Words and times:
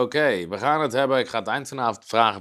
Oké, 0.00 0.48
we 0.48 0.58
gaan 0.58 0.80
het 0.80 0.92
hebben. 0.92 1.18
Ik 1.18 1.28
ga 1.28 1.38
het 1.38 1.48
eind 1.48 1.68
vanavond 1.68 2.04
vragen 2.04 2.40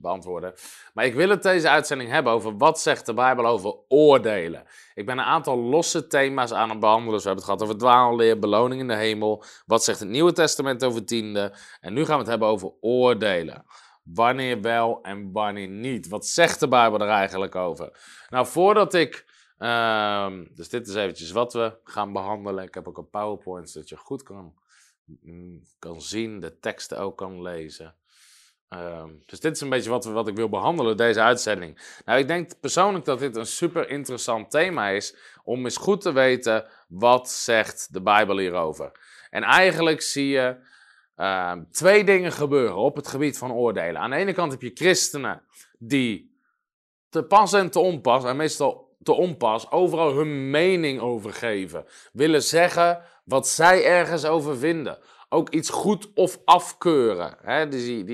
beantwoorden. 0.00 0.54
Maar 0.94 1.04
ik 1.04 1.14
wil 1.14 1.28
het 1.28 1.42
deze 1.42 1.68
uitzending 1.68 2.10
hebben 2.10 2.32
over 2.32 2.56
wat 2.56 2.80
zegt 2.80 3.06
de 3.06 3.14
Bijbel 3.14 3.46
over 3.46 3.74
oordelen. 3.88 4.64
Ik 4.94 5.06
ben 5.06 5.18
een 5.18 5.24
aantal 5.24 5.58
losse 5.58 6.06
thema's 6.06 6.52
aan 6.52 6.70
het 6.70 6.80
behandelen. 6.80 7.12
Dus 7.12 7.22
we 7.22 7.28
hebben 7.28 7.46
het 7.46 7.54
gehad 7.54 7.62
over 7.62 7.86
dwaalleer, 7.86 8.38
beloning 8.38 8.80
in 8.80 8.88
de 8.88 8.94
hemel. 8.94 9.44
Wat 9.66 9.84
zegt 9.84 10.00
het 10.00 10.08
Nieuwe 10.08 10.32
Testament 10.32 10.84
over 10.84 11.04
tiende? 11.04 11.54
En 11.80 11.92
nu 11.92 12.04
gaan 12.04 12.14
we 12.14 12.20
het 12.20 12.30
hebben 12.30 12.48
over 12.48 12.72
oordelen. 12.80 13.64
Wanneer 14.02 14.60
wel 14.60 14.98
en 15.02 15.32
wanneer 15.32 15.68
niet? 15.68 16.08
Wat 16.08 16.26
zegt 16.26 16.60
de 16.60 16.68
Bijbel 16.68 17.00
er 17.00 17.08
eigenlijk 17.08 17.54
over? 17.54 17.98
Nou, 18.28 18.46
voordat 18.46 18.94
ik. 18.94 19.30
Uh, 19.58 20.26
dus 20.54 20.68
dit 20.68 20.88
is 20.88 20.94
eventjes 20.94 21.30
wat 21.30 21.52
we 21.52 21.78
gaan 21.84 22.12
behandelen. 22.12 22.64
Ik 22.64 22.74
heb 22.74 22.88
ook 22.88 22.98
een 22.98 23.10
PowerPoint 23.10 23.70
zodat 23.70 23.88
je 23.88 23.96
goed 23.96 24.22
kan 24.22 24.54
kan 25.78 26.02
zien, 26.02 26.40
de 26.40 26.58
teksten 26.58 26.98
ook 26.98 27.16
kan 27.16 27.42
lezen. 27.42 27.94
Ehm, 28.68 29.10
dus 29.26 29.40
dit 29.40 29.54
is 29.54 29.60
een 29.60 29.68
beetje 29.68 29.90
wat, 29.90 30.04
wat 30.04 30.28
ik 30.28 30.36
wil 30.36 30.48
behandelen, 30.48 30.96
deze 30.96 31.20
uitzending. 31.20 31.98
Nou, 32.04 32.18
ik 32.18 32.28
denk 32.28 32.60
persoonlijk 32.60 33.04
dat 33.04 33.18
dit 33.18 33.36
een 33.36 33.46
super 33.46 33.88
interessant 33.88 34.50
thema 34.50 34.88
is 34.88 35.16
om 35.44 35.64
eens 35.64 35.76
goed 35.76 36.00
te 36.00 36.12
weten 36.12 36.66
wat 36.88 37.30
zegt 37.30 37.88
de 37.92 38.02
Bijbel 38.02 38.38
hierover. 38.38 38.92
En 39.30 39.42
eigenlijk 39.42 40.02
zie 40.02 40.28
je 40.28 40.56
ehm, 41.16 41.62
twee 41.70 42.04
dingen 42.04 42.32
gebeuren 42.32 42.76
op 42.76 42.96
het 42.96 43.08
gebied 43.08 43.38
van 43.38 43.52
oordelen. 43.52 44.00
Aan 44.00 44.10
de 44.10 44.16
ene 44.16 44.32
kant 44.32 44.52
heb 44.52 44.62
je 44.62 44.70
christenen 44.74 45.42
die 45.78 46.36
te 47.08 47.22
pas 47.22 47.52
en 47.52 47.70
te 47.70 47.78
onpas, 47.78 48.24
en 48.24 48.36
meestal 48.36 48.96
te 49.02 49.12
onpas, 49.12 49.70
overal 49.70 50.12
hun 50.12 50.50
mening 50.50 51.00
over 51.00 51.32
geven. 51.32 51.84
Willen 52.12 52.42
zeggen 52.42 53.02
wat 53.24 53.48
zij 53.48 53.84
ergens 53.84 54.24
over 54.24 54.56
vinden. 54.56 54.98
Ook 55.28 55.48
iets 55.48 55.70
goed 55.70 56.10
of 56.14 56.38
afkeuren. 56.44 57.36
Hè? 57.42 57.68
Die, 57.68 58.04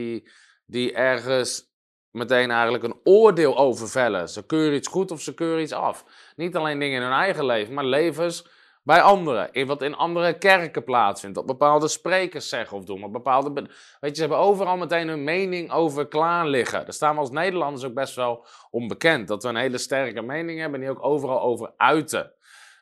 die, 0.66 0.92
ergens 0.92 1.66
meteen 2.10 2.50
eigenlijk 2.50 2.84
een 2.84 3.00
oordeel 3.04 3.58
over 3.58 3.88
vellen. 3.88 4.28
Ze 4.28 4.46
keuren 4.46 4.76
iets 4.76 4.88
goed 4.88 5.10
of 5.10 5.20
ze 5.20 5.34
keuren 5.34 5.62
iets 5.62 5.72
af. 5.72 6.04
Niet 6.36 6.56
alleen 6.56 6.78
dingen 6.78 6.96
in 6.96 7.02
hun 7.02 7.18
eigen 7.18 7.44
leven, 7.44 7.74
maar 7.74 7.84
levens 7.84 8.48
bij 8.82 9.02
anderen. 9.02 9.52
In 9.52 9.66
wat 9.66 9.82
in 9.82 9.96
andere 9.96 10.38
kerken 10.38 10.84
plaatsvindt. 10.84 11.36
Wat 11.36 11.46
bepaalde 11.46 11.88
sprekers 11.88 12.48
zeggen 12.48 12.76
of 12.76 12.84
doen. 12.84 13.00
Wat 13.00 13.12
bepaalde, 13.12 13.52
weet 13.52 13.66
je, 14.00 14.14
ze 14.14 14.20
hebben 14.20 14.38
overal 14.38 14.76
meteen 14.76 15.08
hun 15.08 15.24
mening 15.24 15.72
over 15.72 16.06
klaar 16.06 16.46
liggen. 16.46 16.84
Daar 16.84 16.92
staan 16.92 17.14
we 17.14 17.20
als 17.20 17.30
Nederlanders 17.30 17.84
ook 17.84 17.94
best 17.94 18.14
wel 18.14 18.46
onbekend. 18.70 19.28
Dat 19.28 19.42
we 19.42 19.48
een 19.48 19.56
hele 19.56 19.78
sterke 19.78 20.22
mening 20.22 20.60
hebben 20.60 20.80
en 20.80 20.86
die 20.86 20.96
ook 20.96 21.04
overal 21.04 21.40
over 21.40 21.72
uiten. 21.76 22.32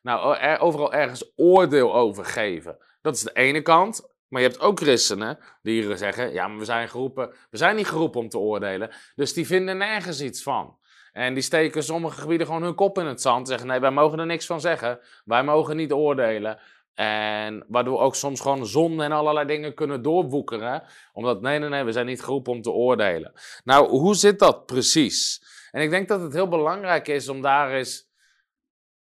Nou, 0.07 0.37
er, 0.37 0.61
overal 0.61 0.93
ergens 0.93 1.33
oordeel 1.37 1.95
over 1.95 2.25
geven. 2.25 2.77
Dat 3.03 3.15
is 3.15 3.23
de 3.23 3.33
ene 3.33 3.63
kant. 3.63 4.15
Maar 4.29 4.43
je 4.43 4.49
hebt 4.49 4.61
ook 4.61 4.81
christenen 4.81 5.39
die 5.63 5.97
zeggen: 5.97 6.33
ja, 6.33 6.49
maar 6.49 6.59
we 6.59 6.65
zijn 6.65 6.89
geroepen, 6.89 7.35
we 7.51 7.57
zijn 7.57 7.77
niet 7.77 7.87
geroepen 7.87 8.21
om 8.21 8.29
te 8.29 8.39
oordelen. 8.39 8.91
Dus 9.15 9.33
die 9.33 9.47
vinden 9.47 9.77
nergens 9.77 10.21
iets 10.21 10.43
van. 10.43 10.79
En 11.13 11.35
die 11.35 11.43
steken 11.43 11.83
sommige 11.83 12.21
gebieden 12.21 12.47
gewoon 12.47 12.63
hun 12.63 12.75
kop 12.75 12.99
in 12.99 13.07
het 13.07 13.21
zand. 13.21 13.41
En 13.41 13.47
zeggen: 13.47 13.67
nee, 13.67 13.81
wij 13.81 13.91
mogen 13.91 14.19
er 14.19 14.27
niks 14.27 14.47
van 14.47 14.61
zeggen. 14.61 15.01
Wij 15.25 15.45
mogen 15.45 15.77
niet 15.77 15.93
oordelen. 15.93 16.59
En 16.95 17.65
waardoor 17.69 18.01
ook 18.01 18.15
soms 18.15 18.41
gewoon 18.41 18.67
zonde 18.67 19.05
en 19.05 19.13
allerlei 19.13 19.47
dingen 19.47 19.75
kunnen 19.75 20.03
doorwoekeren. 20.03 20.83
Omdat 21.13 21.41
nee, 21.41 21.59
nee, 21.59 21.69
nee, 21.69 21.85
we 21.85 21.93
zijn 21.93 22.07
niet 22.07 22.23
geroepen 22.23 22.53
om 22.53 22.63
te 22.63 22.71
oordelen. 22.71 23.33
Nou, 23.65 23.89
hoe 23.89 24.15
zit 24.15 24.39
dat 24.39 24.67
precies? 24.67 25.43
En 25.71 25.83
ik 25.83 25.91
denk 25.91 26.09
dat 26.09 26.21
het 26.21 26.33
heel 26.33 26.49
belangrijk 26.49 27.09
is 27.09 27.29
om 27.29 27.43
daar 27.43 27.73
eens 27.73 28.07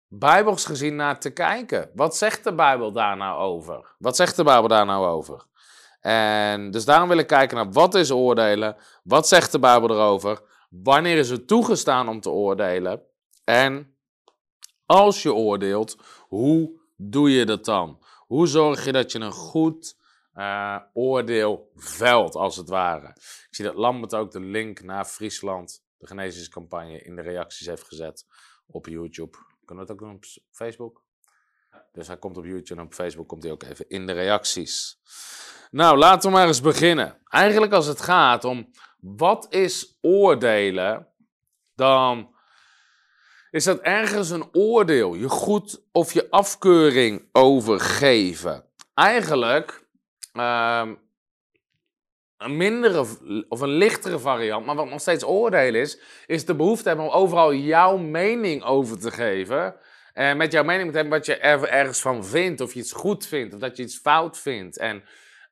bijbels 0.08 0.64
gezien 0.64 0.96
naar 0.96 1.20
te 1.20 1.30
kijken. 1.30 1.90
Wat 1.94 2.16
zegt 2.16 2.44
de 2.44 2.54
Bijbel 2.54 2.92
daar 2.92 3.16
nou 3.16 3.38
over? 3.38 3.94
Wat 3.98 4.16
zegt 4.16 4.36
de 4.36 4.44
Bijbel 4.44 4.68
daar 4.68 4.86
nou 4.86 5.06
over? 5.06 5.44
En 6.00 6.70
dus 6.70 6.84
daarom 6.84 7.08
wil 7.08 7.18
ik 7.18 7.26
kijken 7.26 7.56
naar 7.56 7.72
wat 7.72 7.94
is 7.94 8.10
oordelen? 8.10 8.76
Wat 9.02 9.28
zegt 9.28 9.52
de 9.52 9.58
Bijbel 9.58 9.90
erover? 9.90 10.42
Wanneer 10.70 11.16
is 11.16 11.30
het 11.30 11.46
toegestaan 11.46 12.08
om 12.08 12.20
te 12.20 12.30
oordelen? 12.30 13.02
En 13.44 13.96
als 14.86 15.22
je 15.22 15.34
oordeelt, 15.34 15.96
hoe 16.28 16.80
doe 16.96 17.30
je 17.30 17.44
dat 17.44 17.64
dan? 17.64 18.04
Hoe 18.26 18.46
zorg 18.46 18.84
je 18.84 18.92
dat 18.92 19.12
je 19.12 19.18
een 19.18 19.32
goed 19.32 19.96
uh, 20.34 20.78
oordeel 20.92 21.70
velt, 21.74 22.34
als 22.34 22.56
het 22.56 22.68
ware? 22.68 23.08
Ik 23.16 23.48
zie 23.50 23.64
dat 23.64 23.74
Lambert 23.74 24.14
ook 24.14 24.30
de 24.30 24.40
link 24.40 24.82
naar 24.82 25.04
Friesland, 25.04 25.84
de 25.98 26.06
genezingscampagne, 26.06 27.02
in 27.02 27.16
de 27.16 27.22
reacties 27.22 27.66
heeft 27.66 27.84
gezet 27.84 28.26
op 28.66 28.86
YouTube. 28.86 29.38
Kunnen 29.66 29.86
we 29.86 29.92
het 29.92 30.00
ook 30.00 30.06
doen 30.06 30.16
op 30.16 30.24
Facebook? 30.50 31.04
Dus 31.92 32.06
hij 32.06 32.18
komt 32.18 32.36
op 32.36 32.44
YouTube 32.44 32.80
en 32.80 32.86
op 32.86 32.94
Facebook 32.94 33.28
komt 33.28 33.42
hij 33.42 33.52
ook 33.52 33.62
even 33.62 33.88
in 33.88 34.06
de 34.06 34.12
reacties. 34.12 35.00
Nou, 35.70 35.98
laten 35.98 36.30
we 36.30 36.36
maar 36.36 36.46
eens 36.46 36.60
beginnen. 36.60 37.20
Eigenlijk 37.24 37.72
als 37.72 37.86
het 37.86 38.00
gaat 38.00 38.44
om 38.44 38.70
wat 39.00 39.46
is 39.50 39.98
oordelen, 40.00 41.08
dan 41.74 42.34
is 43.50 43.64
dat 43.64 43.80
ergens 43.80 44.30
een 44.30 44.54
oordeel, 44.54 45.14
je 45.14 45.28
goed 45.28 45.82
of 45.92 46.12
je 46.12 46.30
afkeuring 46.30 47.28
overgeven. 47.32 48.64
Eigenlijk 48.94 49.86
um, 50.32 50.98
een 52.38 52.56
mindere 52.56 53.06
of 53.48 53.60
een 53.60 53.68
lichtere 53.68 54.18
variant, 54.18 54.66
maar 54.66 54.74
wat 54.74 54.90
nog 54.90 55.00
steeds 55.00 55.24
oordeel 55.24 55.74
is, 55.74 55.98
is 56.26 56.44
de 56.44 56.54
behoefte 56.54 56.88
hebben 56.88 57.06
om 57.06 57.12
overal 57.12 57.54
jouw 57.54 57.96
mening 57.96 58.64
over 58.64 58.98
te 58.98 59.10
geven. 59.10 59.74
En 60.12 60.36
met 60.36 60.52
jouw 60.52 60.64
mening 60.64 60.90
te 60.90 60.96
hebben 60.96 61.18
wat 61.18 61.26
je 61.26 61.36
er 61.36 61.68
ergens 61.68 62.00
van 62.00 62.24
vindt, 62.24 62.60
of 62.60 62.72
je 62.72 62.80
iets 62.80 62.92
goed 62.92 63.26
vindt, 63.26 63.54
of 63.54 63.60
dat 63.60 63.76
je 63.76 63.82
iets 63.82 63.98
fout 63.98 64.38
vindt. 64.38 64.78
En, 64.78 65.02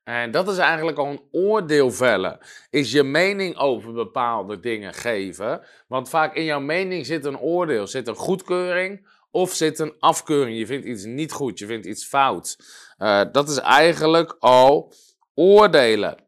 en 0.03 0.31
dat 0.31 0.47
is 0.47 0.57
eigenlijk 0.57 0.97
al 0.97 1.07
een 1.07 1.21
oordeel 1.31 1.91
vellen. 1.91 2.39
Is 2.69 2.91
je 2.91 3.03
mening 3.03 3.57
over 3.57 3.93
bepaalde 3.93 4.59
dingen 4.59 4.93
geven. 4.93 5.61
Want 5.87 6.09
vaak 6.09 6.35
in 6.35 6.43
jouw 6.43 6.59
mening 6.59 7.05
zit 7.05 7.25
een 7.25 7.39
oordeel, 7.39 7.87
zit 7.87 8.07
een 8.07 8.15
goedkeuring 8.15 9.07
of 9.31 9.53
zit 9.53 9.79
een 9.79 9.93
afkeuring. 9.99 10.57
Je 10.57 10.65
vindt 10.65 10.85
iets 10.85 11.03
niet 11.03 11.31
goed, 11.31 11.59
je 11.59 11.65
vindt 11.65 11.85
iets 11.85 12.05
fout. 12.05 12.57
Uh, 12.97 13.21
dat 13.31 13.49
is 13.49 13.57
eigenlijk 13.57 14.35
al 14.39 14.93
oordelen. 15.33 16.24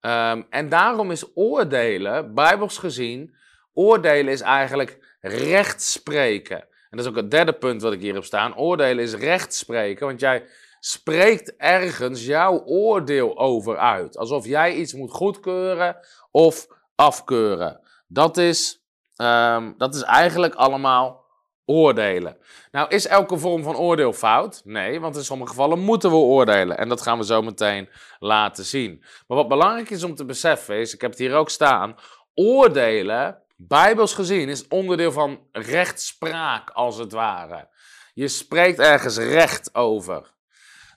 Um, 0.00 0.46
en 0.50 0.68
daarom 0.68 1.10
is 1.10 1.24
oordelen, 1.34 2.34
bijbels 2.34 2.78
gezien, 2.78 3.34
oordelen 3.74 4.32
is 4.32 4.40
eigenlijk 4.40 5.16
rechtspreken. 5.20 6.60
En 6.60 6.96
dat 6.96 7.00
is 7.00 7.06
ook 7.06 7.16
het 7.16 7.30
derde 7.30 7.52
punt 7.52 7.82
wat 7.82 7.92
ik 7.92 8.00
hier 8.00 8.14
heb 8.14 8.24
staan. 8.24 8.56
Oordelen 8.56 9.04
is 9.04 9.14
rechtspreken, 9.14 10.06
want 10.06 10.20
jij 10.20 10.44
spreekt 10.80 11.56
ergens 11.56 12.26
jouw 12.26 12.62
oordeel 12.64 13.38
over 13.38 13.78
uit. 13.78 14.16
Alsof 14.16 14.46
jij 14.46 14.74
iets 14.74 14.92
moet 14.92 15.10
goedkeuren 15.10 15.96
of 16.30 16.66
afkeuren. 16.94 17.80
Dat 18.06 18.36
is, 18.36 18.84
um, 19.16 19.74
dat 19.78 19.94
is 19.94 20.02
eigenlijk 20.02 20.54
allemaal 20.54 21.24
oordelen. 21.68 22.36
Nou, 22.70 22.88
is 22.88 23.06
elke 23.06 23.38
vorm 23.38 23.62
van 23.62 23.76
oordeel 23.76 24.12
fout? 24.12 24.60
Nee, 24.64 25.00
want 25.00 25.16
in 25.16 25.24
sommige 25.24 25.50
gevallen 25.50 25.78
moeten 25.78 26.10
we 26.10 26.16
oordelen. 26.16 26.78
En 26.78 26.88
dat 26.88 27.02
gaan 27.02 27.18
we 27.18 27.24
zo 27.24 27.42
meteen 27.42 27.88
laten 28.18 28.64
zien. 28.64 29.04
Maar 29.26 29.36
wat 29.36 29.48
belangrijk 29.48 29.90
is 29.90 30.02
om 30.02 30.14
te 30.14 30.24
beseffen 30.24 30.76
is, 30.76 30.94
ik 30.94 31.00
heb 31.00 31.10
het 31.10 31.18
hier 31.18 31.34
ook 31.34 31.50
staan, 31.50 31.96
oordelen, 32.34 33.42
bijbels 33.56 34.14
gezien, 34.14 34.48
is 34.48 34.68
onderdeel 34.68 35.12
van 35.12 35.40
rechtspraak 35.52 36.70
als 36.70 36.96
het 36.96 37.12
ware. 37.12 37.68
Je 38.14 38.28
spreekt 38.28 38.78
ergens 38.78 39.18
recht 39.18 39.74
over. 39.74 40.36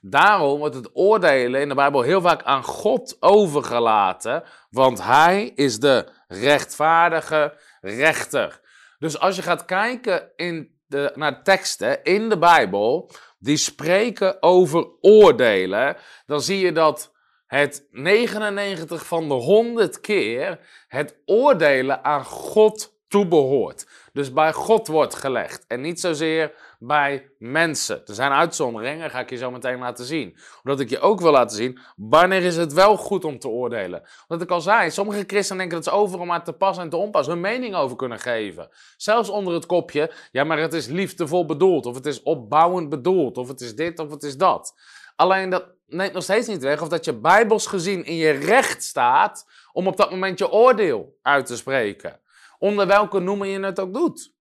Daarom 0.02 0.60
wordt 0.60 0.76
het 0.76 0.90
oordelen 0.94 1.62
in 1.62 1.70
de 1.70 1.76
Bijbel 1.76 2.02
heel 2.02 2.22
vaak 2.22 2.44
aan 2.44 2.64
God 2.64 3.18
overgelaten, 3.20 4.44
want 4.70 5.04
Hij 5.04 5.52
is 5.56 5.80
de 5.80 6.08
rechtvaardige 6.28 7.58
rechter. 7.82 8.61
Dus 9.02 9.20
als 9.20 9.36
je 9.36 9.42
gaat 9.42 9.66
kijken 9.66 10.32
in 10.36 10.80
de, 10.88 11.12
naar 11.16 11.44
teksten 11.44 12.04
in 12.04 12.30
de 12.30 12.38
Bijbel 12.38 13.12
die 13.40 13.58
spreken 13.58 14.42
over 14.44 14.88
oordelen, 15.00 15.98
dan 16.26 16.42
zie 16.42 16.60
je 16.60 16.72
dat 16.72 17.14
het 17.46 17.88
99 17.92 19.06
van 19.06 19.28
de 19.28 19.34
100 19.34 20.00
keer 20.00 20.60
het 20.88 21.18
oordelen 21.26 22.04
aan 22.04 22.26
God 22.26 23.00
toebehoort. 23.08 23.88
dus 24.14 24.34
bij 24.34 24.54
God 24.54 24.88
wordt 24.88 25.16
gelegd. 25.16 25.66
En 25.68 25.82
niet 25.82 26.00
zozeer 26.00 26.54
bij 26.84 27.32
mensen. 27.38 28.02
Er 28.06 28.14
zijn 28.14 28.32
uitzonderingen, 28.32 29.10
ga 29.10 29.20
ik 29.20 29.30
je 29.30 29.38
zo 29.38 29.52
meteen 29.52 29.80
laten 29.80 30.06
zien. 30.06 30.38
Omdat 30.64 30.80
ik 30.80 30.90
je 30.90 31.00
ook 31.00 31.22
wil 31.22 31.32
laten 31.32 31.58
zien, 31.58 31.80
wanneer 31.96 32.44
is 32.44 32.58
het 32.58 32.74
wel 32.74 32.98
goed 32.98 33.26
om 33.26 33.40
te 33.40 33.48
oordelen. 33.48 34.04
Wat 34.28 34.42
ik 34.42 34.50
al 34.50 34.62
zei, 34.62 34.92
sommige 34.92 35.24
christenen 35.28 35.58
denken 35.58 35.78
dat 35.78 35.94
ze 35.94 36.00
overal 36.00 36.26
maar 36.26 36.44
te 36.44 36.54
pas 36.54 36.78
en 36.78 36.90
te 36.90 36.98
onpas 36.98 37.28
hun 37.28 37.42
mening 37.42 37.76
over 37.76 37.96
kunnen 37.96 38.20
geven. 38.20 38.70
Zelfs 38.98 39.30
onder 39.30 39.54
het 39.54 39.66
kopje, 39.66 40.12
ja 40.32 40.44
maar 40.44 40.60
het 40.60 40.74
is 40.74 40.88
liefdevol 40.88 41.46
bedoeld, 41.46 41.86
of 41.86 41.96
het 41.96 42.06
is 42.06 42.24
opbouwend 42.24 42.90
bedoeld, 42.90 43.38
of 43.38 43.48
het 43.48 43.62
is 43.62 43.76
dit, 43.76 44.00
of 44.00 44.12
het 44.12 44.24
is 44.24 44.38
dat. 44.38 44.74
Alleen 45.16 45.50
dat 45.50 45.66
neemt 45.88 46.14
nog 46.14 46.24
steeds 46.24 46.48
niet 46.48 46.62
weg 46.62 46.82
of 46.82 46.88
dat 46.88 47.06
je 47.06 47.14
bijbels 47.14 47.68
gezien 47.68 48.06
in 48.06 48.16
je 48.16 48.32
recht 48.32 48.84
staat 48.84 49.46
om 49.72 49.88
op 49.88 49.98
dat 49.98 50.12
moment 50.12 50.40
je 50.40 50.52
oordeel 50.52 51.18
uit 51.22 51.46
te 51.46 51.58
spreken. 51.58 52.20
Onder 52.60 52.88
welke 52.88 53.20
noemen 53.20 53.48
je 53.48 53.60
het 53.60 53.80
ook 53.80 53.94
doet. 53.94 54.34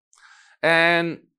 En 0.60 1.29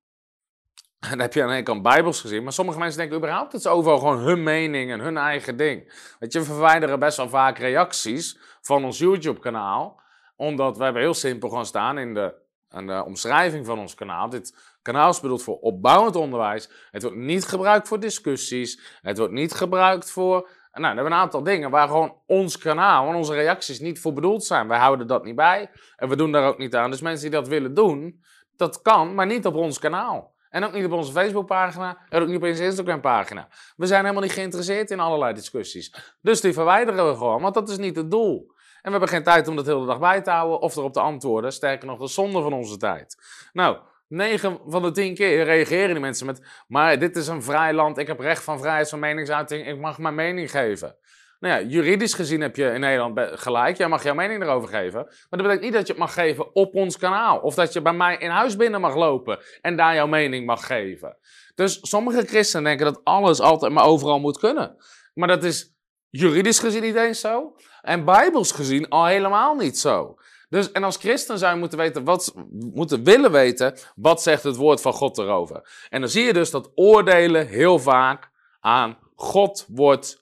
dan 1.10 1.20
heb 1.20 1.34
je 1.34 1.42
aan 1.42 1.48
de 1.48 1.54
ene 1.54 1.64
kant 1.64 1.82
bijbels 1.82 2.22
gezien, 2.22 2.44
maar 2.44 2.54
sommige 2.54 2.80
mensen 2.80 2.98
denken 3.00 3.18
überhaupt 3.18 3.52
dat 3.52 3.62
ze 3.62 3.70
overal 3.70 3.98
gewoon 3.98 4.20
hun 4.20 4.44
mening 4.44 4.92
en 4.92 5.00
hun 5.00 5.18
eigen 5.18 5.58
ding. 5.58 5.94
Weet 6.20 6.34
je, 6.34 6.40
we 6.40 6.46
verwijderen 6.46 7.00
best 7.00 7.18
wel 7.18 7.30
vaak 7.30 7.58
reacties 7.58 8.40
van 8.62 8.86
ons 8.86 8.98
YouTube-kanaal, 8.98 10.02
omdat 10.36 10.78
we 10.78 10.92
heel 10.94 11.14
simpel 11.14 11.50
gewoon 11.50 11.66
staan 11.66 11.98
in 11.98 12.14
de, 12.14 12.34
de 12.68 13.04
omschrijving 13.06 13.66
van 13.66 13.80
ons 13.80 13.96
kanaal. 13.96 14.30
Dit 14.30 14.78
kanaal 14.82 15.10
is 15.10 15.20
bedoeld 15.20 15.44
voor 15.44 15.60
opbouwend 15.60 16.16
onderwijs. 16.16 16.70
Het 16.92 17.02
wordt 17.02 17.18
niet 17.18 17.46
gebruikt 17.46 17.88
voor 17.88 18.00
discussies. 18.00 19.00
Het 19.02 19.18
wordt 19.18 19.34
niet 19.34 19.54
gebruikt 19.54 20.12
voor 20.12 20.50
nou, 20.72 20.84
dan 20.84 20.96
hebben 20.96 21.14
een 21.14 21.20
aantal 21.20 21.44
dingen 21.44 21.70
waar 21.70 21.88
gewoon 21.88 22.16
ons 22.26 22.58
kanaal 22.58 23.10
en 23.10 23.16
onze 23.16 23.34
reacties 23.34 23.80
niet 23.80 24.00
voor 24.00 24.14
bedoeld 24.14 24.44
zijn. 24.44 24.68
Wij 24.68 24.80
houden 24.80 25.08
dat 25.08 25.24
niet 25.24 25.36
bij 25.36 25.70
en 25.96 26.10
we 26.10 26.16
doen 26.16 26.32
daar 26.32 26.48
ook 26.48 26.58
niet 26.58 26.76
aan. 26.76 26.92
Dus 26.92 27.02
mensen 27.02 27.30
die 27.30 27.40
dat 27.40 27.48
willen 27.48 27.74
doen, 27.74 28.24
dat 28.56 28.82
kan, 28.82 29.16
maar 29.16 29.26
niet 29.26 29.46
op 29.46 29.56
ons 29.56 29.80
kanaal. 29.80 30.31
En 30.52 30.64
ook 30.64 30.74
niet 30.74 30.86
op 30.86 30.92
onze 30.92 31.12
Facebookpagina 31.12 31.98
en 32.10 32.22
ook 32.22 32.28
niet 32.28 32.38
op 32.38 32.44
onze 32.44 32.64
Instagram-pagina. 32.64 33.48
We 33.76 33.86
zijn 33.86 34.02
helemaal 34.02 34.24
niet 34.24 34.32
geïnteresseerd 34.32 34.92
in 34.92 35.00
allerlei 35.00 35.34
discussies. 35.34 35.94
Dus 36.22 36.42
die 36.42 36.54
verwijderen 36.54 37.08
we 37.08 37.16
gewoon, 37.16 37.42
want 37.42 37.54
dat 37.54 37.70
is 37.70 37.78
niet 37.78 37.96
het 37.96 38.12
doel. 38.12 38.52
En 38.58 38.92
we 38.92 38.92
hebben 38.92 39.10
geen 39.10 39.24
tijd 39.24 39.48
om 39.48 39.56
dat 39.56 39.66
hele 39.66 39.86
dag 39.86 40.00
bij 40.00 40.22
te 40.22 40.30
houden 40.30 40.60
of 40.60 40.76
erop 40.76 40.94
te 40.94 41.00
antwoorden. 41.00 41.54
Sterker 41.54 41.88
nog, 41.88 42.00
dat 42.00 42.08
is 42.08 42.14
zonde 42.14 42.42
van 42.42 42.54
onze 42.54 42.78
tijd. 42.78 43.18
Nou, 43.54 43.78
9 44.08 44.60
van 44.68 44.82
de 44.82 44.92
10 44.92 45.16
keer 45.16 45.44
reageren 45.44 45.90
die 45.90 46.00
mensen 46.00 46.26
met: 46.26 46.42
Maar 46.68 47.00
dit 47.00 47.16
is 47.16 47.28
een 47.28 47.44
vrij 47.44 47.74
land, 47.74 47.98
ik 47.98 48.08
heb 48.08 48.20
recht 48.20 48.44
van 48.44 48.60
vrijheid 48.60 48.90
van 48.90 49.00
meningsuiting, 49.00 49.68
ik 49.68 49.80
mag 49.80 49.98
mijn 49.98 50.16
mening 50.16 50.52
geven. 50.52 50.96
Nou 51.42 51.62
ja, 51.62 51.70
juridisch 51.70 52.14
gezien 52.14 52.42
heb 52.42 52.56
je 52.56 52.66
in 52.66 52.80
Nederland 52.80 53.40
gelijk, 53.40 53.78
jij 53.78 53.88
mag 53.88 54.04
jouw 54.04 54.14
mening 54.14 54.44
erover 54.44 54.70
geven. 54.70 55.04
Maar 55.04 55.28
dat 55.30 55.42
betekent 55.42 55.62
niet 55.62 55.74
dat 55.74 55.88
je 55.88 55.94
het 55.94 56.02
mag 56.02 56.14
geven 56.14 56.56
op 56.56 56.76
ons 56.76 56.98
kanaal. 56.98 57.40
Of 57.40 57.56
dat 57.56 57.74
je 57.74 57.82
bij 57.82 57.94
mij 57.94 58.18
in 58.18 58.30
huis 58.30 58.56
binnen 58.56 58.82
mag 58.82 58.96
lopen 58.96 59.40
en 59.62 59.76
daar 59.76 59.96
jouw 59.96 60.08
mening 60.08 60.46
mag 60.46 60.66
geven. 60.66 61.18
Dus 61.56 61.80
sommige 61.82 62.26
christenen 62.26 62.64
denken 62.64 62.86
dat 62.86 63.02
alles 63.04 63.40
altijd 63.40 63.72
maar 63.72 63.86
overal 63.86 64.20
moet 64.20 64.38
kunnen. 64.38 64.76
Maar 65.14 65.28
dat 65.28 65.44
is 65.44 65.76
juridisch 66.10 66.60
gezien 66.60 66.82
niet 66.82 66.96
eens 66.96 67.20
zo. 67.20 67.56
En 67.82 68.06
bijbels 68.06 68.52
gezien 68.52 68.90
al 68.90 69.06
helemaal 69.06 69.56
niet 69.56 69.80
zo. 69.80 70.16
Dus, 70.50 70.72
en 70.72 70.84
als 70.84 70.98
christen 70.98 71.38
zou 71.38 71.54
je 71.54 71.60
moeten, 71.60 71.78
weten 71.78 72.04
wat, 72.04 72.34
moeten 72.74 73.04
willen 73.04 73.32
weten, 73.32 73.78
wat 73.96 74.22
zegt 74.22 74.44
het 74.44 74.56
woord 74.56 74.82
van 74.82 74.94
God 74.94 75.18
erover. 75.18 75.86
En 75.90 76.02
dan 76.02 76.10
zie 76.10 76.24
je 76.24 76.34
dus 76.34 76.52
dat 76.52 76.72
oordelen 76.76 77.48
heel 77.48 77.80
vaak 77.80 78.30
aan 78.60 78.98
God 79.16 79.66
wordt 79.70 80.21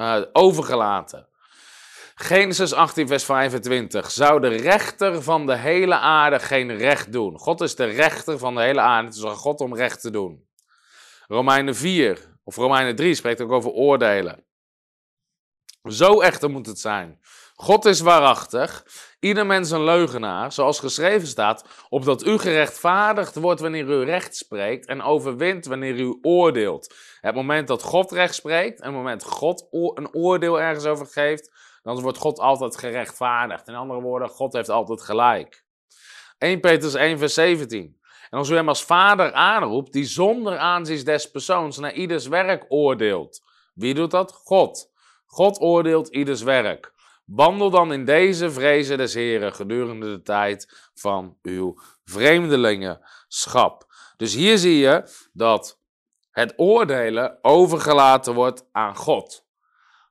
uh, 0.00 0.22
overgelaten. 0.32 1.28
Genesis 2.14 2.72
18, 2.72 3.08
vers 3.08 3.24
25. 3.24 4.10
Zou 4.10 4.40
de 4.40 4.48
rechter 4.48 5.22
van 5.22 5.46
de 5.46 5.56
hele 5.56 5.94
aarde 5.94 6.38
geen 6.38 6.76
recht 6.76 7.12
doen? 7.12 7.38
God 7.38 7.60
is 7.60 7.74
de 7.74 7.84
rechter 7.84 8.38
van 8.38 8.54
de 8.54 8.60
hele 8.60 8.80
aarde. 8.80 9.06
Het 9.06 9.16
is 9.16 9.24
aan 9.24 9.36
God 9.36 9.60
om 9.60 9.74
recht 9.74 10.00
te 10.00 10.10
doen. 10.10 10.48
Romeinen 11.26 11.76
4 11.76 12.38
of 12.44 12.56
Romeinen 12.56 12.96
3 12.96 13.14
spreekt 13.14 13.40
ook 13.40 13.52
over 13.52 13.70
oordelen. 13.70 14.44
Zo 15.82 16.20
echter 16.20 16.50
moet 16.50 16.66
het 16.66 16.78
zijn. 16.78 17.20
God 17.62 17.84
is 17.84 18.00
waarachtig, 18.00 18.84
ieder 19.18 19.46
mens 19.46 19.70
een 19.70 19.84
leugenaar, 19.84 20.52
zoals 20.52 20.78
geschreven 20.78 21.28
staat, 21.28 21.64
opdat 21.88 22.26
u 22.26 22.38
gerechtvaardigd 22.38 23.34
wordt 23.34 23.60
wanneer 23.60 23.88
u 23.88 24.04
recht 24.04 24.36
spreekt 24.36 24.86
en 24.86 25.02
overwint 25.02 25.66
wanneer 25.66 25.98
u 25.98 26.18
oordeelt. 26.22 26.94
Het 27.20 27.34
moment 27.34 27.68
dat 27.68 27.82
God 27.82 28.12
recht 28.12 28.34
spreekt 28.34 28.80
en 28.80 28.86
het 28.86 28.96
moment 28.96 29.20
dat 29.20 29.30
God 29.30 29.66
een 29.70 30.14
oordeel 30.14 30.60
ergens 30.60 30.84
over 30.84 31.06
geeft, 31.06 31.52
dan 31.82 32.00
wordt 32.00 32.18
God 32.18 32.38
altijd 32.38 32.76
gerechtvaardigd. 32.76 33.68
In 33.68 33.74
andere 33.74 34.00
woorden, 34.00 34.28
God 34.28 34.52
heeft 34.52 34.68
altijd 34.68 35.02
gelijk. 35.02 35.64
1 36.38 36.60
Petrus 36.60 36.94
1 36.94 37.18
vers 37.18 37.34
17. 37.34 38.00
En 38.30 38.38
als 38.38 38.48
u 38.48 38.54
hem 38.54 38.68
als 38.68 38.84
vader 38.84 39.32
aanroept, 39.32 39.92
die 39.92 40.04
zonder 40.04 40.58
aanzien 40.58 41.04
des 41.04 41.30
persoons 41.30 41.78
naar 41.78 41.92
ieders 41.92 42.26
werk 42.26 42.64
oordeelt. 42.68 43.40
Wie 43.74 43.94
doet 43.94 44.10
dat? 44.10 44.32
God. 44.32 44.90
God 45.26 45.60
oordeelt 45.60 46.08
ieders 46.08 46.42
werk. 46.42 46.98
Wandel 47.30 47.70
dan 47.70 47.92
in 47.92 48.04
deze 48.04 48.50
vrezen 48.50 48.98
des 48.98 49.14
Heren 49.14 49.54
gedurende 49.54 50.10
de 50.16 50.22
tijd 50.22 50.90
van 50.94 51.36
uw 51.42 51.74
vreemdelingenschap. 52.04 53.86
Dus 54.16 54.34
hier 54.34 54.58
zie 54.58 54.78
je 54.78 55.02
dat 55.32 55.80
het 56.30 56.52
oordelen 56.56 57.38
overgelaten 57.42 58.34
wordt 58.34 58.68
aan 58.72 58.96
God. 58.96 59.46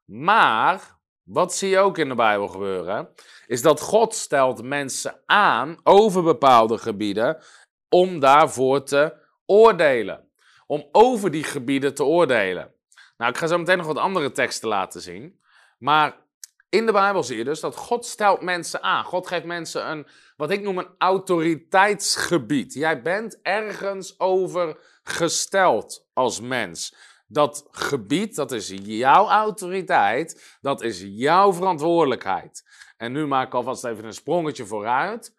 Maar, 0.05 0.97
wat 1.23 1.53
zie 1.53 1.69
je 1.69 1.79
ook 1.79 1.97
in 1.97 2.09
de 2.09 2.15
Bijbel 2.15 2.47
gebeuren? 2.47 3.09
Is 3.47 3.61
dat 3.61 3.81
God 3.81 4.15
stelt 4.15 4.63
mensen 4.63 5.21
aan 5.25 5.77
over 5.83 6.23
bepaalde 6.23 6.77
gebieden 6.77 7.43
om 7.89 8.19
daarvoor 8.19 8.83
te 8.83 9.15
oordelen. 9.45 10.29
Om 10.65 10.87
over 10.91 11.31
die 11.31 11.43
gebieden 11.43 11.93
te 11.93 12.03
oordelen. 12.03 12.73
Nou, 13.17 13.31
ik 13.31 13.37
ga 13.37 13.47
zo 13.47 13.57
meteen 13.57 13.77
nog 13.77 13.87
wat 13.87 13.97
andere 13.97 14.31
teksten 14.31 14.69
laten 14.69 15.01
zien. 15.01 15.39
Maar 15.77 16.27
in 16.69 16.85
de 16.85 16.91
Bijbel 16.91 17.23
zie 17.23 17.37
je 17.37 17.43
dus 17.43 17.59
dat 17.59 17.75
God 17.75 18.05
stelt 18.05 18.41
mensen 18.41 18.81
aan. 18.81 19.03
God 19.03 19.27
geeft 19.27 19.45
mensen 19.45 19.89
een, 19.89 20.07
wat 20.37 20.51
ik 20.51 20.61
noem 20.61 20.77
een 20.77 20.89
autoriteitsgebied. 20.97 22.73
Jij 22.73 23.01
bent 23.01 23.39
ergens 23.41 24.19
over 24.19 24.79
gesteld 25.03 26.07
als 26.13 26.41
mens. 26.41 26.95
Dat 27.27 27.67
gebied, 27.71 28.35
dat 28.35 28.51
is 28.51 28.73
jouw 28.81 29.27
autoriteit, 29.27 30.57
dat 30.61 30.81
is 30.81 31.03
jouw 31.05 31.53
verantwoordelijkheid. 31.53 32.63
En 32.97 33.11
nu 33.11 33.25
maak 33.25 33.47
ik 33.47 33.53
alvast 33.53 33.85
even 33.85 34.05
een 34.05 34.13
sprongetje 34.13 34.65
vooruit. 34.65 35.35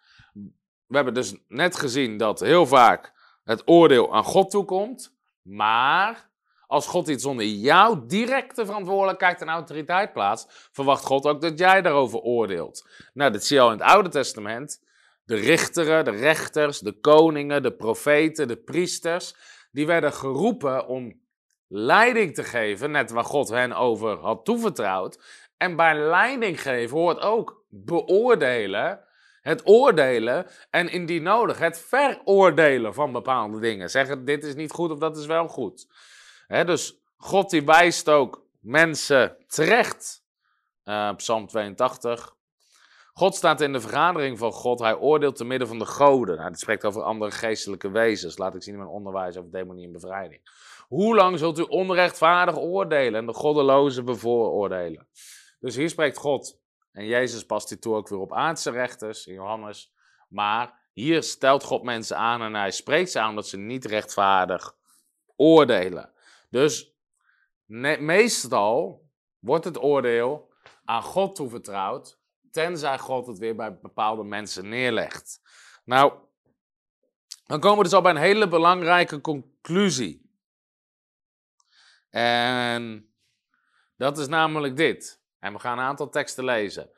We 0.86 0.96
hebben 0.96 1.14
dus 1.14 1.34
net 1.48 1.76
gezien 1.76 2.16
dat 2.16 2.40
heel 2.40 2.66
vaak 2.66 3.12
het 3.44 3.62
oordeel 3.64 4.14
aan 4.14 4.24
God 4.24 4.50
toekomt. 4.50 5.16
Maar 5.42 6.29
als 6.70 6.86
God 6.86 7.08
iets 7.08 7.24
onder 7.24 7.46
jouw 7.46 8.06
directe 8.06 8.66
verantwoordelijkheid 8.66 9.40
en 9.40 9.48
autoriteit 9.48 10.12
plaatst, 10.12 10.68
verwacht 10.72 11.04
God 11.04 11.26
ook 11.26 11.40
dat 11.40 11.58
jij 11.58 11.82
daarover 11.82 12.18
oordeelt. 12.18 12.88
Nou, 13.12 13.32
dat 13.32 13.44
zie 13.44 13.56
je 13.56 13.62
al 13.62 13.72
in 13.72 13.78
het 13.78 13.86
Oude 13.86 14.08
Testament. 14.08 14.82
De 15.24 15.34
richteren, 15.34 16.04
de 16.04 16.10
rechters, 16.10 16.78
de 16.78 16.92
koningen, 17.00 17.62
de 17.62 17.72
profeten, 17.72 18.48
de 18.48 18.56
priesters, 18.56 19.34
die 19.70 19.86
werden 19.86 20.12
geroepen 20.12 20.86
om 20.86 21.20
leiding 21.68 22.34
te 22.34 22.44
geven, 22.44 22.90
net 22.90 23.10
waar 23.10 23.24
God 23.24 23.48
hen 23.48 23.72
over 23.72 24.16
had 24.16 24.44
toevertrouwd. 24.44 25.22
En 25.56 25.76
bij 25.76 25.98
leiding 25.98 26.62
geven 26.62 26.96
hoort 26.96 27.20
ook 27.20 27.64
beoordelen, 27.68 29.00
het 29.42 29.60
oordelen 29.64 30.46
en 30.70 30.88
indien 30.88 31.22
nodig 31.22 31.58
het 31.58 31.80
veroordelen 31.80 32.94
van 32.94 33.12
bepaalde 33.12 33.60
dingen. 33.60 33.90
Zeggen 33.90 34.24
dit 34.24 34.44
is 34.44 34.54
niet 34.54 34.72
goed 34.72 34.90
of 34.90 34.98
dat 34.98 35.16
is 35.16 35.26
wel 35.26 35.48
goed 35.48 35.86
dus 36.50 37.00
God 37.16 37.50
die 37.50 37.64
wijst 37.64 38.08
ook 38.08 38.46
mensen 38.60 39.36
terecht. 39.46 40.24
Uh, 40.84 41.14
Psalm 41.16 41.46
82. 41.46 42.36
God 43.12 43.34
staat 43.34 43.60
in 43.60 43.72
de 43.72 43.80
vergadering 43.80 44.38
van 44.38 44.52
God. 44.52 44.78
Hij 44.78 44.96
oordeelt 44.96 45.36
te 45.36 45.44
midden 45.44 45.68
van 45.68 45.78
de 45.78 45.86
goden. 45.86 46.36
Nou, 46.36 46.54
spreekt 46.54 46.84
over 46.84 47.02
andere 47.02 47.30
geestelijke 47.30 47.90
wezens. 47.90 48.38
Laat 48.38 48.54
ik 48.54 48.62
zien 48.62 48.74
in 48.74 48.80
mijn 48.80 48.92
onderwijs 48.92 49.36
over 49.36 49.50
demonie 49.50 49.86
en 49.86 49.92
bevrijding. 49.92 50.40
Hoe 50.88 51.14
lang 51.14 51.38
zult 51.38 51.58
u 51.58 51.62
onrechtvaardig 51.62 52.56
oordelen 52.56 53.20
en 53.20 53.26
de 53.26 53.32
goddelozen 53.32 54.04
bevooroordelen? 54.04 55.08
Dus 55.60 55.76
hier 55.76 55.88
spreekt 55.88 56.16
God. 56.16 56.58
En 56.92 57.06
Jezus 57.06 57.46
past 57.46 57.68
dit 57.68 57.80
toe 57.80 57.94
ook 57.94 58.08
weer 58.08 58.18
op 58.18 58.32
aardse 58.32 58.70
rechters 58.70 59.26
in 59.26 59.34
Johannes. 59.34 59.92
Maar 60.28 60.88
hier 60.92 61.22
stelt 61.22 61.64
God 61.64 61.82
mensen 61.82 62.16
aan 62.16 62.42
en 62.42 62.54
hij 62.54 62.70
spreekt 62.70 63.10
ze 63.10 63.20
aan 63.20 63.34
dat 63.34 63.48
ze 63.48 63.56
niet 63.56 63.84
rechtvaardig 63.84 64.76
oordelen. 65.36 66.12
Dus 66.50 66.94
meestal 67.98 69.04
wordt 69.38 69.64
het 69.64 69.82
oordeel 69.82 70.52
aan 70.84 71.02
God 71.02 71.34
toevertrouwd, 71.34 72.20
tenzij 72.50 72.98
God 72.98 73.26
het 73.26 73.38
weer 73.38 73.56
bij 73.56 73.78
bepaalde 73.78 74.24
mensen 74.24 74.68
neerlegt. 74.68 75.40
Nou, 75.84 76.12
dan 77.46 77.60
komen 77.60 77.78
we 77.78 77.84
dus 77.84 77.92
al 77.92 78.02
bij 78.02 78.10
een 78.10 78.16
hele 78.16 78.48
belangrijke 78.48 79.20
conclusie. 79.20 80.30
En 82.10 83.14
dat 83.96 84.18
is 84.18 84.26
namelijk 84.26 84.76
dit. 84.76 85.22
En 85.38 85.52
we 85.52 85.58
gaan 85.58 85.78
een 85.78 85.84
aantal 85.84 86.08
teksten 86.08 86.44
lezen. 86.44 86.90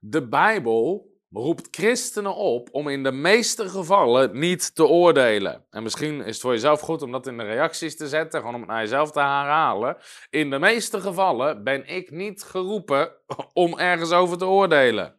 De 0.00 0.28
Bijbel 0.28 1.13
roept 1.34 1.68
christenen 1.70 2.34
op 2.34 2.68
om 2.72 2.88
in 2.88 3.02
de 3.02 3.12
meeste 3.12 3.68
gevallen 3.68 4.38
niet 4.38 4.74
te 4.74 4.86
oordelen. 4.86 5.66
En 5.70 5.82
misschien 5.82 6.20
is 6.20 6.26
het 6.26 6.40
voor 6.40 6.52
jezelf 6.52 6.80
goed 6.80 7.02
om 7.02 7.12
dat 7.12 7.26
in 7.26 7.36
de 7.36 7.44
reacties 7.44 7.96
te 7.96 8.08
zetten, 8.08 8.40
gewoon 8.40 8.54
om 8.54 8.60
het 8.60 8.70
naar 8.70 8.80
jezelf 8.80 9.10
te 9.10 9.20
herhalen. 9.20 9.96
In 10.30 10.50
de 10.50 10.58
meeste 10.58 11.00
gevallen 11.00 11.64
ben 11.64 11.86
ik 11.86 12.10
niet 12.10 12.42
geroepen 12.42 13.12
om 13.52 13.78
ergens 13.78 14.12
over 14.12 14.38
te 14.38 14.46
oordelen. 14.46 15.18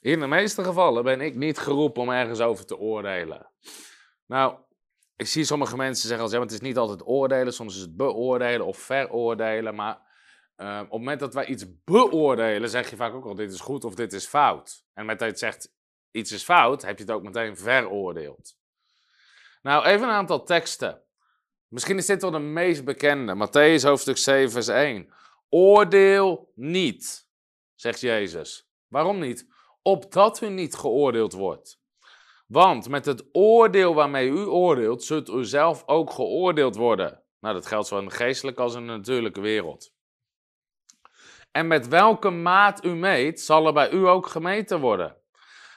In 0.00 0.20
de 0.20 0.26
meeste 0.26 0.64
gevallen 0.64 1.04
ben 1.04 1.20
ik 1.20 1.34
niet 1.34 1.58
geroepen 1.58 2.02
om 2.02 2.10
ergens 2.10 2.40
over 2.40 2.66
te 2.66 2.78
oordelen. 2.78 3.50
Nou, 4.26 4.58
ik 5.20 5.26
zie 5.26 5.44
sommige 5.44 5.76
mensen 5.76 6.08
zeggen 6.08 6.30
maar 6.30 6.40
het 6.40 6.52
is 6.52 6.60
niet 6.60 6.76
altijd 6.76 7.06
oordelen, 7.06 7.52
soms 7.52 7.74
is 7.74 7.80
het 7.80 7.96
beoordelen 7.96 8.66
of 8.66 8.78
veroordelen. 8.78 9.74
Maar 9.74 10.00
uh, 10.56 10.76
op 10.76 10.80
het 10.80 10.90
moment 10.90 11.20
dat 11.20 11.34
wij 11.34 11.46
iets 11.46 11.64
beoordelen, 11.84 12.70
zeg 12.70 12.90
je 12.90 12.96
vaak 12.96 13.14
ook 13.14 13.24
al 13.24 13.34
dit 13.34 13.52
is 13.52 13.60
goed 13.60 13.84
of 13.84 13.94
dit 13.94 14.12
is 14.12 14.26
fout. 14.26 14.84
En 14.94 15.06
met 15.06 15.18
dat 15.18 15.30
je 15.30 15.36
zegt 15.36 15.74
iets 16.10 16.32
is 16.32 16.42
fout, 16.42 16.82
heb 16.82 16.98
je 16.98 17.04
het 17.04 17.12
ook 17.12 17.22
meteen 17.22 17.56
veroordeeld. 17.56 18.56
Nou, 19.62 19.84
even 19.84 20.08
een 20.08 20.14
aantal 20.14 20.44
teksten. 20.44 21.02
Misschien 21.68 21.98
is 21.98 22.06
dit 22.06 22.22
wel 22.22 22.30
de 22.30 22.38
meest 22.38 22.84
bekende. 22.84 23.34
Matthäus 23.34 23.82
hoofdstuk 23.82 24.16
7, 24.16 24.50
vers 24.50 24.68
1. 24.68 25.12
Oordeel 25.48 26.52
niet, 26.54 27.28
zegt 27.74 28.00
Jezus. 28.00 28.70
Waarom 28.88 29.18
niet? 29.18 29.46
Opdat 29.82 30.40
u 30.40 30.48
niet 30.48 30.74
geoordeeld 30.74 31.32
wordt. 31.32 31.79
Want 32.50 32.88
met 32.88 33.04
het 33.04 33.24
oordeel 33.32 33.94
waarmee 33.94 34.28
u 34.28 34.44
oordeelt, 34.44 35.02
zult 35.02 35.28
u 35.28 35.44
zelf 35.44 35.82
ook 35.86 36.10
geoordeeld 36.10 36.76
worden. 36.76 37.22
Nou, 37.40 37.54
dat 37.54 37.66
geldt 37.66 37.86
zowel 37.86 38.02
in 38.02 38.08
de 38.08 38.14
geestelijke 38.14 38.62
als 38.62 38.74
in 38.74 38.86
de 38.86 38.92
natuurlijke 38.92 39.40
wereld. 39.40 39.92
En 41.50 41.66
met 41.66 41.88
welke 41.88 42.30
maat 42.30 42.84
u 42.84 42.88
meet, 42.88 43.40
zal 43.40 43.66
er 43.66 43.72
bij 43.72 43.90
u 43.90 44.06
ook 44.06 44.26
gemeten 44.26 44.80
worden. 44.80 45.16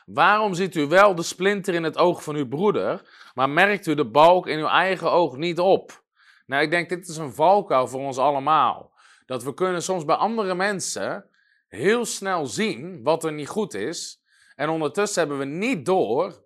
Waarom 0.06 0.54
ziet 0.54 0.76
u 0.76 0.88
wel 0.88 1.16
de 1.16 1.24
splinter 1.24 1.74
in 1.74 1.84
het 1.84 1.98
oog 1.98 2.24
van 2.24 2.36
uw 2.36 2.48
broeder, 2.48 3.10
maar 3.34 3.50
merkt 3.50 3.88
u 3.88 3.96
de 3.96 4.10
balk 4.10 4.48
in 4.48 4.60
uw 4.60 4.68
eigen 4.68 5.12
oog 5.12 5.38
niet 5.38 5.60
op? 5.60 6.04
Nou, 6.46 6.64
ik 6.64 6.72
denk 6.72 6.90
dit 6.90 7.08
is 7.08 7.18
een 7.18 7.34
valkuil 7.34 7.88
voor 7.88 8.02
ons 8.02 8.18
allemaal. 8.18 8.94
Dat 9.26 9.44
we 9.44 9.54
kunnen 9.54 9.84
soms 9.84 10.06
bij 10.06 10.16
andere 10.16 10.56
mensen 10.56 11.30
heel 11.68 12.06
snel 12.06 12.46
zien 12.46 13.04
wat 13.04 13.24
er 13.24 13.34
niet 13.34 13.50
goed 13.50 13.74
is. 13.74 14.22
En 14.56 14.70
ondertussen 14.70 15.20
hebben 15.20 15.38
we 15.40 15.46
niet 15.46 15.86
door 15.86 16.43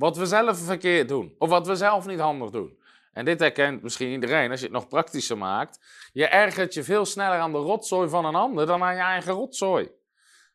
wat 0.00 0.16
we 0.16 0.26
zelf 0.26 0.58
verkeerd 0.58 1.08
doen. 1.08 1.34
Of 1.38 1.48
wat 1.48 1.66
we 1.66 1.76
zelf 1.76 2.06
niet 2.06 2.20
handig 2.20 2.50
doen. 2.50 2.78
En 3.12 3.24
dit 3.24 3.40
herkent 3.40 3.82
misschien 3.82 4.10
iedereen 4.10 4.50
als 4.50 4.60
je 4.60 4.66
het 4.66 4.74
nog 4.74 4.88
praktischer 4.88 5.38
maakt. 5.38 5.80
Je 6.12 6.26
ergert 6.26 6.74
je 6.74 6.82
veel 6.82 7.04
sneller 7.04 7.38
aan 7.38 7.52
de 7.52 7.58
rotzooi 7.58 8.08
van 8.08 8.24
een 8.24 8.34
ander 8.34 8.66
dan 8.66 8.82
aan 8.82 8.94
je 8.94 9.00
eigen 9.00 9.32
rotzooi. 9.32 9.90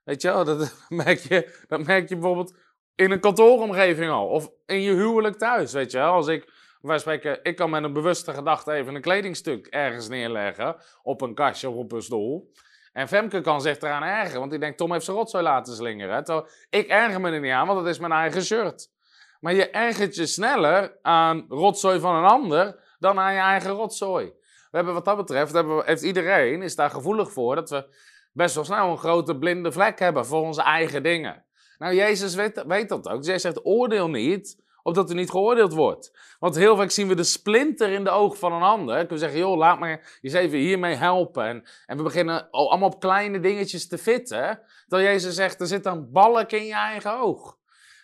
Weet 0.04 0.22
je 0.22 0.28
wel, 0.28 0.44
dat 0.44 0.76
merk 1.04 1.20
je, 1.20 1.64
dat 1.68 1.86
merk 1.86 2.10
je 2.10 2.16
bijvoorbeeld 2.16 2.58
in 2.96 3.12
een 3.12 3.20
kantooromgeving 3.20 4.12
al. 4.12 4.28
Of 4.28 4.50
in 4.66 4.82
je 4.82 4.92
huwelijk 4.92 5.38
thuis, 5.38 5.74
weet 5.74 5.92
je 5.92 5.98
wel. 5.98 6.14
Als 6.14 6.28
ik, 6.28 6.52
wij 6.82 7.00
spreken, 7.00 7.40
ik 7.44 7.56
kan 7.56 7.70
met 7.70 7.84
een 7.84 7.94
bewuste 7.94 8.34
gedachte 8.34 8.72
even 8.72 8.96
een 8.96 9.02
kledingstuk 9.02 9.68
ergens 9.68 10.08
neerleggen. 10.08 10.76
Op 11.04 11.22
een 11.22 11.34
kastje 11.34 11.70
of 11.70 11.76
op 11.76 11.92
een 11.92 12.02
stoel. 12.02 12.52
En 12.92 13.08
Femke 13.08 13.42
kan 13.42 13.62
zich 13.62 13.80
eraan 13.80 14.04
ergeren, 14.04 14.40
want 14.40 14.52
die 14.52 14.60
denkt, 14.60 14.78
Tom 14.78 14.92
heeft 14.92 15.06
zijn 15.06 15.18
rotzooi 15.18 15.44
laten 15.44 15.76
slingeren. 15.76 16.46
Ik 16.70 16.88
erger 16.88 17.22
me 17.22 17.32
er 17.32 17.40
niet 17.40 17.52
aan, 17.52 17.68
want 17.68 17.80
dat 17.80 17.88
is 17.88 18.00
mijn 18.00 18.12
eigen 18.12 18.44
shirt. 18.44 18.94
Maar 19.40 19.54
je 19.54 19.70
ergert 19.70 20.16
je 20.16 20.26
sneller 20.26 20.98
aan 21.02 21.46
rotzooi 21.50 22.00
van 22.00 22.16
een 22.16 22.30
ander 22.30 22.80
dan 23.00 23.20
aan 23.20 23.34
je 23.34 23.40
eigen 23.40 23.72
rotzooi. 23.72 24.26
We 24.72 24.82
hebben 24.82 24.94
wat 24.94 25.06
dat 25.06 25.18
betreft, 25.18 25.54
hebben 25.54 25.86
heeft 25.86 26.02
iedereen 26.02 26.62
is 26.62 26.76
daar 26.76 26.90
gevoelig 26.90 27.32
voor 27.32 27.56
dat 27.56 27.70
we 27.70 27.88
best 28.34 28.56
wel 28.56 28.64
snel 28.64 28.90
een 28.90 28.98
grote 28.98 29.38
blinde 29.38 29.72
vlek 29.72 30.00
hebben 30.00 30.26
voor 30.26 30.42
onze 30.42 30.62
eigen 30.62 31.04
dingen. 31.04 31.44
Nou, 31.78 31.96
Jezus 31.96 32.36
weet, 32.36 32.64
weet 32.68 32.90
dat 32.90 33.10
ook. 33.10 33.24
Jezus 33.24 33.42
zegt, 33.42 33.66
oordeel 33.66 34.10
niet, 34.10 34.64
opdat 34.84 35.12
u 35.12 35.14
niet 35.14 35.30
geoordeeld 35.30 35.74
wordt. 35.74 36.36
Want 36.40 36.56
heel 36.56 36.76
vaak 36.76 36.92
zien 36.92 37.08
we 37.08 37.16
de 37.16 37.24
splinter 37.24 37.92
in 37.92 38.04
de 38.04 38.10
oog 38.10 38.38
van 38.38 38.54
een 38.54 38.62
ander. 38.62 38.96
Kunnen 38.96 39.14
we 39.14 39.20
zeggen, 39.20 39.40
joh, 39.40 39.58
laat 39.58 39.80
me 39.80 40.00
eens 40.22 40.34
even 40.34 40.58
hiermee 40.58 40.96
helpen. 40.96 41.46
En, 41.46 41.64
en 41.86 41.98
we 41.98 42.04
beginnen 42.04 42.50
allemaal 42.50 42.90
op 42.90 43.00
kleine 43.00 43.40
dingetjes 43.40 43.88
te 43.88 43.98
fitten. 43.98 44.62
Terwijl 44.88 45.10
Jezus 45.10 45.36
zegt, 45.36 45.62
er 45.62 45.68
zit 45.68 45.86
een 45.86 46.12
balk 46.12 46.52
in 46.52 46.66
je 46.66 46.74
eigen 46.74 47.20
oog. 47.20 47.58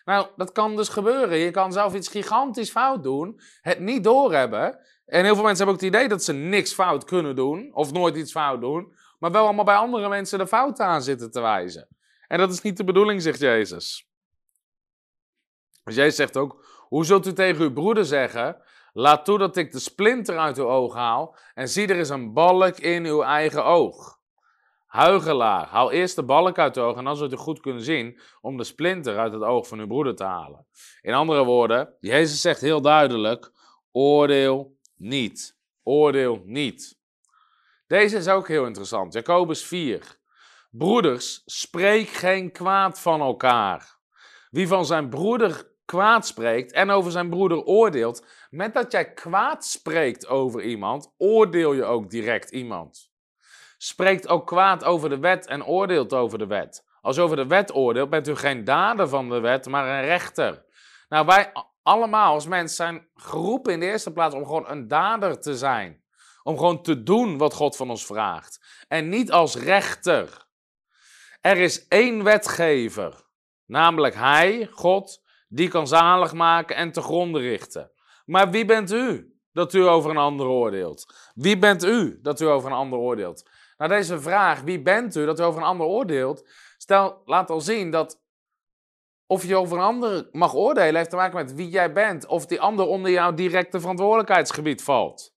Nou, 0.06 0.28
dat 0.36 0.52
kan 0.52 0.76
dus 0.76 0.90
gebeuren. 0.90 1.38
Je 1.38 1.52
kan 1.52 1.72
zelf 1.72 1.94
iets 1.94 2.08
gigantisch 2.08 2.72
fout 2.72 3.04
doen, 3.04 3.42
het 3.62 3.80
niet 3.80 4.04
doorhebben. 4.04 4.80
En 5.06 5.24
heel 5.24 5.36
veel 5.36 5.44
mensen 5.44 5.66
hebben 5.66 5.76
ook 5.76 5.82
het 5.82 5.96
idee 5.96 6.08
dat 6.08 6.24
ze 6.24 6.34
niks 6.34 6.74
fout 6.74 7.04
kunnen 7.04 7.36
doen, 7.36 7.74
of 7.74 7.92
nooit 7.92 8.16
iets 8.16 8.32
fout 8.32 8.62
doen, 8.62 8.96
maar 9.20 9.32
wel 9.32 9.44
allemaal 9.44 9.66
bij 9.66 9.76
andere 9.76 10.10
mensen 10.10 10.40
de 10.40 10.48
fouten 10.48 10.86
aan 10.86 11.02
zitten 11.02 11.32
te 11.32 11.42
wijzen. 11.42 11.88
En 12.28 12.38
dat 12.38 12.52
is 12.52 12.62
niet 12.62 12.78
de 12.78 12.84
bedoeling, 12.84 13.22
zegt 13.22 13.40
Jezus. 13.40 14.10
Dus 15.84 15.96
Jezus 15.96 16.16
zegt 16.16 16.38
ook: 16.38 16.66
Hoe 16.88 17.06
zult 17.06 17.28
u 17.28 17.34
tegen 17.34 17.62
uw 17.62 17.74
broeder 17.74 18.06
zeggen? 18.06 18.62
Laat 18.94 19.26
toe 19.26 19.38
dat 19.38 19.58
ik 19.58 19.72
de 19.72 19.80
splinter 19.80 20.38
uit 20.38 20.58
uw 20.58 20.68
oog 20.68 20.94
haal 20.94 21.38
en 21.54 21.70
zie 21.70 21.88
er 21.88 21.96
is 21.96 22.10
een 22.10 22.34
balk 22.34 22.78
in 22.78 23.06
uw 23.06 23.22
eigen 23.22 23.66
oog. 23.66 24.20
Huigelaar, 24.92 25.68
haal 25.68 25.92
eerst 25.92 26.16
de 26.16 26.24
balk 26.24 26.58
uit 26.58 26.76
het 26.76 26.84
oog 26.84 26.98
en 26.98 27.04
dan 27.04 27.16
zult 27.16 27.34
u 27.34 27.36
goed 27.36 27.60
kunnen 27.60 27.84
zien 27.84 28.20
om 28.42 28.58
de 28.58 28.64
splinter 28.64 29.18
uit 29.18 29.34
het 29.34 29.42
oog 29.42 29.68
van 29.68 29.80
uw 29.80 29.88
broeder 29.88 30.16
te 30.16 30.24
halen. 30.24 30.66
In 31.02 31.14
andere 31.14 31.44
woorden, 31.44 31.96
Jezus 32.00 32.42
zegt 32.42 32.62
heel 32.62 32.82
duidelijk, 32.82 33.52
oordeel 33.92 34.78
niet. 34.96 35.58
Oordeel 35.84 36.42
niet. 36.46 37.00
Deze 37.88 38.18
is 38.18 38.28
ook 38.28 38.48
heel 38.48 38.66
interessant. 38.66 39.14
Jacobus 39.14 39.66
4. 39.66 40.18
Broeders, 40.70 41.42
spreek 41.46 42.08
geen 42.08 42.52
kwaad 42.52 43.00
van 43.00 43.22
elkaar. 43.22 43.98
Wie 44.50 44.68
van 44.68 44.86
zijn 44.86 45.10
broeder 45.10 45.72
kwaad 45.86 46.28
spreekt 46.28 46.72
en 46.72 46.90
over 46.90 47.12
zijn 47.12 47.30
broeder 47.30 47.64
oordeelt, 47.64 48.26
met 48.50 48.74
dat 48.74 48.92
jij 48.92 49.14
kwaad 49.14 49.66
spreekt 49.66 50.28
over 50.28 50.64
iemand, 50.64 51.14
oordeel 51.18 51.74
je 51.74 51.84
ook 51.84 52.10
direct 52.10 52.52
iemand 52.52 53.11
spreekt 53.84 54.28
ook 54.28 54.48
kwaad 54.48 54.84
over 54.84 55.10
de 55.10 55.20
wet 55.20 55.48
en 55.48 55.66
oordeelt 55.66 56.14
over 56.14 56.38
de 56.38 56.48
wet. 56.48 56.86
Als 57.02 57.20
over 57.20 57.36
de 57.36 57.48
wet 57.48 57.76
oordeelt, 57.76 58.10
bent 58.10 58.28
u 58.28 58.36
geen 58.36 58.64
dader 58.64 59.08
van 59.08 59.30
de 59.30 59.40
wet, 59.40 59.68
maar 59.68 59.88
een 59.88 60.06
rechter. 60.06 60.66
Nou, 61.10 61.26
wij 61.26 61.52
allemaal 61.84 62.34
als 62.34 62.48
mensen 62.48 62.76
zijn 62.76 63.08
geroepen 63.16 63.74
in 63.74 63.80
de 63.80 63.86
eerste 63.86 64.12
plaats 64.12 64.36
om 64.36 64.46
gewoon 64.46 64.70
een 64.70 64.88
dader 64.88 65.40
te 65.40 65.58
zijn. 65.58 66.04
Om 66.44 66.58
gewoon 66.58 66.82
te 66.82 67.04
doen 67.04 67.38
wat 67.38 67.54
God 67.54 67.76
van 67.76 67.90
ons 67.90 68.06
vraagt. 68.06 68.84
En 68.88 69.10
niet 69.10 69.32
als 69.32 69.56
rechter. 69.56 70.46
Er 71.42 71.58
is 71.58 71.88
één 71.88 72.24
wetgever, 72.24 73.26
namelijk 73.66 74.16
Hij, 74.16 74.70
God, 74.72 75.24
die 75.48 75.68
kan 75.68 75.88
zalig 75.88 76.34
maken 76.34 76.76
en 76.76 76.92
te 76.92 77.02
gronden 77.02 77.42
richten. 77.42 77.92
Maar 78.26 78.52
wie 78.52 78.66
bent 78.66 78.92
u 78.92 79.36
dat 79.54 79.74
u 79.74 79.88
over 79.88 80.10
een 80.10 80.18
ander 80.18 80.48
oordeelt? 80.48 81.32
Wie 81.34 81.58
bent 81.58 81.84
u 81.84 82.20
dat 82.22 82.40
u 82.40 82.46
over 82.46 82.70
een 82.70 82.78
ander 82.78 83.00
oordeelt? 83.00 83.50
Nou, 83.82 83.94
deze 83.94 84.22
vraag, 84.22 84.62
wie 84.62 84.82
bent 84.82 85.16
u, 85.16 85.26
dat 85.26 85.40
u 85.40 85.44
over 85.44 85.62
een 85.62 85.68
ander 85.68 85.86
oordeelt, 85.86 86.48
stel, 86.78 87.22
laat 87.26 87.50
al 87.50 87.62
zien 87.62 87.92
dat 87.92 88.22
of 89.26 89.46
je 89.46 89.56
over 89.56 89.78
een 89.78 89.84
ander 89.84 90.30
mag 90.32 90.56
oordelen, 90.56 90.96
heeft 90.96 91.10
te 91.10 91.16
maken 91.16 91.36
met 91.36 91.54
wie 91.54 91.70
jij 91.70 91.94
bent, 91.94 92.26
of 92.26 92.46
die 92.46 92.62
ander 92.62 92.86
onder 92.86 93.12
jouw 93.12 93.34
directe 93.34 93.80
verantwoordelijkheidsgebied 93.80 94.84
valt. 94.84 95.34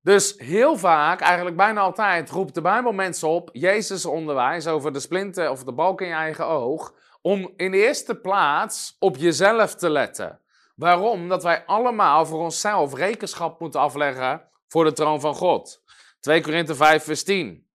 Dus 0.00 0.34
heel 0.36 0.76
vaak, 0.76 1.20
eigenlijk 1.20 1.56
bijna 1.56 1.80
altijd, 1.80 2.30
roept 2.30 2.54
de 2.54 2.60
Bijbel 2.60 2.92
mensen 2.92 3.28
op, 3.28 3.50
Jezus 3.52 4.06
onderwijs 4.06 4.66
over 4.66 4.92
de 4.92 5.00
splinter 5.00 5.50
of 5.50 5.64
de 5.64 5.72
balk 5.72 6.00
in 6.00 6.06
je 6.08 6.14
eigen 6.14 6.46
oog, 6.46 6.94
om 7.20 7.52
in 7.56 7.70
de 7.70 7.86
eerste 7.86 8.14
plaats 8.14 8.96
op 8.98 9.16
jezelf 9.16 9.74
te 9.74 9.90
letten. 9.90 10.40
Waarom? 10.74 11.28
Dat 11.28 11.42
wij 11.42 11.64
allemaal 11.66 12.26
voor 12.26 12.40
onszelf 12.40 12.94
rekenschap 12.94 13.60
moeten 13.60 13.80
afleggen 13.80 14.48
voor 14.68 14.84
de 14.84 14.92
troon 14.92 15.20
van 15.20 15.34
God. 15.34 15.84
2 16.20 16.42
Korinthe 16.42 16.74
5, 16.74 17.04
vers 17.04 17.24
10. 17.24 17.66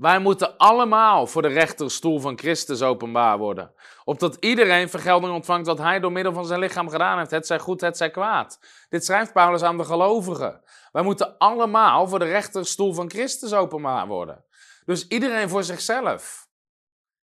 Wij 0.00 0.18
moeten 0.18 0.56
allemaal 0.56 1.26
voor 1.26 1.42
de 1.42 1.48
rechterstoel 1.48 2.20
van 2.20 2.38
Christus 2.38 2.82
openbaar 2.82 3.38
worden. 3.38 3.72
Opdat 4.04 4.36
iedereen 4.40 4.88
vergelding 4.88 5.32
ontvangt 5.32 5.66
wat 5.66 5.78
hij 5.78 6.00
door 6.00 6.12
middel 6.12 6.32
van 6.32 6.46
zijn 6.46 6.60
lichaam 6.60 6.88
gedaan 6.88 7.18
heeft. 7.18 7.30
Het 7.30 7.46
zij 7.46 7.58
goed, 7.58 7.80
het 7.80 7.96
zij 7.96 8.10
kwaad. 8.10 8.58
Dit 8.88 9.04
schrijft 9.04 9.32
Paulus 9.32 9.62
aan 9.62 9.76
de 9.76 9.84
gelovigen. 9.84 10.62
Wij 10.92 11.02
moeten 11.02 11.38
allemaal 11.38 12.08
voor 12.08 12.18
de 12.18 12.24
rechterstoel 12.24 12.94
van 12.94 13.10
Christus 13.10 13.52
openbaar 13.52 14.06
worden. 14.06 14.44
Dus 14.84 15.08
iedereen 15.08 15.48
voor 15.48 15.64
zichzelf. 15.64 16.48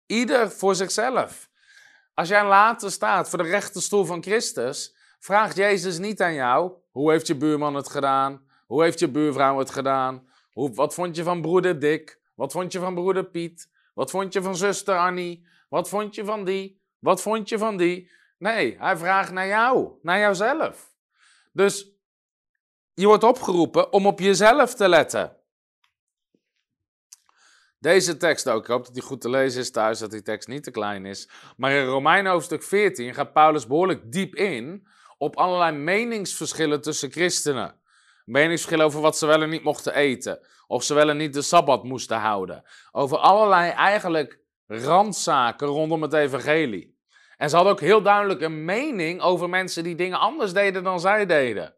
Ieder 0.06 0.52
voor 0.52 0.76
zichzelf. 0.76 1.50
Als 2.14 2.28
jij 2.28 2.46
later 2.46 2.92
staat 2.92 3.30
voor 3.30 3.44
de 3.44 3.50
rechterstoel 3.50 4.06
van 4.06 4.24
Christus, 4.24 4.96
vraagt 5.20 5.56
Jezus 5.56 5.98
niet 5.98 6.22
aan 6.22 6.34
jou: 6.34 6.72
hoe 6.92 7.12
heeft 7.12 7.28
je 7.28 7.36
buurman 7.36 7.76
het 7.76 7.90
gedaan? 7.90 8.47
Hoe 8.68 8.84
heeft 8.84 9.00
je 9.00 9.10
buurvrouw 9.10 9.58
het 9.58 9.70
gedaan? 9.70 10.28
Hoe, 10.52 10.74
wat 10.74 10.94
vond 10.94 11.16
je 11.16 11.24
van 11.24 11.42
broeder 11.42 11.80
Dick? 11.80 12.20
Wat 12.36 12.52
vond 12.52 12.72
je 12.72 12.80
van 12.80 12.94
broeder 12.96 13.26
Piet? 13.26 13.70
Wat 13.94 14.10
vond 14.10 14.34
je 14.34 14.42
van 14.42 14.56
zuster 14.56 14.98
Annie? 14.98 15.48
Wat 15.70 15.90
vond 15.90 16.16
je 16.16 16.26
van 16.26 16.46
die? 16.46 16.82
Wat 17.00 17.22
vond 17.22 17.50
je 17.50 17.58
van 17.58 17.78
die? 17.78 18.12
Nee, 18.38 18.76
hij 18.80 18.98
vraagt 18.98 19.32
naar 19.32 19.48
jou, 19.48 19.92
naar 20.02 20.20
jouzelf. 20.20 20.96
Dus 21.52 21.92
je 22.94 23.06
wordt 23.06 23.24
opgeroepen 23.24 23.94
om 23.94 24.06
op 24.06 24.20
jezelf 24.20 24.74
te 24.74 24.90
letten. 24.90 25.36
Deze 27.80 28.18
tekst 28.18 28.50
ook, 28.50 28.62
ik 28.62 28.68
hoop 28.68 28.86
dat 28.86 28.94
die 28.94 29.04
goed 29.04 29.22
te 29.22 29.30
lezen 29.30 29.62
is 29.62 29.72
thuis, 29.72 30.00
dat 30.00 30.12
die 30.12 30.22
tekst 30.22 30.48
niet 30.48 30.64
te 30.64 30.72
klein 30.72 31.06
is. 31.06 31.30
Maar 31.58 31.72
in 31.72 31.86
Romeinen 31.86 32.32
hoofdstuk 32.32 32.64
14 32.64 33.14
gaat 33.14 33.34
Paulus 33.34 33.68
behoorlijk 33.68 34.12
diep 34.12 34.36
in 34.36 34.88
op 35.18 35.36
allerlei 35.36 35.78
meningsverschillen 35.78 36.82
tussen 36.82 37.12
christenen. 37.12 37.76
Meningsverschillen 38.28 38.86
over 38.86 39.02
wat 39.02 39.18
ze 39.18 39.26
wel 39.26 39.42
en 39.42 39.50
niet 39.50 39.64
mochten 39.64 39.94
eten. 39.94 40.48
Of 40.68 40.84
ze 40.84 40.94
wel 40.94 41.10
en 41.10 41.18
niet 41.18 41.34
de 41.34 41.42
Sabbat 41.42 41.84
moesten 41.84 42.18
houden. 42.18 42.64
Over 42.92 43.18
allerlei 43.18 43.72
eigenlijk 43.72 44.40
randzaken 44.68 45.68
rondom 45.68 46.02
het 46.02 46.14
evangelie. 46.14 46.98
En 47.38 47.50
ze 47.50 47.56
hadden 47.56 47.74
ook 47.74 47.80
heel 47.80 48.02
duidelijk 48.02 48.42
een 48.42 48.66
mening 48.66 49.22
over 49.22 49.50
mensen 49.50 49.84
die 49.84 49.96
dingen 49.96 50.20
anders 50.20 50.54
deden 50.54 50.84
dan 50.84 51.00
zij 51.00 51.26
deden. 51.26 51.76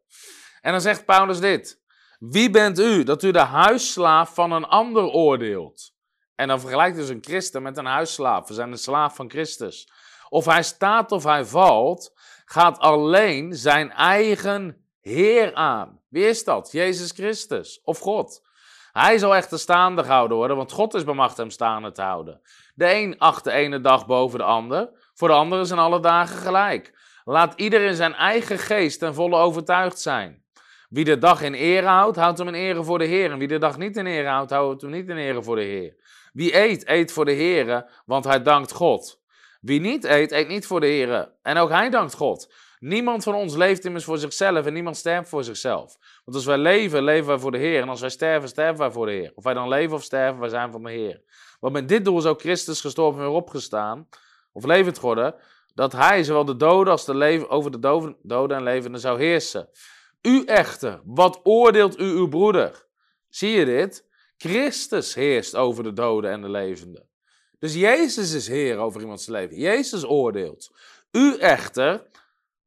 En 0.61 0.71
dan 0.71 0.81
zegt 0.81 1.05
Paulus 1.05 1.39
dit. 1.39 1.81
Wie 2.19 2.49
bent 2.49 2.79
u 2.79 3.03
dat 3.03 3.23
u 3.23 3.31
de 3.31 3.39
huisslaaf 3.39 4.33
van 4.33 4.51
een 4.51 4.65
ander 4.65 5.03
oordeelt? 5.03 5.93
En 6.35 6.47
dan 6.47 6.59
vergelijkt 6.59 6.97
dus 6.97 7.09
een 7.09 7.23
christen 7.23 7.61
met 7.61 7.77
een 7.77 7.85
huisslaaf. 7.85 8.47
We 8.47 8.53
zijn 8.53 8.71
een 8.71 8.77
slaaf 8.77 9.15
van 9.15 9.29
Christus. 9.29 9.91
Of 10.29 10.45
hij 10.45 10.63
staat 10.63 11.11
of 11.11 11.23
hij 11.23 11.45
valt, 11.45 12.13
gaat 12.45 12.79
alleen 12.79 13.53
zijn 13.53 13.91
eigen 13.91 14.88
Heer 15.01 15.53
aan. 15.53 16.01
Wie 16.09 16.27
is 16.27 16.43
dat? 16.43 16.71
Jezus 16.71 17.11
Christus 17.11 17.81
of 17.83 17.99
God. 17.99 18.47
Hij 18.91 19.17
zal 19.17 19.35
echter 19.35 19.59
staande 19.59 20.03
gehouden 20.03 20.37
worden, 20.37 20.57
want 20.57 20.71
God 20.71 20.93
is 20.93 21.03
bemacht 21.03 21.37
hem 21.37 21.49
staande 21.49 21.91
te 21.91 22.01
houden. 22.01 22.41
De 22.75 22.93
een 22.93 23.17
acht 23.17 23.43
de 23.43 23.51
ene 23.51 23.81
dag 23.81 24.05
boven 24.05 24.39
de 24.39 24.45
ander, 24.45 24.89
voor 25.13 25.27
de 25.27 25.33
andere 25.33 25.65
zijn 25.65 25.79
alle 25.79 25.99
dagen 25.99 26.37
gelijk. 26.37 26.97
Laat 27.23 27.53
ieder 27.55 27.81
in 27.81 27.95
zijn 27.95 28.13
eigen 28.13 28.57
geest 28.57 28.99
ten 28.99 29.13
volle 29.13 29.37
overtuigd 29.37 29.99
zijn. 29.99 30.43
Wie 30.89 31.05
de 31.05 31.17
dag 31.17 31.41
in 31.41 31.53
ere 31.53 31.87
houdt, 31.87 32.17
houdt 32.17 32.37
hem 32.37 32.47
in 32.47 32.53
ere 32.53 32.83
voor 32.83 32.97
de 32.97 33.05
Heer. 33.05 33.31
En 33.31 33.37
wie 33.37 33.47
de 33.47 33.57
dag 33.57 33.77
niet 33.77 33.97
in 33.97 34.05
ere 34.05 34.27
houdt, 34.27 34.51
houdt 34.51 34.81
hem 34.81 34.91
niet 34.91 35.09
in 35.09 35.17
ere 35.17 35.43
voor 35.43 35.55
de 35.55 35.61
Heer. 35.61 35.95
Wie 36.33 36.55
eet, 36.55 36.87
eet 36.87 37.11
voor 37.11 37.25
de 37.25 37.31
Heer, 37.31 37.89
want 38.05 38.25
hij 38.25 38.41
dankt 38.41 38.71
God. 38.71 39.21
Wie 39.61 39.79
niet 39.79 40.03
eet, 40.03 40.31
eet 40.31 40.47
niet 40.47 40.65
voor 40.67 40.79
de 40.79 40.85
Heer. 40.85 41.31
En 41.41 41.57
ook 41.57 41.69
hij 41.69 41.89
dankt 41.89 42.13
God. 42.13 42.53
Niemand 42.79 43.23
van 43.23 43.35
ons 43.35 43.55
leeft 43.55 43.85
immers 43.85 44.03
voor 44.03 44.17
zichzelf 44.17 44.65
en 44.65 44.73
niemand 44.73 44.97
sterft 44.97 45.29
voor 45.29 45.43
zichzelf. 45.43 45.97
Want 46.25 46.37
als 46.37 46.45
wij 46.45 46.57
leven, 46.57 47.03
leven 47.03 47.27
wij 47.27 47.39
voor 47.39 47.51
de 47.51 47.57
Heer. 47.57 47.81
En 47.81 47.89
als 47.89 48.01
wij 48.01 48.09
sterven, 48.09 48.49
sterven 48.49 48.77
wij 48.77 48.91
voor 48.91 49.05
de 49.05 49.11
Heer. 49.11 49.31
Of 49.35 49.43
wij 49.43 49.53
dan 49.53 49.67
leven 49.67 49.95
of 49.95 50.03
sterven, 50.03 50.39
wij 50.39 50.49
zijn 50.49 50.71
van 50.71 50.83
de 50.83 50.91
Heer. 50.91 51.21
Want 51.59 51.73
met 51.73 51.87
dit 51.87 52.05
doel 52.05 52.17
is 52.17 52.25
ook 52.25 52.39
Christus 52.39 52.81
gestorven 52.81 53.21
en 53.21 53.27
weer 53.27 53.35
opgestaan, 53.35 54.07
of 54.51 54.65
levend 54.65 54.99
geworden, 54.99 55.35
dat 55.73 55.91
hij 55.91 56.23
zowel 56.23 56.45
de 56.45 56.55
doden 56.55 56.91
als 56.91 57.05
de 57.05 57.15
leven, 57.15 57.49
over 57.49 57.71
de 57.71 57.79
doden 58.21 58.57
en 58.57 58.63
levenden 58.63 59.01
zou 59.01 59.19
heersen. 59.19 59.69
U 60.21 60.43
echter, 60.45 61.01
wat 61.03 61.39
oordeelt 61.43 61.99
u 61.99 62.03
uw 62.03 62.27
broeder? 62.27 62.87
Zie 63.29 63.51
je 63.51 63.65
dit? 63.65 64.07
Christus 64.37 65.13
heerst 65.13 65.55
over 65.55 65.83
de 65.83 65.93
doden 65.93 66.31
en 66.31 66.41
de 66.41 66.49
levenden. 66.49 67.09
Dus 67.59 67.73
Jezus 67.73 68.33
is 68.33 68.47
Heer 68.47 68.77
over 68.77 69.01
iemands 69.01 69.27
leven. 69.27 69.57
Jezus 69.57 70.05
oordeelt. 70.05 70.77
U 71.11 71.37
echter, 71.37 72.07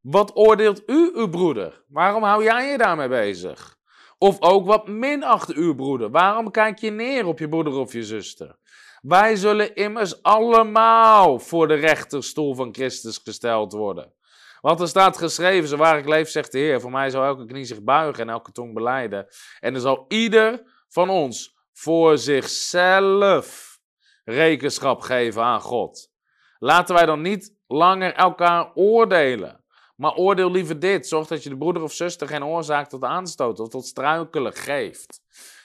wat 0.03 0.37
oordeelt 0.37 0.83
u 0.87 1.11
uw 1.15 1.29
broeder? 1.29 1.85
Waarom 1.89 2.23
hou 2.23 2.45
jij 2.45 2.71
je 2.71 2.79
daarmee 2.79 3.09
bezig? 3.09 3.77
Of 4.19 4.41
ook 4.41 4.67
wat 4.67 4.89
minacht 4.89 5.53
uw 5.53 5.75
broeder? 5.75 6.11
Waarom 6.11 6.51
kijk 6.51 6.79
je 6.79 6.91
neer 6.91 7.27
op 7.27 7.39
je 7.39 7.49
broeder 7.49 7.73
of 7.73 7.93
je 7.93 8.03
zuster? 8.03 8.57
Wij 9.01 9.37
zullen 9.37 9.75
immers 9.75 10.23
allemaal 10.23 11.39
voor 11.39 11.69
de 11.69 11.75
rechterstoel 11.75 12.55
van 12.55 12.75
Christus 12.75 13.21
gesteld 13.25 13.73
worden. 13.73 14.13
Want 14.61 14.81
er 14.81 14.89
staat 14.89 15.19
geschreven, 15.19 15.69
zo 15.69 15.77
waar 15.77 15.99
ik 15.99 16.09
leef, 16.09 16.29
zegt 16.29 16.53
de 16.53 16.59
Heer, 16.59 16.81
voor 16.81 16.91
mij 16.91 17.11
zal 17.11 17.25
elke 17.25 17.45
knie 17.45 17.65
zich 17.65 17.83
buigen 17.83 18.23
en 18.23 18.29
elke 18.29 18.53
tong 18.53 18.75
beleiden. 18.75 19.27
En 19.61 19.75
er 19.75 19.81
zal 19.81 20.05
ieder 20.09 20.63
van 20.89 21.09
ons 21.09 21.57
voor 21.73 22.19
zichzelf 22.19 23.79
rekenschap 24.25 25.01
geven 25.01 25.43
aan 25.43 25.61
God. 25.61 26.11
Laten 26.59 26.95
wij 26.95 27.07
dan 27.07 27.21
niet 27.21 27.57
langer 27.67 28.15
elkaar 28.15 28.71
oordelen. 28.75 29.62
Maar 30.03 30.15
oordeel 30.15 30.51
liever 30.51 30.79
dit. 30.79 31.09
Zorg 31.09 31.27
dat 31.27 31.43
je 31.43 31.49
de 31.49 31.57
broeder 31.57 31.83
of 31.83 31.93
zuster 31.93 32.29
geen 32.29 32.45
oorzaak 32.45 32.89
tot 32.89 33.05
aanstoot 33.05 33.61
of 33.61 33.69
tot 33.69 33.87
struikelen 33.87 34.53
geeft. 34.53 35.21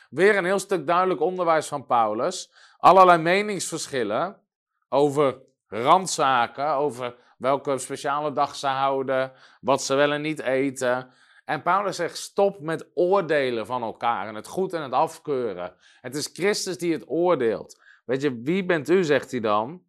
Weer 0.09 0.37
een 0.37 0.45
heel 0.45 0.59
stuk 0.59 0.87
duidelijk 0.87 1.21
onderwijs 1.21 1.67
van 1.67 1.85
Paulus. 1.85 2.51
Allerlei 2.77 3.21
meningsverschillen 3.21 4.41
over 4.89 5.41
randzaken, 5.67 6.73
over 6.73 7.15
welke 7.37 7.77
speciale 7.77 8.31
dag 8.31 8.55
ze 8.55 8.67
houden, 8.67 9.31
wat 9.61 9.83
ze 9.83 9.95
wel 9.95 10.11
en 10.11 10.21
niet 10.21 10.39
eten. 10.39 11.09
En 11.45 11.61
Paulus 11.61 11.95
zegt: 11.95 12.17
stop 12.17 12.59
met 12.59 12.89
oordelen 12.93 13.65
van 13.65 13.81
elkaar 13.81 14.27
en 14.27 14.35
het 14.35 14.47
goed 14.47 14.73
en 14.73 14.81
het 14.81 14.93
afkeuren. 14.93 15.75
Het 16.01 16.15
is 16.15 16.29
Christus 16.33 16.77
die 16.77 16.93
het 16.93 17.09
oordeelt. 17.09 17.81
Weet 18.05 18.21
je, 18.21 18.41
wie 18.41 18.65
bent 18.65 18.89
u, 18.89 19.03
zegt 19.03 19.31
hij 19.31 19.39
dan, 19.39 19.83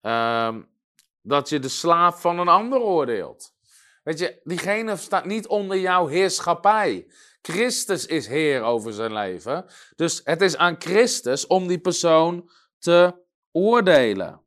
um, 0.00 0.68
dat 1.22 1.48
je 1.48 1.58
de 1.58 1.68
slaaf 1.68 2.20
van 2.20 2.38
een 2.38 2.48
ander 2.48 2.80
oordeelt? 2.80 3.60
Weet 4.02 4.18
je, 4.18 4.40
diegene 4.44 4.96
staat 4.96 5.24
niet 5.24 5.46
onder 5.46 5.78
jouw 5.78 6.06
heerschappij. 6.06 7.06
Christus 7.42 8.06
is 8.06 8.26
Heer 8.26 8.62
over 8.62 8.92
zijn 8.92 9.12
leven. 9.12 9.66
Dus 9.96 10.20
het 10.24 10.40
is 10.40 10.56
aan 10.56 10.76
Christus 10.78 11.46
om 11.46 11.66
die 11.66 11.80
persoon 11.80 12.50
te 12.78 13.24
oordelen. 13.52 14.40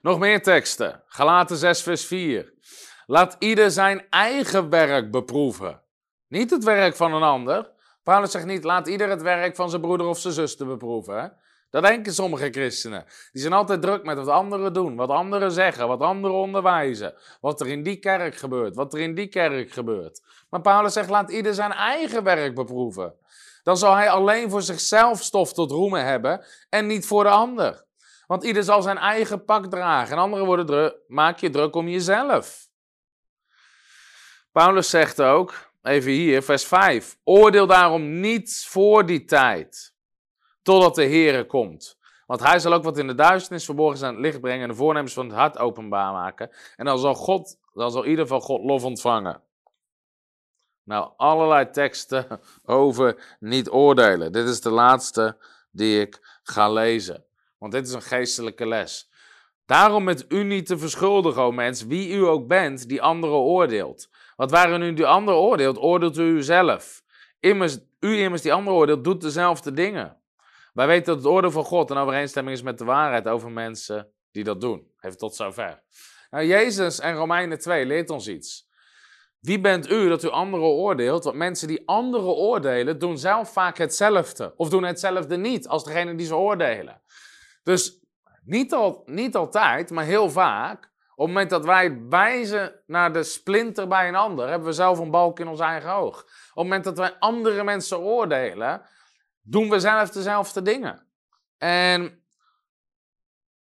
Nog 0.00 0.18
meer 0.18 0.42
teksten. 0.42 1.02
Galaten 1.06 1.56
6, 1.56 1.82
vers 1.82 2.06
4. 2.06 2.54
Laat 3.06 3.36
ieder 3.38 3.70
zijn 3.70 4.06
eigen 4.10 4.68
werk 4.68 5.10
beproeven. 5.10 5.82
Niet 6.28 6.50
het 6.50 6.64
werk 6.64 6.96
van 6.96 7.14
een 7.14 7.22
ander. 7.22 7.72
Paulus 8.02 8.30
zegt 8.30 8.44
niet, 8.44 8.64
laat 8.64 8.88
ieder 8.88 9.08
het 9.08 9.22
werk 9.22 9.56
van 9.56 9.70
zijn 9.70 9.82
broeder 9.82 10.06
of 10.06 10.18
zijn 10.18 10.34
zuster 10.34 10.66
beproeven. 10.66 11.36
Dat 11.74 11.82
denken 11.82 12.14
sommige 12.14 12.50
christenen. 12.50 13.04
Die 13.32 13.40
zijn 13.40 13.52
altijd 13.52 13.82
druk 13.82 14.04
met 14.04 14.16
wat 14.16 14.28
anderen 14.28 14.72
doen, 14.72 14.96
wat 14.96 15.08
anderen 15.08 15.52
zeggen, 15.52 15.88
wat 15.88 16.00
anderen 16.00 16.36
onderwijzen. 16.36 17.14
Wat 17.40 17.60
er 17.60 17.66
in 17.66 17.82
die 17.82 17.96
kerk 17.96 18.36
gebeurt, 18.36 18.74
wat 18.76 18.94
er 18.94 19.00
in 19.00 19.14
die 19.14 19.26
kerk 19.26 19.72
gebeurt. 19.72 20.22
Maar 20.50 20.60
Paulus 20.60 20.92
zegt, 20.92 21.10
laat 21.10 21.30
ieder 21.30 21.54
zijn 21.54 21.72
eigen 21.72 22.24
werk 22.24 22.54
beproeven. 22.54 23.14
Dan 23.62 23.76
zal 23.76 23.94
hij 23.94 24.10
alleen 24.10 24.50
voor 24.50 24.62
zichzelf 24.62 25.22
stof 25.22 25.52
tot 25.52 25.70
roemen 25.70 26.04
hebben 26.04 26.44
en 26.68 26.86
niet 26.86 27.06
voor 27.06 27.22
de 27.22 27.30
ander. 27.30 27.84
Want 28.26 28.44
ieder 28.44 28.62
zal 28.62 28.82
zijn 28.82 28.98
eigen 28.98 29.44
pak 29.44 29.66
dragen. 29.66 30.16
En 30.16 30.22
anderen 30.22 30.46
worden 30.46 30.66
druk, 30.66 30.96
maak 31.06 31.38
je 31.38 31.50
druk 31.50 31.74
om 31.74 31.88
jezelf. 31.88 32.68
Paulus 34.52 34.90
zegt 34.90 35.22
ook, 35.22 35.70
even 35.82 36.10
hier, 36.10 36.42
vers 36.42 36.64
5. 36.64 37.16
Oordeel 37.24 37.66
daarom 37.66 38.20
niet 38.20 38.64
voor 38.68 39.06
die 39.06 39.24
tijd 39.24 39.93
totdat 40.64 40.94
de 40.94 41.04
Heere 41.04 41.46
komt. 41.46 41.98
Want 42.26 42.40
hij 42.40 42.58
zal 42.58 42.72
ook 42.72 42.82
wat 42.82 42.98
in 42.98 43.06
de 43.06 43.14
duisternis 43.14 43.64
verborgen 43.64 43.98
zijn 43.98 44.20
licht 44.20 44.40
brengen 44.40 44.62
en 44.62 44.68
de 44.68 44.74
voornemens 44.74 45.12
van 45.12 45.26
het 45.26 45.36
hart 45.36 45.58
openbaar 45.58 46.12
maken. 46.12 46.50
En 46.76 46.84
dan 46.84 46.98
zal 46.98 47.14
God, 47.14 47.58
dan 47.74 47.90
zal 47.90 48.06
ieder 48.06 48.26
van 48.26 48.40
God 48.40 48.64
lof 48.64 48.84
ontvangen. 48.84 49.42
Nou, 50.84 51.10
allerlei 51.16 51.70
teksten 51.70 52.40
over 52.64 53.36
niet 53.40 53.70
oordelen. 53.70 54.32
Dit 54.32 54.48
is 54.48 54.60
de 54.60 54.70
laatste 54.70 55.36
die 55.70 56.00
ik 56.00 56.38
ga 56.42 56.70
lezen. 56.72 57.24
Want 57.58 57.72
dit 57.72 57.86
is 57.86 57.92
een 57.92 58.02
geestelijke 58.02 58.66
les. 58.66 59.10
Daarom 59.66 60.04
met 60.04 60.24
u 60.28 60.42
niet 60.42 60.66
te 60.66 60.78
verschuldigen, 60.78 61.42
o 61.42 61.52
mens, 61.52 61.84
wie 61.84 62.12
u 62.12 62.26
ook 62.26 62.46
bent, 62.46 62.88
die 62.88 63.02
anderen 63.02 63.36
oordeelt. 63.36 64.08
Want 64.36 64.50
waarin 64.50 64.82
u 64.82 64.92
die 64.92 65.06
anderen 65.06 65.40
oordeelt, 65.40 65.78
oordeelt 65.78 66.18
u 66.18 66.22
uzelf. 66.22 67.02
Immers, 67.40 67.78
u 68.00 68.18
immers 68.18 68.42
die 68.42 68.52
anderen 68.52 68.78
oordeelt, 68.78 69.04
doet 69.04 69.20
dezelfde 69.20 69.72
dingen. 69.72 70.16
Wij 70.74 70.86
weten 70.86 71.06
dat 71.06 71.16
het 71.16 71.32
oordeel 71.32 71.50
van 71.50 71.64
God 71.64 71.90
in 71.90 71.96
overeenstemming 71.96 72.56
is 72.56 72.62
met 72.62 72.78
de 72.78 72.84
waarheid 72.84 73.28
over 73.28 73.50
mensen 73.50 74.12
die 74.30 74.44
dat 74.44 74.60
doen. 74.60 74.92
Even 75.00 75.18
tot 75.18 75.34
zover. 75.34 75.82
Nou, 76.30 76.44
Jezus 76.44 77.00
en 77.00 77.14
Romeinen 77.14 77.58
2 77.58 77.86
leert 77.86 78.10
ons 78.10 78.28
iets. 78.28 78.68
Wie 79.40 79.60
bent 79.60 79.90
u 79.90 80.08
dat 80.08 80.22
u 80.22 80.28
anderen 80.28 80.66
oordeelt? 80.66 81.24
Want 81.24 81.36
mensen 81.36 81.68
die 81.68 81.88
anderen 81.88 82.34
oordelen, 82.34 82.98
doen 82.98 83.18
zelf 83.18 83.52
vaak 83.52 83.78
hetzelfde. 83.78 84.54
Of 84.56 84.68
doen 84.68 84.84
hetzelfde 84.84 85.36
niet 85.36 85.68
als 85.68 85.84
degene 85.84 86.14
die 86.14 86.26
ze 86.26 86.36
oordelen. 86.36 87.02
Dus 87.62 88.00
niet, 88.44 88.72
al, 88.72 89.02
niet 89.04 89.36
altijd, 89.36 89.90
maar 89.90 90.04
heel 90.04 90.30
vaak. 90.30 90.92
Op 91.14 91.26
het 91.26 91.34
moment 91.34 91.50
dat 91.50 91.64
wij 91.64 91.98
wijzen 92.08 92.80
naar 92.86 93.12
de 93.12 93.22
splinter 93.22 93.88
bij 93.88 94.08
een 94.08 94.14
ander, 94.14 94.48
hebben 94.48 94.68
we 94.68 94.74
zelf 94.74 94.98
een 94.98 95.10
balk 95.10 95.40
in 95.40 95.48
ons 95.48 95.60
eigen 95.60 95.92
oog. 95.92 96.18
Op 96.18 96.26
het 96.26 96.54
moment 96.54 96.84
dat 96.84 96.98
wij 96.98 97.16
andere 97.18 97.64
mensen 97.64 97.98
oordelen, 97.98 98.82
doen 99.44 99.70
we 99.70 99.80
zelf 99.80 100.10
dezelfde 100.10 100.62
dingen. 100.62 101.06
En 101.58 102.24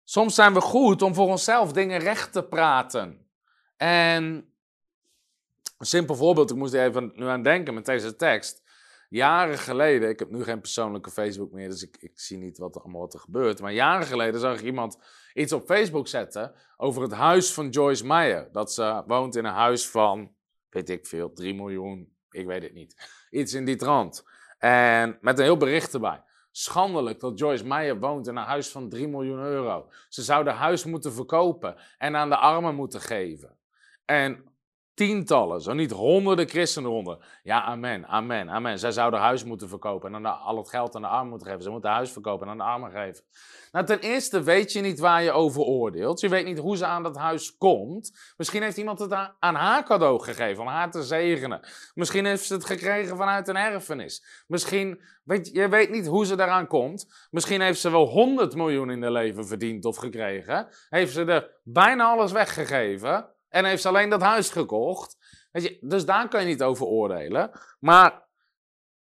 soms 0.05 0.35
zijn 0.35 0.55
we 0.55 0.61
goed 0.61 1.03
om 1.03 1.15
voor 1.15 1.29
onszelf 1.29 1.73
dingen 1.73 1.99
recht 1.99 2.33
te 2.33 2.45
praten. 2.45 3.27
En 3.77 4.53
een 5.79 5.87
simpel 5.87 6.15
voorbeeld, 6.15 6.51
ik 6.51 6.57
moest 6.57 6.75
er 6.75 6.87
even 6.87 7.13
nu 7.15 7.27
aan 7.27 7.43
denken 7.43 7.75
met 7.75 7.87
deze 7.87 8.17
tekst. 8.17 8.63
Jaren 9.09 9.59
geleden, 9.59 10.09
ik 10.09 10.19
heb 10.19 10.31
nu 10.31 10.43
geen 10.43 10.61
persoonlijke 10.61 11.11
Facebook 11.11 11.53
meer, 11.53 11.69
dus 11.69 11.83
ik, 11.83 11.97
ik 12.01 12.21
zie 12.21 12.39
niet 12.39 12.59
wat 12.59 12.75
er 12.75 12.81
allemaal 12.81 13.01
wat 13.01 13.15
er 13.15 13.21
gebeurt. 13.21 13.61
Maar 13.61 13.73
jaren 13.73 14.07
geleden 14.07 14.41
zag 14.41 14.59
ik 14.59 14.65
iemand 14.65 14.99
iets 15.35 15.53
op 15.53 15.67
Facebook 15.67 16.09
zetten 16.09 16.55
over 16.77 17.03
het 17.03 17.13
huis 17.13 17.53
van 17.53 17.69
Joyce 17.69 18.07
Meyer. 18.07 18.49
Dat 18.53 18.73
ze 18.73 19.03
woont 19.07 19.37
in 19.37 19.45
een 19.45 19.53
huis 19.53 19.89
van, 19.89 20.35
weet 20.69 20.89
ik 20.89 21.07
veel, 21.07 21.33
3 21.33 21.55
miljoen, 21.55 22.17
ik 22.31 22.47
weet 22.47 22.63
het 22.63 22.75
niet. 22.75 23.11
Iets 23.31 23.53
in 23.53 23.65
die 23.65 23.77
trant. 23.77 24.25
En 24.59 25.19
met 25.21 25.39
een 25.39 25.45
heel 25.45 25.57
bericht 25.57 25.95
erbij. 25.95 26.23
Schandelijk 26.51 27.21
dat 27.21 27.39
Joyce 27.39 27.67
Meyer 27.67 27.99
woont 27.99 28.27
in 28.27 28.37
een 28.37 28.45
huis 28.45 28.69
van 28.69 28.89
3 28.89 29.09
miljoen 29.09 29.39
euro. 29.39 29.91
Ze 30.09 30.23
zou 30.23 30.45
de 30.45 30.51
huis 30.51 30.85
moeten 30.85 31.13
verkopen 31.13 31.77
en 31.99 32.17
aan 32.17 32.29
de 32.29 32.37
armen 32.37 32.75
moeten 32.75 33.01
geven. 33.01 33.57
En 34.05 34.45
tientallen, 34.99 35.61
zo 35.61 35.73
niet 35.73 35.91
honderden 35.91 36.49
christenen 36.49 36.91
eronder. 36.91 37.41
Ja, 37.43 37.63
amen, 37.63 38.07
amen, 38.07 38.51
amen. 38.51 38.79
Zij 38.79 38.91
zouden 38.91 39.21
huis 39.21 39.45
moeten 39.45 39.69
verkopen 39.69 40.15
en 40.15 40.23
dan 40.23 40.41
al 40.41 40.57
het 40.57 40.69
geld 40.69 40.95
aan 40.95 41.03
de 41.03 41.09
armen 41.09 41.29
moeten 41.29 41.47
geven. 41.47 41.63
Ze 41.63 41.71
moeten 41.71 41.91
huis 41.91 42.11
verkopen 42.11 42.47
en 42.47 42.53
aan 42.53 42.59
de 42.59 42.65
armen 42.65 42.91
geven. 42.91 43.25
Nou, 43.73 43.87
ten 43.87 43.99
eerste 43.99 44.43
weet 44.43 44.73
je 44.73 44.81
niet 44.81 44.99
waar 44.99 45.23
je 45.23 45.33
over 45.33 45.63
oordeelt. 45.63 46.21
Je 46.21 46.29
weet 46.29 46.45
niet 46.45 46.59
hoe 46.59 46.77
ze 46.77 46.87
aan 46.87 47.03
dat 47.03 47.17
huis 47.17 47.57
komt. 47.57 48.33
Misschien 48.37 48.63
heeft 48.63 48.77
iemand 48.77 48.99
het 48.99 49.13
aan 49.39 49.55
haar 49.55 49.85
cadeau 49.85 50.21
gegeven 50.21 50.63
om 50.63 50.69
haar 50.69 50.91
te 50.91 51.03
zegenen. 51.03 51.61
Misschien 51.95 52.25
heeft 52.25 52.45
ze 52.45 52.55
het 52.55 52.65
gekregen 52.65 53.17
vanuit 53.17 53.49
een 53.49 53.57
erfenis. 53.57 54.45
Misschien, 54.47 55.01
weet 55.25 55.51
je, 55.53 55.69
weet 55.69 55.91
niet 55.91 56.07
hoe 56.07 56.27
ze 56.27 56.37
daaraan 56.37 56.67
komt. 56.67 57.29
Misschien 57.31 57.61
heeft 57.61 57.81
ze 57.81 57.91
wel 57.91 58.07
100 58.07 58.55
miljoen 58.55 58.91
in 58.91 59.03
haar 59.03 59.13
leven 59.13 59.47
verdiend 59.47 59.85
of 59.85 59.97
gekregen. 59.97 60.69
Heeft 60.89 61.13
ze 61.13 61.25
er 61.25 61.51
bijna 61.63 62.05
alles 62.05 62.33
weggegeven. 62.33 63.37
En 63.49 63.65
heeft 63.65 63.83
ze 63.83 63.89
alleen 63.89 64.11
dat 64.11 64.23
huis 64.23 64.51
gekocht. 64.51 65.17
Dus 65.81 66.05
daar 66.05 66.29
kan 66.29 66.41
je 66.41 66.47
niet 66.47 66.63
over 66.63 66.87
oordelen. 66.87 67.51
Maar 67.81 68.27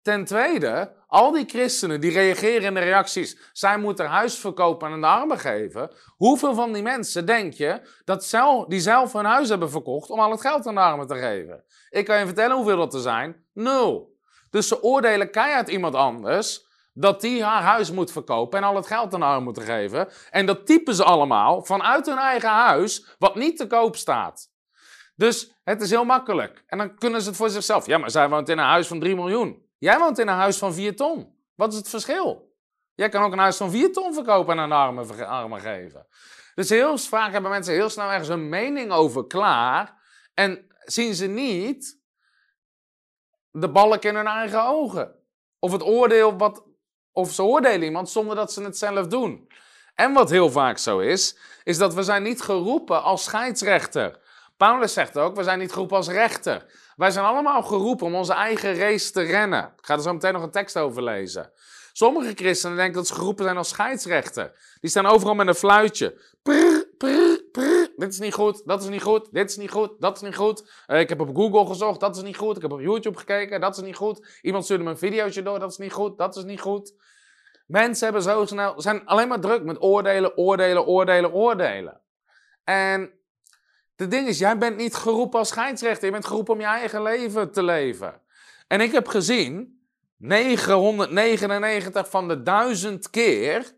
ten 0.02 0.26
tweede, 0.26 0.94
al 1.08 1.32
die 1.32 1.46
christenen 1.46 2.02
die 2.02 2.12
reageren 2.12 2.64
in 2.64 2.74
de 2.74 2.80
reacties. 2.80 3.38
Zij 3.52 3.78
moeten 3.78 4.06
huis 4.06 4.40
verkopen 4.40 4.88
en 4.88 4.94
aan 4.94 5.02
de 5.02 5.08
armen 5.08 5.40
geven. 5.40 5.92
Hoeveel 6.16 6.54
van 6.54 6.74
die 6.74 6.84
mensen 6.84 7.26
denk 7.26 7.54
je 7.54 7.82
dat 8.04 8.26
zelf, 8.26 8.66
die 8.66 8.80
zelf 8.80 9.14
hun 9.14 9.26
huis 9.26 9.50
hebben 9.50 9.70
verkocht 9.70 10.10
om 10.10 10.20
al 10.20 10.32
het 10.32 10.42
geld 10.42 10.68
aan 10.68 10.76
de 10.76 10.82
armen 10.82 11.08
te 11.08 11.16
geven? 11.16 11.64
Ik 11.90 12.06
kan 12.06 12.20
je 12.20 12.26
vertellen 12.26 12.56
hoeveel 12.56 12.78
dat 12.78 12.94
er 12.94 13.00
zijn. 13.00 13.46
Nul. 13.54 14.20
Dus 14.50 14.68
ze 14.68 14.84
oordelen 14.84 15.32
keihard 15.32 15.70
iemand 15.70 15.96
anders 15.96 16.70
dat 16.94 17.22
die 17.22 17.44
haar 17.44 17.62
huis 17.62 17.92
moet 17.92 18.12
verkopen 18.12 18.60
en 18.60 18.66
al 18.66 18.76
het 18.76 18.88
geld 18.88 19.14
aan 19.14 19.22
haar 19.22 19.42
moeten 19.42 19.64
geven. 19.64 20.10
En 20.30 20.46
dat 20.46 20.66
typen 20.66 20.96
ze 20.96 21.04
allemaal 21.04 21.64
vanuit 21.64 22.06
hun 22.06 22.18
eigen 22.18 22.50
huis, 22.50 23.16
wat 23.18 23.36
niet 23.36 23.58
te 23.58 23.68
koop 23.68 23.96
staat. 23.96 24.50
Dus 25.16 25.54
het 25.64 25.82
is 25.82 25.90
heel 25.90 26.06
makkelijk. 26.06 26.64
En 26.68 26.78
dan 26.78 26.96
kunnen 26.96 27.22
ze 27.22 27.28
het 27.28 27.38
voor 27.38 27.50
zichzelf. 27.50 27.86
Ja, 27.86 27.98
maar 27.98 28.12
zij 28.12 28.30
woont 28.30 28.50
in 28.50 28.58
een 28.58 28.66
huis 28.66 28.88
van 28.88 29.00
3 29.00 29.16
miljoen. 29.16 29.66
Jij 29.78 30.00
woont 30.00 30.20
in 30.20 30.28
een 30.28 30.36
huis 30.36 30.58
van 30.58 30.74
4 30.74 30.96
ton. 30.96 31.36
Wat 31.56 31.72
is 31.72 31.78
het 31.78 31.90
verschil? 31.90 32.56
Jij 32.96 33.10
kan 33.10 33.24
ook 33.24 33.32
een 33.32 33.40
huis 33.40 33.58
van 33.58 33.72
4 33.72 33.92
ton 33.92 34.14
verkopen 34.14 34.54
en 34.54 34.60
aan 34.60 34.72
armen, 34.72 35.28
armen 35.28 35.62
geven. 35.62 36.08
Dus 36.56 36.70
heel 36.70 36.98
vaak 36.98 37.32
hebben 37.32 37.52
mensen 37.52 37.74
heel 37.74 37.90
snel 37.90 38.10
ergens 38.10 38.30
een 38.30 38.50
mening 38.50 38.92
over 38.92 39.28
klaar. 39.28 40.02
En 40.34 40.68
zien 40.80 41.14
ze 41.14 41.26
niet 41.28 42.00
de 43.52 43.70
balk 43.70 44.04
in 44.04 44.16
hun 44.16 44.28
eigen 44.28 44.64
ogen. 44.64 45.16
Of 45.60 45.72
het 45.72 45.84
oordeel 45.84 46.38
wat 46.38 46.64
of 47.14 47.32
ze 47.32 47.44
oordelen 47.44 47.84
iemand 47.84 48.10
zonder 48.10 48.36
dat 48.36 48.54
ze 48.54 48.64
het 48.64 48.78
zelf 48.78 49.08
doen. 49.08 49.48
En 49.96 50.14
wat 50.14 50.30
heel 50.30 50.52
vaak 50.52 50.78
zo 50.78 51.00
is, 51.00 51.38
is 51.64 51.78
dat 51.78 51.94
we 51.94 52.04
zijn 52.04 52.24
niet 52.24 52.42
geroepen 52.42 53.04
als 53.04 53.24
scheidsrechter. 53.24 54.20
Paulus 54.58 54.94
zegt 54.94 55.18
ook, 55.18 55.36
we 55.36 55.44
zijn 55.44 55.60
niet 55.60 55.72
geroepen 55.72 55.98
als 55.98 56.08
rechter. 56.08 56.66
Wij 56.96 57.12
zijn 57.12 57.26
allemaal 57.26 57.64
geroepen 57.64 58.06
om 58.06 58.16
onze 58.16 58.34
eigen 58.34 58.76
race 58.76 59.12
te 59.12 59.22
rennen. 59.22 59.64
Ik 59.64 59.86
ga 59.86 59.94
er 59.94 60.02
zo 60.02 60.14
meteen 60.14 60.34
nog 60.34 60.44
een 60.44 60.52
tekst 60.52 60.78
over 60.78 61.04
lezen. 61.04 61.52
Sommige 61.94 62.34
christenen 62.36 62.76
denken 62.76 62.96
dat 62.96 63.08
ze 63.08 63.14
geroepen 63.14 63.44
zijn 63.44 63.58
als 63.58 63.70
scheidsrechter. 63.70 64.52
Die 64.80 64.90
staan 64.90 65.06
overal 65.06 65.36
met 65.36 65.48
een 65.48 65.56
fluitje. 65.56 66.22
Prr, 66.44 66.86
prr, 66.98 67.41
Dit 67.96 68.12
is 68.14 68.20
niet 68.20 68.34
goed, 68.34 68.62
dat 68.66 68.84
is 68.84 68.90
niet 68.90 69.02
goed, 69.02 69.28
dit 69.32 69.50
is 69.50 69.58
niet 69.58 69.72
goed, 69.72 69.92
dat 70.00 70.16
is 70.16 70.22
niet 70.22 70.36
goed. 70.36 70.72
Uh, 70.88 71.00
ik 71.00 71.10
heb 71.10 71.20
op 71.20 71.36
Google 71.36 71.66
gezocht, 71.66 72.00
dat 72.00 72.16
is 72.16 72.22
niet 72.22 72.38
goed. 72.38 72.56
Ik 72.56 72.62
heb 72.62 72.72
op 72.72 72.80
YouTube 72.80 73.18
gekeken, 73.18 73.62
dat 73.62 73.78
is 73.78 73.84
niet 73.84 73.96
goed. 73.96 74.40
Iemand 74.42 74.64
stuurde 74.64 74.84
me 74.84 74.90
een 74.90 74.98
videootje 74.98 75.42
door, 75.42 75.60
dat 75.60 75.72
is 75.72 75.78
niet 75.78 75.92
goed, 75.92 76.18
dat 76.18 76.36
is 76.36 76.44
niet 76.44 76.62
goed. 76.62 76.94
Mensen 77.68 78.04
hebben 78.04 78.24
zo 78.24 78.46
snel, 78.46 78.82
zijn 78.82 79.06
alleen 79.06 79.28
maar 79.28 79.40
druk 79.40 79.64
met 79.64 79.82
oordelen, 79.82 80.38
oordelen, 80.38 80.86
oordelen, 80.86 81.34
oordelen. 81.34 82.02
En 82.64 83.12
de 83.96 84.08
ding 84.08 84.28
is, 84.28 84.40
jij 84.40 84.58
bent 84.58 84.78
niet 84.78 84.96
geroepen 84.96 85.40
als 85.40 85.50
scheidsrechter. 85.50 86.06
Je 86.06 86.12
bent 86.12 86.26
geroepen 86.26 86.54
om 86.54 86.60
je 86.60 86.66
eigen 86.66 87.02
leven 87.02 87.52
te 87.52 87.64
leven. 87.64 88.22
En 88.68 88.82
ik 88.82 88.92
heb 88.92 89.08
gezien, 89.08 89.82
999 90.18 92.10
van 92.10 92.28
de 92.28 92.44
duizend 92.44 93.10
keer, 93.10 93.72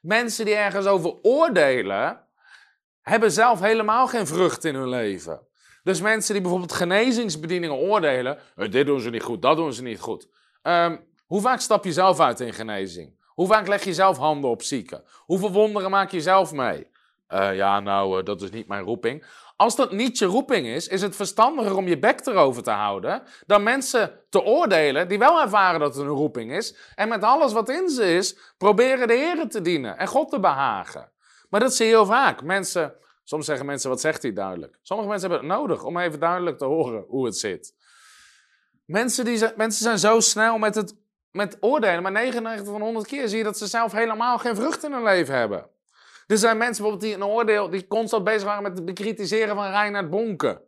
mensen 0.00 0.44
die 0.44 0.54
ergens 0.54 0.86
over 0.86 1.18
oordelen, 1.22 2.25
hebben 3.10 3.32
zelf 3.32 3.60
helemaal 3.60 4.06
geen 4.06 4.26
vrucht 4.26 4.64
in 4.64 4.74
hun 4.74 4.88
leven. 4.88 5.40
Dus 5.82 6.00
mensen 6.00 6.32
die 6.32 6.42
bijvoorbeeld 6.42 6.72
genezingsbedieningen 6.72 7.76
oordelen, 7.76 8.38
eh, 8.56 8.70
dit 8.70 8.86
doen 8.86 9.00
ze 9.00 9.10
niet 9.10 9.22
goed, 9.22 9.42
dat 9.42 9.56
doen 9.56 9.72
ze 9.72 9.82
niet 9.82 10.00
goed. 10.00 10.28
Um, 10.62 11.04
hoe 11.26 11.40
vaak 11.40 11.60
stap 11.60 11.84
je 11.84 11.92
zelf 11.92 12.20
uit 12.20 12.40
in 12.40 12.52
genezing? 12.52 13.18
Hoe 13.28 13.46
vaak 13.46 13.66
leg 13.66 13.84
je 13.84 13.94
zelf 13.94 14.16
handen 14.16 14.50
op 14.50 14.62
zieken? 14.62 15.04
Hoeveel 15.18 15.52
wonderen 15.52 15.90
maak 15.90 16.10
je 16.10 16.20
zelf 16.20 16.52
mee? 16.52 16.86
Uh, 17.28 17.56
ja, 17.56 17.80
nou, 17.80 18.18
uh, 18.18 18.24
dat 18.24 18.42
is 18.42 18.50
niet 18.50 18.68
mijn 18.68 18.82
roeping. 18.82 19.26
Als 19.56 19.76
dat 19.76 19.92
niet 19.92 20.18
je 20.18 20.26
roeping 20.26 20.66
is, 20.66 20.88
is 20.88 21.02
het 21.02 21.16
verstandiger 21.16 21.76
om 21.76 21.88
je 21.88 21.98
bek 21.98 22.26
erover 22.26 22.62
te 22.62 22.70
houden 22.70 23.22
dan 23.46 23.62
mensen 23.62 24.20
te 24.28 24.42
oordelen 24.42 25.08
die 25.08 25.18
wel 25.18 25.40
ervaren 25.40 25.80
dat 25.80 25.94
het 25.94 26.04
een 26.04 26.10
roeping 26.10 26.52
is 26.52 26.76
en 26.94 27.08
met 27.08 27.22
alles 27.22 27.52
wat 27.52 27.68
in 27.68 27.88
ze 27.88 28.14
is 28.14 28.54
proberen 28.58 29.08
de 29.08 29.14
Heer 29.14 29.48
te 29.48 29.60
dienen 29.60 29.98
en 29.98 30.06
God 30.06 30.30
te 30.30 30.40
behagen. 30.40 31.14
Maar 31.50 31.60
dat 31.60 31.74
zie 31.74 31.86
je 31.86 31.92
heel 31.92 32.06
vaak. 32.06 32.42
Mensen, 32.42 32.94
soms 33.24 33.46
zeggen 33.46 33.66
mensen, 33.66 33.90
wat 33.90 34.00
zegt 34.00 34.22
hij 34.22 34.32
duidelijk? 34.32 34.78
Sommige 34.82 35.08
mensen 35.08 35.30
hebben 35.30 35.48
het 35.48 35.58
nodig 35.58 35.84
om 35.84 35.98
even 35.98 36.20
duidelijk 36.20 36.58
te 36.58 36.64
horen 36.64 37.04
hoe 37.08 37.24
het 37.24 37.38
zit. 37.38 37.74
Mensen, 38.84 39.24
die, 39.24 39.38
mensen 39.56 39.82
zijn 39.82 39.98
zo 39.98 40.20
snel 40.20 40.58
met 40.58 40.74
het 40.74 40.94
met 41.36 41.56
oordelen, 41.60 42.02
maar 42.02 42.12
99 42.12 42.72
van 42.72 42.80
100 42.80 43.06
keer 43.06 43.28
zie 43.28 43.38
je 43.38 43.44
dat 43.44 43.58
ze 43.58 43.66
zelf 43.66 43.92
helemaal 43.92 44.38
geen 44.38 44.56
vrucht 44.56 44.84
in 44.84 44.92
hun 44.92 45.02
leven 45.02 45.34
hebben. 45.34 45.70
Er 46.26 46.38
zijn 46.38 46.56
mensen 46.56 46.82
bijvoorbeeld 46.82 47.12
die 47.12 47.22
een 47.22 47.30
oordeel, 47.30 47.70
die 47.70 47.86
constant 47.86 48.24
bezig 48.24 48.44
waren 48.44 48.62
met 48.62 48.76
het 48.76 48.84
bekritiseren 48.84 49.54
van 49.54 49.70
Reinhard 49.70 50.10
Bonken. 50.10 50.60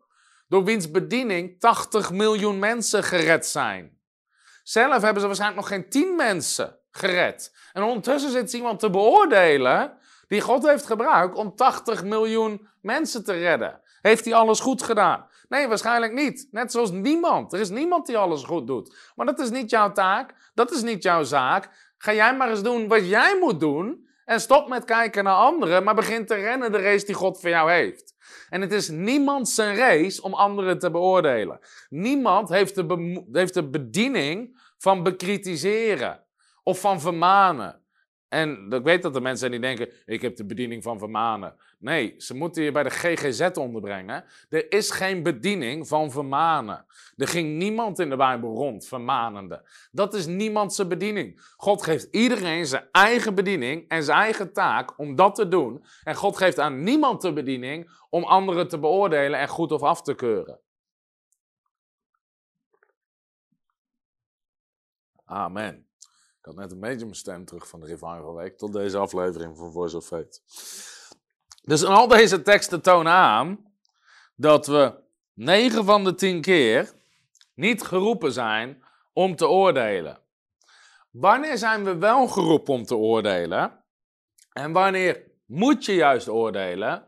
Door 0.48 0.64
wiens 0.64 0.90
bediening 0.90 1.60
80 1.60 2.10
miljoen 2.10 2.58
mensen 2.58 3.02
gered 3.02 3.46
zijn. 3.46 3.98
Zelf 4.62 5.02
hebben 5.02 5.20
ze 5.20 5.26
waarschijnlijk 5.26 5.60
nog 5.60 5.68
geen 5.68 5.88
10 5.88 6.16
mensen 6.16 6.78
gered. 6.90 7.54
En 7.72 7.82
ondertussen 7.82 8.30
zit 8.30 8.52
iemand 8.52 8.80
te 8.80 8.90
beoordelen 8.90 9.97
die 10.28 10.40
God 10.40 10.66
heeft 10.66 10.86
gebruikt 10.86 11.36
om 11.36 11.56
80 11.56 12.04
miljoen 12.04 12.68
mensen 12.80 13.24
te 13.24 13.32
redden. 13.32 13.80
Heeft 14.00 14.24
hij 14.24 14.34
alles 14.34 14.60
goed 14.60 14.82
gedaan? 14.82 15.26
Nee, 15.48 15.68
waarschijnlijk 15.68 16.12
niet. 16.12 16.48
Net 16.50 16.72
zoals 16.72 16.90
niemand. 16.90 17.52
Er 17.52 17.60
is 17.60 17.70
niemand 17.70 18.06
die 18.06 18.18
alles 18.18 18.42
goed 18.42 18.66
doet. 18.66 19.12
Maar 19.14 19.26
dat 19.26 19.38
is 19.38 19.50
niet 19.50 19.70
jouw 19.70 19.92
taak. 19.92 20.50
Dat 20.54 20.70
is 20.70 20.82
niet 20.82 21.02
jouw 21.02 21.22
zaak. 21.22 21.92
Ga 21.98 22.12
jij 22.12 22.36
maar 22.36 22.50
eens 22.50 22.62
doen 22.62 22.88
wat 22.88 23.08
jij 23.08 23.38
moet 23.40 23.60
doen. 23.60 24.06
En 24.24 24.40
stop 24.40 24.68
met 24.68 24.84
kijken 24.84 25.24
naar 25.24 25.34
anderen, 25.34 25.84
maar 25.84 25.94
begin 25.94 26.26
te 26.26 26.34
rennen 26.34 26.72
de 26.72 26.80
race 26.80 27.06
die 27.06 27.14
God 27.14 27.40
voor 27.40 27.50
jou 27.50 27.70
heeft. 27.70 28.14
En 28.48 28.60
het 28.60 28.72
is 28.72 28.88
niemand 28.88 29.48
zijn 29.48 29.76
race 29.76 30.22
om 30.22 30.34
anderen 30.34 30.78
te 30.78 30.90
beoordelen. 30.90 31.58
Niemand 31.88 32.48
heeft 32.48 32.82
heeft 33.32 33.54
de 33.54 33.68
bediening 33.68 34.60
van 34.78 35.02
bekritiseren 35.02 36.24
of 36.62 36.80
van 36.80 37.00
vermanen. 37.00 37.82
En 38.28 38.72
ik 38.72 38.82
weet 38.82 39.02
dat 39.02 39.14
er 39.14 39.22
mensen 39.22 39.38
zijn 39.38 39.50
die 39.50 39.60
denken: 39.60 39.94
ik 40.06 40.22
heb 40.22 40.36
de 40.36 40.44
bediening 40.44 40.82
van 40.82 40.98
vermanen. 40.98 41.56
Nee, 41.78 42.14
ze 42.18 42.34
moeten 42.34 42.62
je 42.62 42.72
bij 42.72 42.82
de 42.82 42.90
GGZ 42.90 43.48
onderbrengen. 43.54 44.24
Er 44.48 44.72
is 44.72 44.90
geen 44.90 45.22
bediening 45.22 45.88
van 45.88 46.10
vermanen. 46.10 46.86
Er 47.16 47.28
ging 47.28 47.56
niemand 47.56 47.98
in 47.98 48.08
de 48.08 48.16
Bijbel 48.16 48.54
rond, 48.54 48.86
vermanende. 48.86 49.68
Dat 49.90 50.14
is 50.14 50.26
niemand 50.26 50.74
zijn 50.74 50.88
bediening. 50.88 51.52
God 51.56 51.82
geeft 51.82 52.08
iedereen 52.10 52.66
zijn 52.66 52.88
eigen 52.92 53.34
bediening 53.34 53.88
en 53.88 54.02
zijn 54.02 54.18
eigen 54.18 54.52
taak 54.52 54.98
om 54.98 55.14
dat 55.14 55.34
te 55.34 55.48
doen. 55.48 55.84
En 56.02 56.14
God 56.14 56.36
geeft 56.36 56.58
aan 56.58 56.82
niemand 56.82 57.22
de 57.22 57.32
bediening 57.32 57.90
om 58.10 58.24
anderen 58.24 58.68
te 58.68 58.78
beoordelen 58.78 59.40
en 59.40 59.48
goed 59.48 59.72
of 59.72 59.82
af 59.82 60.02
te 60.02 60.14
keuren. 60.14 60.60
Amen. 65.24 65.87
Had 66.48 66.56
net 66.56 66.72
een 66.72 66.80
beetje 66.80 67.04
mijn 67.04 67.14
stem 67.14 67.44
terug 67.44 67.68
van 67.68 67.80
de 67.80 67.86
Revival 67.86 68.34
Week 68.34 68.58
tot 68.58 68.72
deze 68.72 68.98
aflevering 68.98 69.56
van 69.56 69.72
Voice 69.72 69.96
of 69.96 70.06
Faith. 70.06 70.42
Dus 71.62 71.84
al 71.84 72.08
deze 72.08 72.42
teksten 72.42 72.82
tonen 72.82 73.12
aan 73.12 73.72
dat 74.36 74.66
we 74.66 74.94
9 75.34 75.84
van 75.84 76.04
de 76.04 76.14
10 76.14 76.40
keer 76.40 76.92
niet 77.54 77.82
geroepen 77.82 78.32
zijn 78.32 78.82
om 79.12 79.36
te 79.36 79.48
oordelen. 79.48 80.20
Wanneer 81.10 81.58
zijn 81.58 81.84
we 81.84 81.96
wel 81.96 82.26
geroepen 82.26 82.74
om 82.74 82.84
te 82.84 82.96
oordelen? 82.96 83.84
En 84.52 84.72
wanneer 84.72 85.22
moet 85.46 85.84
je 85.84 85.94
juist 85.94 86.28
oordelen? 86.28 87.04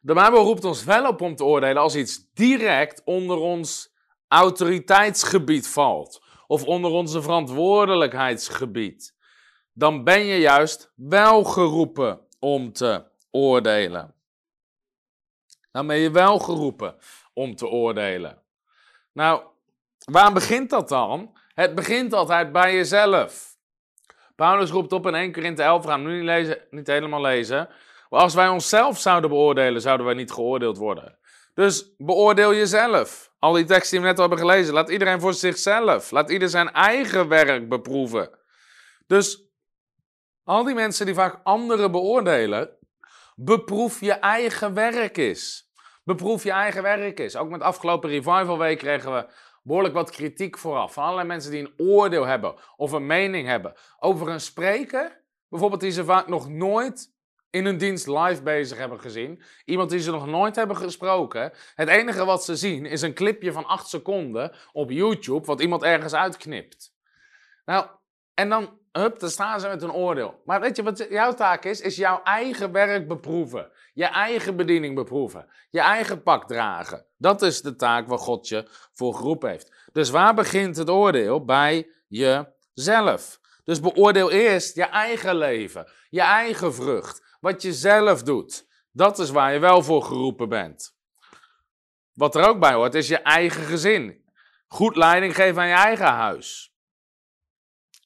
De 0.00 0.14
Bijbel 0.14 0.42
roept 0.42 0.64
ons 0.64 0.84
wel 0.84 1.08
op 1.08 1.20
om 1.20 1.36
te 1.36 1.44
oordelen 1.44 1.82
als 1.82 1.96
iets 1.96 2.32
direct 2.34 3.02
onder 3.04 3.36
ons 3.36 3.94
autoriteitsgebied 4.28 5.68
valt 5.68 6.26
of 6.48 6.64
onder 6.64 6.90
onze 6.90 7.22
verantwoordelijkheidsgebied, 7.22 9.16
dan 9.72 10.04
ben 10.04 10.24
je 10.24 10.38
juist 10.38 10.92
wel 10.94 11.44
geroepen 11.44 12.20
om 12.38 12.72
te 12.72 13.04
oordelen. 13.30 14.14
Dan 15.70 15.86
ben 15.86 15.96
je 15.96 16.10
wel 16.10 16.38
geroepen 16.38 16.96
om 17.32 17.56
te 17.56 17.66
oordelen. 17.66 18.42
Nou, 19.12 19.42
waar 20.04 20.32
begint 20.32 20.70
dat 20.70 20.88
dan? 20.88 21.36
Het 21.54 21.74
begint 21.74 22.12
altijd 22.12 22.52
bij 22.52 22.74
jezelf. 22.74 23.56
Paulus 24.36 24.70
roept 24.70 24.92
op 24.92 25.06
in 25.06 25.14
1 25.14 25.32
Korinthe 25.32 25.62
11, 25.62 25.82
we 25.82 25.88
gaan 25.88 26.02
nu 26.02 26.16
niet, 26.16 26.24
lezen, 26.24 26.58
niet 26.70 26.86
helemaal 26.86 27.20
lezen. 27.20 27.68
Als 28.08 28.34
wij 28.34 28.48
onszelf 28.48 28.98
zouden 28.98 29.30
beoordelen, 29.30 29.80
zouden 29.80 30.06
wij 30.06 30.14
niet 30.14 30.32
geoordeeld 30.32 30.76
worden. 30.76 31.18
Dus 31.58 31.94
beoordeel 31.96 32.54
jezelf. 32.54 33.32
Al 33.38 33.52
die 33.52 33.64
teksten 33.64 33.90
die 33.90 34.00
we 34.00 34.06
net 34.06 34.18
hebben 34.18 34.38
gelezen, 34.38 34.74
laat 34.74 34.88
iedereen 34.88 35.20
voor 35.20 35.34
zichzelf. 35.34 36.10
Laat 36.10 36.30
ieder 36.30 36.48
zijn 36.48 36.72
eigen 36.72 37.28
werk 37.28 37.68
beproeven. 37.68 38.38
Dus 39.06 39.50
al 40.44 40.64
die 40.64 40.74
mensen 40.74 41.06
die 41.06 41.14
vaak 41.14 41.40
anderen 41.42 41.90
beoordelen, 41.90 42.76
beproef 43.34 44.00
je 44.00 44.12
eigen 44.12 44.74
werk 44.74 45.16
is. 45.16 45.72
Beproef 46.04 46.42
je 46.42 46.50
eigen 46.50 46.82
werk 46.82 47.20
is. 47.20 47.36
Ook 47.36 47.50
met 47.50 47.60
afgelopen 47.62 48.10
Revival 48.10 48.58
Week 48.58 48.78
kregen 48.78 49.14
we 49.14 49.26
behoorlijk 49.62 49.94
wat 49.94 50.10
kritiek 50.10 50.58
vooraf. 50.58 50.92
Van 50.92 51.02
allerlei 51.02 51.26
mensen 51.26 51.50
die 51.50 51.60
een 51.60 51.74
oordeel 51.76 52.26
hebben 52.26 52.54
of 52.76 52.92
een 52.92 53.06
mening 53.06 53.46
hebben 53.46 53.74
over 53.98 54.28
een 54.28 54.40
spreker. 54.40 55.24
Bijvoorbeeld 55.48 55.80
die 55.80 55.90
ze 55.90 56.04
vaak 56.04 56.28
nog 56.28 56.48
nooit 56.48 57.16
in 57.50 57.64
hun 57.64 57.78
dienst 57.78 58.06
live 58.06 58.42
bezig 58.42 58.78
hebben 58.78 59.00
gezien. 59.00 59.42
Iemand 59.64 59.90
die 59.90 60.00
ze 60.00 60.10
nog 60.10 60.26
nooit 60.26 60.56
hebben 60.56 60.76
gesproken. 60.76 61.52
Het 61.74 61.88
enige 61.88 62.24
wat 62.24 62.44
ze 62.44 62.56
zien 62.56 62.86
is 62.86 63.02
een 63.02 63.14
clipje 63.14 63.52
van 63.52 63.66
8 63.66 63.88
seconden 63.88 64.56
op 64.72 64.90
YouTube 64.90 65.46
wat 65.46 65.60
iemand 65.60 65.82
ergens 65.82 66.14
uitknipt. 66.14 66.94
Nou, 67.64 67.86
en 68.34 68.48
dan, 68.48 68.78
hup, 68.92 69.18
dan 69.18 69.30
staan 69.30 69.60
ze 69.60 69.68
met 69.68 69.82
een 69.82 69.92
oordeel. 69.92 70.42
Maar 70.44 70.60
weet 70.60 70.76
je 70.76 70.82
wat 70.82 71.06
jouw 71.10 71.34
taak 71.34 71.64
is? 71.64 71.80
Is 71.80 71.96
jouw 71.96 72.22
eigen 72.22 72.72
werk 72.72 73.08
beproeven. 73.08 73.70
Je 73.94 74.04
eigen 74.04 74.56
bediening 74.56 74.94
beproeven. 74.94 75.46
Je 75.70 75.80
eigen 75.80 76.22
pak 76.22 76.48
dragen. 76.48 77.06
Dat 77.16 77.42
is 77.42 77.62
de 77.62 77.76
taak 77.76 78.08
waar 78.08 78.18
God 78.18 78.48
je 78.48 78.68
voor 78.92 79.14
geroepen 79.14 79.50
heeft. 79.50 79.72
Dus 79.92 80.10
waar 80.10 80.34
begint 80.34 80.76
het 80.76 80.90
oordeel? 80.90 81.44
Bij 81.44 81.90
jezelf. 82.08 83.40
Dus 83.68 83.80
beoordeel 83.80 84.30
eerst 84.30 84.74
je 84.74 84.84
eigen 84.84 85.36
leven, 85.36 85.90
je 86.10 86.20
eigen 86.20 86.74
vrucht, 86.74 87.27
wat 87.38 87.62
je 87.62 87.72
zelf 87.72 88.22
doet. 88.22 88.66
Dat 88.92 89.18
is 89.18 89.30
waar 89.30 89.52
je 89.52 89.58
wel 89.58 89.82
voor 89.82 90.02
geroepen 90.02 90.48
bent. 90.48 90.96
Wat 92.12 92.34
er 92.34 92.48
ook 92.48 92.60
bij 92.60 92.72
hoort, 92.72 92.94
is 92.94 93.08
je 93.08 93.18
eigen 93.18 93.62
gezin. 93.62 94.24
Goed 94.66 94.96
leiding 94.96 95.34
geven 95.34 95.62
aan 95.62 95.68
je 95.68 95.74
eigen 95.74 96.06
huis. 96.06 96.74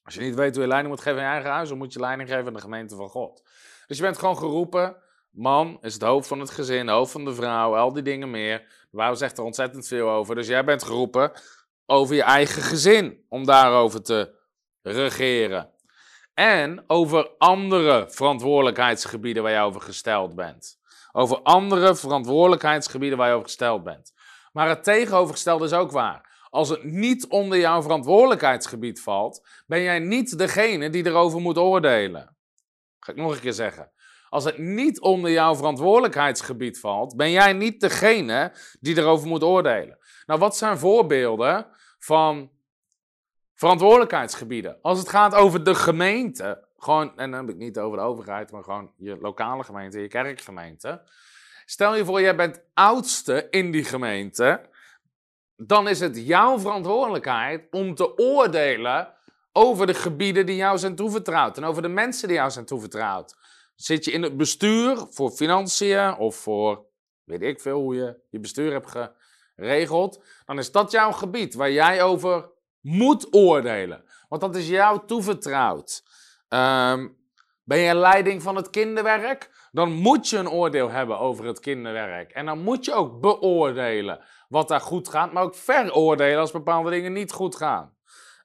Als 0.02 0.14
je 0.14 0.20
niet 0.20 0.34
weet 0.34 0.54
hoe 0.54 0.62
je 0.62 0.68
leiding 0.68 0.94
moet 0.94 1.02
geven 1.02 1.18
aan 1.18 1.26
je 1.26 1.32
eigen 1.32 1.50
huis, 1.50 1.68
dan 1.68 1.78
moet 1.78 1.92
je 1.92 2.00
leiding 2.00 2.28
geven 2.28 2.46
aan 2.46 2.52
de 2.52 2.60
gemeente 2.60 2.96
van 2.96 3.08
God. 3.08 3.42
Dus 3.86 3.96
je 3.96 4.02
bent 4.02 4.18
gewoon 4.18 4.36
geroepen. 4.36 4.96
Man 5.30 5.78
is 5.80 5.92
het 5.92 6.02
hoofd 6.02 6.28
van 6.28 6.40
het 6.40 6.50
gezin, 6.50 6.88
hoofd 6.88 7.12
van 7.12 7.24
de 7.24 7.34
vrouw, 7.34 7.76
al 7.76 7.92
die 7.92 8.02
dingen 8.02 8.30
meer. 8.30 8.86
Waar 8.90 9.16
zegt 9.16 9.38
er 9.38 9.44
ontzettend 9.44 9.86
veel 9.86 10.10
over. 10.10 10.34
Dus 10.34 10.46
jij 10.46 10.64
bent 10.64 10.82
geroepen 10.82 11.32
over 11.86 12.14
je 12.14 12.22
eigen 12.22 12.62
gezin, 12.62 13.24
om 13.28 13.46
daarover 13.46 14.02
te 14.02 14.34
regeren. 14.82 15.70
En 16.34 16.84
over 16.86 17.30
andere 17.38 18.06
verantwoordelijkheidsgebieden 18.08 19.42
waar 19.42 19.52
je 19.52 19.58
over 19.58 19.80
gesteld 19.80 20.34
bent. 20.34 20.80
Over 21.12 21.42
andere 21.42 21.94
verantwoordelijkheidsgebieden 21.94 23.18
waar 23.18 23.28
je 23.28 23.34
over 23.34 23.46
gesteld 23.46 23.82
bent. 23.84 24.12
Maar 24.52 24.68
het 24.68 24.84
tegenovergestelde 24.84 25.64
is 25.64 25.72
ook 25.72 25.90
waar. 25.90 26.46
Als 26.50 26.68
het 26.68 26.84
niet 26.84 27.26
onder 27.26 27.58
jouw 27.58 27.82
verantwoordelijkheidsgebied 27.82 29.02
valt, 29.02 29.48
ben 29.66 29.82
jij 29.82 29.98
niet 29.98 30.38
degene 30.38 30.90
die 30.90 31.06
erover 31.06 31.40
moet 31.40 31.58
oordelen. 31.58 32.36
Ga 32.98 33.12
ik 33.12 33.18
nog 33.18 33.32
een 33.32 33.40
keer 33.40 33.52
zeggen. 33.52 33.92
Als 34.28 34.44
het 34.44 34.58
niet 34.58 35.00
onder 35.00 35.30
jouw 35.30 35.54
verantwoordelijkheidsgebied 35.54 36.80
valt, 36.80 37.16
ben 37.16 37.30
jij 37.30 37.52
niet 37.52 37.80
degene 37.80 38.52
die 38.80 38.98
erover 38.98 39.28
moet 39.28 39.42
oordelen. 39.42 39.98
Nou, 40.26 40.40
wat 40.40 40.56
zijn 40.56 40.78
voorbeelden 40.78 41.66
van 41.98 42.50
verantwoordelijkheidsgebieden? 43.62 44.78
Als 44.80 44.98
het 44.98 45.08
gaat 45.08 45.34
over 45.34 45.64
de 45.64 45.74
gemeente, 45.74 46.64
gewoon, 46.78 47.18
en 47.18 47.30
dan 47.30 47.40
heb 47.40 47.54
ik 47.54 47.60
niet 47.60 47.78
over 47.78 47.98
de 47.98 48.04
overheid, 48.04 48.52
maar 48.52 48.62
gewoon 48.62 48.92
je 48.96 49.16
lokale 49.20 49.64
gemeente, 49.64 50.00
je 50.00 50.08
kerkgemeente. 50.08 51.02
Stel 51.64 51.96
je 51.96 52.04
voor, 52.04 52.20
jij 52.20 52.36
bent 52.36 52.62
oudste 52.74 53.46
in 53.50 53.70
die 53.70 53.84
gemeente, 53.84 54.68
dan 55.56 55.88
is 55.88 56.00
het 56.00 56.26
jouw 56.26 56.58
verantwoordelijkheid 56.58 57.66
om 57.70 57.94
te 57.94 58.18
oordelen 58.18 59.14
over 59.52 59.86
de 59.86 59.94
gebieden 59.94 60.46
die 60.46 60.56
jou 60.56 60.78
zijn 60.78 60.94
toevertrouwd 60.94 61.56
en 61.56 61.64
over 61.64 61.82
de 61.82 61.88
mensen 61.88 62.28
die 62.28 62.36
jou 62.36 62.50
zijn 62.50 62.64
toevertrouwd. 62.64 63.36
Zit 63.74 64.04
je 64.04 64.12
in 64.12 64.22
het 64.22 64.36
bestuur 64.36 65.06
voor 65.10 65.30
financiën 65.30 66.16
of 66.16 66.36
voor, 66.36 66.84
weet 67.24 67.42
ik 67.42 67.60
veel, 67.60 67.80
hoe 67.80 67.94
je 67.94 68.20
je 68.30 68.40
bestuur 68.40 68.72
hebt 68.72 68.94
geregeld, 69.56 70.24
dan 70.44 70.58
is 70.58 70.72
dat 70.72 70.90
jouw 70.90 71.12
gebied 71.12 71.54
waar 71.54 71.70
jij 71.70 72.02
over 72.02 72.50
moet 72.82 73.34
oordelen. 73.34 74.04
Want 74.28 74.40
dat 74.40 74.56
is 74.56 74.68
jou 74.68 75.00
toevertrouwd. 75.06 76.02
Ehm, 76.48 77.08
ben 77.64 77.78
je 77.78 77.94
leiding 77.94 78.42
van 78.42 78.56
het 78.56 78.70
kinderwerk? 78.70 79.68
Dan 79.70 79.92
moet 79.92 80.28
je 80.28 80.38
een 80.38 80.50
oordeel 80.50 80.90
hebben 80.90 81.18
over 81.18 81.44
het 81.44 81.60
kinderwerk. 81.60 82.30
En 82.30 82.46
dan 82.46 82.58
moet 82.58 82.84
je 82.84 82.94
ook 82.94 83.20
beoordelen 83.20 84.24
wat 84.48 84.68
daar 84.68 84.80
goed 84.80 85.08
gaat, 85.08 85.32
maar 85.32 85.42
ook 85.42 85.54
veroordelen 85.54 86.40
als 86.40 86.50
bepaalde 86.50 86.90
dingen 86.90 87.12
niet 87.12 87.32
goed 87.32 87.56
gaan. 87.56 87.96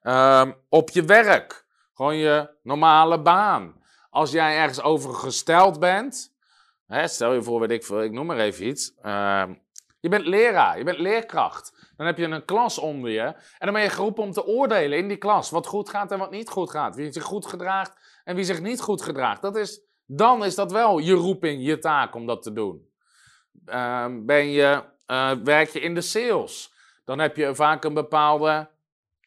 Ehm, 0.02 0.52
op 0.70 0.90
je 0.90 1.04
werk, 1.04 1.66
gewoon 1.94 2.16
je 2.16 2.58
normale 2.64 3.22
baan. 3.22 3.82
Als 4.10 4.32
jij 4.32 4.58
ergens 4.58 4.82
over 4.82 5.14
gesteld 5.14 5.80
bent, 5.80 6.34
hè, 6.86 7.08
stel 7.08 7.34
je 7.34 7.44
voor, 7.44 7.60
weet 7.60 7.72
ik 7.72 7.88
ik 7.88 8.12
noem 8.12 8.26
maar 8.26 8.40
even 8.40 8.68
iets. 8.68 8.94
Ehm, 9.02 9.54
je 10.00 10.10
bent 10.10 10.26
leraar, 10.26 10.78
je 10.78 10.84
bent 10.84 11.00
leerkracht. 11.00 11.77
Dan 11.98 12.06
heb 12.06 12.18
je 12.18 12.26
een 12.26 12.46
klas 12.46 12.78
onder 12.78 13.12
je. 13.12 13.22
En 13.24 13.36
dan 13.60 13.74
ben 13.74 13.82
je 13.82 13.90
geroepen 13.90 14.24
om 14.24 14.32
te 14.32 14.46
oordelen 14.46 14.98
in 14.98 15.08
die 15.08 15.18
klas. 15.18 15.50
Wat 15.50 15.68
goed 15.68 15.90
gaat 15.90 16.12
en 16.12 16.20
wat 16.20 16.32
niet 16.32 16.50
goed 16.50 16.70
gaat. 16.70 16.96
Wie 16.96 17.12
zich 17.12 17.24
goed 17.24 17.46
gedraagt 17.46 18.22
en 18.24 18.36
wie 18.36 18.44
zich 18.44 18.62
niet 18.62 18.82
goed 18.82 19.02
gedraagt. 19.02 19.42
Dat 19.42 19.56
is, 19.56 19.82
dan 20.06 20.46
is 20.46 20.56
dat 20.56 20.72
wel 20.72 20.98
je 20.98 21.14
roeping, 21.14 21.66
je 21.66 21.80
taak 21.80 22.16
om 22.16 22.26
dat 22.26 22.44
te 22.44 22.54
doen. 22.54 22.90
Ehm, 23.66 24.26
ben 24.26 24.50
je, 24.50 24.84
uh, 25.08 25.32
werk 25.44 25.70
je 25.70 25.80
in 25.80 25.96
de 25.96 26.02
sales. 26.02 26.74
Dan 27.06 27.20
heb 27.20 27.36
je 27.36 27.56
vaak 27.56 27.84
een 27.84 27.94
bepaalde 27.94 28.70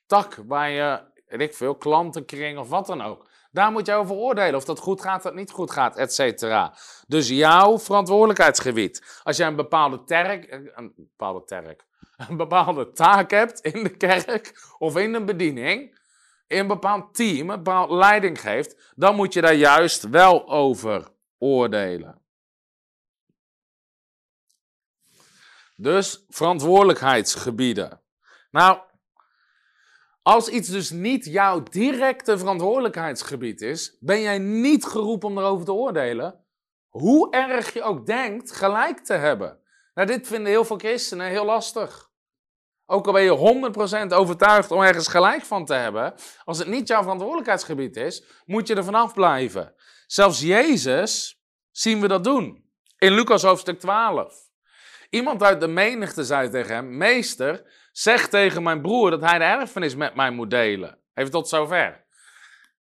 tak 0.06 0.38
waar 0.46 0.70
je, 0.70 1.00
weet 1.26 1.40
ik 1.40 1.54
veel, 1.54 1.74
klantenkring 1.74 2.58
of 2.58 2.68
wat 2.68 2.86
dan 2.86 3.02
ook. 3.02 3.28
Daar 3.52 3.72
moet 3.72 3.86
je 3.86 3.94
over 3.94 4.14
oordelen 4.14 4.54
of 4.54 4.64
dat 4.64 4.78
goed 4.78 5.00
gaat 5.00 5.24
of 5.24 5.32
niet 5.32 5.50
goed 5.50 5.70
gaat, 5.70 5.96
et 5.96 6.14
cetera. 6.14 6.74
Dus 7.06 7.28
jouw 7.28 7.78
verantwoordelijkheidsgebied. 7.78 9.20
Als 9.22 9.36
jij 9.36 9.46
een 9.46 9.56
bepaalde 9.56 10.04
terk, 10.04 10.44
eh, 10.44 10.58
een 10.74 10.92
bepaalde 10.96 11.44
terk, 11.44 11.84
een 12.28 12.36
bepaalde 12.36 12.92
taak 12.92 13.30
hebt 13.30 13.60
in 13.60 13.82
de 13.82 13.96
kerk 13.96 14.74
of 14.78 14.96
in 14.96 15.14
een 15.14 15.26
bediening, 15.26 15.98
in 16.46 16.58
een 16.58 16.66
bepaald 16.66 17.14
team, 17.14 17.50
een 17.50 17.62
bepaalde 17.62 17.94
leiding 17.94 18.40
geeft, 18.40 18.92
dan 18.94 19.16
moet 19.16 19.32
je 19.32 19.40
daar 19.40 19.54
juist 19.54 20.08
wel 20.08 20.48
over 20.48 21.08
oordelen. 21.38 22.22
Dus 25.76 26.24
verantwoordelijkheidsgebieden. 26.28 28.00
Nou, 28.50 28.78
als 30.22 30.48
iets 30.48 30.68
dus 30.68 30.90
niet 30.90 31.24
jouw 31.24 31.62
directe 31.62 32.38
verantwoordelijkheidsgebied 32.38 33.60
is, 33.60 33.96
ben 34.00 34.20
jij 34.20 34.38
niet 34.38 34.84
geroepen 34.84 35.28
om 35.28 35.38
erover 35.38 35.64
te 35.64 35.72
oordelen, 35.72 36.44
hoe 36.88 37.30
erg 37.30 37.72
je 37.72 37.82
ook 37.82 38.06
denkt 38.06 38.52
gelijk 38.52 38.98
te 38.98 39.12
hebben. 39.12 39.60
Nou, 39.94 40.06
dit 40.06 40.26
vinden 40.26 40.50
heel 40.50 40.64
veel 40.64 40.78
christenen 40.78 41.26
heel 41.26 41.44
lastig. 41.44 42.09
Ook 42.92 43.06
al 43.06 43.12
ben 43.12 43.22
je 43.22 44.10
100% 44.10 44.14
overtuigd 44.14 44.70
om 44.70 44.82
ergens 44.82 45.08
gelijk 45.08 45.42
van 45.42 45.64
te 45.64 45.74
hebben, 45.74 46.14
als 46.44 46.58
het 46.58 46.68
niet 46.68 46.88
jouw 46.88 47.02
verantwoordelijkheidsgebied 47.02 47.96
is, 47.96 48.24
moet 48.44 48.68
je 48.68 48.74
er 48.74 48.84
vanaf 48.84 49.14
blijven. 49.14 49.74
Zelfs 50.06 50.40
Jezus 50.40 51.40
zien 51.70 52.00
we 52.00 52.08
dat 52.08 52.24
doen. 52.24 52.64
In 52.98 53.12
Lucas 53.12 53.42
hoofdstuk 53.42 53.80
12. 53.80 54.34
Iemand 55.10 55.42
uit 55.42 55.60
de 55.60 55.66
menigte 55.66 56.24
zei 56.24 56.50
tegen 56.50 56.74
hem: 56.74 56.96
Meester, 56.96 57.62
zeg 57.92 58.28
tegen 58.28 58.62
mijn 58.62 58.82
broer 58.82 59.10
dat 59.10 59.20
hij 59.20 59.38
de 59.38 59.44
erfenis 59.44 59.94
met 59.94 60.14
mij 60.14 60.30
moet 60.30 60.50
delen. 60.50 60.98
Even 61.14 61.30
tot 61.30 61.48
zover. 61.48 62.06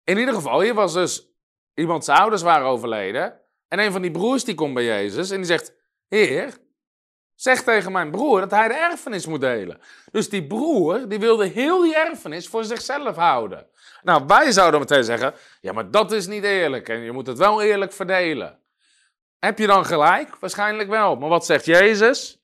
In 0.04 0.18
ieder 0.18 0.34
geval, 0.34 0.60
hier 0.60 0.74
was 0.74 0.92
dus 0.92 1.28
iemand 1.74 2.04
zijn 2.04 2.18
ouders 2.18 2.42
waren 2.42 2.66
overleden. 2.66 3.40
En 3.68 3.78
een 3.78 3.92
van 3.92 4.02
die 4.02 4.10
broers 4.10 4.44
die 4.44 4.54
komt 4.54 4.74
bij 4.74 4.84
Jezus 4.84 5.30
en 5.30 5.36
die 5.36 5.46
zegt: 5.46 5.74
Heer, 6.08 6.58
Zeg 7.40 7.62
tegen 7.62 7.92
mijn 7.92 8.10
broer 8.10 8.40
dat 8.40 8.50
hij 8.50 8.68
de 8.68 8.74
erfenis 8.74 9.26
moet 9.26 9.40
delen. 9.40 9.80
Dus 10.10 10.28
die 10.28 10.46
broer, 10.46 11.08
die 11.08 11.18
wilde 11.18 11.46
heel 11.46 11.82
die 11.82 11.96
erfenis 11.96 12.48
voor 12.48 12.64
zichzelf 12.64 13.16
houden. 13.16 13.66
Nou, 14.02 14.24
wij 14.26 14.52
zouden 14.52 14.80
meteen 14.80 15.04
zeggen, 15.04 15.34
ja, 15.60 15.72
maar 15.72 15.90
dat 15.90 16.12
is 16.12 16.26
niet 16.26 16.44
eerlijk 16.44 16.88
en 16.88 17.00
je 17.00 17.12
moet 17.12 17.26
het 17.26 17.38
wel 17.38 17.62
eerlijk 17.62 17.92
verdelen. 17.92 18.58
Heb 19.38 19.58
je 19.58 19.66
dan 19.66 19.86
gelijk? 19.86 20.36
Waarschijnlijk 20.40 20.88
wel. 20.88 21.16
Maar 21.16 21.28
wat 21.28 21.46
zegt 21.46 21.64
Jezus? 21.64 22.42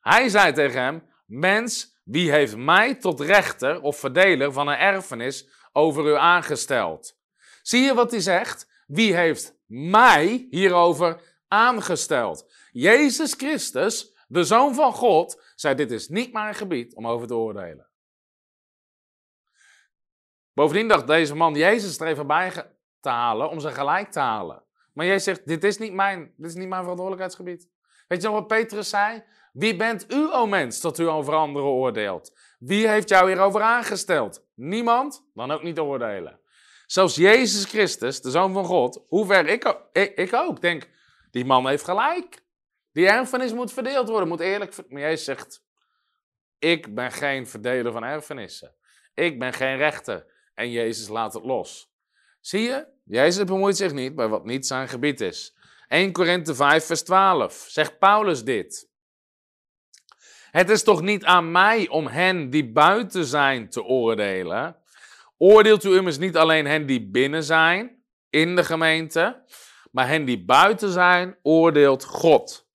Hij 0.00 0.28
zei 0.28 0.52
tegen 0.52 0.80
hem, 0.80 1.02
mens, 1.26 1.96
Wie 2.04 2.30
heeft 2.30 2.56
mij 2.56 2.94
tot 2.94 3.20
rechter 3.20 3.80
of 3.80 3.98
verdeler 3.98 4.52
van 4.52 4.68
een 4.68 4.78
erfenis 4.78 5.48
over 5.72 6.06
u 6.06 6.14
aangesteld? 6.14 7.16
Zie 7.62 7.82
je 7.82 7.94
wat 7.94 8.10
hij 8.10 8.20
zegt? 8.20 8.68
Wie 8.86 9.14
heeft 9.14 9.54
mij 9.66 10.46
hierover 10.50 11.20
aangesteld? 11.48 12.50
Jezus 12.72 13.34
Christus, 13.36 14.16
de 14.28 14.44
Zoon 14.44 14.74
van 14.74 14.92
God, 14.92 15.42
zei: 15.54 15.74
Dit 15.74 15.90
is 15.90 16.08
niet 16.08 16.32
mijn 16.32 16.54
gebied 16.54 16.94
om 16.94 17.06
over 17.06 17.26
te 17.26 17.34
oordelen. 17.34 17.88
Bovendien 20.52 20.88
dacht 20.88 21.06
deze 21.06 21.34
man 21.34 21.54
Jezus 21.54 22.00
er 22.00 22.06
even 22.06 22.26
bij 22.26 22.50
te 23.00 23.08
halen 23.08 23.50
om 23.50 23.60
ze 23.60 23.70
gelijk 23.70 24.10
te 24.10 24.20
halen. 24.20 24.62
Maar 24.92 25.06
jij 25.06 25.18
zegt: 25.18 25.46
Dit 25.46 25.64
is 25.64 25.78
niet 25.78 25.92
mijn, 25.92 26.32
dit 26.36 26.50
is 26.50 26.54
niet 26.54 26.68
mijn 26.68 26.80
verantwoordelijkheidsgebied. 26.80 27.68
Weet 28.08 28.22
je 28.22 28.28
nog 28.28 28.36
wat 28.36 28.46
Petrus 28.46 28.88
zei? 28.88 29.24
Wie 29.52 29.76
bent 29.76 30.12
u, 30.12 30.32
o 30.32 30.46
mens, 30.46 30.80
dat 30.80 30.98
u 30.98 31.08
over 31.08 31.34
anderen 31.34 31.68
oordeelt? 31.68 32.32
Wie 32.58 32.88
heeft 32.88 33.08
jou 33.08 33.28
hierover 33.28 33.60
aangesteld? 33.60 34.46
Niemand? 34.54 35.28
Dan 35.34 35.50
ook 35.50 35.62
niet 35.62 35.78
oordelen. 35.78 36.40
Zelfs 36.86 37.14
Jezus 37.14 37.64
Christus, 37.64 38.20
de 38.20 38.30
Zoon 38.30 38.52
van 38.52 38.64
God, 38.64 39.04
hoe 39.08 39.26
ver 39.26 39.46
ik, 39.46 39.78
ik, 39.92 40.14
ik 40.14 40.34
ook, 40.34 40.60
denk, 40.60 40.88
die 41.30 41.44
man 41.44 41.68
heeft 41.68 41.84
gelijk. 41.84 42.46
Die 42.98 43.08
erfenis 43.08 43.52
moet 43.52 43.72
verdeeld 43.72 44.08
worden, 44.08 44.28
moet 44.28 44.40
eerlijk... 44.40 44.74
Maar 44.88 45.00
Jezus 45.00 45.24
zegt, 45.24 45.64
ik 46.58 46.94
ben 46.94 47.12
geen 47.12 47.46
verdeler 47.46 47.92
van 47.92 48.04
erfenissen. 48.04 48.74
Ik 49.14 49.38
ben 49.38 49.52
geen 49.52 49.76
rechter. 49.76 50.26
En 50.54 50.70
Jezus 50.70 51.08
laat 51.08 51.34
het 51.34 51.44
los. 51.44 51.92
Zie 52.40 52.60
je? 52.60 52.86
Jezus 53.04 53.44
bemoeit 53.44 53.76
zich 53.76 53.92
niet 53.92 54.14
bij 54.14 54.28
wat 54.28 54.44
niet 54.44 54.66
zijn 54.66 54.88
gebied 54.88 55.20
is. 55.20 55.56
1 55.88 56.12
Korinthe 56.12 56.54
5 56.54 56.84
vers 56.84 57.02
12 57.02 57.66
zegt 57.68 57.98
Paulus 57.98 58.44
dit. 58.44 58.88
Het 60.50 60.70
is 60.70 60.82
toch 60.82 61.02
niet 61.02 61.24
aan 61.24 61.50
mij 61.50 61.88
om 61.88 62.06
hen 62.06 62.50
die 62.50 62.72
buiten 62.72 63.24
zijn 63.24 63.68
te 63.68 63.82
oordelen. 63.82 64.76
Oordeelt 65.36 65.84
u 65.84 65.96
immers 65.96 66.18
niet 66.18 66.36
alleen 66.36 66.66
hen 66.66 66.86
die 66.86 67.10
binnen 67.10 67.42
zijn, 67.42 68.02
in 68.30 68.56
de 68.56 68.64
gemeente, 68.64 69.44
maar 69.90 70.08
hen 70.08 70.24
die 70.24 70.44
buiten 70.44 70.90
zijn, 70.90 71.38
oordeelt 71.42 72.04
God. 72.04 72.67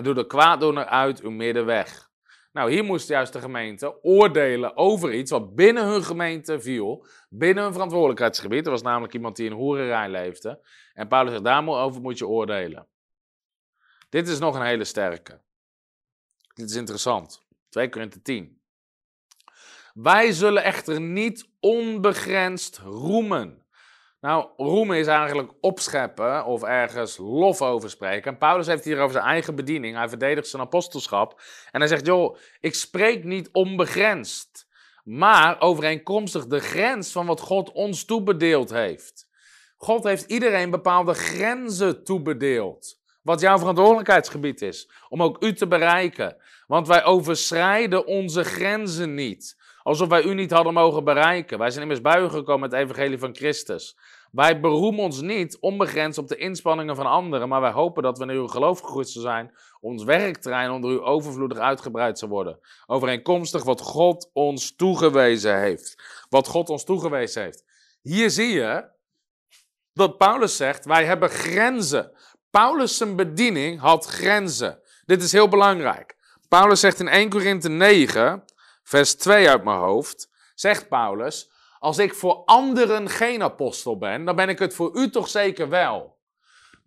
En 0.00 0.06
doet 0.06 0.16
de 0.16 0.26
kwaaddoener 0.26 0.84
uit 0.84 1.20
uw 1.20 1.30
midden 1.30 1.66
weg. 1.66 2.10
Nou, 2.52 2.70
hier 2.70 2.84
moest 2.84 3.08
juist 3.08 3.32
de 3.32 3.40
gemeente 3.40 4.02
oordelen 4.02 4.76
over 4.76 5.14
iets 5.14 5.30
wat 5.30 5.54
binnen 5.54 5.86
hun 5.86 6.04
gemeente 6.04 6.60
viel, 6.60 7.06
binnen 7.28 7.64
hun 7.64 7.72
verantwoordelijkheidsgebied. 7.72 8.64
Er 8.64 8.70
was 8.70 8.82
namelijk 8.82 9.14
iemand 9.14 9.36
die 9.36 9.46
in 9.46 9.52
hoererij 9.52 10.08
leefde. 10.08 10.66
En 10.94 11.08
Paulus 11.08 11.32
zegt, 11.32 11.44
daarover 11.44 12.00
moet 12.00 12.18
je 12.18 12.26
oordelen. 12.26 12.86
Dit 14.08 14.28
is 14.28 14.38
nog 14.38 14.54
een 14.54 14.64
hele 14.64 14.84
sterke. 14.84 15.40
Dit 16.54 16.70
is 16.70 16.76
interessant. 16.76 17.46
2 17.68 17.88
Korinthe 17.88 18.22
10. 18.22 18.60
Wij 19.94 20.32
zullen 20.32 20.62
echter 20.62 21.00
niet 21.00 21.48
onbegrensd 21.58 22.78
roemen. 22.78 23.59
Nou, 24.20 24.48
roemen 24.56 24.96
is 24.96 25.06
eigenlijk 25.06 25.52
opscheppen 25.60 26.44
of 26.44 26.62
ergens 26.62 27.16
lof 27.16 27.62
over 27.62 27.90
spreken. 27.90 28.32
En 28.32 28.38
Paulus 28.38 28.66
heeft 28.66 28.84
hier 28.84 28.98
over 28.98 29.12
zijn 29.12 29.24
eigen 29.24 29.54
bediening. 29.54 29.96
Hij 29.96 30.08
verdedigt 30.08 30.48
zijn 30.48 30.62
apostelschap. 30.62 31.40
En 31.70 31.80
hij 31.80 31.88
zegt, 31.88 32.06
joh, 32.06 32.36
ik 32.60 32.74
spreek 32.74 33.24
niet 33.24 33.48
onbegrensd. 33.52 34.68
Maar 35.04 35.60
overeenkomstig 35.60 36.46
de 36.46 36.60
grens 36.60 37.12
van 37.12 37.26
wat 37.26 37.40
God 37.40 37.72
ons 37.72 38.04
toebedeeld 38.04 38.70
heeft. 38.70 39.28
God 39.76 40.04
heeft 40.04 40.30
iedereen 40.30 40.70
bepaalde 40.70 41.14
grenzen 41.14 42.04
toebedeeld. 42.04 42.98
Wat 43.22 43.40
jouw 43.40 43.58
verantwoordelijkheidsgebied 43.58 44.62
is. 44.62 44.90
Om 45.08 45.22
ook 45.22 45.42
u 45.42 45.54
te 45.54 45.66
bereiken. 45.66 46.36
Want 46.66 46.86
wij 46.86 47.04
overschrijden 47.04 48.06
onze 48.06 48.44
grenzen 48.44 49.14
niet. 49.14 49.59
Alsof 49.82 50.08
wij 50.08 50.22
u 50.22 50.34
niet 50.34 50.50
hadden 50.50 50.72
mogen 50.74 51.04
bereiken. 51.04 51.58
Wij 51.58 51.70
zijn 51.70 51.90
immers 51.90 52.16
u 52.22 52.28
gekomen 52.28 52.60
met 52.60 52.72
het 52.72 52.80
evangelie 52.80 53.18
van 53.18 53.34
Christus. 53.34 53.96
Wij 54.32 54.60
beroemen 54.60 55.04
ons 55.04 55.20
niet 55.20 55.58
onbegrensd 55.60 56.18
op 56.18 56.28
de 56.28 56.36
inspanningen 56.36 56.96
van 56.96 57.06
anderen, 57.06 57.48
maar 57.48 57.60
wij 57.60 57.70
hopen 57.70 58.02
dat 58.02 58.18
wanneer 58.18 58.36
uw 58.36 58.46
geloof 58.46 58.80
gegroeid 58.80 59.08
zijn, 59.08 59.54
ons 59.80 60.04
werkterrein 60.04 60.70
onder 60.70 60.90
u 60.90 61.00
overvloedig 61.02 61.58
uitgebreid 61.58 62.18
zal 62.18 62.28
worden. 62.28 62.58
Overeenkomstig 62.86 63.64
wat 63.64 63.80
God 63.80 64.30
ons 64.32 64.76
toegewezen 64.76 65.60
heeft. 65.60 66.02
Wat 66.28 66.46
God 66.46 66.68
ons 66.68 66.84
toegewezen 66.84 67.42
heeft. 67.42 67.64
Hier 68.02 68.30
zie 68.30 68.52
je 68.52 68.84
dat 69.92 70.16
Paulus 70.18 70.56
zegt, 70.56 70.84
wij 70.84 71.04
hebben 71.04 71.30
grenzen. 71.30 72.12
Paulus' 72.50 72.96
zijn 72.96 73.16
bediening 73.16 73.80
had 73.80 74.06
grenzen. 74.06 74.80
Dit 75.06 75.22
is 75.22 75.32
heel 75.32 75.48
belangrijk. 75.48 76.16
Paulus 76.48 76.80
zegt 76.80 77.00
in 77.00 77.08
1 77.08 77.28
Korinthe 77.28 77.68
9, 77.68 78.44
vers 78.90 79.14
2 79.14 79.48
uit 79.48 79.64
mijn 79.64 79.78
hoofd, 79.78 80.30
zegt 80.54 80.88
Paulus, 80.88 81.50
als 81.78 81.98
ik 81.98 82.14
voor 82.14 82.42
anderen 82.44 83.08
geen 83.08 83.42
apostel 83.42 83.98
ben, 83.98 84.24
dan 84.24 84.36
ben 84.36 84.48
ik 84.48 84.58
het 84.58 84.74
voor 84.74 84.96
u 84.96 85.10
toch 85.10 85.28
zeker 85.28 85.68
wel. 85.68 86.18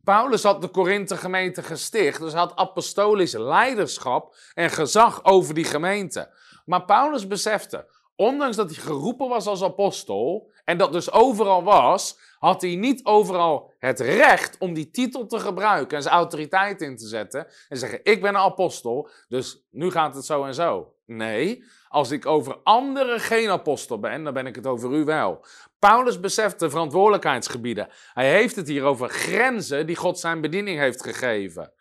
Paulus 0.04 0.44
had 0.44 0.62
de 0.62 0.68
Korinthe 0.68 1.18
gemeente 1.18 1.64
gesticht, 1.64 2.20
dus 2.20 2.34
had 2.34 2.56
apostolisch 2.56 3.34
leiderschap 3.34 4.36
en 4.54 4.70
gezag 4.70 5.26
over 5.26 5.54
die 5.54 5.64
gemeente. 5.64 6.34
Maar 6.66 6.86
Paulus 6.86 7.28
besefte, 7.28 7.94
ondanks 8.16 8.56
dat 8.56 8.76
hij 8.76 8.84
geroepen 8.84 9.30
was 9.30 9.46
als 9.46 9.64
apostel 9.64 10.52
en 10.64 10.78
dat 10.78 10.92
dus 10.92 11.12
overal 11.12 11.64
was, 11.64 12.20
had 12.40 12.62
hij 12.62 12.76
niet 12.76 13.06
overal 13.06 13.72
het 13.80 14.00
recht 14.00 14.58
om 14.58 14.74
die 14.74 14.92
titel 14.92 15.26
te 15.26 15.40
gebruiken 15.40 15.98
en 15.98 16.04
zijn 16.04 16.16
autoriteit 16.16 16.82
in 16.82 16.98
te 16.98 17.08
zetten 17.08 17.48
en 17.70 17.78
zeggen: 17.78 18.00
Ik 18.04 18.22
ben 18.22 18.30
een 18.30 18.42
apostel, 18.42 19.10
dus 19.28 19.66
nu 19.72 19.92
gaat 19.92 20.16
het 20.16 20.26
zo 20.26 20.44
en 20.44 20.54
zo. 20.54 20.94
Nee, 21.06 21.64
als 21.88 22.12
ik 22.12 22.26
over 22.26 22.58
anderen 22.64 23.20
geen 23.20 23.50
apostel 23.50 24.00
ben, 24.00 24.24
dan 24.24 24.34
ben 24.34 24.48
ik 24.48 24.56
het 24.56 24.68
over 24.68 24.94
u 24.94 25.04
wel. 25.04 25.46
Paulus 25.80 26.20
beseft 26.20 26.60
de 26.60 26.70
verantwoordelijkheidsgebieden. 26.70 27.88
Hij 28.14 28.32
heeft 28.32 28.56
het 28.56 28.68
hier 28.68 28.84
over 28.84 29.10
grenzen 29.10 29.86
die 29.86 29.96
God 29.96 30.20
zijn 30.20 30.42
bediening 30.42 30.80
heeft 30.80 31.04
gegeven. 31.04 31.74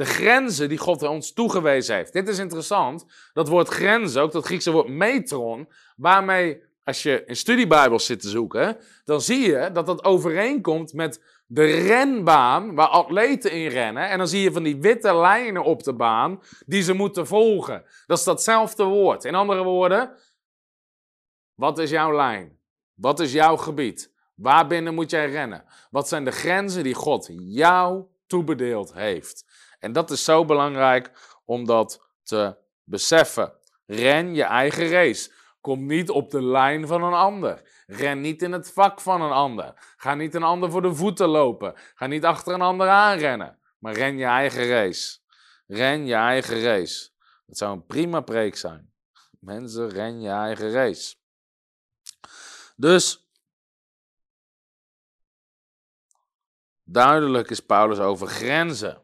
De 0.00 0.06
grenzen 0.06 0.68
die 0.68 0.78
God 0.78 1.02
ons 1.02 1.32
toegewezen 1.32 1.94
heeft. 1.94 2.12
Dit 2.12 2.28
is 2.28 2.38
interessant. 2.38 3.04
Dat 3.32 3.48
woord 3.48 3.68
grenzen, 3.68 4.22
ook 4.22 4.32
dat 4.32 4.44
Griekse 4.44 4.70
woord 4.70 4.88
metron, 4.88 5.68
waarmee 5.96 6.62
als 6.84 7.02
je 7.02 7.24
in 7.26 7.36
studiebijbels 7.36 8.06
zit 8.06 8.20
te 8.20 8.28
zoeken, 8.28 8.76
dan 9.04 9.20
zie 9.20 9.40
je 9.40 9.70
dat 9.72 9.86
dat 9.86 10.04
overeenkomt 10.04 10.92
met 10.92 11.22
de 11.46 11.64
renbaan 11.64 12.74
waar 12.74 12.86
atleten 12.86 13.52
in 13.52 13.68
rennen. 13.68 14.08
En 14.08 14.18
dan 14.18 14.28
zie 14.28 14.42
je 14.42 14.52
van 14.52 14.62
die 14.62 14.80
witte 14.80 15.14
lijnen 15.14 15.64
op 15.64 15.82
de 15.82 15.94
baan 15.94 16.42
die 16.66 16.82
ze 16.82 16.92
moeten 16.92 17.26
volgen. 17.26 17.84
Dat 18.06 18.18
is 18.18 18.24
datzelfde 18.24 18.84
woord. 18.84 19.24
In 19.24 19.34
andere 19.34 19.62
woorden, 19.62 20.16
wat 21.54 21.78
is 21.78 21.90
jouw 21.90 22.14
lijn? 22.16 22.58
Wat 22.94 23.20
is 23.20 23.32
jouw 23.32 23.56
gebied? 23.56 24.12
Waarbinnen 24.34 24.94
moet 24.94 25.10
jij 25.10 25.30
rennen? 25.30 25.64
Wat 25.90 26.08
zijn 26.08 26.24
de 26.24 26.30
grenzen 26.30 26.82
die 26.82 26.94
God 26.94 27.28
jou 27.32 28.04
toebedeeld 28.26 28.94
heeft? 28.94 29.49
En 29.80 29.92
dat 29.92 30.10
is 30.10 30.24
zo 30.24 30.44
belangrijk 30.44 31.10
om 31.44 31.64
dat 31.64 32.08
te 32.22 32.56
beseffen. 32.84 33.52
Ren 33.86 34.34
je 34.34 34.42
eigen 34.42 34.88
race. 34.88 35.32
Kom 35.60 35.86
niet 35.86 36.10
op 36.10 36.30
de 36.30 36.42
lijn 36.42 36.86
van 36.86 37.02
een 37.02 37.12
ander. 37.12 37.82
Ren 37.86 38.20
niet 38.20 38.42
in 38.42 38.52
het 38.52 38.72
vak 38.72 39.00
van 39.00 39.22
een 39.22 39.30
ander. 39.30 39.94
Ga 39.96 40.14
niet 40.14 40.34
een 40.34 40.42
ander 40.42 40.70
voor 40.70 40.82
de 40.82 40.94
voeten 40.94 41.28
lopen. 41.28 41.74
Ga 41.94 42.06
niet 42.06 42.24
achter 42.24 42.54
een 42.54 42.60
ander 42.60 42.88
aanrennen. 42.88 43.58
Maar 43.78 43.92
ren 43.92 44.16
je 44.16 44.24
eigen 44.24 44.68
race. 44.68 45.18
Ren 45.66 46.06
je 46.06 46.14
eigen 46.14 46.62
race. 46.62 47.10
Dat 47.46 47.58
zou 47.58 47.72
een 47.72 47.86
prima 47.86 48.20
preek 48.20 48.56
zijn. 48.56 48.92
Mensen, 49.40 49.88
ren 49.88 50.20
je 50.20 50.28
eigen 50.28 50.70
race. 50.70 51.16
Dus, 52.76 53.28
duidelijk 56.82 57.50
is 57.50 57.60
Paulus 57.60 57.98
over 57.98 58.26
grenzen. 58.26 59.02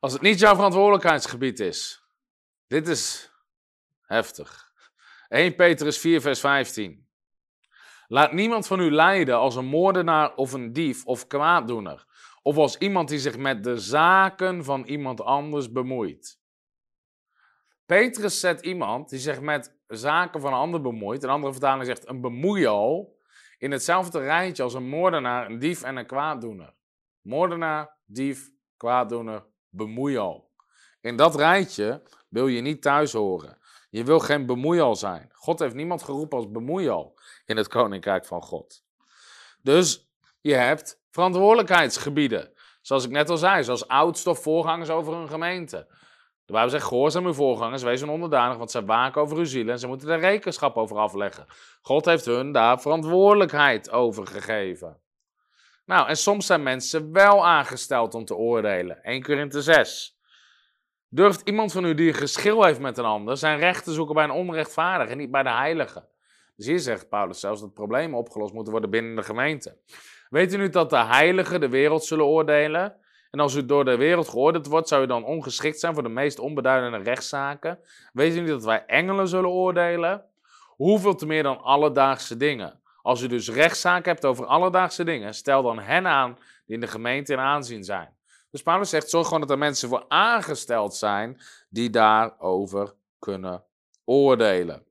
Als 0.00 0.12
het 0.12 0.22
niet 0.22 0.38
jouw 0.38 0.54
verantwoordelijkheidsgebied 0.54 1.60
is, 1.60 2.02
dit 2.66 2.88
is 2.88 3.32
heftig. 4.00 4.72
1 5.28 5.54
Petrus 5.54 5.98
4, 5.98 6.20
vers 6.20 6.40
15. 6.40 7.08
Laat 8.06 8.32
niemand 8.32 8.66
van 8.66 8.80
u 8.80 8.90
lijden 8.90 9.36
als 9.36 9.56
een 9.56 9.66
moordenaar 9.66 10.34
of 10.34 10.52
een 10.52 10.72
dief 10.72 11.06
of 11.06 11.26
kwaaddoener, 11.26 12.06
of 12.42 12.56
als 12.56 12.76
iemand 12.76 13.08
die 13.08 13.18
zich 13.18 13.36
met 13.36 13.64
de 13.64 13.78
zaken 13.78 14.64
van 14.64 14.84
iemand 14.84 15.20
anders 15.20 15.72
bemoeit. 15.72 16.40
Petrus 17.86 18.40
zet 18.40 18.60
iemand 18.60 19.08
die 19.08 19.18
zich 19.18 19.40
met 19.40 19.76
zaken 19.86 20.40
van 20.40 20.52
een 20.52 20.58
ander 20.58 20.80
bemoeit, 20.80 21.22
een 21.22 21.30
andere 21.30 21.52
vertaling 21.52 21.86
zegt 21.86 22.08
een 22.08 22.20
bemoeial, 22.20 23.16
in 23.58 23.70
hetzelfde 23.70 24.18
rijtje 24.18 24.62
als 24.62 24.74
een 24.74 24.88
moordenaar, 24.88 25.50
een 25.50 25.58
dief 25.58 25.82
en 25.82 25.96
een 25.96 26.06
kwaaddoener. 26.06 26.74
Moordenaar, 27.20 27.96
dief, 28.06 28.50
kwaaddoener, 28.76 29.46
bemoeial. 29.78 30.50
In 31.00 31.16
dat 31.16 31.36
rijtje 31.36 32.02
wil 32.28 32.46
je 32.46 32.60
niet 32.60 32.82
thuis 32.82 33.12
horen. 33.12 33.58
Je 33.90 34.04
wil 34.04 34.18
geen 34.18 34.46
bemoeial 34.46 34.96
zijn. 34.96 35.30
God 35.32 35.58
heeft 35.58 35.74
niemand 35.74 36.02
geroepen 36.02 36.38
als 36.38 36.50
bemoeial 36.50 37.18
in 37.44 37.56
het 37.56 37.68
koninkrijk 37.68 38.26
van 38.26 38.42
God. 38.42 38.84
Dus 39.62 40.10
je 40.40 40.54
hebt 40.54 41.00
verantwoordelijkheidsgebieden. 41.10 42.52
Zoals 42.80 43.04
ik 43.04 43.10
net 43.10 43.30
al 43.30 43.36
zei, 43.36 43.64
zoals 43.64 43.88
oudste 43.88 44.30
of 44.30 44.42
voorgangers 44.42 44.90
over 44.90 45.14
een 45.14 45.28
gemeente. 45.28 45.86
De 46.44 46.52
Bijbel 46.52 46.70
zegt, 46.70 46.86
gehoorzaam 46.86 47.26
uw 47.26 47.32
voorgangers, 47.32 47.82
wees 47.82 48.00
hun 48.00 48.10
onderdanig, 48.10 48.56
want 48.56 48.70
zij 48.70 48.84
waken 48.84 49.22
over 49.22 49.36
uw 49.36 49.44
zielen 49.44 49.72
en 49.72 49.78
ze 49.78 49.86
moeten 49.86 50.08
er 50.08 50.20
rekenschap 50.20 50.76
over 50.76 50.96
afleggen. 50.96 51.46
God 51.82 52.04
heeft 52.04 52.24
hun 52.24 52.52
daar 52.52 52.80
verantwoordelijkheid 52.80 53.90
over 53.90 54.26
gegeven. 54.26 55.00
Nou, 55.88 56.08
en 56.08 56.16
soms 56.16 56.46
zijn 56.46 56.62
mensen 56.62 57.12
wel 57.12 57.46
aangesteld 57.46 58.14
om 58.14 58.24
te 58.24 58.34
oordelen. 58.34 59.02
1 59.02 59.22
Korinthe 59.22 59.62
6. 59.62 60.18
Durft 61.08 61.48
iemand 61.48 61.72
van 61.72 61.84
u 61.84 61.94
die 61.94 62.08
een 62.08 62.14
geschil 62.14 62.64
heeft 62.64 62.80
met 62.80 62.98
een 62.98 63.04
ander 63.04 63.36
zijn 63.36 63.58
recht 63.58 63.84
te 63.84 63.92
zoeken 63.92 64.14
bij 64.14 64.24
een 64.24 64.30
onrechtvaardige 64.30 65.10
en 65.10 65.18
niet 65.18 65.30
bij 65.30 65.42
de 65.42 65.50
heilige? 65.50 66.04
Dus 66.56 66.66
hier 66.66 66.78
zegt 66.78 67.08
Paulus 67.08 67.40
zelfs 67.40 67.60
dat 67.60 67.74
problemen 67.74 68.18
opgelost 68.18 68.52
moeten 68.52 68.72
worden 68.72 68.90
binnen 68.90 69.16
de 69.16 69.22
gemeente. 69.22 69.76
Weet 70.30 70.54
u 70.54 70.56
nu 70.56 70.68
dat 70.68 70.90
de 70.90 71.04
heiligen 71.04 71.60
de 71.60 71.68
wereld 71.68 72.04
zullen 72.04 72.26
oordelen? 72.26 72.96
En 73.30 73.40
als 73.40 73.54
u 73.54 73.66
door 73.66 73.84
de 73.84 73.96
wereld 73.96 74.28
geoordeeld 74.28 74.66
wordt, 74.66 74.88
zou 74.88 75.02
u 75.02 75.06
dan 75.06 75.24
ongeschikt 75.24 75.80
zijn 75.80 75.94
voor 75.94 76.02
de 76.02 76.08
meest 76.08 76.38
onbeduidende 76.38 76.98
rechtszaken? 76.98 77.78
Weet 78.12 78.36
u 78.36 78.40
niet 78.40 78.48
dat 78.48 78.64
wij 78.64 78.84
engelen 78.86 79.28
zullen 79.28 79.50
oordelen? 79.50 80.24
Hoeveel 80.76 81.14
te 81.14 81.26
meer 81.26 81.42
dan 81.42 81.60
alledaagse 81.60 82.36
dingen? 82.36 82.80
Als 83.08 83.20
u 83.20 83.26
dus 83.26 83.48
rechtszaken 83.48 84.12
hebt 84.12 84.24
over 84.24 84.46
alledaagse 84.46 85.04
dingen, 85.04 85.34
stel 85.34 85.62
dan 85.62 85.78
hen 85.78 86.06
aan 86.06 86.34
die 86.66 86.74
in 86.74 86.80
de 86.80 86.86
gemeente 86.86 87.32
in 87.32 87.38
aanzien 87.38 87.84
zijn. 87.84 88.16
Dus 88.50 88.62
Paulus 88.62 88.90
zegt, 88.90 89.10
zorg 89.10 89.26
gewoon 89.26 89.40
dat 89.40 89.50
er 89.50 89.58
mensen 89.58 89.88
voor 89.88 90.04
aangesteld 90.08 90.94
zijn 90.94 91.40
die 91.68 91.90
daarover 91.90 92.94
kunnen 93.18 93.64
oordelen. 94.04 94.86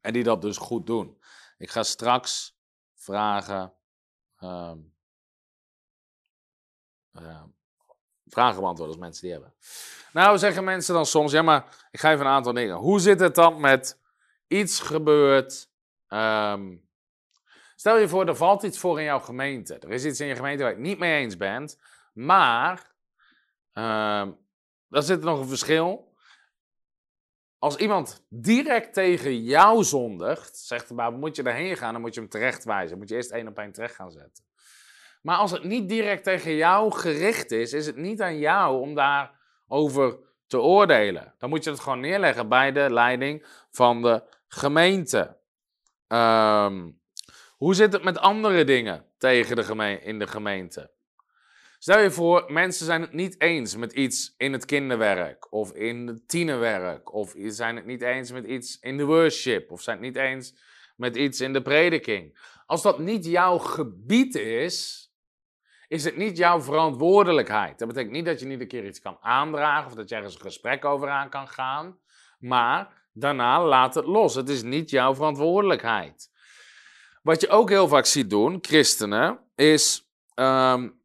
En 0.00 0.12
die 0.12 0.22
dat 0.22 0.42
dus 0.42 0.56
goed 0.56 0.86
doen. 0.86 1.22
Ik 1.58 1.70
ga 1.70 1.82
straks 1.82 2.56
vragen, 2.94 3.72
um, 4.40 4.94
uh, 7.12 7.42
vragen 8.26 8.60
beantwoorden 8.60 8.94
als 8.94 9.04
mensen 9.04 9.22
die 9.22 9.32
hebben. 9.32 9.54
Nou, 10.12 10.38
zeggen 10.38 10.64
mensen 10.64 10.94
dan 10.94 11.06
soms, 11.06 11.32
ja 11.32 11.42
maar 11.42 11.86
ik 11.90 12.00
ga 12.00 12.12
even 12.12 12.26
een 12.26 12.32
aantal 12.32 12.52
dingen. 12.52 12.76
Hoe 12.76 13.00
zit 13.00 13.20
het 13.20 13.34
dan 13.34 13.60
met 13.60 14.00
iets 14.46 14.80
gebeurt... 14.80 15.70
Um, 16.12 16.88
stel 17.76 17.98
je 17.98 18.08
voor, 18.08 18.26
er 18.26 18.36
valt 18.36 18.62
iets 18.62 18.78
voor 18.78 18.98
in 18.98 19.04
jouw 19.04 19.20
gemeente. 19.20 19.78
Er 19.78 19.90
is 19.90 20.04
iets 20.04 20.20
in 20.20 20.26
je 20.26 20.34
gemeente 20.34 20.62
waar 20.62 20.72
je 20.72 20.78
het 20.78 20.86
niet 20.86 20.98
mee 20.98 21.20
eens 21.20 21.36
bent. 21.36 21.78
Maar, 22.12 22.78
um, 23.72 24.38
daar 24.88 25.02
zit 25.02 25.22
nog 25.22 25.40
een 25.40 25.48
verschil. 25.48 26.14
Als 27.58 27.76
iemand 27.76 28.26
direct 28.28 28.94
tegen 28.94 29.42
jou 29.42 29.84
zondigt, 29.84 30.58
zegt 30.58 30.88
de 30.88 30.94
Bijbel, 30.94 31.18
moet 31.18 31.36
je 31.36 31.42
daarheen 31.42 31.76
gaan, 31.76 31.92
dan 31.92 32.00
moet 32.00 32.14
je 32.14 32.20
hem 32.20 32.28
terecht 32.28 32.64
wijzen. 32.64 32.98
moet 32.98 33.08
je 33.08 33.14
eerst 33.14 33.30
één 33.30 33.48
op 33.48 33.58
één 33.58 33.72
terecht 33.72 33.94
gaan 33.94 34.10
zetten. 34.10 34.44
Maar 35.22 35.36
als 35.36 35.50
het 35.50 35.64
niet 35.64 35.88
direct 35.88 36.24
tegen 36.24 36.54
jou 36.54 36.92
gericht 36.92 37.50
is, 37.50 37.72
is 37.72 37.86
het 37.86 37.96
niet 37.96 38.20
aan 38.20 38.38
jou 38.38 38.80
om 38.80 38.94
daarover 38.94 40.18
te 40.46 40.60
oordelen. 40.60 41.34
Dan 41.38 41.48
moet 41.48 41.64
je 41.64 41.70
het 41.70 41.80
gewoon 41.80 42.00
neerleggen 42.00 42.48
bij 42.48 42.72
de 42.72 42.90
leiding 42.90 43.46
van 43.70 44.02
de 44.02 44.22
gemeente. 44.48 45.36
Um, 46.12 47.00
hoe 47.56 47.74
zit 47.74 47.92
het 47.92 48.02
met 48.02 48.18
andere 48.18 48.64
dingen 48.64 49.06
tegen 49.18 49.56
de 49.56 50.00
in 50.02 50.18
de 50.18 50.26
gemeente? 50.26 50.90
Stel 51.78 51.98
je 52.00 52.10
voor, 52.10 52.44
mensen 52.52 52.86
zijn 52.86 53.00
het 53.00 53.12
niet 53.12 53.40
eens 53.40 53.76
met 53.76 53.92
iets 53.92 54.34
in 54.36 54.52
het 54.52 54.64
kinderwerk 54.64 55.52
of 55.52 55.72
in 55.72 56.06
het 56.06 56.28
tienerwerk, 56.28 57.12
of 57.12 57.34
zijn 57.36 57.76
het 57.76 57.86
niet 57.86 58.02
eens 58.02 58.32
met 58.32 58.44
iets 58.46 58.78
in 58.80 58.96
de 58.96 59.04
worship, 59.04 59.70
of 59.70 59.82
zijn 59.82 59.96
het 59.96 60.06
niet 60.06 60.16
eens 60.16 60.54
met 60.96 61.16
iets 61.16 61.40
in 61.40 61.52
de 61.52 61.62
prediking. 61.62 62.38
Als 62.66 62.82
dat 62.82 62.98
niet 62.98 63.24
jouw 63.24 63.58
gebied 63.58 64.34
is, 64.34 65.06
is 65.88 66.04
het 66.04 66.16
niet 66.16 66.36
jouw 66.36 66.60
verantwoordelijkheid. 66.60 67.78
Dat 67.78 67.88
betekent 67.88 68.12
niet 68.12 68.24
dat 68.24 68.40
je 68.40 68.46
niet 68.46 68.60
een 68.60 68.68
keer 68.68 68.86
iets 68.86 69.00
kan 69.00 69.18
aandragen 69.20 69.86
of 69.86 69.94
dat 69.94 70.08
je 70.08 70.14
ergens 70.14 70.34
een 70.34 70.40
gesprek 70.40 70.84
over 70.84 71.08
aan 71.08 71.30
kan 71.30 71.48
gaan, 71.48 71.98
maar 72.38 73.01
daarna 73.12 73.64
laat 73.64 73.94
het 73.94 74.06
los. 74.06 74.34
Het 74.34 74.48
is 74.48 74.62
niet 74.62 74.90
jouw 74.90 75.14
verantwoordelijkheid. 75.14 76.30
Wat 77.22 77.40
je 77.40 77.48
ook 77.48 77.68
heel 77.68 77.88
vaak 77.88 78.06
ziet 78.06 78.30
doen, 78.30 78.58
christenen, 78.60 79.38
is 79.54 80.08
um, 80.34 81.02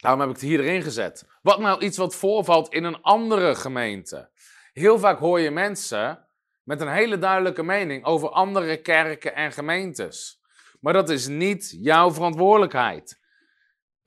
Daarom 0.00 0.20
heb 0.20 0.28
ik 0.28 0.36
het 0.36 0.44
hier 0.44 0.60
erin 0.60 0.82
gezet. 0.82 1.26
Wat 1.42 1.58
nou 1.58 1.80
iets 1.80 1.96
wat 1.96 2.14
voorvalt 2.14 2.72
in 2.72 2.84
een 2.84 3.02
andere 3.02 3.54
gemeente? 3.54 4.30
Heel 4.72 4.98
vaak 4.98 5.18
hoor 5.18 5.40
je 5.40 5.50
mensen 5.50 6.26
met 6.62 6.80
een 6.80 6.92
hele 6.92 7.18
duidelijke 7.18 7.62
mening 7.62 8.04
over 8.04 8.28
andere 8.28 8.80
kerken 8.80 9.34
en 9.34 9.52
gemeentes. 9.52 10.40
Maar 10.80 10.92
dat 10.92 11.10
is 11.10 11.26
niet 11.26 11.76
jouw 11.80 12.12
verantwoordelijkheid. 12.12 13.19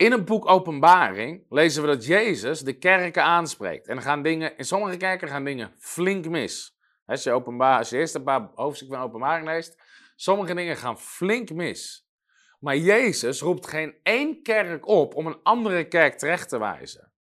In 0.04 0.12
een 0.12 0.26
boek 0.26 0.50
Openbaring 0.50 1.46
lezen 1.50 1.82
we 1.82 1.88
dat 1.88 2.06
Jezus 2.06 2.60
de 2.60 2.78
kerken 2.78 3.24
aanspreekt. 3.24 3.88
En 3.88 4.02
gaan 4.02 4.22
dingen, 4.22 4.58
in 4.58 4.66
sommige 4.66 4.98
kerken 4.98 5.28
gaan 5.28 5.44
dingen 5.44 5.74
flink 5.78 6.30
mis. 6.30 6.78
Als 7.06 7.24
je, 7.24 7.98
eerst 7.98 8.16
een 8.16 8.24
paar 8.24 8.50
hoofdstukken 8.56 8.98
van 8.98 9.08
Openbaring 9.08 9.48
leest, 9.48 9.82
sommige 10.16 10.54
dingen 10.54 10.78
gaan 10.78 11.00
flink 11.00 11.52
mis. 11.52 12.08
Maar 12.60 12.78
Jezus 12.78 13.42
roept 13.42 13.68
geen 13.68 13.96
één 14.04 14.42
kerk 14.42 14.88
op 14.88 15.16
om 15.16 15.28
een 15.28 15.40
andere 15.44 15.88
kerk 15.88 16.18
terecht 16.18 16.50
te 16.50 16.60
wijzen. 16.60 17.12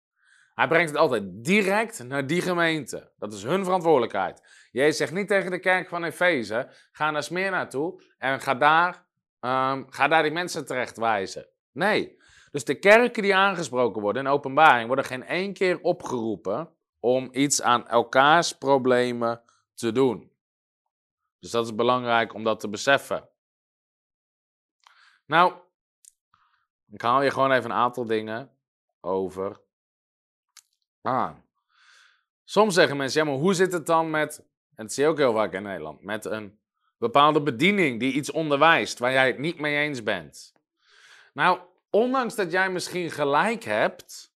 Hij 0.54 0.68
brengt 0.68 0.90
het 0.90 0.98
altijd 0.98 1.24
direct 1.26 2.04
naar 2.04 2.26
die 2.26 2.40
gemeente. 2.40 3.12
Dat 3.18 3.32
is 3.32 3.42
hun 3.42 3.64
verantwoordelijkheid. 3.64 4.68
Jezus 4.70 4.96
zegt 4.96 5.12
niet 5.12 5.28
tegen 5.28 5.50
de 5.50 5.60
kerk 5.60 5.88
van 5.88 6.04
Efeze: 6.04 6.68
ga 6.92 7.10
naar 7.10 7.22
Smyrna 7.22 7.66
toe 7.66 8.02
en 8.18 8.40
ga 8.40 8.54
daar, 8.54 9.06
um, 9.40 9.86
ga 9.92 10.08
daar 10.08 10.22
die 10.22 10.32
mensen 10.32 10.66
terecht 10.66 10.96
wijzen. 10.96 11.48
Nee. 11.72 12.20
Dus 12.52 12.64
de 12.64 12.78
kerken 12.78 13.22
die 13.22 13.34
aangesproken 13.34 14.02
worden 14.02 14.24
in 14.24 14.32
openbaring 14.32 14.86
worden 14.86 15.04
geen 15.04 15.24
één 15.24 15.52
keer 15.52 15.80
opgeroepen 15.80 16.74
om 17.00 17.28
iets 17.32 17.62
aan 17.62 17.88
elkaars 17.88 18.58
problemen 18.58 19.42
te 19.74 19.92
doen. 19.92 20.32
Dus 21.38 21.50
dat 21.50 21.64
is 21.64 21.74
belangrijk 21.74 22.34
om 22.34 22.44
dat 22.44 22.60
te 22.60 22.68
beseffen. 22.68 23.28
Nou, 25.26 25.52
ik 26.90 27.00
haal 27.00 27.22
je 27.22 27.30
gewoon 27.30 27.52
even 27.52 27.70
een 27.70 27.76
aantal 27.76 28.06
dingen 28.06 28.56
over 29.00 29.60
aan. 31.02 31.44
Soms 32.44 32.74
zeggen 32.74 32.96
mensen, 32.96 33.24
ja, 33.24 33.30
maar 33.30 33.40
hoe 33.40 33.54
zit 33.54 33.72
het 33.72 33.86
dan 33.86 34.10
met, 34.10 34.38
en 34.74 34.84
dat 34.84 34.92
zie 34.92 35.04
je 35.04 35.10
ook 35.10 35.18
heel 35.18 35.32
vaak 35.32 35.52
in 35.52 35.62
Nederland, 35.62 36.02
met 36.02 36.24
een 36.24 36.60
bepaalde 36.98 37.42
bediening 37.42 38.00
die 38.00 38.12
iets 38.12 38.30
onderwijst 38.30 38.98
waar 38.98 39.12
jij 39.12 39.26
het 39.26 39.38
niet 39.38 39.60
mee 39.60 39.76
eens 39.76 40.02
bent. 40.02 40.52
Nou, 41.32 41.60
ondanks 41.92 42.34
dat 42.34 42.52
jij 42.52 42.70
misschien 42.70 43.10
gelijk 43.10 43.64
hebt, 43.64 44.34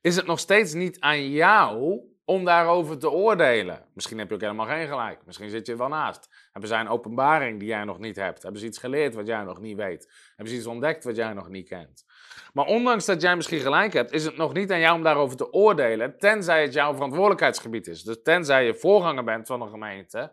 is 0.00 0.16
het 0.16 0.26
nog 0.26 0.38
steeds 0.38 0.72
niet 0.72 1.00
aan 1.00 1.30
jou 1.30 2.00
om 2.24 2.44
daarover 2.44 2.98
te 2.98 3.10
oordelen. 3.10 3.84
Misschien 3.94 4.18
heb 4.18 4.28
je 4.28 4.34
ook 4.34 4.40
helemaal 4.40 4.66
geen 4.66 4.88
gelijk. 4.88 5.26
Misschien 5.26 5.50
zit 5.50 5.66
je 5.66 5.76
wel 5.76 5.88
naast. 5.88 6.28
Hebben 6.52 6.70
zij 6.70 6.80
een 6.80 6.88
openbaring 6.88 7.58
die 7.58 7.68
jij 7.68 7.84
nog 7.84 7.98
niet 7.98 8.16
hebt? 8.16 8.42
Hebben 8.42 8.60
ze 8.60 8.66
iets 8.66 8.78
geleerd 8.78 9.14
wat 9.14 9.26
jij 9.26 9.42
nog 9.42 9.60
niet 9.60 9.76
weet? 9.76 10.12
Hebben 10.28 10.48
ze 10.48 10.58
iets 10.58 10.66
ontdekt 10.66 11.04
wat 11.04 11.16
jij 11.16 11.32
nog 11.32 11.48
niet 11.48 11.68
kent? 11.68 12.04
Maar 12.52 12.66
ondanks 12.66 13.04
dat 13.04 13.22
jij 13.22 13.36
misschien 13.36 13.60
gelijk 13.60 13.92
hebt, 13.92 14.12
is 14.12 14.24
het 14.24 14.36
nog 14.36 14.52
niet 14.52 14.72
aan 14.72 14.80
jou 14.80 14.96
om 14.96 15.02
daarover 15.02 15.36
te 15.36 15.52
oordelen, 15.52 16.18
tenzij 16.18 16.62
het 16.62 16.72
jouw 16.72 16.92
verantwoordelijkheidsgebied 16.92 17.86
is. 17.86 18.02
Dus 18.02 18.22
tenzij 18.22 18.64
je 18.64 18.74
voorganger 18.74 19.24
bent 19.24 19.46
van 19.46 19.62
een 19.62 19.70
gemeente 19.70 20.32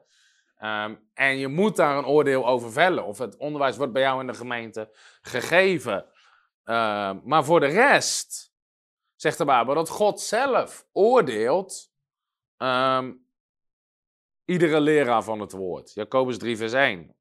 um, 0.63 1.09
en 1.13 1.37
je 1.37 1.47
moet 1.47 1.75
daar 1.75 1.97
een 1.97 2.05
oordeel 2.05 2.47
over 2.47 2.71
vellen. 2.71 3.05
Of 3.05 3.17
het 3.17 3.37
onderwijs 3.37 3.77
wordt 3.77 3.93
bij 3.93 4.01
jou 4.01 4.19
in 4.19 4.27
de 4.27 4.33
gemeente 4.33 4.89
gegeven. 5.21 6.05
Uh, 6.66 7.12
maar 7.24 7.45
voor 7.45 7.59
de 7.59 7.66
rest 7.66 8.53
zegt 9.16 9.38
de 9.38 9.45
Bijbel, 9.45 9.74
dat 9.74 9.89
God 9.89 10.22
zelf 10.22 10.88
oordeelt 10.91 11.91
um, 12.57 13.26
iedere 14.45 14.80
leraar 14.80 15.24
van 15.24 15.39
het 15.39 15.51
woord. 15.51 15.93
Jacobus 15.93 16.38
3, 16.38 16.57
vers 16.57 16.74
1. 16.74 17.16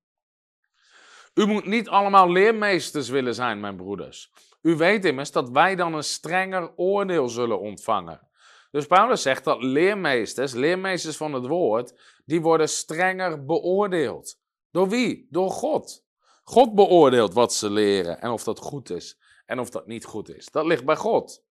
U 1.34 1.46
moet 1.46 1.64
niet 1.64 1.88
allemaal 1.88 2.30
leermeesters 2.30 3.08
willen 3.08 3.34
zijn, 3.34 3.60
mijn 3.60 3.76
broeders. 3.76 4.32
U 4.62 4.76
weet 4.76 5.04
immers 5.04 5.30
dat 5.32 5.50
wij 5.50 5.76
dan 5.76 5.94
een 5.94 6.04
strenger 6.04 6.72
oordeel 6.76 7.28
zullen 7.28 7.60
ontvangen. 7.60 8.28
Dus 8.70 8.86
Paulus 8.86 9.22
zegt 9.22 9.44
dat 9.44 9.62
leermeesters, 9.62 10.52
leermeesters 10.52 11.16
van 11.16 11.32
het 11.32 11.46
woord, 11.46 12.20
die 12.24 12.40
worden 12.40 12.68
strenger 12.68 13.44
beoordeeld. 13.44 14.38
Door 14.70 14.88
wie? 14.88 15.26
Door 15.30 15.50
God. 15.50 16.04
God 16.42 16.74
beoordeelt 16.74 17.34
wat 17.34 17.54
ze 17.54 17.70
leren 17.70 18.20
en 18.20 18.30
of 18.30 18.44
dat 18.44 18.58
goed 18.58 18.90
is 18.90 19.19
en 19.50 19.58
of 19.58 19.70
dat 19.70 19.86
niet 19.86 20.04
goed 20.04 20.28
is. 20.28 20.50
Dat 20.50 20.64
ligt 20.64 20.84
bij 20.84 20.96
God. 20.96 21.44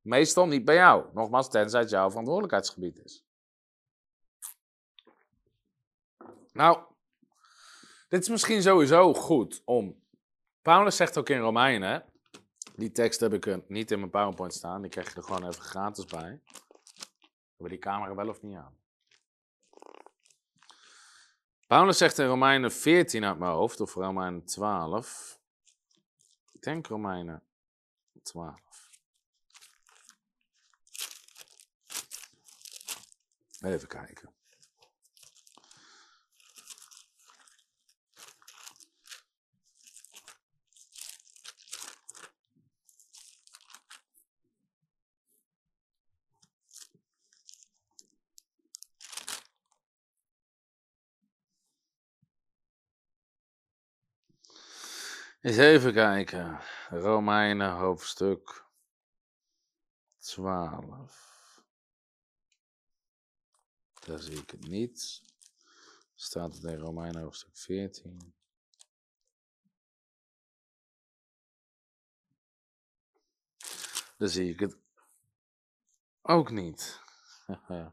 Meestal 0.00 0.46
niet 0.46 0.64
bij 0.64 0.74
jou. 0.74 1.04
Nogmaals, 1.12 1.50
tenzij 1.50 1.80
het 1.80 1.90
jouw 1.90 2.08
verantwoordelijkheidsgebied 2.08 3.04
is. 3.04 3.24
Nou, 6.52 6.78
dit 8.08 8.22
is 8.22 8.28
misschien 8.28 8.62
sowieso 8.62 9.14
goed 9.14 9.62
om. 9.64 10.02
Paulus 10.62 10.96
zegt 10.96 11.18
ook 11.18 11.28
in 11.28 11.38
Romeinen. 11.38 12.04
Die 12.76 12.92
tekst 12.92 13.20
heb 13.20 13.32
ik 13.32 13.68
niet 13.68 13.90
in 13.90 13.98
mijn 13.98 14.10
PowerPoint 14.10 14.54
staan. 14.54 14.80
Die 14.80 14.90
krijg 14.90 15.08
je 15.08 15.16
er 15.16 15.22
gewoon 15.22 15.48
even 15.48 15.62
gratis 15.62 16.04
bij. 16.04 16.20
Hebben 16.20 16.40
we 17.56 17.68
die 17.68 17.78
camera 17.78 18.14
wel 18.14 18.28
of 18.28 18.42
niet 18.42 18.56
aan? 18.56 18.76
Paulus 21.66 21.98
zegt 21.98 22.18
in 22.18 22.26
Romeinen 22.26 22.72
14 22.72 23.24
uit 23.24 23.38
mijn 23.38 23.52
hoofd, 23.52 23.80
of 23.80 23.94
Romeinen 23.94 24.44
12. 24.44 25.37
Ik 26.58 26.64
denk 26.64 26.86
Romeinen 26.86 27.42
12. 28.22 28.60
Even 33.60 33.88
kijken. 33.88 34.37
Eens 55.40 55.56
even 55.56 55.92
kijken. 55.92 56.60
Romeinen 56.88 57.72
hoofdstuk 57.72 58.66
12. 60.16 61.62
Daar 64.06 64.18
zie 64.18 64.38
ik 64.38 64.50
het 64.50 64.68
niet. 64.68 65.22
Staat 66.14 66.54
het 66.54 66.64
in 66.64 66.78
Romeinen 66.78 67.22
hoofdstuk 67.22 67.56
14. 67.56 68.34
Daar 74.16 74.28
zie 74.28 74.52
ik 74.52 74.60
het 74.60 74.76
ook 76.22 76.50
niet. 76.50 77.00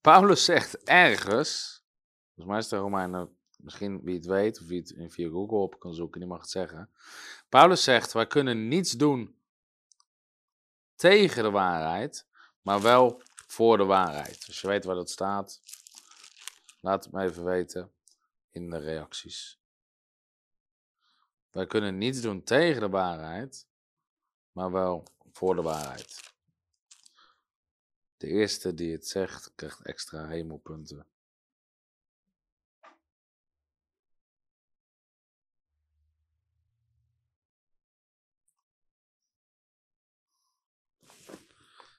Paulus 0.00 0.44
zegt 0.44 0.82
ergens, 0.82 1.84
volgens 2.26 2.46
mij 2.46 2.58
is 2.58 2.68
de 2.68 2.76
Romeinen 2.76 3.37
misschien 3.58 4.00
wie 4.02 4.14
het 4.16 4.26
weet, 4.26 4.60
of 4.60 4.66
wie 4.66 4.80
het 4.80 5.12
via 5.12 5.28
Google 5.28 5.58
op 5.58 5.78
kan 5.78 5.94
zoeken, 5.94 6.20
die 6.20 6.28
mag 6.28 6.40
het 6.40 6.50
zeggen. 6.50 6.90
Paulus 7.48 7.82
zegt, 7.82 8.12
wij 8.12 8.26
kunnen 8.26 8.68
niets 8.68 8.92
doen 8.92 9.36
tegen 10.94 11.42
de 11.42 11.50
waarheid, 11.50 12.26
maar 12.62 12.82
wel 12.82 13.22
voor 13.46 13.76
de 13.76 13.84
waarheid. 13.84 14.44
Als 14.46 14.60
je 14.60 14.66
weet 14.66 14.84
waar 14.84 14.94
dat 14.94 15.10
staat, 15.10 15.62
laat 16.80 17.04
het 17.04 17.12
me 17.12 17.22
even 17.22 17.44
weten 17.44 17.92
in 18.50 18.70
de 18.70 18.78
reacties. 18.78 19.60
Wij 21.50 21.66
kunnen 21.66 21.98
niets 21.98 22.20
doen 22.20 22.42
tegen 22.42 22.80
de 22.80 22.88
waarheid, 22.88 23.66
maar 24.52 24.70
wel 24.72 25.04
voor 25.32 25.54
de 25.54 25.62
waarheid. 25.62 26.32
De 28.16 28.26
eerste 28.26 28.74
die 28.74 28.92
het 28.92 29.08
zegt, 29.08 29.52
krijgt 29.54 29.82
extra 29.82 30.26
hemelpunten. 30.26 31.06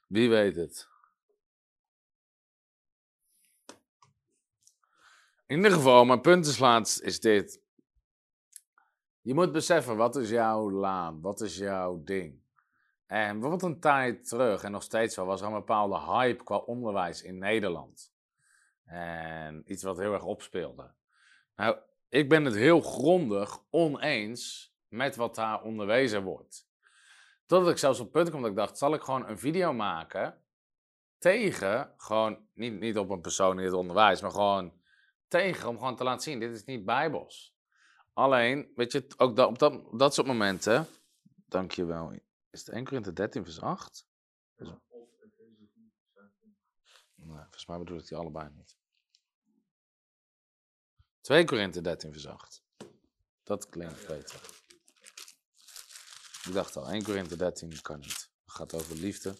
Wie 0.10 0.30
weet 0.30 0.56
het. 0.56 0.88
In 5.46 5.58
ieder 5.58 5.72
geval, 5.72 6.06
mijn 6.06 6.22
punt 6.22 6.46
is 6.46 6.60
laatst 6.60 7.02
is 7.02 7.20
dit. 7.20 7.62
Je 9.22 9.34
moet 9.34 9.52
beseffen, 9.52 9.98
wat 9.98 10.16
is 10.16 10.30
jouw 10.30 10.72
laan? 10.72 11.22
Wat 11.22 11.42
is 11.42 11.58
jouw 11.58 12.04
ding? 12.04 12.42
En 13.06 13.40
bijvoorbeeld 13.40 13.72
een 13.72 13.80
tijd 13.80 14.28
terug, 14.28 14.64
en 14.64 14.72
nog 14.72 14.84
steeds 14.84 15.16
wel, 15.16 15.26
was 15.26 15.42
er 15.42 15.48
een 15.48 15.54
bepaalde 15.54 16.00
hype 16.00 16.44
qua 16.44 16.58
onderwijs 16.58 17.22
in 17.22 17.38
Nederland. 17.38 18.14
En 18.86 19.64
iets 19.72 19.84
wat 19.84 19.98
heel 19.98 20.14
erg 20.14 20.24
opspeelde. 20.24 20.92
Nou, 21.56 21.78
ik 22.08 22.30
ben 22.30 22.46
het 22.46 22.56
heel 22.56 22.82
grondig 22.82 23.64
oneens 23.70 24.74
met 24.88 25.16
wat 25.16 25.36
daar 25.36 25.64
onderwezen 25.64 26.24
wordt. 26.24 26.69
Totdat 27.50 27.72
ik 27.72 27.78
zelfs 27.78 28.00
op 28.00 28.06
het 28.06 28.14
punt 28.14 28.30
kwam 28.30 28.42
dat 28.42 28.52
ik 28.52 28.58
dacht, 28.58 28.78
zal 28.78 28.94
ik 28.94 29.02
gewoon 29.02 29.28
een 29.28 29.40
video 29.40 29.74
maken 29.74 30.42
tegen, 31.18 31.94
gewoon, 31.98 32.48
niet, 32.54 32.80
niet 32.80 32.98
op 32.98 33.10
een 33.10 33.22
persoon 33.22 33.60
in 33.60 33.66
het 33.66 33.74
onderwijs, 33.74 34.22
maar 34.22 34.32
gewoon 34.32 34.82
tegen, 35.28 35.70
om 35.70 35.78
gewoon 35.78 35.96
te 35.96 36.04
laten 36.04 36.22
zien, 36.22 36.40
dit 36.40 36.52
is 36.52 36.64
niet 36.64 36.86
bijbels. 36.86 37.56
Alleen, 38.14 38.72
weet 38.76 38.92
je, 38.92 39.08
ook 39.18 39.36
dat, 39.36 39.48
op 39.48 39.60
dat, 39.60 40.00
dat 40.00 40.14
soort 40.14 40.28
momenten, 40.28 40.88
dankjewel, 41.46 42.12
is 42.50 42.60
het 42.60 42.70
1 42.70 42.84
Korinthe 42.84 43.14
13 43.14 43.44
vers 43.44 43.62
8? 43.62 44.08
Nee, 47.16 47.38
volgens 47.38 47.66
mij 47.66 47.78
bedoel 47.78 47.98
ik 47.98 48.08
die 48.08 48.18
allebei 48.18 48.50
niet. 48.50 48.78
2 51.22 51.46
Korinthe 51.46 51.82
13 51.82 52.12
vers 52.12 52.28
8. 52.28 52.64
Dat 53.44 53.70
klinkt 53.70 54.08
beter. 54.08 54.59
Ik 56.50 56.56
dacht 56.56 56.76
al, 56.76 56.90
1 56.90 57.04
Korinthe 57.04 57.36
13 57.36 57.82
kan 57.82 58.00
niet. 58.00 58.30
Het 58.46 58.54
gaat 58.54 58.74
over 58.74 58.96
liefde. 58.96 59.36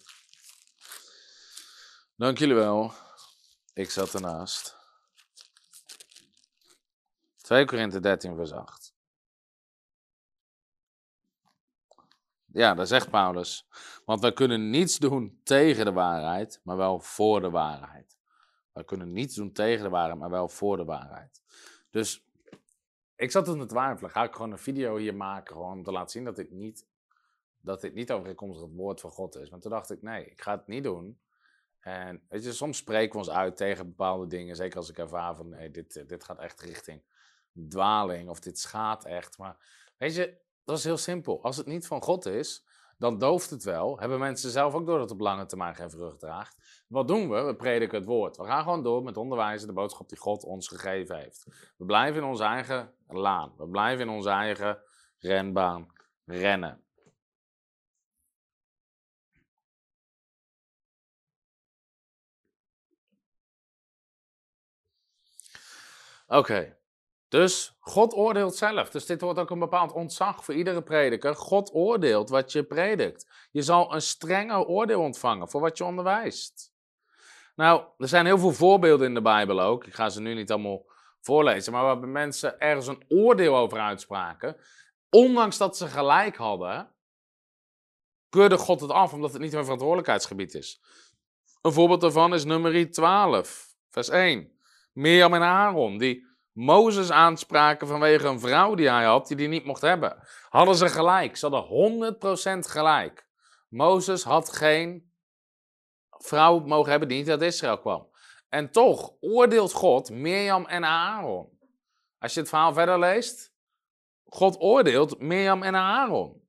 Dank 2.16 2.38
jullie 2.38 2.54
wel. 2.54 2.92
Ik 3.72 3.90
zat 3.90 4.14
ernaast. 4.14 4.76
2 7.36 7.64
Korinthe 7.64 8.00
13 8.00 8.36
vers 8.36 8.52
8. 8.52 8.94
Ja, 12.46 12.74
daar 12.74 12.86
zegt 12.86 13.10
Paulus. 13.10 13.68
Want 14.04 14.20
wij 14.20 14.32
kunnen 14.32 14.70
niets 14.70 14.98
doen 14.98 15.40
tegen 15.44 15.84
de 15.84 15.92
waarheid, 15.92 16.60
maar 16.64 16.76
wel 16.76 17.00
voor 17.00 17.40
de 17.40 17.50
waarheid. 17.50 18.18
Wij 18.72 18.84
kunnen 18.84 19.12
niets 19.12 19.34
doen 19.34 19.52
tegen 19.52 19.82
de 19.82 19.90
waarheid, 19.90 20.18
maar 20.18 20.30
wel 20.30 20.48
voor 20.48 20.76
de 20.76 20.84
waarheid. 20.84 21.42
Dus 21.90 22.24
ik 23.16 23.30
zat 23.30 23.48
in 23.48 23.58
het 23.58 23.68
twijfelen. 23.68 24.10
Ga 24.10 24.22
ik 24.22 24.32
gewoon 24.32 24.52
een 24.52 24.58
video 24.58 24.96
hier 24.96 25.14
maken, 25.14 25.54
gewoon 25.54 25.72
om 25.72 25.84
te 25.84 25.92
laten 25.92 26.10
zien 26.10 26.24
dat 26.24 26.38
ik 26.38 26.50
niet 26.50 26.88
dat 27.60 27.80
dit 27.80 27.94
niet 27.94 28.12
overeenkomstig 28.12 28.66
het 28.66 28.76
woord 28.76 29.00
van 29.00 29.10
God 29.10 29.36
is. 29.36 29.50
Maar 29.50 29.60
toen 29.60 29.70
dacht 29.70 29.90
ik, 29.90 30.02
nee, 30.02 30.26
ik 30.26 30.42
ga 30.42 30.56
het 30.56 30.66
niet 30.66 30.84
doen. 30.84 31.20
En 31.80 32.22
weet 32.28 32.44
je, 32.44 32.52
soms 32.52 32.76
spreken 32.76 33.12
we 33.12 33.18
ons 33.18 33.30
uit 33.30 33.56
tegen 33.56 33.86
bepaalde 33.86 34.26
dingen. 34.26 34.56
Zeker 34.56 34.76
als 34.76 34.90
ik 34.90 34.98
ervaar 34.98 35.36
van, 35.36 35.48
nee, 35.48 35.70
dit, 35.70 36.08
dit 36.08 36.24
gaat 36.24 36.38
echt 36.38 36.60
richting 36.60 37.02
dwaling 37.68 38.28
of 38.28 38.40
dit 38.40 38.58
schaadt 38.58 39.04
echt. 39.04 39.38
Maar 39.38 39.56
weet 39.98 40.14
je, 40.14 40.38
dat 40.64 40.78
is 40.78 40.84
heel 40.84 40.96
simpel. 40.96 41.42
Als 41.42 41.56
het 41.56 41.66
niet 41.66 41.86
van 41.86 42.02
God 42.02 42.26
is, 42.26 42.64
dan 42.98 43.18
dooft 43.18 43.50
het 43.50 43.64
wel. 43.64 43.98
Hebben 43.98 44.18
mensen 44.18 44.50
zelf 44.50 44.74
ook 44.74 44.86
door 44.86 44.98
dat 44.98 45.10
het 45.10 45.18
op 45.18 45.24
lange 45.24 45.46
termijn 45.46 45.74
geen 45.74 45.90
vrucht 45.90 46.18
draagt. 46.18 46.84
Wat 46.88 47.08
doen 47.08 47.30
we? 47.30 47.42
We 47.42 47.56
prediken 47.56 47.98
het 47.98 48.06
woord. 48.06 48.36
We 48.36 48.44
gaan 48.44 48.62
gewoon 48.62 48.82
door 48.82 49.02
met 49.02 49.16
onderwijzen, 49.16 49.68
de 49.68 49.74
boodschap 49.74 50.08
die 50.08 50.18
God 50.18 50.44
ons 50.44 50.68
gegeven 50.68 51.16
heeft. 51.16 51.46
We 51.76 51.84
blijven 51.84 52.22
in 52.22 52.28
onze 52.28 52.44
eigen 52.44 52.94
laan. 53.08 53.52
We 53.56 53.68
blijven 53.68 54.06
in 54.08 54.12
onze 54.12 54.30
eigen 54.30 54.78
renbaan 55.18 55.86
rennen. 56.24 56.84
Oké. 66.30 66.76
Dus 67.28 67.76
God 67.80 68.14
oordeelt 68.14 68.56
zelf. 68.56 68.90
Dus 68.90 69.06
dit 69.06 69.20
wordt 69.20 69.38
ook 69.38 69.50
een 69.50 69.58
bepaald 69.58 69.92
ontzag 69.92 70.44
voor 70.44 70.54
iedere 70.54 70.82
prediker. 70.82 71.34
God 71.34 71.74
oordeelt 71.74 72.28
wat 72.28 72.52
je 72.52 72.64
predikt. 72.64 73.48
Je 73.50 73.62
zal 73.62 73.94
een 73.94 74.02
strenger 74.02 74.64
oordeel 74.64 75.00
ontvangen 75.00 75.48
voor 75.48 75.60
wat 75.60 75.78
je 75.78 75.84
onderwijst. 75.84 76.72
Nou, 77.54 77.84
er 77.98 78.08
zijn 78.08 78.26
heel 78.26 78.38
veel 78.38 78.52
voorbeelden 78.52 79.06
in 79.06 79.14
de 79.14 79.22
Bijbel 79.22 79.60
ook. 79.60 79.86
Ik 79.86 79.94
ga 79.94 80.08
ze 80.08 80.20
nu 80.20 80.34
niet 80.34 80.50
allemaal 80.50 80.84
voorlezen. 81.20 81.72
Maar 81.72 81.84
waarbij 81.84 82.08
mensen 82.08 82.60
ergens 82.60 82.86
een 82.86 83.04
oordeel 83.08 83.56
over 83.56 83.78
uitspraken. 83.78 84.56
Ondanks 85.10 85.56
dat 85.56 85.76
ze 85.76 85.86
gelijk 85.86 86.36
hadden, 86.36 86.94
keurde 88.28 88.58
God 88.58 88.80
het 88.80 88.90
af 88.90 89.12
omdat 89.12 89.32
het 89.32 89.42
niet 89.42 89.52
hun 89.52 89.62
verantwoordelijkheidsgebied 89.62 90.54
is. 90.54 90.82
Een 91.62 91.72
voorbeeld 91.72 92.00
daarvan 92.00 92.34
is 92.34 92.44
nummer 92.44 92.90
12, 92.90 93.74
vers 93.88 94.08
1. 94.08 94.59
Mirjam 94.92 95.34
en 95.34 95.42
Aaron, 95.42 95.98
die 95.98 96.26
Mozes 96.52 97.10
aanspraken 97.10 97.86
vanwege 97.86 98.26
een 98.26 98.40
vrouw 98.40 98.74
die 98.74 98.88
hij 98.88 99.04
had, 99.04 99.28
die 99.28 99.36
hij 99.36 99.46
niet 99.46 99.64
mocht 99.64 99.80
hebben. 99.80 100.22
Hadden 100.48 100.74
ze 100.74 100.88
gelijk, 100.88 101.36
ze 101.36 101.48
hadden 101.48 102.14
100% 102.64 102.70
gelijk. 102.70 103.28
Mozes 103.68 104.22
had 104.22 104.52
geen 104.52 105.12
vrouw 106.08 106.58
mogen 106.58 106.90
hebben 106.90 107.08
die 107.08 107.18
niet 107.18 107.30
uit 107.30 107.42
Israël 107.42 107.78
kwam. 107.78 108.08
En 108.48 108.70
toch 108.70 109.12
oordeelt 109.20 109.72
God 109.72 110.10
Mirjam 110.10 110.66
en 110.66 110.84
Aaron. 110.84 111.58
Als 112.18 112.34
je 112.34 112.40
het 112.40 112.48
verhaal 112.48 112.72
verder 112.72 112.98
leest, 112.98 113.54
God 114.24 114.60
oordeelt 114.60 115.20
Mirjam 115.20 115.62
en 115.62 115.74
Aaron. 115.74 116.48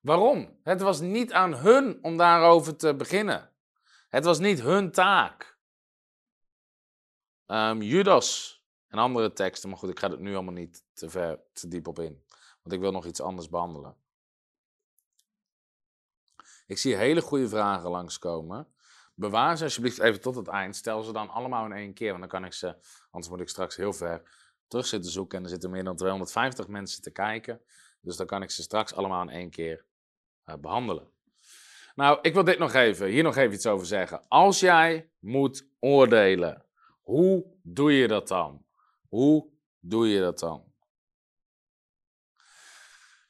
Waarom? 0.00 0.58
Het 0.62 0.80
was 0.80 1.00
niet 1.00 1.32
aan 1.32 1.54
hun 1.54 1.98
om 2.02 2.16
daarover 2.16 2.76
te 2.76 2.94
beginnen. 2.94 3.50
Het 4.08 4.24
was 4.24 4.38
niet 4.38 4.60
hun 4.60 4.90
taak. 4.92 5.53
Um, 7.46 7.82
Judas 7.82 8.62
en 8.88 8.98
andere 8.98 9.32
teksten, 9.32 9.68
maar 9.68 9.78
goed, 9.78 9.90
ik 9.90 9.98
ga 9.98 10.10
er 10.10 10.20
nu 10.20 10.34
allemaal 10.34 10.54
niet 10.54 10.82
te 10.92 11.10
ver, 11.10 11.40
te 11.52 11.68
diep 11.68 11.86
op 11.86 11.98
in. 11.98 12.24
Want 12.62 12.74
ik 12.74 12.80
wil 12.80 12.92
nog 12.92 13.06
iets 13.06 13.20
anders 13.20 13.48
behandelen. 13.48 13.96
Ik 16.66 16.78
zie 16.78 16.96
hele 16.96 17.20
goede 17.20 17.48
vragen 17.48 17.90
langskomen. 17.90 18.68
Bewaar 19.14 19.56
ze 19.56 19.64
alsjeblieft 19.64 19.98
even 19.98 20.20
tot 20.20 20.34
het 20.34 20.48
eind. 20.48 20.76
Stel 20.76 21.02
ze 21.02 21.12
dan 21.12 21.28
allemaal 21.28 21.64
in 21.64 21.72
één 21.72 21.94
keer, 21.94 22.08
want 22.08 22.20
dan 22.20 22.28
kan 22.28 22.44
ik 22.44 22.52
ze, 22.52 22.76
anders 23.10 23.32
moet 23.32 23.40
ik 23.40 23.48
straks 23.48 23.76
heel 23.76 23.92
ver 23.92 24.22
terug 24.66 24.86
zitten 24.86 25.10
zoeken. 25.10 25.38
En 25.38 25.44
er 25.44 25.50
zitten 25.50 25.70
meer 25.70 25.84
dan 25.84 25.96
250 25.96 26.68
mensen 26.68 27.02
te 27.02 27.10
kijken. 27.10 27.60
Dus 28.00 28.16
dan 28.16 28.26
kan 28.26 28.42
ik 28.42 28.50
ze 28.50 28.62
straks 28.62 28.94
allemaal 28.94 29.22
in 29.22 29.28
één 29.28 29.50
keer 29.50 29.84
uh, 30.46 30.54
behandelen. 30.54 31.08
Nou, 31.94 32.18
ik 32.22 32.34
wil 32.34 32.44
dit 32.44 32.58
nog 32.58 32.72
even, 32.72 33.06
hier 33.06 33.22
nog 33.22 33.36
even 33.36 33.54
iets 33.54 33.66
over 33.66 33.86
zeggen. 33.86 34.22
Als 34.28 34.60
jij 34.60 35.10
moet 35.18 35.68
oordelen, 35.80 36.63
hoe 37.04 37.46
doe 37.62 37.92
je 37.92 38.08
dat 38.08 38.28
dan? 38.28 38.64
Hoe 39.08 39.50
doe 39.80 40.08
je 40.08 40.20
dat 40.20 40.38
dan? 40.38 40.72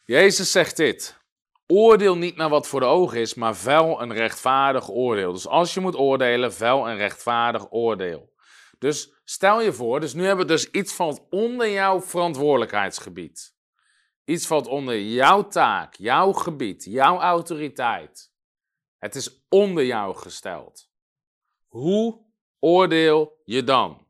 Jezus 0.05 0.53
zegt 0.53 0.77
dit. 0.77 1.23
Oordeel 1.67 2.17
niet 2.17 2.37
naar 2.37 2.49
wat 2.49 2.69
voor 2.69 2.81
de 2.81 2.87
ogen 2.87 3.21
is, 3.21 3.35
maar 3.35 3.57
wel 3.65 4.03
een 4.03 4.13
rechtvaardig 4.13 4.91
oordeel. 4.91 5.33
Dus 5.33 5.47
als 5.47 5.75
je 5.75 5.81
moet 5.81 5.97
oordelen, 5.97 6.59
wel 6.59 6.89
een 6.89 6.97
rechtvaardig 6.97 7.73
oordeel. 7.73 8.33
Dus 8.79 9.15
stel 9.25 9.61
je 9.61 9.73
voor, 9.73 10.01
dus 10.01 10.15
nu 10.15 10.25
hebben 10.25 10.47
we 10.47 10.53
dus 10.53 10.71
iets 10.71 10.95
valt 10.95 11.27
onder 11.31 11.71
jouw 11.71 12.01
verantwoordelijkheidsgebied. 12.01 13.55
Iets 14.25 14.47
valt 14.47 14.67
onder 14.67 15.01
jouw 15.01 15.47
taak, 15.47 15.95
jouw 15.95 16.33
gebied, 16.33 16.85
jouw 16.85 17.21
autoriteit. 17.21 18.33
Het 18.99 19.15
is 19.15 19.45
onder 19.49 19.85
jou 19.85 20.17
gesteld. 20.17 20.91
Hoe 21.67 22.24
oordeel 22.65 23.41
je 23.45 23.65
dan? 23.65 24.07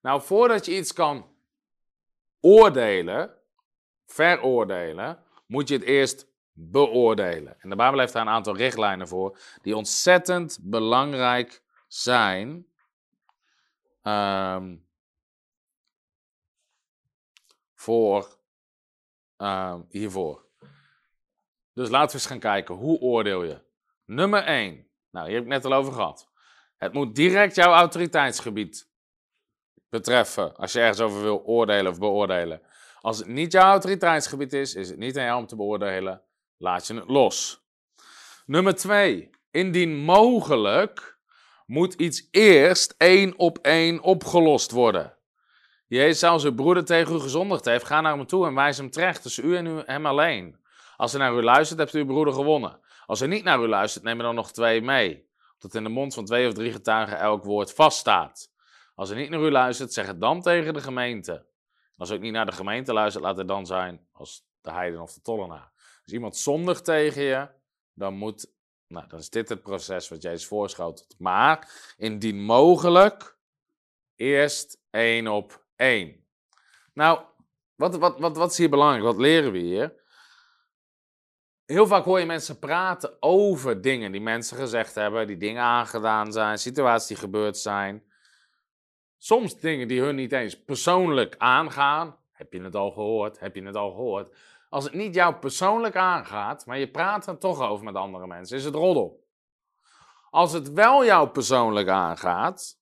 Nou, 0.00 0.22
voordat 0.22 0.66
je 0.66 0.76
iets 0.76 0.92
kan 0.92 1.26
oordelen, 2.40 3.34
veroordelen, 4.06 5.22
moet 5.46 5.68
je 5.68 5.74
het 5.74 5.84
eerst 5.84 6.26
beoordelen. 6.52 7.60
En 7.60 7.70
de 7.70 7.76
Bijbel 7.76 7.98
heeft 7.98 8.12
daar 8.12 8.22
een 8.22 8.28
aantal 8.32 8.56
richtlijnen 8.56 9.08
voor, 9.08 9.38
die 9.62 9.76
ontzettend 9.76 10.58
belangrijk 10.62 11.62
zijn. 11.86 12.66
Um, 14.02 14.86
voor 17.74 18.38
um, 19.36 19.86
hiervoor. 19.88 20.46
Dus 21.72 21.88
laten 21.88 22.08
we 22.08 22.14
eens 22.14 22.26
gaan 22.26 22.38
kijken, 22.38 22.74
hoe 22.74 23.00
oordeel 23.00 23.42
je? 23.42 23.60
Nummer 24.04 24.44
1. 24.44 24.86
Nou, 25.10 25.26
hier 25.26 25.34
heb 25.34 25.44
ik 25.44 25.50
net 25.50 25.64
al 25.64 25.72
over 25.72 25.92
gehad. 25.92 26.27
Het 26.78 26.92
moet 26.92 27.14
direct 27.14 27.54
jouw 27.54 27.72
autoriteitsgebied 27.72 28.88
betreffen 29.88 30.56
als 30.56 30.72
je 30.72 30.80
ergens 30.80 31.00
over 31.00 31.22
wil 31.22 31.42
oordelen 31.44 31.92
of 31.92 31.98
beoordelen. 31.98 32.62
Als 33.00 33.18
het 33.18 33.26
niet 33.26 33.52
jouw 33.52 33.70
autoriteitsgebied 33.70 34.52
is, 34.52 34.74
is 34.74 34.88
het 34.88 34.98
niet 34.98 35.18
aan 35.18 35.24
jou 35.24 35.38
om 35.40 35.46
te 35.46 35.56
beoordelen, 35.56 36.22
laat 36.56 36.86
je 36.86 36.94
het 36.94 37.08
los. 37.08 37.66
Nummer 38.46 38.74
2. 38.74 39.30
Indien 39.50 39.96
mogelijk 39.96 41.18
moet 41.66 41.94
iets 41.94 42.28
eerst 42.30 42.94
één 42.98 43.38
op 43.38 43.58
één 43.58 44.00
opgelost 44.00 44.70
worden. 44.70 45.16
Jezus, 45.86 46.22
als 46.22 46.44
uw 46.44 46.54
broeder 46.54 46.84
tegen 46.84 47.14
u 47.14 47.18
gezondigd 47.18 47.64
heeft, 47.64 47.84
ga 47.84 48.00
naar 48.00 48.16
hem 48.16 48.26
toe 48.26 48.46
en 48.46 48.54
wijs 48.54 48.76
hem 48.76 48.90
terecht 48.90 49.22
tussen 49.22 49.44
u 49.44 49.56
en 49.56 49.66
u, 49.66 49.82
hem 49.84 50.06
alleen. 50.06 50.56
Als 50.96 51.12
hij 51.12 51.20
naar 51.20 51.34
u 51.34 51.42
luistert, 51.42 51.78
hebt 51.78 51.94
u 51.94 51.98
uw 51.98 52.06
broeder 52.06 52.34
gewonnen. 52.34 52.80
Als 53.06 53.18
hij 53.18 53.28
niet 53.28 53.44
naar 53.44 53.62
u 53.62 53.66
luistert, 53.66 54.04
neem 54.04 54.18
er 54.18 54.24
dan 54.24 54.34
nog 54.34 54.52
twee 54.52 54.82
mee. 54.82 55.27
Dat 55.58 55.74
in 55.74 55.82
de 55.82 55.88
mond 55.88 56.14
van 56.14 56.24
twee 56.24 56.48
of 56.48 56.54
drie 56.54 56.72
getuigen 56.72 57.18
elk 57.18 57.44
woord 57.44 57.72
vaststaat. 57.72 58.50
Als 58.94 59.08
hij 59.08 59.18
niet 59.18 59.30
naar 59.30 59.40
u 59.40 59.50
luistert, 59.50 59.92
zeg 59.92 60.06
het 60.06 60.20
dan 60.20 60.42
tegen 60.42 60.74
de 60.74 60.80
gemeente. 60.80 61.46
Als 61.96 62.10
ook 62.10 62.20
niet 62.20 62.32
naar 62.32 62.46
de 62.46 62.52
gemeente 62.52 62.92
luistert, 62.92 63.24
laat 63.24 63.36
het 63.36 63.48
dan 63.48 63.66
zijn 63.66 64.06
als 64.12 64.46
de 64.60 64.70
heiden 64.70 65.00
of 65.00 65.12
de 65.12 65.20
tollenaar. 65.20 65.72
Als 66.02 66.12
iemand 66.12 66.36
zondigt 66.36 66.84
tegen 66.84 67.22
je, 67.22 67.48
dan 67.92 68.14
moet, 68.14 68.52
nou, 68.86 69.08
dan 69.08 69.18
is 69.18 69.30
dit 69.30 69.48
het 69.48 69.62
proces 69.62 70.08
wat 70.08 70.22
Jezus 70.22 70.46
voorschotelt. 70.46 71.14
Maar 71.18 71.72
indien 71.96 72.44
mogelijk, 72.44 73.38
eerst 74.16 74.80
één 74.90 75.26
op 75.26 75.64
één. 75.76 76.26
Nou, 76.92 77.20
wat, 77.74 77.96
wat, 77.96 78.18
wat, 78.18 78.36
wat 78.36 78.50
is 78.50 78.58
hier 78.58 78.70
belangrijk? 78.70 79.04
Wat 79.04 79.18
leren 79.18 79.52
we 79.52 79.58
hier? 79.58 79.97
Heel 81.68 81.86
vaak 81.86 82.04
hoor 82.04 82.18
je 82.18 82.26
mensen 82.26 82.58
praten 82.58 83.16
over 83.20 83.80
dingen 83.80 84.12
die 84.12 84.20
mensen 84.20 84.56
gezegd 84.56 84.94
hebben, 84.94 85.26
die 85.26 85.36
dingen 85.36 85.62
aangedaan 85.62 86.32
zijn, 86.32 86.58
situaties 86.58 87.08
die 87.08 87.16
gebeurd 87.16 87.56
zijn. 87.56 88.02
Soms 89.18 89.60
dingen 89.60 89.88
die 89.88 90.00
hun 90.00 90.14
niet 90.14 90.32
eens 90.32 90.64
persoonlijk 90.64 91.34
aangaan. 91.38 92.16
Heb 92.32 92.52
je 92.52 92.62
het 92.62 92.74
al 92.74 92.90
gehoord? 92.90 93.40
Heb 93.40 93.54
je 93.54 93.62
het 93.62 93.76
al 93.76 93.90
gehoord? 93.90 94.34
Als 94.68 94.84
het 94.84 94.92
niet 94.92 95.14
jou 95.14 95.34
persoonlijk 95.34 95.96
aangaat, 95.96 96.66
maar 96.66 96.78
je 96.78 96.90
praat 96.90 97.26
er 97.26 97.38
toch 97.38 97.60
over 97.60 97.84
met 97.84 97.94
andere 97.94 98.26
mensen, 98.26 98.56
is 98.56 98.64
het 98.64 98.74
roddel. 98.74 99.26
Als 100.30 100.52
het 100.52 100.72
wel 100.72 101.04
jou 101.04 101.28
persoonlijk 101.28 101.88
aangaat, 101.88 102.78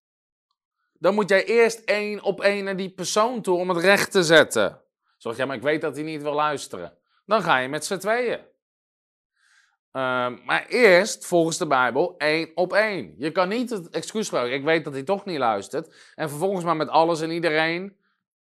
dan 0.92 1.14
moet 1.14 1.28
jij 1.28 1.44
eerst 1.44 1.78
één 1.84 2.22
op 2.22 2.40
één 2.40 2.64
naar 2.64 2.76
die 2.76 2.90
persoon 2.90 3.42
toe 3.42 3.58
om 3.58 3.68
het 3.68 3.78
recht 3.78 4.10
te 4.10 4.22
zetten. 4.22 4.80
Zeg 5.16 5.36
ja, 5.36 5.46
maar 5.46 5.56
ik 5.56 5.62
weet 5.62 5.80
dat 5.80 5.96
hij 5.96 6.04
niet 6.04 6.22
wil 6.22 6.34
luisteren. 6.34 6.98
Dan 7.24 7.42
ga 7.42 7.58
je 7.58 7.68
met 7.68 7.84
z'n 7.84 7.98
tweeën. 7.98 8.54
Ehm, 9.96 10.36
maar 10.44 10.66
eerst, 10.66 11.26
volgens 11.26 11.58
de 11.58 11.66
Bijbel, 11.66 12.14
één 12.18 12.50
op 12.54 12.72
één. 12.72 13.14
Je 13.18 13.32
kan 13.32 13.48
niet 13.48 13.70
het 13.70 13.90
excuus 13.90 14.28
gebruiken, 14.28 14.58
ik 14.58 14.64
weet 14.64 14.84
dat 14.84 14.92
hij 14.92 15.02
toch 15.02 15.24
niet 15.24 15.38
luistert. 15.38 16.12
En 16.14 16.28
vervolgens 16.28 16.64
maar 16.64 16.76
met 16.76 16.88
alles 16.88 17.20
en 17.20 17.30
iedereen 17.30 17.96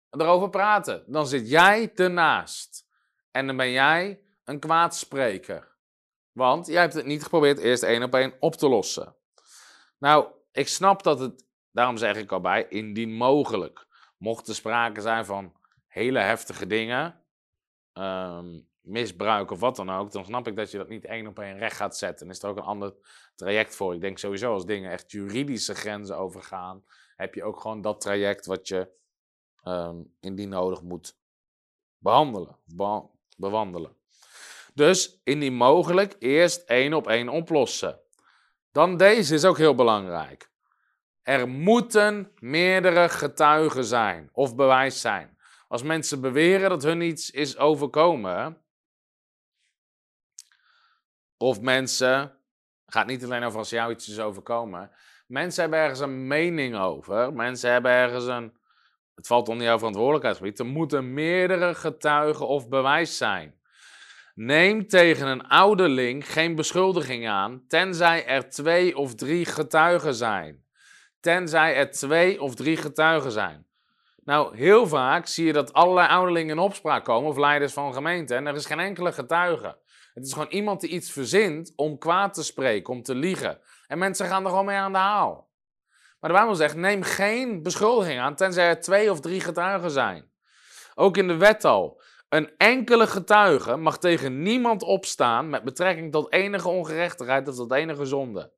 erover 0.09 0.49
praten. 0.49 1.03
Dan 1.07 1.27
zit 1.27 1.49
jij 1.49 1.91
ernaast. 1.93 2.85
En 3.31 3.47
dan 3.47 3.57
ben 3.57 3.71
jij 3.71 4.21
een 4.43 4.59
kwaadspreker. 4.59 5.75
Want 6.31 6.67
jij 6.67 6.81
hebt 6.81 6.93
het 6.93 7.05
niet 7.05 7.23
geprobeerd 7.23 7.59
eerst 7.59 7.83
één 7.83 8.03
op 8.03 8.13
één 8.15 8.33
op 8.39 8.55
te 8.55 8.67
lossen. 8.67 9.15
Nou, 9.97 10.27
ik 10.51 10.67
snap 10.67 11.03
dat 11.03 11.19
het, 11.19 11.45
daarom 11.71 11.97
zeg 11.97 12.15
ik 12.15 12.31
al 12.31 12.41
bij, 12.41 12.65
indien 12.69 13.13
mogelijk. 13.13 13.87
Mocht 14.17 14.47
er 14.47 14.55
sprake 14.55 15.01
zijn 15.01 15.25
van 15.25 15.53
hele 15.87 16.19
heftige 16.19 16.67
dingen, 16.67 17.21
um, 17.93 18.67
misbruik 18.85 19.51
of 19.51 19.59
wat 19.59 19.75
dan 19.75 19.89
ook, 19.89 20.11
dan 20.11 20.25
snap 20.25 20.47
ik 20.47 20.55
dat 20.55 20.71
je 20.71 20.77
dat 20.77 20.89
niet 20.89 21.05
één 21.05 21.27
op 21.27 21.39
één 21.39 21.57
recht 21.57 21.75
gaat 21.75 21.97
zetten. 21.97 22.25
Dan 22.25 22.35
is 22.35 22.43
er 22.43 22.49
ook 22.49 22.57
een 22.57 22.63
ander 22.63 22.93
traject 23.35 23.75
voor. 23.75 23.93
Ik 23.93 24.01
denk 24.01 24.17
sowieso 24.17 24.53
als 24.53 24.65
dingen 24.65 24.91
echt 24.91 25.11
juridische 25.11 25.75
grenzen 25.75 26.17
overgaan, 26.17 26.83
heb 27.15 27.33
je 27.33 27.43
ook 27.43 27.59
gewoon 27.59 27.81
dat 27.81 28.01
traject 28.01 28.45
wat 28.45 28.67
je 28.67 28.89
um, 29.63 30.15
indien 30.19 30.49
nodig 30.49 30.81
moet 30.81 31.17
behandelen, 31.97 32.57
bewandelen. 33.37 33.95
Dus 34.73 35.21
indien 35.23 35.53
mogelijk 35.53 36.15
eerst 36.19 36.61
één 36.61 36.93
op 36.93 37.07
één 37.07 37.29
oplossen. 37.29 37.99
Dan 38.71 38.97
deze 38.97 39.33
is 39.33 39.45
ook 39.45 39.57
heel 39.57 39.75
belangrijk. 39.75 40.49
Er 41.21 41.47
moeten 41.47 42.31
meerdere 42.39 43.09
getuigen 43.09 43.85
zijn 43.85 44.29
of 44.33 44.55
bewijs 44.55 45.01
zijn. 45.01 45.37
Als 45.67 45.83
mensen 45.83 46.21
beweren 46.21 46.69
dat 46.69 46.83
hun 46.83 47.01
iets 47.01 47.31
is 47.31 47.57
overkomen, 47.57 48.64
of 51.37 51.61
mensen, 51.61 52.37
gaat 52.85 53.07
niet 53.07 53.23
alleen 53.23 53.43
over 53.43 53.59
als 53.59 53.69
jou 53.69 53.91
iets 53.91 54.09
is 54.09 54.19
overkomen. 54.19 54.91
Mensen 55.27 55.61
hebben 55.61 55.79
ergens 55.79 55.99
een 55.99 56.27
mening 56.27 56.75
over. 56.75 57.33
Mensen 57.33 57.71
hebben 57.71 57.91
ergens 57.91 58.25
een, 58.25 58.57
het 59.15 59.27
valt 59.27 59.49
onder 59.49 59.65
jouw 59.65 59.77
verantwoordelijkheidsgebied. 59.77 60.59
Er 60.59 60.65
moeten 60.65 61.13
meerdere 61.13 61.75
getuigen 61.75 62.47
of 62.47 62.69
bewijs 62.69 63.17
zijn. 63.17 63.55
Neem 64.35 64.87
tegen 64.87 65.27
een 65.27 65.47
ouderling 65.47 66.31
geen 66.31 66.55
beschuldiging 66.55 67.27
aan, 67.27 67.63
tenzij 67.67 68.25
er 68.25 68.49
twee 68.49 68.97
of 68.97 69.15
drie 69.15 69.45
getuigen 69.45 70.15
zijn. 70.15 70.63
Tenzij 71.19 71.75
er 71.75 71.91
twee 71.91 72.41
of 72.41 72.55
drie 72.55 72.77
getuigen 72.77 73.31
zijn. 73.31 73.67
Nou, 74.23 74.57
heel 74.57 74.87
vaak 74.87 75.27
zie 75.27 75.45
je 75.45 75.53
dat 75.53 75.73
allerlei 75.73 76.07
ouderlingen 76.07 76.55
in 76.55 76.63
opspraak 76.63 77.05
komen, 77.05 77.29
of 77.29 77.37
leiders 77.37 77.73
van 77.73 77.93
gemeenten, 77.93 78.37
en 78.37 78.47
er 78.47 78.55
is 78.55 78.65
geen 78.65 78.79
enkele 78.79 79.11
getuige. 79.11 79.77
Het 80.15 80.25
is 80.25 80.33
gewoon 80.33 80.49
iemand 80.49 80.81
die 80.81 80.89
iets 80.89 81.11
verzint 81.11 81.73
om 81.75 81.97
kwaad 81.97 82.33
te 82.33 82.43
spreken, 82.43 82.93
om 82.93 83.03
te 83.03 83.15
liegen. 83.15 83.59
En 83.87 83.97
mensen 83.97 84.27
gaan 84.27 84.43
er 84.43 84.49
gewoon 84.49 84.65
mee 84.65 84.77
aan 84.77 84.91
de 84.91 84.97
haal. 84.97 85.49
Maar 86.19 86.29
de 86.29 86.35
Bijbel 86.35 86.55
zegt, 86.55 86.75
neem 86.75 87.03
geen 87.03 87.63
beschuldiging 87.63 88.19
aan, 88.19 88.35
tenzij 88.35 88.67
er 88.67 88.81
twee 88.81 89.11
of 89.11 89.19
drie 89.19 89.39
getuigen 89.39 89.91
zijn. 89.91 90.31
Ook 90.93 91.17
in 91.17 91.27
de 91.27 91.37
wet 91.37 91.65
al. 91.65 92.01
Een 92.29 92.57
enkele 92.57 93.07
getuige 93.07 93.75
mag 93.75 93.97
tegen 93.97 94.41
niemand 94.41 94.83
opstaan 94.83 95.49
met 95.49 95.63
betrekking 95.63 96.11
tot 96.11 96.31
enige 96.31 96.67
ongerechtigheid 96.67 97.47
of 97.47 97.55
tot 97.55 97.71
enige 97.71 98.05
zonde. 98.05 98.53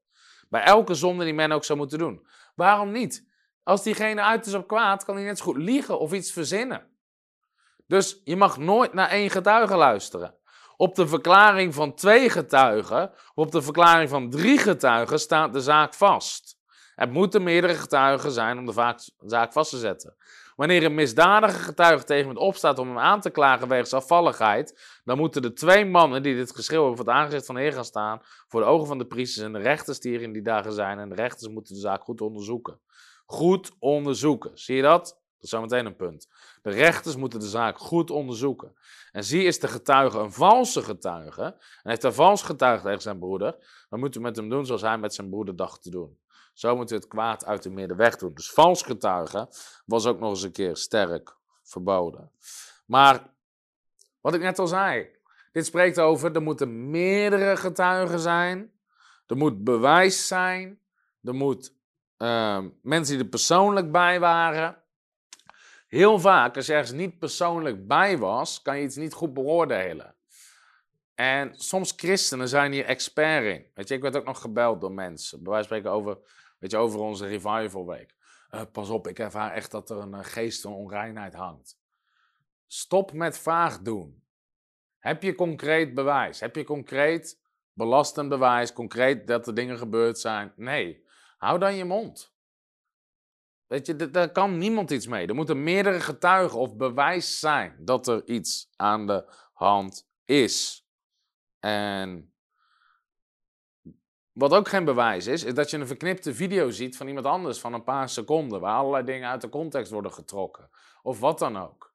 Bij 0.50 0.64
elke 0.64 0.94
zonde 0.94 1.24
die 1.24 1.34
men 1.34 1.52
ook 1.52 1.64
zou 1.64 1.78
moeten 1.78 1.98
doen. 1.98 2.28
Waarom 2.56 2.92
niet? 2.92 3.28
Als 3.64 3.84
diegene 3.84 4.22
uit 4.22 4.46
is 4.46 4.54
op 4.54 4.68
kwaad, 4.68 5.06
kan 5.06 5.16
hij 5.16 5.24
net 5.24 5.38
zo 5.38 5.44
goed 5.44 5.58
liegen 5.58 6.00
of 6.00 6.14
iets 6.14 6.32
verzinnen. 6.32 6.88
Dus 7.88 8.22
je 8.24 8.36
mag 8.36 8.58
nooit 8.58 8.94
naar 8.94 9.10
één 9.10 9.30
getuige 9.30 9.76
luisteren. 9.76 10.36
Op 10.78 10.96
de 10.96 11.08
verklaring 11.08 11.74
van 11.74 11.94
twee 11.94 12.30
getuigen, 12.30 13.12
op 13.34 13.52
de 13.52 13.62
verklaring 13.62 14.10
van 14.10 14.30
drie 14.30 14.58
getuigen, 14.58 15.20
staat 15.20 15.54
de 15.54 15.62
zaak 15.62 15.94
vast. 15.94 16.56
Er 16.96 17.10
moeten 17.10 17.44
meerdere 17.44 17.74
getuigen 17.74 18.32
zijn 18.32 18.58
om 18.58 18.66
de 18.66 18.96
zaak 19.26 19.54
vast 19.54 19.70
te 19.70 19.78
zetten. 19.78 20.16
Wanneer 20.56 20.84
een 20.84 20.96
misdadige 20.96 21.60
getuige 21.60 22.04
tegen 22.04 22.28
hem 22.28 22.38
opstaat 22.38 22.80
om 22.80 22.88
hem 22.88 22.98
aan 22.98 23.22
te 23.22 23.30
klagen 23.30 23.68
wegens 23.68 23.94
afvalligheid, 23.94 25.00
dan 25.04 25.18
moeten 25.18 25.42
de 25.42 25.54
twee 25.54 25.86
mannen 25.86 26.24
die 26.24 26.36
dit 26.36 26.56
geschreeuw 26.56 26.84
over 26.84 27.06
het 27.06 27.14
aangezicht 27.14 27.46
van 27.46 27.56
de 27.56 27.62
Heer 27.62 27.74
gaan 27.74 27.86
staan, 27.86 28.22
voor 28.48 28.62
de 28.62 28.68
ogen 28.68 28.88
van 28.88 28.98
de 28.98 29.06
priesters 29.06 29.46
en 29.46 29.54
de 29.54 29.60
rechters 29.60 30.00
die 30.00 30.16
er 30.16 30.22
in 30.22 30.34
die 30.34 30.42
dagen 30.42 30.74
zijn. 30.74 31.00
En 31.00 31.10
de 31.10 31.16
rechters 31.16 31.52
moeten 31.52 31.74
de 31.74 31.80
zaak 31.80 32.04
goed 32.04 32.22
onderzoeken. 32.22 32.80
Goed 33.26 33.72
onderzoeken. 33.80 34.52
Zie 34.54 34.76
je 34.76 34.82
dat? 34.82 35.20
Dat 35.38 35.46
is 35.46 35.50
zometeen 35.50 35.86
een 35.86 35.96
punt. 35.96 36.28
De 36.62 36.70
rechters 36.70 37.16
moeten 37.16 37.40
de 37.40 37.48
zaak 37.48 37.78
goed 37.78 38.10
onderzoeken. 38.10 38.76
En 39.12 39.24
zie 39.24 39.44
is 39.44 39.60
de 39.60 39.68
getuige 39.68 40.20
een 40.20 40.32
valse 40.32 40.82
getuige. 40.82 41.42
En 41.42 41.90
heeft 41.90 42.04
een 42.04 42.14
vals 42.14 42.42
getuige 42.42 42.84
tegen 42.84 43.02
zijn 43.02 43.20
broeder. 43.20 43.86
Dan 43.90 44.00
moeten 44.00 44.22
we 44.22 44.28
met 44.28 44.36
hem 44.36 44.50
doen 44.50 44.66
zoals 44.66 44.82
hij 44.82 44.98
met 44.98 45.14
zijn 45.14 45.30
broeder 45.30 45.56
dacht 45.56 45.82
te 45.82 45.90
doen. 45.90 46.20
Zo 46.54 46.76
moeten 46.76 46.96
we 46.96 47.02
het 47.02 47.12
kwaad 47.12 47.46
uit 47.46 47.64
de 47.64 47.70
midden 47.70 47.98
weg 47.98 48.16
doen. 48.16 48.34
Dus 48.34 48.52
vals 48.52 48.82
getuige 48.82 49.50
was 49.86 50.06
ook 50.06 50.20
nog 50.20 50.30
eens 50.30 50.42
een 50.42 50.52
keer 50.52 50.76
sterk 50.76 51.36
verboden. 51.64 52.32
Maar 52.86 53.34
wat 54.22 54.34
ik 54.34 54.42
net 54.42 54.60
al 54.60 54.68
zei. 54.68 55.10
Dit 55.52 55.66
spreekt 55.66 56.00
over, 56.00 56.36
er 56.36 56.42
moeten 56.42 56.90
meerdere 56.90 57.58
getuigen 57.58 58.20
zijn. 58.20 58.72
Er 59.28 59.38
moet 59.38 59.64
bewijs 59.64 60.28
zijn. 60.28 60.80
Er 61.24 61.36
moet 61.36 61.74
ehm, 62.18 62.70
mensen 62.82 63.16
die 63.16 63.24
er 63.24 63.30
persoonlijk 63.30 63.92
bij 63.92 64.20
waren. 64.20 64.84
Heel 65.88 66.20
vaak, 66.20 66.56
als 66.56 66.66
je 66.66 66.74
ergens 66.74 66.92
niet 66.92 67.20
persoonlijk 67.20 67.88
bij 67.88 68.18
was, 68.18 68.62
kan 68.62 68.78
je 68.78 68.84
iets 68.84 68.96
niet 68.96 69.14
goed 69.14 69.34
beoordelen. 69.34 70.16
En 71.16 71.54
soms 71.56 71.94
christenen 71.96 72.48
zijn 72.48 72.72
hier 72.72 72.86
expert 72.86 73.44
in. 73.44 73.66
Weet 73.74 73.88
je, 73.88 73.96
ik 73.96 74.02
werd 74.02 74.16
ook 74.16 74.26
nog 74.26 74.42
gebeld 74.42 74.82
door 74.82 74.92
mensen. 74.92 75.44
Bij 75.44 75.64
spreken 75.64 75.92
over, 75.92 76.18
weet 76.60 76.72
je, 76.72 76.78
over 76.78 77.00
onze 77.00 77.28
revival 77.28 77.86
week. 77.86 78.16
Eh, 78.50 78.62
pas 78.72 78.90
op, 78.90 79.08
ik 79.08 79.20
ervaar 79.20 79.52
echt 79.52 79.72
dat 79.72 79.90
er 79.90 79.98
een 79.98 80.14
uh, 80.14 80.20
geest 80.22 80.62
van 80.62 80.74
onreinheid 80.74 81.34
hangt. 81.34 81.80
Stop 82.68 83.14
met 83.14 83.38
vaag 83.38 83.82
doen. 83.82 84.24
Heb 85.00 85.24
je 85.24 85.36
concreet 85.36 85.94
bewijs? 85.94 86.40
Heb 86.40 86.56
je 86.56 86.64
concreet 86.64 87.42
belastend 87.74 88.30
bewijs? 88.30 88.74
Concreet 88.74 89.28
dat 89.28 89.48
er 89.48 89.54
dingen 89.54 89.78
gebeurd 89.78 90.20
zijn? 90.20 90.54
Nee. 90.56 91.06
Hou 91.38 91.60
dan 91.60 91.76
je 91.76 91.86
mond. 91.86 92.37
Weet 93.68 93.86
je, 93.86 94.12
daar 94.12 94.32
kan 94.32 94.58
niemand 94.58 94.92
iets 94.92 95.08
mee. 95.08 95.28
Er 95.28 95.36
moeten 95.36 95.64
meerdere 95.64 96.00
getuigen 96.00 96.60
of 96.60 96.76
bewijs 96.76 97.40
zijn 97.40 97.76
dat 97.80 98.08
er 98.08 98.28
iets 98.28 98.70
aan 98.76 99.08
de 99.08 99.26
hand 99.54 100.08
is. 100.26 100.86
En 101.60 102.34
wat 104.32 104.54
ook 104.54 104.68
geen 104.68 104.86
bewijs 104.86 105.28
is, 105.28 105.44
is 105.44 105.54
dat 105.54 105.70
je 105.70 105.78
een 105.78 105.88
verknipte 105.88 106.34
video 106.34 106.70
ziet 106.70 106.98
van 106.98 107.08
iemand 107.08 107.26
anders 107.26 107.60
van 107.60 107.74
een 107.74 107.84
paar 107.84 108.10
seconden, 108.10 108.60
waar 108.60 108.76
allerlei 108.76 109.04
dingen 109.04 109.30
uit 109.30 109.42
de 109.42 109.50
context 109.50 109.92
worden 109.92 110.14
getrokken. 110.14 110.70
Of 111.02 111.20
wat 111.20 111.40
dan 111.40 111.58
ook. 111.58 111.94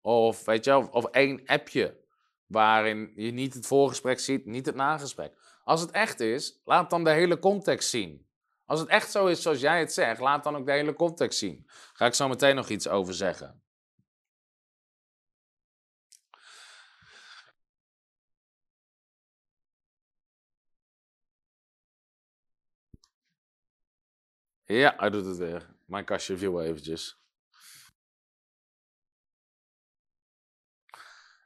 Of 0.00 0.44
weet 0.44 0.64
je, 0.64 0.76
of, 0.76 0.88
of 0.88 1.04
één 1.04 1.42
appje 1.46 1.98
waarin 2.46 3.12
je 3.14 3.30
niet 3.30 3.54
het 3.54 3.66
voorgesprek 3.66 4.20
ziet, 4.20 4.46
niet 4.46 4.66
het 4.66 4.74
nagesprek. 4.74 5.34
Als 5.64 5.80
het 5.80 5.90
echt 5.90 6.20
is, 6.20 6.60
laat 6.64 6.90
dan 6.90 7.04
de 7.04 7.10
hele 7.10 7.38
context 7.38 7.90
zien. 7.90 8.28
Als 8.70 8.80
het 8.80 8.88
echt 8.88 9.10
zo 9.10 9.26
is 9.26 9.42
zoals 9.42 9.60
jij 9.60 9.78
het 9.78 9.92
zegt, 9.92 10.20
laat 10.20 10.44
dan 10.44 10.56
ook 10.56 10.66
de 10.66 10.72
hele 10.72 10.94
context 10.94 11.38
zien. 11.38 11.66
Ga 11.92 12.06
ik 12.06 12.14
zo 12.14 12.28
meteen 12.28 12.54
nog 12.54 12.68
iets 12.68 12.88
over 12.88 13.14
zeggen. 13.14 13.62
Ja, 24.64 24.94
hij 24.96 25.10
doet 25.10 25.26
het 25.26 25.36
weer. 25.36 25.74
Mijn 25.86 26.04
kastje 26.04 26.36
viel 26.36 26.62
eventjes. 26.62 27.22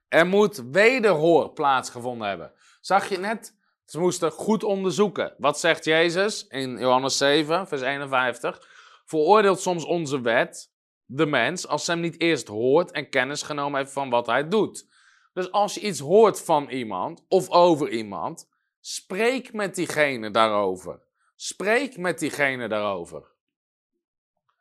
Er 0.08 0.26
moet 0.26 0.56
wederhoor 0.56 1.52
plaatsgevonden 1.52 2.28
hebben. 2.28 2.54
Zag 2.80 3.08
je 3.08 3.18
net? 3.18 3.56
Ze 3.84 4.00
moesten 4.00 4.30
goed 4.30 4.64
onderzoeken. 4.64 5.34
Wat 5.38 5.60
zegt 5.60 5.84
Jezus 5.84 6.46
in 6.46 6.78
Johannes 6.78 7.16
7, 7.16 7.66
vers 7.68 7.82
51? 7.82 8.68
Veroordeelt 9.04 9.60
soms 9.60 9.84
onze 9.84 10.20
wet 10.20 10.72
de 11.06 11.26
mens 11.26 11.66
als 11.66 11.84
ze 11.84 11.90
hem 11.90 12.00
niet 12.00 12.20
eerst 12.20 12.48
hoort 12.48 12.90
en 12.90 13.08
kennis 13.08 13.42
genomen 13.42 13.78
heeft 13.78 13.92
van 13.92 14.10
wat 14.10 14.26
hij 14.26 14.48
doet. 14.48 14.88
Dus 15.32 15.52
als 15.52 15.74
je 15.74 15.80
iets 15.80 15.98
hoort 15.98 16.40
van 16.40 16.68
iemand 16.68 17.24
of 17.28 17.50
over 17.50 17.88
iemand, 17.88 18.48
spreek 18.80 19.52
met 19.52 19.74
diegene 19.74 20.30
daarover. 20.30 21.02
Spreek 21.36 21.96
met 21.96 22.18
diegene 22.18 22.68
daarover. 22.68 23.32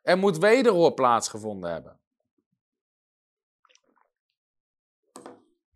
Er 0.02 0.18
moet 0.18 0.38
wederhoor 0.38 0.94
plaatsgevonden 0.94 1.70
hebben. 1.70 1.98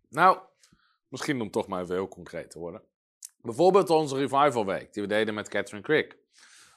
Nou, 0.09 0.39
misschien 1.07 1.41
om 1.41 1.51
toch 1.51 1.67
maar 1.67 1.81
even 1.81 1.95
heel 1.95 2.07
concreet 2.07 2.51
te 2.51 2.59
worden. 2.59 2.81
Bijvoorbeeld 3.41 3.89
onze 3.89 4.15
Revival 4.15 4.65
Week, 4.65 4.93
die 4.93 5.03
we 5.03 5.09
deden 5.09 5.33
met 5.33 5.49
Catherine 5.49 5.83
Crick. 5.83 6.17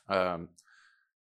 Ehm, 0.07 0.45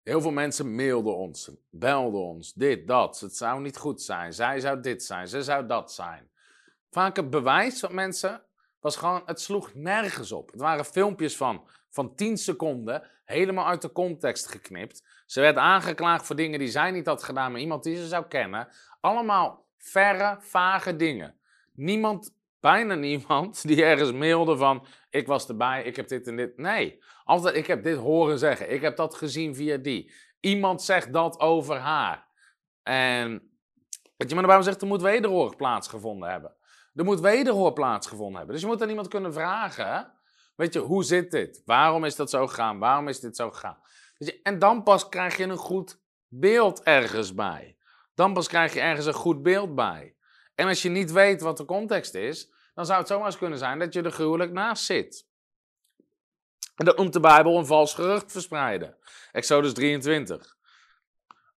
heel 0.02 0.20
veel 0.20 0.30
mensen 0.30 0.74
mailden 0.74 1.16
ons, 1.16 1.50
belden 1.70 2.20
ons, 2.20 2.52
dit, 2.52 2.86
dat. 2.86 3.20
Het 3.20 3.36
zou 3.36 3.60
niet 3.60 3.76
goed 3.76 4.02
zijn, 4.02 4.32
zij 4.32 4.60
zou 4.60 4.80
dit 4.80 5.04
zijn, 5.04 5.28
ze 5.28 5.42
zou 5.42 5.66
dat 5.66 5.92
zijn. 5.92 6.30
Vaak 6.90 7.16
het 7.16 7.30
bewijs 7.30 7.80
van 7.80 7.94
mensen 7.94 8.42
was 8.80 8.96
gewoon, 8.96 9.22
het 9.24 9.40
sloeg 9.40 9.74
nergens 9.74 10.32
op. 10.32 10.50
Het 10.50 10.60
waren 10.60 10.84
filmpjes 10.84 11.36
van, 11.36 11.68
van 11.88 12.14
10 12.14 12.36
seconden, 12.36 13.02
helemaal 13.24 13.66
uit 13.66 13.82
de 13.82 13.92
context 13.92 14.46
geknipt. 14.46 15.04
Ze 15.26 15.40
werd 15.40 15.56
aangeklaagd 15.56 16.26
voor 16.26 16.36
dingen 16.36 16.58
die 16.58 16.68
zij 16.68 16.90
niet 16.90 17.06
had 17.06 17.22
gedaan 17.22 17.52
met 17.52 17.60
iemand 17.60 17.82
die 17.82 17.96
ze 17.96 18.06
zou 18.06 18.24
kennen. 18.24 18.68
Allemaal 19.00 19.66
verre, 19.76 20.36
vage 20.40 20.96
dingen. 20.96 21.34
Niemand, 21.72 22.34
bijna 22.60 22.94
niemand, 23.10 23.66
die 23.66 23.84
ergens 23.84 24.12
mailde 24.12 24.56
van, 24.56 24.86
ik 25.10 25.26
was 25.26 25.48
erbij, 25.48 25.82
ik 25.82 25.96
heb 25.96 26.08
dit 26.08 26.26
en 26.26 26.36
dit. 26.36 26.56
Nee, 26.56 27.02
altijd, 27.24 27.56
ik 27.56 27.66
heb 27.66 27.82
dit 27.82 27.96
horen 27.96 28.38
zeggen, 28.38 28.72
ik 28.72 28.80
heb 28.80 28.96
dat 28.96 29.14
gezien 29.14 29.54
via 29.54 29.76
die. 29.76 30.12
Iemand 30.40 30.82
zegt 30.82 31.12
dat 31.12 31.40
over 31.40 31.76
haar. 31.76 32.26
En, 32.82 33.50
wat 34.16 34.28
je, 34.28 34.34
maar 34.34 34.46
Bijbel 34.46 34.62
zegt, 34.62 34.80
er 34.80 34.86
moet 34.86 35.02
wederhoor 35.02 35.56
plaatsgevonden 35.56 36.30
hebben. 36.30 36.56
Er 36.94 37.04
moet 37.04 37.20
wederhoor 37.20 37.72
plaatsgevonden 37.72 38.36
hebben. 38.36 38.52
Dus 38.54 38.62
je 38.62 38.70
moet 38.70 38.82
aan 38.82 38.88
iemand 38.88 39.08
kunnen 39.08 39.32
vragen, 39.32 40.12
weet 40.56 40.72
je, 40.72 40.78
hoe 40.78 41.04
zit 41.04 41.30
dit? 41.30 41.62
Waarom 41.64 42.04
is 42.04 42.16
dat 42.16 42.30
zo 42.30 42.46
gegaan? 42.46 42.78
Waarom 42.78 43.08
is 43.08 43.20
dit 43.20 43.36
zo 43.36 43.50
gegaan? 43.50 43.78
En 44.42 44.58
dan 44.58 44.82
pas 44.82 45.08
krijg 45.08 45.36
je 45.36 45.44
een 45.44 45.56
goed 45.56 46.00
beeld 46.28 46.82
ergens 46.82 47.34
bij. 47.34 47.76
Dan 48.14 48.32
pas 48.32 48.48
krijg 48.48 48.74
je 48.74 48.80
ergens 48.80 49.06
een 49.06 49.12
goed 49.12 49.42
beeld 49.42 49.74
bij. 49.74 50.16
En 50.54 50.66
als 50.66 50.82
je 50.82 50.88
niet 50.88 51.12
weet 51.12 51.40
wat 51.40 51.56
de 51.56 51.64
context 51.64 52.14
is, 52.14 52.52
dan 52.78 52.86
zou 52.86 52.98
het 52.98 53.08
zomaar 53.08 53.26
eens 53.26 53.38
kunnen 53.38 53.58
zijn 53.58 53.78
dat 53.78 53.92
je 53.92 54.02
er 54.02 54.10
gruwelijk 54.10 54.52
naast 54.52 54.84
zit. 54.84 55.26
En 56.74 56.84
dat 56.84 56.96
noemt 56.96 57.12
de 57.12 57.20
Bijbel 57.20 57.58
een 57.58 57.66
vals 57.66 57.94
gerucht 57.94 58.32
verspreiden. 58.32 58.96
Exodus 59.32 59.72
23. 59.72 60.56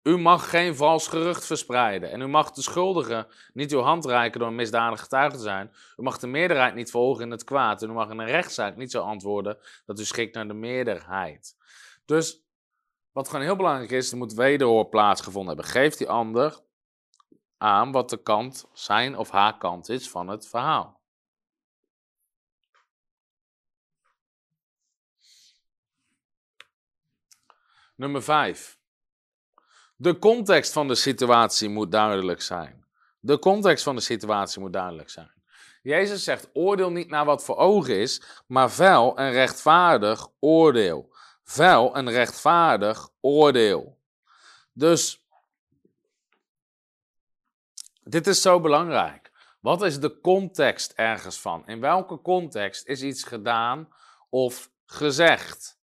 U 0.03 0.17
mag 0.17 0.49
geen 0.49 0.75
vals 0.75 1.07
gerucht 1.07 1.45
verspreiden. 1.45 2.11
En 2.11 2.21
u 2.21 2.27
mag 2.27 2.51
de 2.51 2.61
schuldigen 2.61 3.27
niet 3.53 3.73
uw 3.73 3.79
hand 3.79 4.05
reiken 4.05 4.39
door 4.39 4.49
een 4.49 4.55
misdadige 4.55 5.03
getuige 5.03 5.35
te 5.35 5.41
zijn. 5.41 5.71
U 5.97 6.03
mag 6.03 6.19
de 6.19 6.27
meerderheid 6.27 6.75
niet 6.75 6.91
volgen 6.91 7.23
in 7.23 7.31
het 7.31 7.43
kwaad. 7.43 7.81
En 7.81 7.89
u 7.89 7.93
mag 7.93 8.09
in 8.09 8.19
een 8.19 8.25
rechtszaak 8.25 8.75
niet 8.75 8.91
zo 8.91 9.01
antwoorden 9.01 9.57
dat 9.85 9.99
u 9.99 10.03
schikt 10.03 10.35
naar 10.35 10.47
de 10.47 10.53
meerderheid. 10.53 11.55
Dus 12.05 12.43
wat 13.11 13.29
gewoon 13.29 13.45
heel 13.45 13.55
belangrijk 13.55 13.91
is, 13.91 14.11
er 14.11 14.17
moet 14.17 14.33
wederhoor 14.33 14.89
plaatsgevonden 14.89 15.55
hebben. 15.55 15.71
Geef 15.71 15.95
die 15.95 16.09
ander 16.09 16.59
aan 17.57 17.91
wat 17.91 18.09
de 18.09 18.21
kant, 18.21 18.69
zijn 18.73 19.17
of 19.17 19.29
haar 19.29 19.57
kant 19.57 19.89
is 19.89 20.09
van 20.09 20.27
het 20.27 20.47
verhaal. 20.47 21.00
Nummer 28.01 28.23
5. 28.23 28.77
De 29.95 30.17
context 30.19 30.73
van 30.73 30.87
de 30.87 30.95
situatie 30.95 31.69
moet 31.69 31.91
duidelijk 31.91 32.41
zijn. 32.41 32.85
De 33.19 33.39
context 33.39 33.83
van 33.83 33.95
de 33.95 34.01
situatie 34.01 34.61
moet 34.61 34.73
duidelijk 34.73 35.09
zijn. 35.09 35.31
Jezus 35.81 36.23
zegt: 36.23 36.49
oordeel 36.53 36.91
niet 36.91 37.09
naar 37.09 37.25
wat 37.25 37.43
voor 37.43 37.57
ogen 37.57 37.99
is, 37.99 38.21
maar 38.47 38.71
vuil 38.71 39.17
en 39.17 39.31
rechtvaardig 39.31 40.27
oordeel. 40.39 41.13
Vuil 41.43 41.95
en 41.95 42.09
rechtvaardig 42.09 43.09
oordeel. 43.19 43.97
Dus 44.73 45.25
dit 48.03 48.27
is 48.27 48.41
zo 48.41 48.59
belangrijk. 48.59 49.31
Wat 49.59 49.81
is 49.81 49.99
de 49.99 50.19
context 50.19 50.91
ergens 50.91 51.39
van? 51.39 51.67
In 51.67 51.79
welke 51.79 52.21
context 52.21 52.87
is 52.87 53.01
iets 53.01 53.23
gedaan 53.23 53.89
of 54.29 54.71
gezegd? 54.85 55.80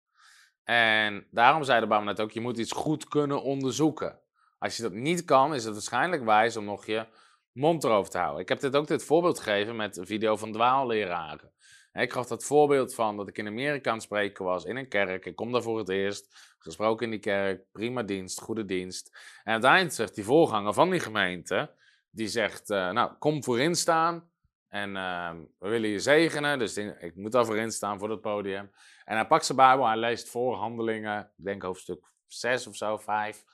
En 0.64 1.26
daarom 1.30 1.64
zei 1.64 1.80
de 1.80 1.86
Bijbel 1.86 2.06
net 2.06 2.20
ook, 2.20 2.30
je 2.30 2.40
moet 2.40 2.58
iets 2.58 2.72
goed 2.72 3.08
kunnen 3.08 3.42
onderzoeken. 3.42 4.18
Als 4.58 4.76
je 4.76 4.82
dat 4.82 4.92
niet 4.92 5.24
kan, 5.24 5.54
is 5.54 5.64
het 5.64 5.72
waarschijnlijk 5.72 6.24
wijs 6.24 6.56
om 6.56 6.64
nog 6.64 6.86
je 6.86 7.06
mond 7.52 7.84
erover 7.84 8.10
te 8.10 8.18
houden. 8.18 8.40
Ik 8.40 8.48
heb 8.48 8.60
dit 8.60 8.76
ook 8.76 8.86
dit 8.86 9.04
voorbeeld 9.04 9.38
gegeven 9.38 9.76
met 9.76 9.96
een 9.96 10.06
video 10.06 10.36
van 10.36 10.52
dwaalleraren. 10.52 11.50
Ik 11.92 12.12
gaf 12.12 12.26
dat 12.26 12.44
voorbeeld 12.44 12.94
van 12.94 13.16
dat 13.16 13.28
ik 13.28 13.38
in 13.38 13.46
Amerika 13.46 13.90
aan 13.90 13.96
het 13.96 14.04
spreken 14.04 14.44
was 14.44 14.64
in 14.64 14.76
een 14.76 14.88
kerk. 14.88 15.26
Ik 15.26 15.36
kom 15.36 15.52
daar 15.52 15.62
voor 15.62 15.78
het 15.78 15.88
eerst, 15.88 16.54
gesproken 16.58 17.04
in 17.04 17.10
die 17.10 17.20
kerk, 17.20 17.64
prima 17.72 18.02
dienst, 18.02 18.40
goede 18.40 18.64
dienst. 18.64 19.18
En 19.44 19.52
uiteindelijk 19.52 19.94
zegt 19.94 20.14
die 20.14 20.24
voorganger 20.24 20.72
van 20.72 20.90
die 20.90 21.00
gemeente, 21.00 21.74
die 22.10 22.28
zegt, 22.28 22.70
uh, 22.70 22.90
nou, 22.90 23.12
kom 23.18 23.44
voorin 23.44 23.74
staan 23.74 24.30
en 24.72 24.90
uh, 24.96 25.30
we 25.58 25.68
willen 25.68 25.90
je 25.90 25.98
zegenen. 25.98 26.58
Dus 26.58 26.76
ik 26.76 27.12
moet 27.16 27.32
daar 27.32 27.46
voorin 27.46 27.72
staan 27.72 27.98
voor 27.98 28.10
het 28.10 28.20
podium. 28.20 28.70
En 29.04 29.16
hij 29.16 29.26
pakt 29.26 29.44
zijn 29.44 29.58
Bijbel, 29.58 29.86
hij 29.86 29.96
leest 29.96 30.28
voor 30.28 30.54
handelingen, 30.54 31.30
ik 31.36 31.44
denk 31.44 31.62
hoofdstuk 31.62 32.04
6 32.26 32.66
of 32.66 32.76
zo, 32.76 32.98
5. 32.98 33.44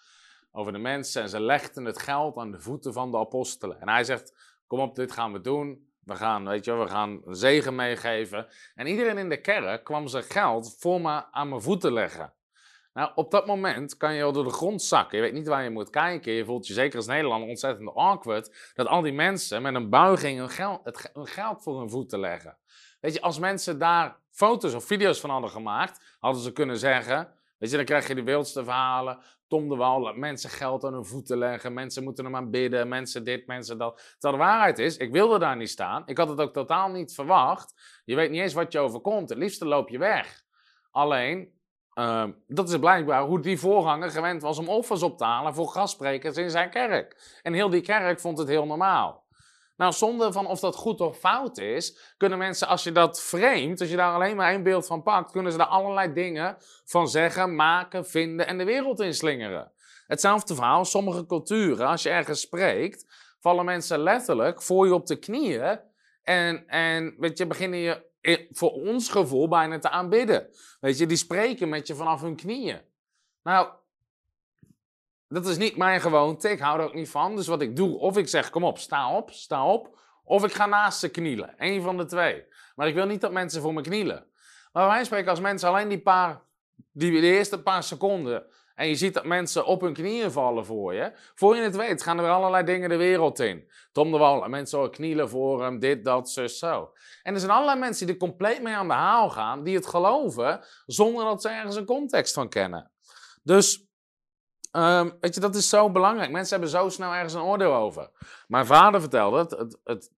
over 0.53 0.73
de 0.73 0.79
mensen 0.79 1.23
en 1.23 1.29
ze 1.29 1.41
legden 1.41 1.85
het 1.85 1.99
geld 1.99 2.37
aan 2.37 2.51
de 2.51 2.61
voeten 2.61 2.93
van 2.93 3.11
de 3.11 3.19
apostelen. 3.19 3.81
En 3.81 3.89
hij 3.89 4.05
zegt, 4.05 4.35
kom 4.67 4.81
op, 4.81 4.95
dit 4.95 5.13
gaan 5.13 5.33
we 5.33 5.41
doen. 5.41 5.91
We 6.05 6.17
gaan, 6.17 6.49
weet 6.49 6.65
je, 6.65 6.73
we 6.73 6.89
gaan 6.89 7.21
een 7.25 7.35
zegen 7.35 7.75
meegeven. 7.75 8.47
En 8.75 8.87
iedereen 8.87 9.19
in 9.19 9.29
de 9.29 9.41
kerk 9.41 9.85
kwam 9.85 10.07
zijn 10.07 10.25
geld 10.25 10.77
voor 10.79 11.01
me 11.01 11.33
aan 11.33 11.49
mijn 11.49 11.63
voeten 11.63 11.93
leggen. 11.93 12.33
Nou, 12.99 13.11
op 13.15 13.31
dat 13.31 13.47
moment 13.47 13.97
kan 13.97 14.15
je 14.15 14.23
al 14.23 14.33
door 14.33 14.45
de 14.45 14.51
grond 14.51 14.83
zakken. 14.83 15.19
Je 15.19 15.25
weet 15.25 15.33
niet 15.33 15.49
waar 15.49 15.63
je 15.63 15.71
moet 15.71 15.91
kijken. 15.91 16.33
Je 16.33 16.45
voelt 16.45 16.67
je 16.67 16.73
zeker 16.73 16.97
als 16.97 17.07
Nederlander 17.07 17.49
ontzettend 17.49 17.95
awkward. 17.95 18.73
Dat 18.75 18.87
al 18.87 19.03
die 19.03 19.13
mensen 19.13 19.63
met 19.63 19.75
een 19.75 19.91
buiging 19.91 20.39
hun 20.39 20.51
geld, 20.51 20.81
het, 20.85 21.11
geld 21.13 21.63
voor 21.63 21.79
hun 21.79 21.91
voeten 21.91 22.21
leggen. 22.21 22.57
Weet 23.01 23.15
je, 23.15 23.21
als 23.21 23.39
mensen 23.39 23.79
daar 23.79 24.17
foto's 24.31 24.75
of 24.75 24.85
video's 24.85 25.21
van 25.21 25.31
hadden 25.31 25.51
gemaakt, 25.51 26.17
hadden 26.19 26.43
ze 26.43 26.53
kunnen 26.53 26.79
zeggen. 26.79 27.35
Weet 27.59 27.71
je, 27.71 27.77
dan 27.77 27.85
krijg 27.85 28.09
je 28.09 28.15
de 28.15 28.23
wildste 28.23 28.65
verhalen. 28.65 29.19
Tom 29.49 29.69
de 29.69 29.77
Wal 29.77 30.15
mensen 30.15 30.51
geld 30.51 30.85
aan 30.85 30.93
hun 30.93 31.05
voeten 31.05 31.39
leggen. 31.39 31.73
Mensen 31.73 32.05
moeten 32.05 32.25
hem 32.25 32.37
aan 32.37 32.51
bidden. 32.51 32.89
Mensen 32.89 33.25
dit, 33.25 33.47
mensen 33.47 33.79
dat. 33.79 34.17
Terwijl 34.19 34.43
de 34.43 34.49
waarheid 34.49 34.79
is, 34.79 34.97
ik 34.97 35.13
wilde 35.13 35.39
daar 35.39 35.57
niet 35.57 35.71
staan. 35.71 36.03
Ik 36.07 36.19
had 36.19 36.29
het 36.29 36.41
ook 36.41 36.53
totaal 36.53 36.89
niet 36.89 37.15
verwacht. 37.15 38.01
Je 38.05 38.15
weet 38.15 38.31
niet 38.31 38.41
eens 38.41 38.55
wat 38.55 38.73
je 38.73 38.79
overkomt. 38.79 39.29
Het 39.29 39.39
liefste 39.39 39.67
loop 39.67 39.89
je 39.89 39.99
weg. 39.99 40.43
Alleen, 40.91 41.58
uh, 41.99 42.25
dat 42.47 42.69
is 42.69 42.79
blijkbaar 42.79 43.23
hoe 43.23 43.41
die 43.41 43.59
voorganger 43.59 44.11
gewend 44.11 44.43
was 44.43 44.59
om 44.59 44.69
offers 44.69 45.03
op 45.03 45.19
te 45.19 45.25
halen 45.25 45.55
voor 45.55 45.69
gastsprekers 45.69 46.37
in 46.37 46.51
zijn 46.51 46.71
kerk. 46.71 47.39
En 47.43 47.53
heel 47.53 47.71
die 47.71 47.81
kerk 47.81 48.21
vond 48.21 48.39
het 48.39 48.49
heel 48.49 48.67
normaal. 48.67 49.27
Nou, 49.77 49.93
zonder 49.93 50.33
van 50.33 50.47
of 50.47 50.61
dat 50.61 50.77
goed 50.77 51.01
of 51.01 51.19
fout 51.19 51.59
is, 51.59 52.15
kunnen 52.17 52.39
mensen, 52.39 52.69
als 52.69 52.85
je 52.85 52.93
dat 52.93 53.23
vreemd, 53.23 53.81
als 53.81 53.91
je 53.91 53.97
daar 53.97 54.15
alleen 54.15 54.37
maar 54.37 54.51
één 54.51 54.63
beeld 54.63 54.87
van 54.87 55.03
pakt, 55.03 55.31
kunnen 55.31 55.53
ze 55.53 55.59
daar 55.59 55.67
allerlei 55.67 56.13
dingen 56.13 56.57
van 56.85 57.09
zeggen, 57.09 57.55
maken, 57.55 58.07
vinden 58.07 58.47
en 58.47 58.59
de 58.59 58.65
wereld 58.65 59.01
inslingeren. 59.01 59.73
Hetzelfde 60.07 60.55
verhaal, 60.55 60.85
sommige 60.85 61.27
culturen, 61.27 61.87
als 61.87 62.03
je 62.03 62.11
ergens 62.11 62.41
spreekt, 62.41 63.07
vallen 63.41 63.65
mensen 63.65 63.99
letterlijk 63.99 64.63
voor 64.63 64.87
je 64.87 64.95
op 64.95 65.07
de 65.07 65.17
knieën 65.17 65.81
en, 66.23 66.67
en 66.67 67.15
weet 67.19 67.39
je, 67.39 67.47
beginnen 67.47 67.79
je 67.79 68.08
voor 68.51 68.73
ons 68.73 69.09
gevoel 69.09 69.49
bijna 69.49 69.79
te 69.79 69.91
aanbidden. 69.91 70.49
Weet 70.81 70.99
je, 70.99 71.07
die 71.07 71.17
spreken 71.17 71.69
met 71.69 71.87
je 71.87 71.95
vanaf 71.95 72.21
hun 72.21 72.37
knieën. 72.37 72.81
Nou, 73.43 73.69
dat 75.29 75.47
is 75.47 75.57
niet 75.57 75.77
mijn 75.77 76.01
gewoonte. 76.01 76.51
Ik 76.51 76.59
hou 76.59 76.79
er 76.79 76.85
ook 76.85 76.95
niet 76.95 77.11
van. 77.11 77.37
Dus 77.37 77.47
wat 77.47 77.63
ik 77.63 77.77
doe, 77.77 77.99
of 77.99 78.17
ik 78.17 78.29
zeg: 78.29 78.51
kom 78.51 78.65
op, 78.65 78.79
sta 78.79 79.17
op, 79.17 79.31
sta 79.31 79.67
op. 79.67 79.99
Of 80.25 80.45
ik 80.45 80.53
ga 80.53 80.67
naast 80.67 80.99
ze 80.99 81.09
knielen. 81.09 81.55
Eén 81.57 81.83
van 81.83 81.97
de 81.97 82.05
twee. 82.05 82.45
Maar 82.75 82.89
ik 82.89 82.95
wil 82.95 83.07
niet 83.07 83.21
dat 83.21 83.33
mensen 83.33 83.63
voor 83.63 83.75
me 83.75 83.83
knielen. 83.83 84.27
Maar 84.73 84.87
wij 84.87 85.05
spreken 85.05 85.31
als 85.31 85.41
mensen 85.41 85.69
alleen 85.69 85.89
die 85.89 86.01
paar, 86.01 86.43
die, 86.93 87.21
eerste 87.21 87.63
paar 87.63 87.83
seconden. 87.83 88.47
En 88.79 88.89
je 88.89 88.95
ziet 88.95 89.15
dat 89.15 89.25
mensen 89.25 89.67
op 89.67 89.81
hun 89.81 89.93
knieën 89.93 90.31
vallen 90.31 90.65
voor 90.67 90.95
je. 90.95 91.13
Voor 91.35 91.57
je 91.57 91.63
het 91.63 91.77
weet 91.77 92.03
gaan 92.03 92.19
er 92.19 92.31
allerlei 92.31 92.65
dingen 92.65 92.89
de 92.89 92.97
wereld 92.97 93.39
in. 93.39 93.71
Tom 93.93 94.13
de 94.13 94.19
Wal, 94.19 94.49
mensen 94.49 94.91
knielen 94.91 95.29
voor 95.29 95.63
hem, 95.63 95.79
dit, 95.79 96.05
dat, 96.05 96.31
zus, 96.31 96.59
zo. 96.59 96.93
En 97.23 97.35
er 97.35 97.41
zijn 97.41 97.53
allerlei 97.53 97.79
mensen 97.79 98.07
die 98.07 98.15
er 98.15 98.21
compleet 98.21 98.63
mee 98.63 98.75
aan 98.75 98.89
de 98.89 98.95
haal 98.95 99.31
gaan, 99.31 99.63
die 99.63 99.75
het 99.75 99.87
geloven, 99.87 100.65
zonder 100.87 101.25
dat 101.25 101.43
ze 101.43 101.49
ergens 101.49 101.77
een 101.77 101.85
context 101.85 102.35
van 102.35 102.49
kennen. 102.49 102.91
Dus 103.43 103.87
Um, 104.73 105.17
weet 105.21 105.35
je, 105.35 105.41
dat 105.41 105.55
is 105.55 105.69
zo 105.69 105.91
belangrijk. 105.91 106.31
Mensen 106.31 106.61
hebben 106.61 106.81
zo 106.81 106.89
snel 106.89 107.13
ergens 107.13 107.35
een 107.35 107.41
oordeel 107.41 107.75
over. 107.75 108.11
Mijn 108.47 108.67
vader 108.67 109.01
vertelde 109.01 109.39
het, 109.39 109.51
het, 109.51 109.81
het 109.85 110.11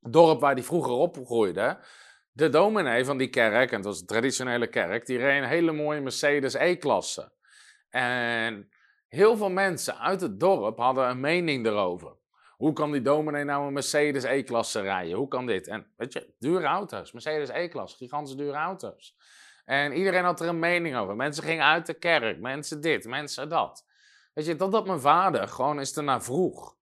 dorp 0.00 0.40
waar 0.40 0.54
hij 0.54 0.62
vroeger 0.62 0.92
opgroeide. 0.92 1.78
De 2.32 2.48
dominee 2.48 3.04
van 3.04 3.18
die 3.18 3.28
kerk, 3.28 3.70
en 3.70 3.76
dat 3.76 3.84
was 3.84 4.00
een 4.00 4.06
traditionele 4.06 4.66
kerk, 4.66 5.06
die 5.06 5.18
reed 5.18 5.42
een 5.42 5.48
hele 5.48 5.72
mooie 5.72 6.00
Mercedes 6.00 6.54
E-klasse. 6.54 7.32
En 7.90 8.70
heel 9.08 9.36
veel 9.36 9.50
mensen 9.50 9.98
uit 9.98 10.20
het 10.20 10.40
dorp 10.40 10.78
hadden 10.78 11.08
een 11.08 11.20
mening 11.20 11.66
erover. 11.66 12.18
Hoe 12.56 12.72
kan 12.72 12.92
die 12.92 13.02
dominee 13.02 13.44
nou 13.44 13.66
een 13.66 13.72
Mercedes 13.72 14.24
E-klasse 14.24 14.80
rijden? 14.80 15.16
Hoe 15.16 15.28
kan 15.28 15.46
dit? 15.46 15.66
En 15.66 15.86
weet 15.96 16.12
je, 16.12 16.34
dure 16.38 16.66
auto's. 16.66 17.12
Mercedes 17.12 17.48
E-klasse, 17.48 17.96
gigantisch 17.96 18.36
dure 18.36 18.56
auto's. 18.56 19.16
En 19.64 19.92
iedereen 19.92 20.24
had 20.24 20.40
er 20.40 20.48
een 20.48 20.58
mening 20.58 20.96
over. 20.96 21.16
Mensen 21.16 21.44
gingen 21.44 21.64
uit 21.64 21.86
de 21.86 21.94
kerk, 21.94 22.40
mensen 22.40 22.80
dit, 22.80 23.06
mensen 23.06 23.48
dat. 23.48 23.86
Weet 24.34 24.46
je, 24.46 24.56
totdat 24.56 24.86
mijn 24.86 25.00
vader 25.00 25.48
gewoon 25.48 25.78
eens 25.78 25.96
ernaar 25.96 26.22
vroeg. 26.22 26.76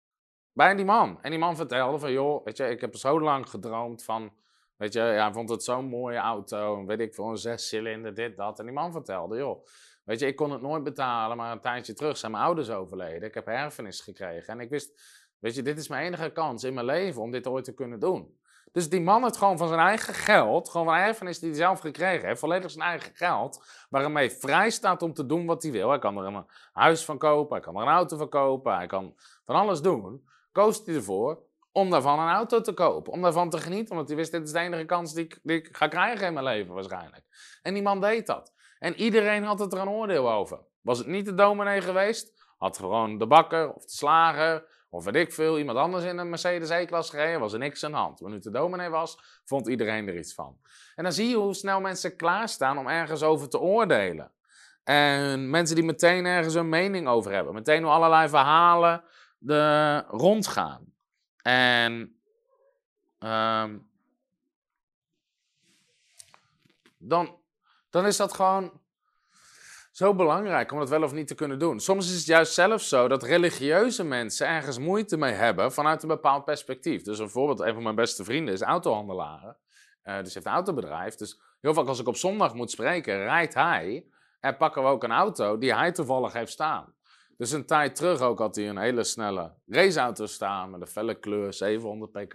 Bij 0.52 0.74
die 0.74 0.84
man. 0.84 1.18
En 1.22 1.30
die 1.30 1.38
man 1.38 1.56
vertelde 1.56 1.98
van, 1.98 2.12
joh, 2.12 2.44
weet 2.44 2.56
je, 2.56 2.68
ik 2.68 2.80
heb 2.80 2.96
zo 2.96 3.20
lang 3.20 3.50
gedroomd 3.50 4.04
van, 4.04 4.32
weet 4.76 4.92
je, 4.92 5.00
hij 5.00 5.32
vond 5.32 5.48
het 5.48 5.64
zo'n 5.64 5.84
mooie 5.84 6.18
auto, 6.18 6.86
weet 6.86 7.00
ik 7.00 7.14
veel, 7.14 7.28
een 7.28 7.36
zescilinder, 7.36 8.14
dit, 8.14 8.36
dat. 8.36 8.58
En 8.58 8.64
die 8.64 8.74
man 8.74 8.92
vertelde, 8.92 9.36
joh, 9.36 9.64
weet 10.08 10.20
je, 10.20 10.26
ik 10.26 10.36
kon 10.36 10.50
het 10.50 10.62
nooit 10.62 10.84
betalen, 10.84 11.36
maar 11.36 11.52
een 11.52 11.60
tijdje 11.60 11.92
terug 11.92 12.16
zijn 12.16 12.32
mijn 12.32 12.44
ouders 12.44 12.70
overleden. 12.70 13.28
Ik 13.28 13.34
heb 13.34 13.46
erfenis 13.46 14.00
gekregen 14.00 14.52
en 14.52 14.60
ik 14.60 14.70
wist, 14.70 15.00
weet 15.38 15.54
je, 15.54 15.62
dit 15.62 15.78
is 15.78 15.88
mijn 15.88 16.06
enige 16.06 16.30
kans 16.30 16.64
in 16.64 16.74
mijn 16.74 16.86
leven 16.86 17.22
om 17.22 17.30
dit 17.30 17.46
ooit 17.46 17.64
te 17.64 17.74
kunnen 17.74 18.00
doen. 18.00 18.38
Dus 18.72 18.88
die 18.88 19.00
man 19.00 19.22
heeft 19.22 19.36
gewoon 19.36 19.58
van 19.58 19.68
zijn 19.68 19.80
eigen 19.80 20.14
geld, 20.14 20.68
gewoon 20.68 20.86
van 20.86 20.96
erfenis 20.96 21.38
die 21.38 21.48
hij 21.48 21.58
zelf 21.58 21.80
gekregen 21.80 22.28
heeft, 22.28 22.40
volledig 22.40 22.70
zijn 22.70 22.88
eigen 22.88 23.14
geld, 23.14 23.64
waarmee 23.90 24.30
vrij 24.30 24.70
staat 24.70 25.02
om 25.02 25.12
te 25.12 25.26
doen 25.26 25.46
wat 25.46 25.62
hij 25.62 25.72
wil. 25.72 25.88
Hij 25.88 25.98
kan 25.98 26.16
er 26.18 26.24
een 26.24 26.46
huis 26.72 27.04
van 27.04 27.18
kopen, 27.18 27.56
hij 27.56 27.64
kan 27.64 27.76
er 27.76 27.82
een 27.82 27.88
auto 27.88 28.16
van 28.16 28.28
kopen, 28.28 28.76
hij 28.76 28.86
kan 28.86 29.14
van 29.44 29.54
alles 29.54 29.80
doen. 29.80 30.28
Koos 30.52 30.82
hij 30.84 30.94
ervoor 30.94 31.42
om 31.72 31.90
daarvan 31.90 32.18
een 32.18 32.34
auto 32.34 32.60
te 32.60 32.72
kopen, 32.72 33.12
om 33.12 33.22
daarvan 33.22 33.50
te 33.50 33.58
genieten, 33.58 33.90
omdat 33.90 34.08
hij 34.08 34.16
wist, 34.16 34.32
dit 34.32 34.42
is 34.42 34.52
de 34.52 34.58
enige 34.58 34.84
kans 34.84 35.14
die 35.14 35.24
ik, 35.24 35.38
die 35.42 35.56
ik 35.56 35.76
ga 35.76 35.88
krijgen 35.88 36.26
in 36.26 36.32
mijn 36.32 36.44
leven 36.44 36.74
waarschijnlijk. 36.74 37.24
En 37.62 37.74
die 37.74 37.82
man 37.82 38.00
deed 38.00 38.26
dat. 38.26 38.52
En 38.78 38.94
iedereen 38.94 39.42
had 39.42 39.58
het 39.58 39.72
er 39.72 39.78
een 39.78 39.88
oordeel 39.88 40.32
over. 40.32 40.60
Was 40.80 40.98
het 40.98 41.06
niet 41.06 41.24
de 41.24 41.34
dominee 41.34 41.80
geweest, 41.80 42.54
had 42.56 42.78
gewoon 42.78 43.18
de 43.18 43.26
bakker 43.26 43.72
of 43.72 43.84
de 43.84 43.92
slager 43.92 44.66
of 44.90 45.04
weet 45.04 45.14
ik 45.14 45.32
veel, 45.32 45.58
iemand 45.58 45.78
anders 45.78 46.04
in 46.04 46.18
een 46.18 46.28
Mercedes 46.28 46.70
E-klas 46.70 47.10
gereden, 47.10 47.40
was 47.40 47.52
er 47.52 47.58
niks 47.58 47.84
aan 47.84 47.90
de 47.90 47.96
hand. 47.96 48.20
Wanneer 48.20 48.38
het 48.38 48.52
de 48.52 48.58
dominee 48.58 48.88
was, 48.88 49.40
vond 49.44 49.68
iedereen 49.68 50.08
er 50.08 50.18
iets 50.18 50.34
van. 50.34 50.58
En 50.94 51.02
dan 51.02 51.12
zie 51.12 51.28
je 51.28 51.36
hoe 51.36 51.54
snel 51.54 51.80
mensen 51.80 52.16
klaarstaan 52.16 52.78
om 52.78 52.88
ergens 52.88 53.22
over 53.22 53.48
te 53.48 53.58
oordelen. 53.58 54.32
En 54.84 55.50
mensen 55.50 55.76
die 55.76 55.84
meteen 55.84 56.26
ergens 56.26 56.54
een 56.54 56.68
mening 56.68 57.08
over 57.08 57.32
hebben. 57.32 57.54
Meteen 57.54 57.82
hoe 57.82 57.92
allerlei 57.92 58.28
verhalen 58.28 59.04
de, 59.38 60.04
rondgaan. 60.08 60.92
En 61.42 62.20
um, 63.18 63.90
dan, 66.98 67.40
dan 67.90 68.06
is 68.06 68.16
dat 68.16 68.32
gewoon 68.32 68.80
zo 69.92 70.14
belangrijk 70.14 70.72
om 70.72 70.78
dat 70.78 70.88
wel 70.88 71.02
of 71.02 71.12
niet 71.12 71.26
te 71.26 71.34
kunnen 71.34 71.58
doen. 71.58 71.80
Soms 71.80 72.10
is 72.10 72.16
het 72.16 72.26
juist 72.26 72.52
zelfs 72.52 72.88
zo 72.88 73.08
dat 73.08 73.22
religieuze 73.22 74.04
mensen 74.04 74.46
ergens 74.46 74.78
moeite 74.78 75.16
mee 75.16 75.32
hebben 75.32 75.72
vanuit 75.72 76.02
een 76.02 76.08
bepaald 76.08 76.44
perspectief. 76.44 77.02
Dus 77.02 77.18
een 77.18 77.30
voorbeeld, 77.30 77.60
een 77.60 77.74
van 77.74 77.82
mijn 77.82 77.94
beste 77.94 78.24
vrienden 78.24 78.54
is 78.54 78.62
autohandelaren. 78.62 79.56
Uh, 80.04 80.22
dus 80.22 80.34
heeft 80.34 80.46
een 80.46 80.52
autobedrijf. 80.52 81.14
Dus 81.14 81.40
heel 81.60 81.74
vaak 81.74 81.86
als 81.86 82.00
ik 82.00 82.08
op 82.08 82.16
zondag 82.16 82.54
moet 82.54 82.70
spreken, 82.70 83.16
rijdt 83.16 83.54
hij 83.54 84.06
en 84.40 84.56
pakken 84.56 84.82
we 84.82 84.88
ook 84.88 85.04
een 85.04 85.12
auto 85.12 85.58
die 85.58 85.74
hij 85.74 85.92
toevallig 85.92 86.32
heeft 86.32 86.52
staan. 86.52 86.94
Dus 87.36 87.50
een 87.50 87.66
tijd 87.66 87.96
terug 87.96 88.20
ook 88.20 88.38
had 88.38 88.56
hij 88.56 88.68
een 88.68 88.78
hele 88.78 89.04
snelle 89.04 89.54
raceauto 89.66 90.26
staan 90.26 90.70
met 90.70 90.80
een 90.80 90.86
felle 90.86 91.14
kleur, 91.14 91.52
700 91.52 92.12
pk. 92.12 92.34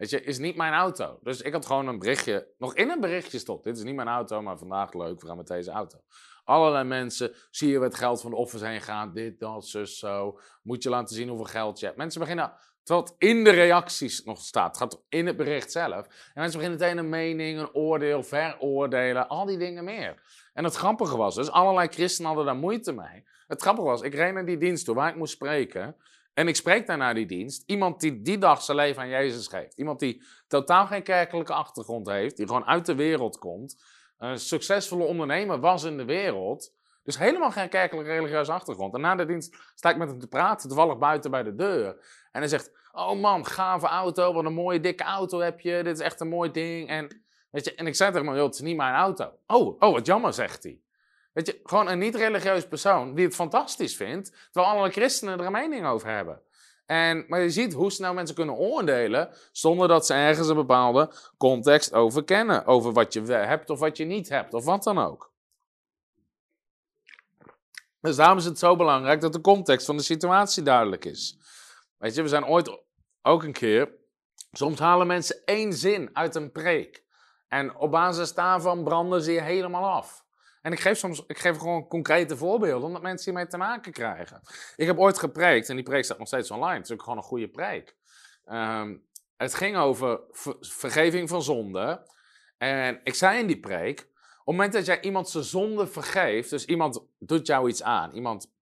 Weet 0.00 0.10
je, 0.10 0.22
is 0.22 0.38
niet 0.38 0.56
mijn 0.56 0.72
auto. 0.72 1.18
Dus 1.22 1.42
ik 1.42 1.52
had 1.52 1.66
gewoon 1.66 1.86
een 1.86 1.98
berichtje, 1.98 2.46
nog 2.58 2.74
in 2.74 2.90
een 2.90 3.00
berichtje 3.00 3.38
stond. 3.38 3.64
Dit 3.64 3.76
is 3.76 3.82
niet 3.82 3.94
mijn 3.94 4.08
auto, 4.08 4.42
maar 4.42 4.58
vandaag 4.58 4.92
leuk, 4.92 5.20
we 5.20 5.26
gaan 5.26 5.36
met 5.36 5.46
deze 5.46 5.70
auto. 5.70 5.98
Allerlei 6.44 6.84
mensen, 6.84 7.34
zie 7.50 7.70
je 7.70 7.80
het 7.80 7.94
geld 7.94 8.20
van 8.20 8.30
de 8.30 8.36
offers 8.36 8.62
heen 8.62 8.80
gaan, 8.80 9.12
dit, 9.12 9.40
dat, 9.40 9.66
zus, 9.66 9.98
zo. 9.98 10.38
Moet 10.62 10.82
je 10.82 10.88
laten 10.88 11.16
zien 11.16 11.28
hoeveel 11.28 11.46
geld 11.46 11.80
je 11.80 11.86
hebt. 11.86 11.98
Mensen 11.98 12.20
beginnen, 12.20 12.52
terwijl 12.82 13.14
in 13.18 13.44
de 13.44 13.50
reacties 13.50 14.24
nog 14.24 14.38
staat, 14.38 14.76
gaat 14.76 15.02
in 15.08 15.26
het 15.26 15.36
bericht 15.36 15.72
zelf. 15.72 16.06
En 16.06 16.40
mensen 16.40 16.60
beginnen 16.60 16.80
meteen 16.80 16.98
een 16.98 17.08
mening, 17.08 17.58
een 17.58 17.74
oordeel, 17.74 18.22
veroordelen, 18.22 19.28
al 19.28 19.46
die 19.46 19.58
dingen 19.58 19.84
meer. 19.84 20.22
En 20.52 20.64
het 20.64 20.74
grappige 20.74 21.16
was 21.16 21.34
dus, 21.34 21.50
allerlei 21.50 21.88
christenen 21.88 22.26
hadden 22.26 22.46
daar 22.46 22.56
moeite 22.56 22.92
mee. 22.92 23.24
Het 23.46 23.62
grappige 23.62 23.86
was, 23.86 24.02
ik 24.02 24.14
reed 24.14 24.34
naar 24.34 24.46
die 24.46 24.58
dienst 24.58 24.84
toe 24.84 24.94
waar 24.94 25.08
ik 25.08 25.16
moest 25.16 25.32
spreken. 25.32 25.96
En 26.40 26.48
ik 26.48 26.56
spreek 26.56 26.86
daar 26.86 26.96
naar 26.96 27.14
die 27.14 27.26
dienst. 27.26 27.62
Iemand 27.66 28.00
die 28.00 28.22
die 28.22 28.38
dag 28.38 28.62
zijn 28.62 28.76
leven 28.76 29.02
aan 29.02 29.08
Jezus 29.08 29.46
geeft. 29.46 29.78
Iemand 29.78 30.00
die 30.00 30.22
totaal 30.48 30.86
geen 30.86 31.02
kerkelijke 31.02 31.52
achtergrond 31.52 32.08
heeft. 32.08 32.36
Die 32.36 32.46
gewoon 32.46 32.66
uit 32.66 32.86
de 32.86 32.94
wereld 32.94 33.38
komt 33.38 33.76
een 34.20 34.38
succesvolle 34.38 35.04
ondernemer 35.04 35.60
was 35.60 35.84
in 35.84 35.96
de 35.96 36.04
wereld. 36.04 36.74
Dus 37.02 37.18
helemaal 37.18 37.50
geen 37.50 37.68
kerkelijke 37.68 38.10
religieuze 38.10 38.52
achtergrond. 38.52 38.94
En 38.94 39.00
na 39.00 39.14
de 39.14 39.26
dienst 39.26 39.56
sta 39.74 39.90
ik 39.90 39.96
met 39.96 40.08
hem 40.08 40.18
te 40.18 40.28
praten, 40.28 40.68
toevallig 40.68 40.98
buiten 40.98 41.30
bij 41.30 41.42
de 41.42 41.54
deur. 41.54 41.86
En 42.32 42.40
hij 42.40 42.48
zegt, 42.48 42.72
oh 42.92 43.20
man, 43.20 43.46
gave 43.46 43.86
auto, 43.86 44.32
wat 44.32 44.44
een 44.44 44.52
mooie 44.52 44.80
dikke 44.80 45.04
auto 45.04 45.38
heb 45.38 45.60
je. 45.60 45.82
Dit 45.82 45.98
is 45.98 46.04
echt 46.04 46.20
een 46.20 46.28
mooi 46.28 46.50
ding. 46.50 46.88
En, 46.88 47.22
weet 47.50 47.64
je, 47.64 47.74
en 47.74 47.86
ik 47.86 47.94
zei 47.94 48.12
tegen 48.12 48.26
hem, 48.26 48.36
joh, 48.36 48.44
het 48.44 48.54
is 48.54 48.60
niet 48.60 48.76
mijn 48.76 48.94
auto. 48.94 49.32
Oh, 49.46 49.82
oh, 49.82 49.92
wat 49.92 50.06
jammer, 50.06 50.32
zegt 50.32 50.62
hij. 50.62 50.80
Weet 51.32 51.46
je, 51.46 51.60
gewoon 51.62 51.88
een 51.88 51.98
niet-religieus 51.98 52.68
persoon 52.68 53.14
die 53.14 53.24
het 53.24 53.34
fantastisch 53.34 53.96
vindt, 53.96 54.48
terwijl 54.50 54.74
alle 54.74 54.90
christenen 54.90 55.38
er 55.38 55.46
een 55.46 55.52
mening 55.52 55.86
over 55.86 56.08
hebben. 56.08 56.42
En, 56.86 57.24
maar 57.28 57.40
je 57.40 57.50
ziet 57.50 57.72
hoe 57.72 57.90
snel 57.90 58.14
mensen 58.14 58.34
kunnen 58.34 58.54
oordelen 58.54 59.34
zonder 59.52 59.88
dat 59.88 60.06
ze 60.06 60.14
ergens 60.14 60.48
een 60.48 60.54
bepaalde 60.54 61.12
context 61.36 61.92
over 61.92 62.24
kennen. 62.24 62.66
Over 62.66 62.92
wat 62.92 63.12
je 63.12 63.20
hebt 63.20 63.70
of 63.70 63.78
wat 63.78 63.96
je 63.96 64.04
niet 64.04 64.28
hebt, 64.28 64.54
of 64.54 64.64
wat 64.64 64.82
dan 64.82 64.98
ook. 64.98 65.32
Dus 68.00 68.16
daarom 68.16 68.38
is 68.38 68.44
het 68.44 68.58
zo 68.58 68.76
belangrijk 68.76 69.20
dat 69.20 69.32
de 69.32 69.40
context 69.40 69.86
van 69.86 69.96
de 69.96 70.02
situatie 70.02 70.62
duidelijk 70.62 71.04
is. 71.04 71.38
Weet 71.98 72.14
je, 72.14 72.22
we 72.22 72.28
zijn 72.28 72.46
ooit 72.46 72.82
ook 73.22 73.42
een 73.42 73.52
keer. 73.52 73.98
Soms 74.52 74.78
halen 74.78 75.06
mensen 75.06 75.42
één 75.44 75.72
zin 75.72 76.10
uit 76.12 76.34
een 76.34 76.52
preek. 76.52 77.04
En 77.48 77.76
op 77.76 77.90
basis 77.90 78.34
daarvan 78.34 78.84
branden 78.84 79.22
ze 79.22 79.32
je 79.32 79.40
helemaal 79.40 79.90
af. 79.90 80.24
En 80.60 80.72
ik 80.72 80.80
geef 80.80 80.98
soms 80.98 81.24
ik 81.26 81.38
geef 81.38 81.56
gewoon 81.56 81.88
concrete 81.88 82.36
voorbeelden, 82.36 82.86
omdat 82.86 83.02
mensen 83.02 83.30
hiermee 83.30 83.50
te 83.50 83.56
maken 83.56 83.92
krijgen. 83.92 84.40
Ik 84.76 84.86
heb 84.86 84.98
ooit 84.98 85.18
gepreekt, 85.18 85.68
en 85.68 85.74
die 85.74 85.84
preek 85.84 86.04
staat 86.04 86.18
nog 86.18 86.26
steeds 86.26 86.50
online. 86.50 86.74
Het 86.74 86.84
is 86.84 86.92
ook 86.92 87.02
gewoon 87.02 87.18
een 87.18 87.24
goede 87.24 87.48
preek. 87.48 87.96
Ehm, 88.44 88.96
het 89.36 89.54
ging 89.54 89.76
over 89.76 90.20
vergeving 90.60 91.28
van 91.28 91.42
zonde. 91.42 92.06
En 92.58 93.00
ik 93.04 93.14
zei 93.14 93.38
in 93.38 93.46
die 93.46 93.60
preek, 93.60 94.00
op 94.00 94.06
het 94.36 94.44
moment 94.44 94.72
dat 94.72 94.86
jij 94.86 95.00
iemand 95.00 95.28
zijn 95.28 95.44
zonde 95.44 95.86
vergeeft, 95.86 96.50
dus 96.50 96.64
iemand 96.64 97.04
doet 97.18 97.46
jou 97.46 97.68
iets 97.68 97.82
aan, 97.82 98.12
iemand 98.12 98.52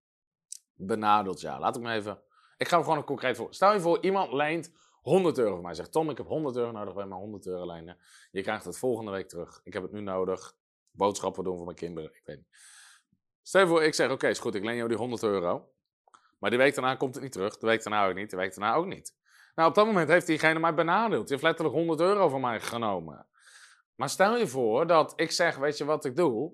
benadeelt 0.74 1.40
jou. 1.40 1.60
Laat 1.60 1.76
ik 1.76 1.82
me 1.82 1.92
even, 1.92 2.20
ik 2.56 2.68
ga 2.68 2.78
gewoon 2.78 2.96
een 2.96 3.04
concreet 3.04 3.36
voor. 3.36 3.54
Stel 3.54 3.72
je 3.72 3.80
voor, 3.80 4.02
iemand 4.02 4.32
leent 4.32 4.72
100 5.02 5.38
euro 5.38 5.54
van 5.54 5.62
mij. 5.62 5.74
Zegt 5.74 5.92
Tom, 5.92 6.10
ik 6.10 6.16
heb 6.16 6.26
100 6.26 6.56
euro 6.56 6.70
nodig 6.70 6.94
bij 6.94 7.06
mijn 7.06 7.20
100 7.20 7.46
euro 7.46 7.66
lenen. 7.66 7.98
Je 8.30 8.42
krijgt 8.42 8.64
het 8.64 8.78
volgende 8.78 9.10
week 9.10 9.28
terug. 9.28 9.60
Ik 9.64 9.72
heb 9.72 9.82
het 9.82 9.92
nu 9.92 10.00
nodig. 10.00 10.54
Boodschappen 10.98 11.44
doen 11.44 11.56
voor 11.56 11.64
mijn 11.64 11.76
kinderen. 11.76 12.10
Ik 12.14 12.22
weet 12.24 12.36
niet. 12.36 12.48
Stel 13.42 13.60
je 13.60 13.66
voor, 13.66 13.82
ik 13.82 13.94
zeg, 13.94 14.10
oké, 14.10 14.28
is 14.28 14.38
goed, 14.38 14.54
ik 14.54 14.64
leen 14.64 14.76
jou 14.76 14.88
die 14.88 14.98
100 14.98 15.22
euro. 15.22 15.72
Maar 16.38 16.50
die 16.50 16.58
week 16.58 16.74
daarna 16.74 16.94
komt 16.94 17.14
het 17.14 17.22
niet 17.22 17.32
terug. 17.32 17.58
De 17.58 17.66
week 17.66 17.82
daarna 17.82 18.08
ook 18.08 18.14
niet. 18.14 18.30
De 18.30 18.36
week 18.36 18.54
daarna 18.54 18.74
ook 18.74 18.86
niet. 18.86 19.14
Nou, 19.54 19.68
op 19.68 19.74
dat 19.74 19.86
moment 19.86 20.08
heeft 20.08 20.26
diegene 20.26 20.58
mij 20.58 20.74
benadeeld. 20.74 21.22
Die 21.22 21.30
heeft 21.30 21.42
letterlijk 21.42 21.76
100 21.76 22.00
euro 22.00 22.28
van 22.28 22.40
mij 22.40 22.60
genomen. 22.60 23.26
Maar 23.94 24.08
stel 24.08 24.36
je 24.36 24.46
voor 24.46 24.86
dat 24.86 25.12
ik 25.16 25.30
zeg, 25.30 25.56
weet 25.56 25.78
je 25.78 25.84
wat 25.84 26.04
ik 26.04 26.16
doe? 26.16 26.52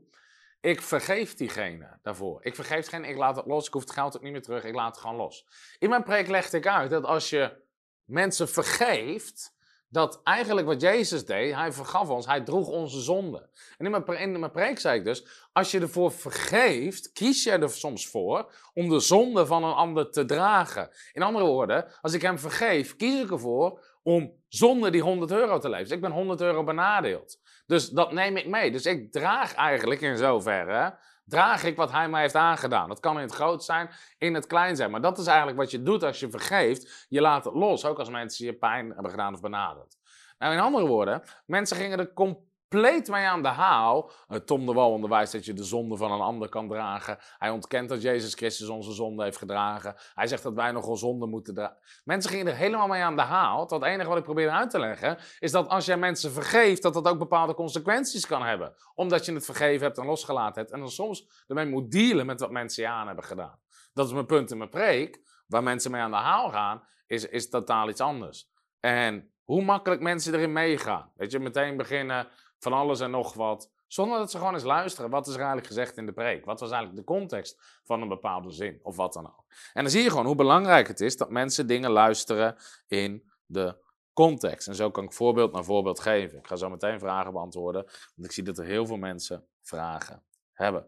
Ik 0.61 0.83
vergeef 0.83 1.35
diegene 1.35 1.99
daarvoor. 2.03 2.45
Ik 2.45 2.55
vergeef 2.55 2.81
diegene, 2.81 3.09
ik 3.09 3.17
laat 3.17 3.37
het 3.37 3.47
los. 3.47 3.67
Ik 3.67 3.73
hoef 3.73 3.83
het 3.83 3.93
geld 3.93 4.17
ook 4.17 4.23
niet 4.23 4.33
meer 4.33 4.43
terug. 4.43 4.65
Ik 4.65 4.75
laat 4.75 4.95
het 4.95 4.99
gewoon 4.99 5.17
los. 5.17 5.47
In 5.79 5.89
mijn 5.89 6.03
preek 6.03 6.29
legde 6.29 6.57
ik 6.57 6.67
uit 6.67 6.91
dat 6.91 7.05
als 7.05 7.31
je 7.31 7.63
mensen 8.05 8.49
vergeeft, 8.49 9.54
dat 9.95 10.21
eigenlijk 10.25 10.67
wat 10.67 10.81
Jezus 10.81 11.25
deed, 11.25 11.55
hij 11.55 11.73
vergaf 11.73 12.09
ons, 12.09 12.27
hij 12.27 12.41
droeg 12.41 12.69
onze 12.69 13.01
zonde. 13.01 13.49
En 13.79 13.85
in 13.85 13.91
mijn, 13.91 14.19
in 14.19 14.41
mijn 14.41 14.53
preek 14.53 14.79
zei 14.79 14.99
ik 14.99 15.05
dus, 15.05 15.27
als 15.53 15.71
je 15.71 15.81
ervoor 15.81 16.13
vergeeft, 16.13 17.13
kies 17.13 17.45
je 17.45 17.51
er 17.51 17.71
soms 17.71 18.09
voor 18.09 18.53
om 18.73 18.89
de 18.89 19.01
zonde 19.01 19.47
van 19.47 19.65
een 19.65 19.73
ander 19.75 20.11
te 20.11 20.25
dragen. 20.25 20.91
In 21.13 21.23
andere 21.23 21.45
woorden, 21.45 21.87
als 22.01 22.13
ik 22.13 22.23
hem 22.23 22.39
vergeef, 22.39 22.97
kies 22.97 23.23
ik 23.23 23.31
ervoor 23.31 23.85
om 24.03 24.33
zonder 24.49 24.93
die 24.93 25.03
100 25.03 25.31
euro 25.31 25.59
te 25.59 25.69
leven. 25.69 25.85
Dus 25.85 25.95
ik 25.95 26.01
ben 26.01 26.11
100 26.11 26.41
euro 26.41 26.65
benadeeld. 26.65 27.41
Dus 27.67 27.89
dat 27.89 28.13
neem 28.13 28.37
ik 28.37 28.47
mee. 28.47 28.71
Dus 28.71 28.87
ik 28.87 29.13
draag 29.13 29.55
eigenlijk 29.55 30.01
in 30.01 30.17
zoverre 30.17 30.99
draag 31.25 31.65
ik 31.65 31.77
wat 31.77 31.91
hij 31.91 32.09
mij 32.09 32.21
heeft 32.21 32.35
aangedaan. 32.35 32.89
Dat 32.89 33.01
kan 33.01 33.17
in 33.17 33.23
het 33.23 33.35
groot 33.35 33.65
zijn, 33.65 33.91
in 34.19 34.35
het 34.35 34.47
klein 34.47 34.77
zijn. 34.77 34.91
Maar 34.91 35.01
dat 35.01 35.19
is 35.19 35.27
eigenlijk 35.27 35.59
wat 35.59 35.71
je 35.71 35.83
doet 35.83 36.03
als 36.03 36.21
je 36.21 36.31
vergeeft. 36.31 37.07
Je 37.09 37.21
laat 37.21 37.45
het 37.45 37.55
los, 37.55 37.85
ook 37.85 37.99
als 37.99 38.11
mensen 38.11 38.47
je 38.47 38.55
pijn 38.55 38.91
hebben 38.91 39.11
gedaan 39.11 39.35
of 39.35 39.41
benaderd. 39.41 39.97
Nou, 40.39 40.53
in 40.53 40.61
andere 40.61 40.87
woorden, 40.87 41.23
mensen 41.47 41.77
gingen 41.77 41.99
er 41.99 42.13
compleet 42.13 42.53
mee 42.75 43.27
aan 43.27 43.43
de 43.43 43.49
haal. 43.49 44.11
Uh, 44.29 44.39
Tom 44.39 44.67
de 44.67 44.73
Wal 44.73 44.91
onderwijst 44.91 45.33
dat 45.33 45.45
je 45.45 45.53
de 45.53 45.65
zonde 45.65 45.97
van 45.97 46.13
een 46.13 46.21
ander 46.21 46.49
kan 46.49 46.69
dragen. 46.69 47.19
Hij 47.39 47.51
ontkent 47.51 47.89
dat 47.89 48.03
Jezus 48.03 48.35
Christus 48.35 48.69
onze 48.69 48.93
zonde 48.93 49.23
heeft 49.23 49.37
gedragen. 49.37 49.95
Hij 50.15 50.27
zegt 50.27 50.43
dat 50.43 50.55
wij 50.55 50.73
nogal 50.73 50.97
zonde 50.97 51.27
moeten 51.27 51.55
dragen. 51.55 51.77
Mensen 52.05 52.31
gingen 52.31 52.47
er 52.47 52.57
helemaal 52.57 52.87
mee 52.87 53.03
aan 53.03 53.17
de 53.17 53.23
haal. 53.23 53.67
Het 53.69 53.83
enige 53.83 54.09
wat 54.09 54.19
ik 54.19 54.25
probeer 54.25 54.51
uit 54.51 54.71
te 54.71 54.79
leggen, 54.79 55.19
is 55.39 55.53
dat 55.53 55.69
als 55.69 55.85
jij 55.85 55.97
mensen 55.97 56.33
vergeeft, 56.33 56.83
dat 56.83 56.95
dat 56.95 57.09
ook 57.09 57.19
bepaalde 57.19 57.55
consequenties 57.55 58.27
kan 58.27 58.43
hebben. 58.43 58.75
Omdat 58.95 59.25
je 59.25 59.33
het 59.33 59.45
vergeven 59.45 59.87
hebt 59.87 59.99
en 59.99 60.07
losgelaten 60.07 60.61
hebt. 60.61 60.73
En 60.73 60.81
dan 60.81 60.91
soms 60.91 61.45
ermee 61.47 61.67
moet 61.67 61.91
dealen 61.91 62.27
met 62.27 62.41
wat 62.41 62.51
mensen 62.51 62.83
je 62.83 62.89
aan 62.89 63.07
hebben 63.07 63.25
gedaan. 63.25 63.59
Dat 63.93 64.07
is 64.07 64.13
mijn 64.13 64.27
punt 64.27 64.51
in 64.51 64.59
mijn 64.59 64.71
preek. 64.71 65.23
Waar 65.47 65.63
mensen 65.63 65.91
mee 65.91 66.01
aan 66.01 66.11
de 66.11 66.17
haal 66.17 66.51
gaan, 66.51 66.83
is, 67.07 67.29
is 67.29 67.49
totaal 67.49 67.89
iets 67.89 68.01
anders. 68.01 68.51
En 68.81 69.33
hoe 69.45 69.63
makkelijk 69.63 70.01
mensen 70.01 70.35
erin 70.35 70.53
meegaan. 70.53 71.13
Weet 71.17 71.31
je, 71.31 71.39
meteen 71.39 71.77
beginnen 71.77 72.29
van 72.59 72.73
alles 72.73 73.01
en 73.01 73.11
nog 73.11 73.35
wat. 73.35 73.71
Zonder 73.87 74.19
dat 74.19 74.31
ze 74.31 74.39
gewoon 74.39 74.55
eens 74.55 74.63
luisteren. 74.63 75.11
Wat 75.11 75.27
is 75.27 75.33
er 75.33 75.39
eigenlijk 75.39 75.67
gezegd 75.67 75.97
in 75.97 76.07
de 76.07 76.13
preek? 76.13 76.45
Wat 76.45 76.61
was 76.61 76.71
eigenlijk 76.71 77.07
de 77.07 77.13
context 77.13 77.61
van 77.85 78.03
een 78.03 78.09
bepaalde 78.09 78.51
zin? 78.51 78.81
Of 78.83 78.97
wat 78.97 79.13
dan 79.13 79.27
ook. 79.27 79.45
En 79.73 79.83
dan 79.83 79.91
zie 79.91 80.03
je 80.03 80.11
gewoon 80.11 80.27
hoe 80.27 80.35
belangrijk 80.35 80.89
het 80.89 81.01
is 81.01 81.17
dat 81.17 81.31
mensen 81.31 81.67
dingen 81.67 81.91
luisteren 81.91 82.57
in 82.87 83.31
de 83.47 83.77
context. 84.13 84.69
En 84.69 84.75
zo 84.75 84.91
kan 84.91 85.05
ik 85.05 85.13
voorbeeld 85.13 85.53
na 85.53 85.63
voorbeeld 85.63 86.01
geven. 86.01 86.39
Ik 86.39 86.47
ga 86.47 86.57
zo 86.57 86.71
meteen 86.71 86.99
vragen 86.99 87.33
beantwoorden. 87.33 87.85
Want 87.85 88.29
ik 88.29 88.33
zie 88.33 88.43
dat 88.43 88.59
er 88.59 88.65
heel 88.65 88.87
veel 88.87 88.97
mensen 88.97 89.47
vragen 89.63 90.23
hebben. 90.53 90.87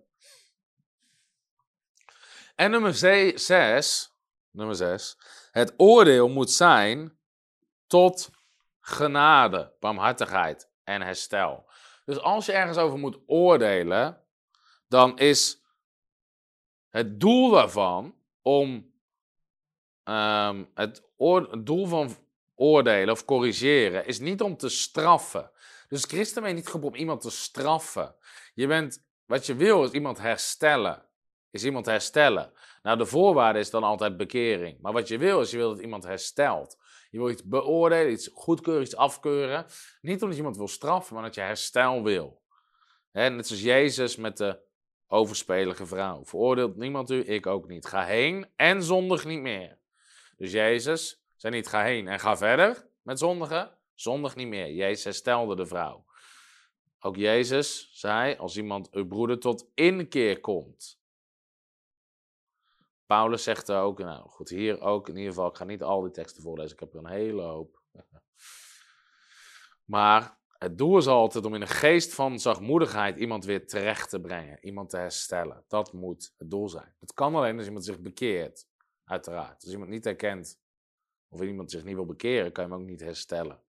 En 2.55 2.71
nummer 2.71 2.95
6. 2.95 4.15
Nummer 4.51 4.77
6. 4.77 5.19
Het 5.51 5.75
oordeel 5.77 6.29
moet 6.29 6.51
zijn 6.51 7.19
tot 7.87 8.31
genade, 8.81 9.73
barmhartigheid 9.81 10.71
en 10.87 11.03
herstel. 11.03 11.69
Dus 12.05 12.19
als 12.19 12.47
je 12.47 12.53
ergens 12.53 12.79
over 12.79 12.99
moet 12.99 13.19
oordelen, 13.27 14.21
dan 14.89 15.19
is 15.19 15.63
het 16.91 17.21
doel 17.21 17.51
daarvan 17.51 18.15
om 18.43 18.93
ehm, 20.03 20.65
het, 20.75 21.03
doel 21.59 21.87
van 21.87 22.17
oordelen 22.55 23.11
of 23.11 23.25
corrigeren 23.25 24.07
is 24.07 24.19
niet 24.19 24.43
om 24.43 24.57
te 24.57 24.69
straffen. 24.69 25.51
Dus 25.89 26.05
christen 26.05 26.43
ben 26.43 26.51
je 26.51 26.57
niet 26.57 26.67
geroepen 26.67 26.91
om 26.91 26.97
iemand 26.97 27.21
te 27.21 27.31
straffen. 27.31 28.15
Je 28.55 28.67
bent, 28.67 29.05
wat 29.25 29.47
je 29.47 29.55
wil 29.55 29.85
is 29.85 29.91
iemand 29.91 30.19
herstellen. 30.19 31.05
Is 31.51 31.65
iemand 31.65 31.87
herstellen. 31.87 32.53
Nou, 32.83 32.99
de 32.99 33.07
voorwaarde 33.07 33.59
is 33.59 33.71
dan 33.71 33.83
altijd 33.83 34.17
bekering. 34.17 34.81
Maar 34.81 34.93
wat 34.93 35.09
je 35.09 35.19
wil 35.19 35.41
is, 35.41 35.51
je 35.51 35.57
wil 35.57 35.75
dat 35.75 35.83
iemand 35.83 36.05
herstelt. 36.05 36.79
Je 37.11 37.19
wil 37.19 37.31
iets 37.31 37.45
beoordelen, 37.45 38.13
iets 38.13 38.31
goedkeuren, 38.35 38.83
iets 38.83 38.97
afkeuren. 38.97 39.67
Niet 40.01 40.15
omdat 40.15 40.31
je 40.31 40.37
iemand 40.37 40.57
wil 40.57 40.69
straffen, 40.69 41.15
maar 41.15 41.23
dat 41.23 41.35
je 41.35 41.41
herstel 41.41 42.03
wil. 42.03 42.43
Net 43.13 43.47
zoals 43.47 43.63
Jezus 43.63 44.17
met 44.17 44.37
de 44.37 44.59
overspelige 45.07 45.87
vrouw. 45.87 46.25
Veroordeelt 46.25 46.77
niemand 46.77 47.11
u, 47.11 47.25
ik 47.25 47.47
ook 47.47 47.69
niet. 47.69 47.87
Ga 47.87 48.05
heen 48.05 48.49
en 48.57 48.83
zondig 48.83 49.25
niet 49.25 49.41
meer. 49.41 49.79
Dus 50.37 50.53
Jezus 50.53 51.25
zei 51.37 51.55
niet 51.55 51.69
ga 51.69 51.83
heen 51.83 52.09
en 52.09 52.21
ga 52.21 52.37
verder 52.37 52.89
met 53.03 53.19
zondigen. 53.19 53.79
Zondig 53.95 54.37
niet 54.37 54.49
meer. 54.49 54.73
Jezus 54.73 55.05
herstelde 55.05 55.57
de 55.57 55.67
vrouw. 55.67 56.05
Ook 57.01 57.17
Jezus 57.17 57.91
zei, 57.93 58.37
als 58.37 58.57
iemand 58.57 58.91
uw 58.91 59.07
broeder 59.07 59.39
tot 59.39 59.71
inkeer 59.75 60.41
komt, 60.41 60.96
Paulus 63.07 63.43
zegt 63.43 63.71
ook, 63.71 63.99
nou 63.99 64.29
goed, 64.29 64.49
hier 64.49 64.81
ook 64.81 65.09
in 65.09 65.17
ieder 65.17 65.33
geval, 65.33 65.49
ik 65.49 65.57
ga 65.57 65.65
niet 65.65 65.83
al 65.83 66.03
die 66.03 66.11
teksten 66.11 66.43
voorlezen, 66.43 66.73
ik 66.73 66.81
heb 66.81 66.93
er 66.93 66.99
een 66.99 67.11
hele 67.11 67.43
hoop. 67.43 67.83
Maar 69.85 70.39
het 70.59 70.79
doel 70.79 70.97
is 70.97 71.07
altijd 71.07 71.45
om 71.45 71.55
in 71.55 71.61
een 71.61 71.69
geest 71.69 72.15
van 72.15 72.39
zachtmoedigheid 72.39 73.17
iemand 73.17 73.45
weer 73.45 73.67
terecht 73.67 74.11
te 74.11 74.21
brengen, 74.21 74.65
iemand 74.65 74.91
te 74.91 74.97
herstellen. 74.97 75.65
Dat 75.69 75.93
moet 75.93 76.35
het 76.37 76.51
doel 76.51 76.69
zijn. 76.69 76.95
Het 77.01 77.13
kan 77.13 77.35
alleen 77.35 77.57
als 77.57 77.67
iemand 77.67 77.85
zich 77.85 78.01
bekeert, 78.01 78.67
uiteraard. 79.05 79.63
Als 79.63 79.73
iemand 79.73 79.91
niet 79.91 80.05
herkent 80.05 80.61
of 81.29 81.41
iemand 81.41 81.71
zich 81.71 81.85
niet 81.85 81.95
wil 81.95 82.07
bekeren, 82.07 82.53
kan 82.53 82.65
je 82.65 82.71
hem 82.71 82.81
ook 82.81 82.87
niet 82.87 83.01
herstellen. 83.01 83.61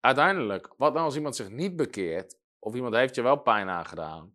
Uiteindelijk, 0.00 0.74
wat 0.76 0.92
nou 0.92 1.04
als 1.04 1.16
iemand 1.16 1.36
zich 1.36 1.48
niet 1.48 1.76
bekeert, 1.76 2.38
of 2.58 2.74
iemand 2.74 2.94
heeft 2.94 3.14
je 3.14 3.22
wel 3.22 3.36
pijn 3.36 3.68
aangedaan, 3.68 4.34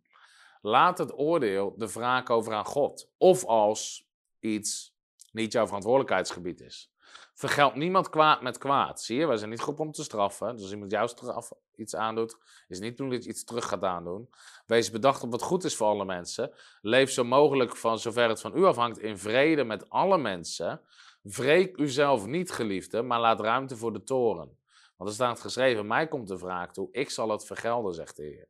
laat 0.60 0.98
het 0.98 1.18
oordeel 1.18 1.74
de 1.76 1.92
wraak 1.92 2.30
over 2.30 2.52
aan 2.52 2.64
God. 2.64 3.10
Of 3.18 3.44
als 3.44 4.08
iets 4.40 4.94
niet 5.32 5.52
jouw 5.52 5.66
verantwoordelijkheidsgebied 5.66 6.60
is. 6.60 6.90
Vergeld 7.34 7.74
niemand 7.74 8.08
kwaad 8.08 8.42
met 8.42 8.58
kwaad. 8.58 9.02
Zie 9.02 9.18
je, 9.18 9.26
wij 9.26 9.36
zijn 9.36 9.50
niet 9.50 9.60
goed 9.60 9.80
om 9.80 9.92
te 9.92 10.02
straffen. 10.02 10.52
Dus 10.52 10.62
als 10.62 10.72
iemand 10.72 10.90
jou 10.90 11.08
straf, 11.08 11.52
iets 11.74 11.94
aandoet, 11.96 12.36
is 12.68 12.78
niet 12.78 12.96
toen 12.96 13.10
dat 13.10 13.24
je 13.24 13.30
iets 13.30 13.44
terug 13.44 13.68
gaat 13.68 13.82
aandoen. 13.82 14.28
Wees 14.66 14.90
bedacht 14.90 15.22
op 15.22 15.30
wat 15.30 15.42
goed 15.42 15.64
is 15.64 15.76
voor 15.76 15.86
alle 15.86 16.04
mensen. 16.04 16.52
Leef 16.80 17.10
zo 17.10 17.24
mogelijk 17.24 17.76
van 17.76 17.98
zover 17.98 18.28
het 18.28 18.40
van 18.40 18.56
u 18.56 18.64
afhangt 18.64 18.98
in 18.98 19.18
vrede 19.18 19.64
met 19.64 19.90
alle 19.90 20.18
mensen. 20.18 20.80
Wreek 21.22 21.78
uzelf 21.78 22.26
niet, 22.26 22.50
geliefde, 22.50 23.02
maar 23.02 23.20
laat 23.20 23.40
ruimte 23.40 23.76
voor 23.76 23.92
de 23.92 24.02
toren. 24.02 24.58
Want 24.96 25.10
er 25.10 25.16
staat 25.16 25.40
geschreven: 25.40 25.86
Mij 25.86 26.08
komt 26.08 26.28
de 26.28 26.38
wraak 26.38 26.72
toe, 26.72 26.88
ik 26.92 27.10
zal 27.10 27.28
het 27.28 27.46
vergelden, 27.46 27.94
zegt 27.94 28.16
de 28.16 28.22
Heer. 28.22 28.48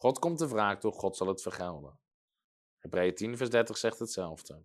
God 0.00 0.18
komt 0.18 0.38
de 0.38 0.48
wraak 0.48 0.80
toe, 0.80 0.92
God 0.92 1.16
zal 1.16 1.26
het 1.26 1.42
vergelden. 1.42 1.98
Hebreeën 2.78 3.14
10, 3.14 3.36
vers 3.36 3.50
30 3.50 3.76
zegt 3.76 3.98
hetzelfde. 3.98 4.64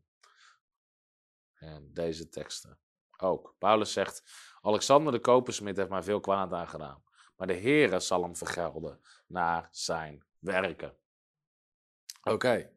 En 1.54 1.94
deze 1.94 2.30
teksten 2.30 2.80
ook. 3.18 3.56
Paulus 3.58 3.94
zegt, 3.94 4.24
Alexander 4.62 5.14
de 5.14 5.20
kopersmid 5.20 5.78
heeft 5.78 5.90
mij 5.90 6.04
veel 6.04 6.20
kwaad 6.20 6.54
aangedaan. 6.54 7.04
Maar 7.36 7.48
de 7.48 7.54
Heere 7.60 8.00
zal 8.00 8.22
hem 8.22 8.36
vergelden 8.36 9.02
naar 9.28 9.68
zijn 9.72 10.26
werken. 10.40 10.98
Oké. 12.24 12.72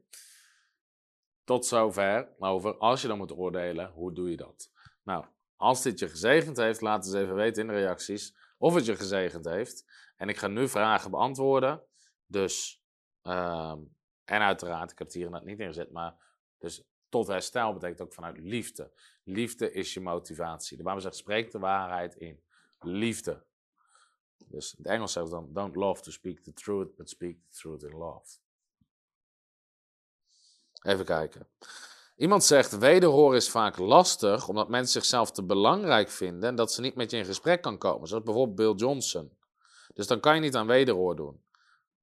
Tot 1.44 1.66
zover 1.66 2.34
over 2.38 2.76
als 2.76 3.02
je 3.02 3.08
dan 3.08 3.18
moet 3.18 3.32
oordelen, 3.32 3.90
hoe 3.90 4.12
doe 4.12 4.30
je 4.30 4.36
dat? 4.36 4.70
Nou, 5.02 5.24
als 5.56 5.82
dit 5.82 5.98
je 5.98 6.08
gezegend 6.08 6.56
heeft, 6.56 6.80
laat 6.80 7.06
eens 7.06 7.14
even 7.14 7.34
weten 7.34 7.62
in 7.62 7.68
de 7.68 7.74
reacties 7.74 8.36
of 8.58 8.74
het 8.74 8.84
je 8.84 8.96
gezegend 8.96 9.44
heeft. 9.44 9.84
En 10.16 10.28
ik 10.28 10.36
ga 10.36 10.46
nu 10.46 10.68
vragen 10.68 11.10
beantwoorden. 11.10 11.87
Dus 12.28 12.82
um, 13.22 13.96
En 14.24 14.40
uiteraard, 14.40 14.90
ik 14.90 14.98
heb 14.98 15.06
het 15.06 15.16
hier 15.16 15.30
net 15.30 15.44
niet 15.44 15.58
ingezet, 15.58 15.90
maar 15.90 16.14
dus 16.58 16.82
tot 17.08 17.26
herstel 17.26 17.72
betekent 17.72 18.00
ook 18.00 18.12
vanuit 18.12 18.38
liefde. 18.38 18.92
Liefde 19.24 19.72
is 19.72 19.94
je 19.94 20.00
motivatie. 20.00 20.76
De 20.76 20.82
Bijbel 20.82 21.02
zegt, 21.02 21.16
spreek 21.16 21.50
de 21.50 21.58
waarheid 21.58 22.14
in 22.14 22.42
liefde. 22.80 23.44
Dus 24.36 24.74
het 24.76 24.86
Engels 24.86 25.12
zegt 25.12 25.30
dan, 25.30 25.52
don't 25.52 25.76
love 25.76 26.02
to 26.02 26.10
speak 26.10 26.38
the 26.38 26.52
truth, 26.52 26.96
but 26.96 27.08
speak 27.08 27.36
the 27.50 27.58
truth 27.58 27.82
in 27.82 27.92
love. 27.92 28.38
Even 30.82 31.04
kijken. 31.04 31.48
Iemand 32.16 32.44
zegt, 32.44 32.78
wederhoor 32.78 33.36
is 33.36 33.50
vaak 33.50 33.76
lastig, 33.76 34.48
omdat 34.48 34.68
mensen 34.68 34.92
zichzelf 34.92 35.30
te 35.30 35.44
belangrijk 35.44 36.08
vinden 36.08 36.48
en 36.48 36.54
dat 36.54 36.72
ze 36.72 36.80
niet 36.80 36.94
met 36.94 37.10
je 37.10 37.16
in 37.16 37.24
gesprek 37.24 37.62
kan 37.62 37.78
komen. 37.78 38.08
Zoals 38.08 38.24
bijvoorbeeld 38.24 38.56
Bill 38.56 38.86
Johnson. 38.86 39.36
Dus 39.94 40.06
dan 40.06 40.20
kan 40.20 40.34
je 40.34 40.40
niet 40.40 40.54
aan 40.54 40.66
wederhoor 40.66 41.16
doen. 41.16 41.42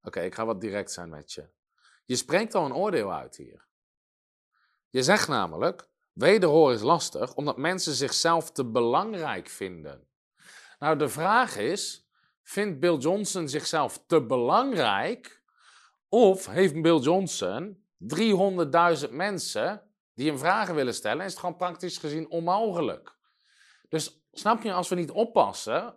Oké, 0.06 0.20
ik 0.20 0.34
ga 0.34 0.44
wat 0.44 0.60
direct 0.60 0.92
zijn 0.92 1.08
met 1.08 1.32
je. 1.32 1.48
Je 2.04 2.16
spreekt 2.16 2.54
al 2.54 2.64
een 2.64 2.74
oordeel 2.74 3.12
uit 3.12 3.36
hier. 3.36 3.66
Je 4.90 5.02
zegt 5.02 5.28
namelijk, 5.28 5.88
wederhoor 6.12 6.72
is 6.72 6.80
lastig, 6.80 7.34
omdat 7.34 7.56
mensen 7.56 7.94
zichzelf 7.94 8.52
te 8.52 8.64
belangrijk 8.64 9.48
vinden. 9.48 10.08
Nou, 10.78 10.98
de 10.98 11.08
vraag 11.08 11.56
is, 11.56 12.08
vindt 12.42 12.80
Bill 12.80 12.96
Johnson 12.96 13.48
zichzelf 13.48 14.04
te 14.06 14.22
belangrijk? 14.22 15.42
Of 16.08 16.46
heeft 16.46 16.82
Bill 16.82 16.98
Johnson 16.98 17.86
300.000 17.98 19.10
mensen 19.10 19.90
die 20.14 20.28
hem 20.28 20.38
vragen 20.38 20.74
willen 20.74 20.94
stellen, 20.94 21.24
is 21.24 21.30
het 21.30 21.40
gewoon 21.40 21.56
praktisch 21.56 21.98
gezien 21.98 22.30
onmogelijk. 22.30 23.16
Dus 23.88 24.26
snap 24.32 24.62
je, 24.62 24.72
als 24.72 24.88
we 24.88 24.94
niet 24.94 25.10
oppassen. 25.10 25.96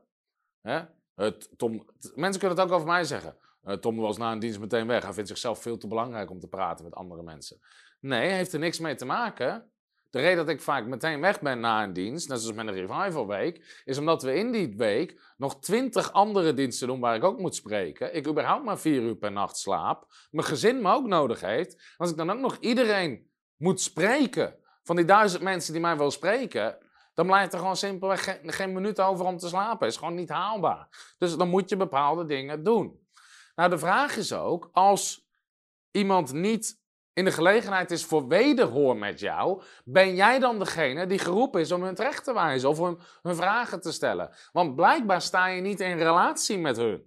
Hè, 0.62 0.82
het, 1.16 1.50
Tom, 1.58 1.86
mensen 2.16 2.40
kunnen 2.40 2.58
het 2.58 2.68
ook 2.68 2.74
over 2.74 2.88
mij 2.88 3.04
zeggen. 3.04 3.38
Uh, 3.64 3.74
Tom 3.74 3.98
was 3.98 4.18
na 4.18 4.32
een 4.32 4.40
dienst 4.40 4.60
meteen 4.60 4.88
weg. 4.88 5.04
Hij 5.04 5.14
vindt 5.14 5.30
zichzelf 5.30 5.62
veel 5.62 5.78
te 5.78 5.88
belangrijk 5.88 6.30
om 6.30 6.40
te 6.40 6.48
praten 6.48 6.86
met 6.86 6.96
andere 6.96 7.24
mensen. 7.24 7.60
Nee, 8.00 8.30
heeft 8.30 8.54
er 8.54 8.60
niks 8.60 8.80
mee 8.80 8.96
te 8.96 9.06
maken. 9.06 9.72
De 10.10 10.20
reden 10.20 10.38
dat 10.38 10.50
ik 10.50 10.62
vaak 10.62 10.86
meteen 10.86 11.22
weg 11.22 11.42
ben 11.42 11.60
na 11.60 11.84
een 11.84 11.94
dienst, 11.94 12.30
net 12.30 12.40
zoals 12.40 12.56
met 12.56 12.68
een 12.68 12.74
revival 12.74 13.28
week, 13.28 13.82
is 13.86 13.98
omdat 13.98 14.24
we 14.24 14.36
in 14.36 14.52
die 14.52 14.74
week 14.78 15.22
nog 15.38 15.60
twintig 15.60 16.12
andere 16.12 16.54
diensten 16.54 16.88
doen 16.88 17.00
waar 17.00 17.16
ik 17.16 17.24
ook 17.24 17.40
moet 17.40 17.56
spreken. 17.56 18.16
Ik 18.16 18.28
überhaupt 18.28 18.66
maar 18.66 18.80
vier 18.80 19.02
uur 19.02 19.16
per 19.16 19.32
nacht 19.32 19.58
slaap. 19.58 20.06
Mijn 20.32 20.48
gezin 20.48 20.82
me 20.82 20.94
ook 20.94 21.08
nodig 21.08 21.42
heeft. 21.42 21.94
Als 21.98 22.10
ik 22.10 22.18
dan 22.18 22.30
ook 22.30 22.40
nog 22.40 22.58
iedereen 22.60 23.30
moet 23.58 23.82
spreken, 23.82 24.56
van 24.84 24.96
die 24.96 25.06
duizend 25.06 25.44
mensen 25.44 25.74
die 25.74 25.82
mij 25.82 25.98
willen 25.98 26.12
spreken, 26.12 26.78
dan 27.14 27.26
blijft 27.28 27.54
er 27.54 27.60
gewoon 27.60 27.76
simpelweg 27.76 28.24
geen, 28.24 28.52
geen 28.52 28.74
minuut 28.74 29.00
over 29.00 29.26
om 29.26 29.38
te 29.38 29.48
slapen. 29.48 29.88
is 29.88 29.98
gewoon 29.98 30.16
niet 30.16 30.30
haalbaar. 30.30 31.14
Dus 31.18 31.36
dan 31.36 31.50
moet 31.50 31.70
je 31.70 31.78
bepaalde 31.78 32.26
dingen 32.26 32.64
doen. 32.64 33.08
Nou, 33.60 33.72
de 33.72 33.78
vraag 33.78 34.18
is 34.18 34.34
ook, 34.34 34.70
als 34.72 35.30
iemand 35.92 36.34
niet 36.34 36.80
in 37.14 37.26
de 37.26 37.32
gelegenheid 37.32 37.92
is 37.92 38.06
voor 38.06 38.28
wederhoor 38.28 38.98
met 38.98 39.20
jou, 39.20 39.62
ben 39.84 40.16
jij 40.16 40.40
dan 40.40 40.60
degene 40.60 41.08
die 41.08 41.20
geroepen 41.20 41.62
is 41.62 41.72
om 41.72 41.84
hun 41.84 41.96
terecht 41.96 42.24
te 42.24 42.34
wijzen 42.34 42.70
of 42.70 42.80
om 42.80 43.00
hun 43.22 43.36
vragen 43.36 43.82
te 43.82 43.92
stellen? 43.92 44.36
Want 44.52 44.76
blijkbaar 44.76 45.22
sta 45.22 45.48
je 45.48 45.62
niet 45.62 45.80
in 45.80 45.98
relatie 45.98 46.58
met 46.58 46.78
hun. 46.78 47.04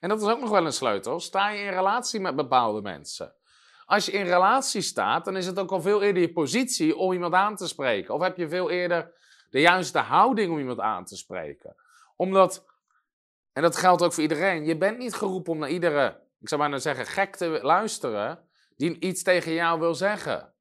En 0.00 0.08
dat 0.08 0.22
is 0.22 0.28
ook 0.28 0.40
nog 0.40 0.50
wel 0.50 0.66
een 0.66 0.72
sleutel. 0.72 1.20
Sta 1.20 1.50
je 1.50 1.62
in 1.62 1.72
relatie 1.72 2.20
met 2.20 2.36
bepaalde 2.36 2.80
mensen? 2.80 3.34
Als 3.84 4.06
je 4.06 4.12
in 4.12 4.26
relatie 4.26 4.80
staat, 4.80 5.24
dan 5.24 5.36
is 5.36 5.46
het 5.46 5.58
ook 5.58 5.70
al 5.70 5.80
veel 5.80 6.02
eerder 6.02 6.22
je 6.22 6.32
positie 6.32 6.96
om 6.96 7.12
iemand 7.12 7.34
aan 7.34 7.56
te 7.56 7.68
spreken. 7.68 8.14
Of 8.14 8.22
heb 8.22 8.36
je 8.36 8.48
veel 8.48 8.70
eerder 8.70 9.12
de 9.50 9.60
juiste 9.60 9.98
houding 9.98 10.50
om 10.50 10.58
iemand 10.58 10.80
aan 10.80 11.04
te 11.04 11.16
spreken. 11.16 11.76
Omdat, 12.16 12.64
en 13.52 13.62
dat 13.62 13.76
geldt 13.76 14.02
ook 14.02 14.12
voor 14.12 14.22
iedereen, 14.22 14.64
je 14.64 14.76
bent 14.76 14.98
niet 14.98 15.14
geroepen 15.14 15.52
om 15.52 15.58
naar 15.58 15.70
iedere, 15.70 16.20
ik 16.40 16.48
zou 16.48 16.68
maar 16.68 16.80
zeggen, 16.80 17.06
gek 17.06 17.36
te 17.36 17.58
luisteren 17.62 18.38
die 18.76 18.98
iets 19.00 19.22
tegen 19.22 19.52
jou 19.52 19.80
wil 19.80 19.94
zeggen. 19.94 20.52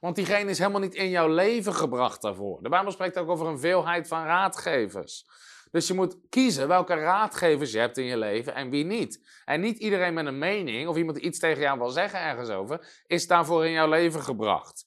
Want 0.00 0.16
diegene 0.16 0.50
is 0.50 0.58
helemaal 0.58 0.80
niet 0.80 0.94
in 0.94 1.10
jouw 1.10 1.28
leven 1.28 1.74
gebracht 1.74 2.22
daarvoor. 2.22 2.62
De 2.62 2.68
Bijbel 2.68 2.92
spreekt 2.92 3.18
ook 3.18 3.28
over 3.28 3.46
een 3.46 3.58
veelheid 3.58 4.08
van 4.08 4.24
raadgevers. 4.24 5.26
Dus 5.70 5.86
je 5.86 5.94
moet 5.94 6.16
kiezen 6.28 6.68
welke 6.68 6.94
raadgevers 6.94 7.72
je 7.72 7.78
hebt 7.78 7.98
in 7.98 8.04
je 8.04 8.16
leven 8.16 8.54
en 8.54 8.70
wie 8.70 8.84
niet. 8.84 9.40
En 9.44 9.60
niet 9.60 9.78
iedereen 9.78 10.14
met 10.14 10.26
een 10.26 10.38
mening 10.38 10.88
of 10.88 10.96
iemand 10.96 11.16
die 11.16 11.26
iets 11.26 11.38
tegen 11.38 11.62
jou 11.62 11.78
wil 11.78 11.90
zeggen 11.90 12.20
ergens 12.20 12.48
over, 12.48 13.02
is 13.06 13.26
daarvoor 13.26 13.66
in 13.66 13.72
jouw 13.72 13.88
leven 13.88 14.22
gebracht. 14.22 14.85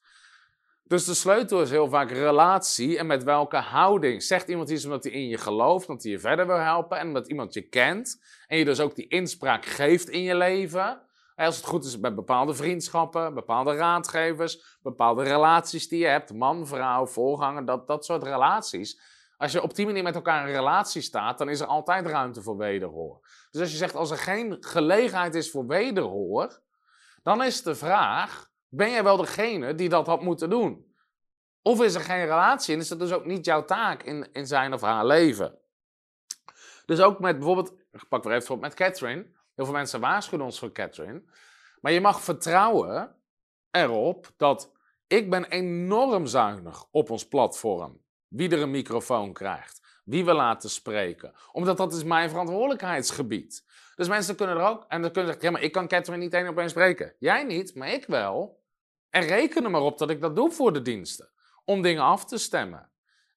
Dus 0.90 1.06
de 1.06 1.14
sleutel 1.14 1.62
is 1.62 1.70
heel 1.70 1.90
vaak 1.90 2.12
relatie 2.12 2.98
en 2.98 3.08
met 3.08 3.24
welke 3.24 3.58
houding. 3.58 4.24
Zegt 4.24 4.50
iemand 4.50 4.70
iets 4.70 4.86
omdat 4.86 5.04
hij 5.04 5.14
in 5.14 5.28
je 5.28 5.38
gelooft, 5.38 5.88
omdat 5.88 6.04
hij 6.04 6.12
je 6.12 6.20
verder 6.20 6.48
wil 6.48 6.58
helpen 6.58 6.98
en 6.98 7.08
omdat 7.08 7.28
iemand 7.28 7.54
je 7.54 7.62
kent. 7.62 8.22
En 8.48 8.58
je 8.58 8.66
dus 8.66 8.80
ook 8.80 8.96
die 8.96 9.08
inspraak 9.08 9.66
geeft 9.66 10.10
in 10.10 10.22
je 10.22 10.36
leven. 10.36 11.02
Als 11.36 11.56
het 11.56 11.66
goed 11.66 11.86
is 11.86 12.00
bij 12.00 12.14
bepaalde 12.14 12.54
vriendschappen, 12.54 13.34
bepaalde 13.34 13.76
raadgevers, 13.76 14.78
bepaalde 14.82 15.24
relaties 15.24 15.88
die 15.88 16.00
je 16.00 16.08
hebt, 16.08 16.34
man, 16.34 16.68
vrouw, 16.68 17.06
voorganger, 17.06 17.66
dat, 17.66 17.88
dat 17.88 18.06
soort 18.06 18.24
relaties. 18.24 19.02
Als 19.38 19.52
je 19.52 19.62
op 19.62 19.76
die 19.76 19.86
manier 19.86 20.04
met 20.04 20.16
elkaar 20.16 20.48
in 20.48 20.54
relatie 20.54 21.02
staat, 21.02 21.38
dan 21.38 21.50
is 21.50 21.60
er 21.60 21.68
altijd 21.68 22.08
ruimte 22.08 22.42
voor 22.42 22.58
wederhoor. 22.58 23.20
Dus 23.52 23.62
als 23.62 23.72
je 23.72 23.78
zegt, 23.78 23.96
als 23.96 24.12
er 24.12 24.18
geen 24.18 24.58
gelegenheid 24.60 25.36
is 25.36 25.52
voor 25.52 25.68
wederhoor, 25.68 26.62
dan 27.24 27.44
is 27.44 27.64
de 27.64 27.76
vraag, 27.76 28.49
ben 28.70 28.92
jij 28.92 29.04
wel 29.04 29.18
degene 29.18 29.76
die 29.76 29.90
dat 29.90 30.08
had 30.08 30.22
moeten 30.22 30.50
doen? 30.50 30.94
Of 31.62 31.82
is 31.82 31.96
er 31.96 32.02
geen 32.02 32.26
relatie 32.26 32.74
en 32.74 32.80
is 32.80 32.88
dat 32.88 33.00
dus 33.00 33.12
ook 33.12 33.26
niet 33.26 33.46
jouw 33.46 33.66
taak 33.66 34.04
in, 34.04 34.30
in 34.32 34.48
zijn 34.48 34.74
of 34.74 34.82
haar 34.82 35.06
leven? 35.06 35.60
Dus 36.86 37.00
ook 37.00 37.20
met 37.20 37.38
bijvoorbeeld, 37.38 37.74
ik 37.92 38.08
pak 38.10 38.24
weer 38.24 38.36
even 38.36 38.56
op 38.56 38.62
met 38.62 38.74
Catherine. 38.74 39.26
Heel 39.56 39.66
veel 39.66 39.74
mensen 39.74 40.00
waarschuwen 40.00 40.46
ons 40.46 40.60
voor 40.60 40.72
Catherine. 40.72 41.24
Maar 41.82 41.92
je 41.92 42.02
mag 42.02 42.22
vertrouwen 42.22 43.16
erop 43.72 44.32
dat 44.38 44.72
ik 45.08 45.30
ben 45.30 45.46
enorm 45.46 46.26
zuinig 46.26 46.86
op 46.92 47.10
ons 47.10 47.28
platform 47.28 48.02
wie 48.28 48.50
er 48.50 48.62
een 48.62 48.72
microfoon 48.72 49.34
krijgt, 49.34 50.02
wie 50.04 50.26
we 50.26 50.34
laten 50.34 50.70
spreken. 50.70 51.34
Omdat 51.52 51.78
dat 51.78 51.94
is 51.94 52.04
mijn 52.04 52.30
verantwoordelijkheidsgebied. 52.30 53.66
Dus 53.96 54.08
mensen 54.08 54.36
kunnen 54.36 54.58
er 54.58 54.68
ook, 54.68 54.86
en 54.88 55.02
dan 55.02 55.12
kunnen 55.12 55.34
ze 55.34 55.40
zeggen, 55.40 55.42
ja, 55.42 55.52
maar 55.52 55.62
ik 55.62 55.72
kan 55.72 55.88
Catherine 55.88 56.24
niet 56.24 56.34
één 56.34 56.48
op 56.48 56.58
één 56.58 56.70
spreken. 56.70 57.14
Jij 57.20 57.44
niet, 57.44 57.76
maar 57.76 57.90
ik 57.90 58.06
wel. 58.06 58.59
En 59.10 59.22
reken 59.22 59.64
er 59.64 59.72
maar 59.72 59.82
op 59.82 59.98
dat 59.98 60.10
ik 60.10 60.22
dat 60.22 60.36
doe 60.36 60.52
voor 60.52 60.74
de 60.74 60.82
diensten. 60.82 61.30
Om 61.66 61.82
dingen 61.82 62.04
af 62.04 62.26
te 62.26 62.38
stemmen. 62.38 62.90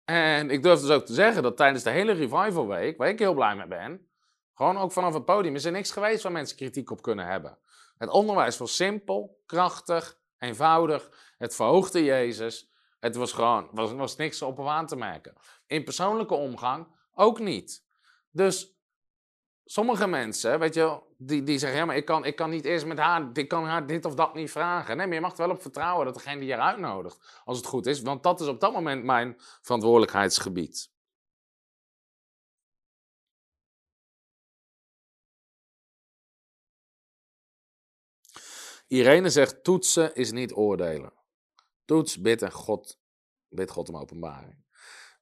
En 0.04 0.50
ik 0.50 0.62
durf 0.62 0.80
dus 0.80 0.90
ook 0.90 1.04
te 1.04 1.14
zeggen 1.14 1.42
dat 1.42 1.56
tijdens 1.56 1.82
de 1.82 1.90
hele 1.90 2.12
Revival 2.12 2.66
Week, 2.66 2.96
waar 2.96 3.08
ik 3.08 3.18
heel 3.18 3.34
blij 3.34 3.56
mee 3.56 3.66
ben, 3.66 4.08
gewoon 4.54 4.78
ook 4.78 4.92
vanaf 4.92 5.14
het 5.14 5.24
podium, 5.24 5.54
is 5.54 5.64
er 5.64 5.72
niks 5.72 5.90
geweest 5.90 6.22
waar 6.22 6.32
mensen 6.32 6.56
kritiek 6.56 6.90
op 6.90 7.02
kunnen 7.02 7.26
hebben. 7.26 7.58
Het 7.98 8.10
onderwijs 8.10 8.58
was 8.58 8.76
simpel, 8.76 9.42
krachtig, 9.46 10.18
eenvoudig. 10.38 11.10
Het 11.38 11.54
verhoogde 11.54 12.04
Jezus. 12.04 12.70
Het 13.00 13.16
was 13.16 13.32
gewoon, 13.32 13.68
was, 13.72 13.92
was 13.92 14.16
niks 14.16 14.42
op 14.42 14.66
aan 14.66 14.86
te 14.86 14.96
merken. 14.96 15.34
In 15.66 15.84
persoonlijke 15.84 16.34
omgang 16.34 16.86
ook 17.14 17.38
niet. 17.38 17.84
Dus 18.30 18.76
sommige 19.72 20.06
mensen, 20.06 20.58
weet 20.58 20.74
je, 20.74 21.00
die, 21.16 21.42
die 21.42 21.58
zeggen, 21.58 21.78
ja, 21.78 21.84
maar 21.84 21.96
ik 21.96 22.04
kan, 22.04 22.24
ik 22.24 22.36
kan 22.36 22.50
niet 22.50 22.64
eerst 22.64 22.86
met 22.86 22.98
haar, 22.98 23.30
ik 23.32 23.48
kan 23.48 23.64
haar 23.64 23.86
dit 23.86 24.04
of 24.04 24.14
dat 24.14 24.34
niet 24.34 24.50
vragen. 24.50 24.96
Nee, 24.96 25.06
maar 25.06 25.14
je 25.14 25.20
mag 25.20 25.32
er 25.32 25.38
wel 25.38 25.50
op 25.50 25.62
vertrouwen 25.62 26.04
dat 26.04 26.14
degene 26.14 26.38
die 26.38 26.48
je 26.48 26.56
uitnodigt, 26.56 27.40
als 27.44 27.56
het 27.56 27.66
goed 27.66 27.86
is, 27.86 28.00
want 28.00 28.22
dat 28.22 28.40
is 28.40 28.46
op 28.46 28.60
dat 28.60 28.72
moment 28.72 29.04
mijn 29.04 29.34
verantwoordelijkheidsgebied. 29.38 30.90
Irene 38.86 39.30
zegt, 39.30 39.64
toetsen 39.64 40.14
is 40.14 40.32
niet 40.32 40.52
oordelen. 40.54 41.12
Toets, 41.84 42.20
bid 42.20 42.42
en 42.42 42.52
God, 42.52 42.98
bid 43.48 43.70
God 43.70 43.88
om 43.88 43.96
openbaring. 43.96 44.64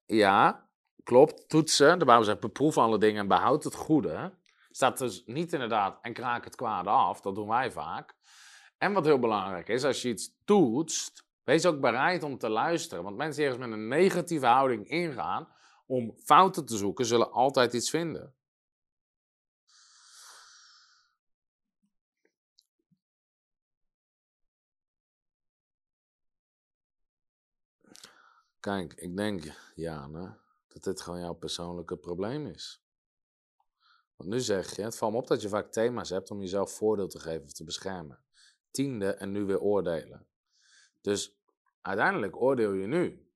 Ja, 0.06 0.68
klopt. 1.02 1.48
Toetsen, 1.48 1.98
de 1.98 2.04
Bijbel 2.04 2.24
zegt 2.24 2.40
beproef 2.40 2.78
alle 2.78 2.98
dingen 2.98 3.20
en 3.20 3.28
behoud 3.28 3.64
het 3.64 3.74
goede. 3.74 4.38
Staat 4.70 4.98
dus 4.98 5.22
niet 5.26 5.52
inderdaad 5.52 5.98
en 6.02 6.12
kraak 6.12 6.44
het 6.44 6.56
kwade 6.56 6.90
af. 6.90 7.20
Dat 7.20 7.34
doen 7.34 7.48
wij 7.48 7.70
vaak. 7.70 8.14
En 8.78 8.92
wat 8.92 9.04
heel 9.04 9.18
belangrijk 9.18 9.68
is, 9.68 9.84
als 9.84 10.02
je 10.02 10.08
iets 10.08 10.34
toetst, 10.44 11.24
wees 11.44 11.66
ook 11.66 11.80
bereid 11.80 12.22
om 12.22 12.38
te 12.38 12.48
luisteren. 12.48 13.04
Want 13.04 13.16
mensen 13.16 13.36
die 13.36 13.50
ergens 13.50 13.66
met 13.66 13.78
een 13.78 13.88
negatieve 13.88 14.46
houding 14.46 14.88
ingaan 14.88 15.48
om 15.86 16.14
fouten 16.16 16.66
te 16.66 16.76
zoeken, 16.76 17.06
zullen 17.06 17.32
altijd 17.32 17.72
iets 17.72 17.90
vinden. 17.90 18.34
Kijk, 28.60 28.94
ik 28.94 29.16
denk, 29.16 29.72
Jane, 29.74 30.38
dat 30.68 30.84
dit 30.84 31.00
gewoon 31.00 31.20
jouw 31.20 31.32
persoonlijke 31.32 31.96
probleem 31.96 32.46
is. 32.46 32.82
Want 34.20 34.32
nu 34.32 34.40
zeg 34.40 34.76
je, 34.76 34.82
het 34.82 34.96
valt 34.96 35.12
me 35.12 35.18
op 35.18 35.26
dat 35.26 35.42
je 35.42 35.48
vaak 35.48 35.72
thema's 35.72 36.10
hebt 36.10 36.30
om 36.30 36.40
jezelf 36.40 36.72
voordeel 36.72 37.08
te 37.08 37.18
geven 37.18 37.44
of 37.44 37.52
te 37.52 37.64
beschermen. 37.64 38.18
Tiende 38.70 39.14
en 39.14 39.30
nu 39.30 39.44
weer 39.44 39.60
oordelen. 39.60 40.26
Dus 41.00 41.40
uiteindelijk 41.80 42.40
oordeel 42.40 42.72
je 42.72 42.86
nu. 42.86 43.30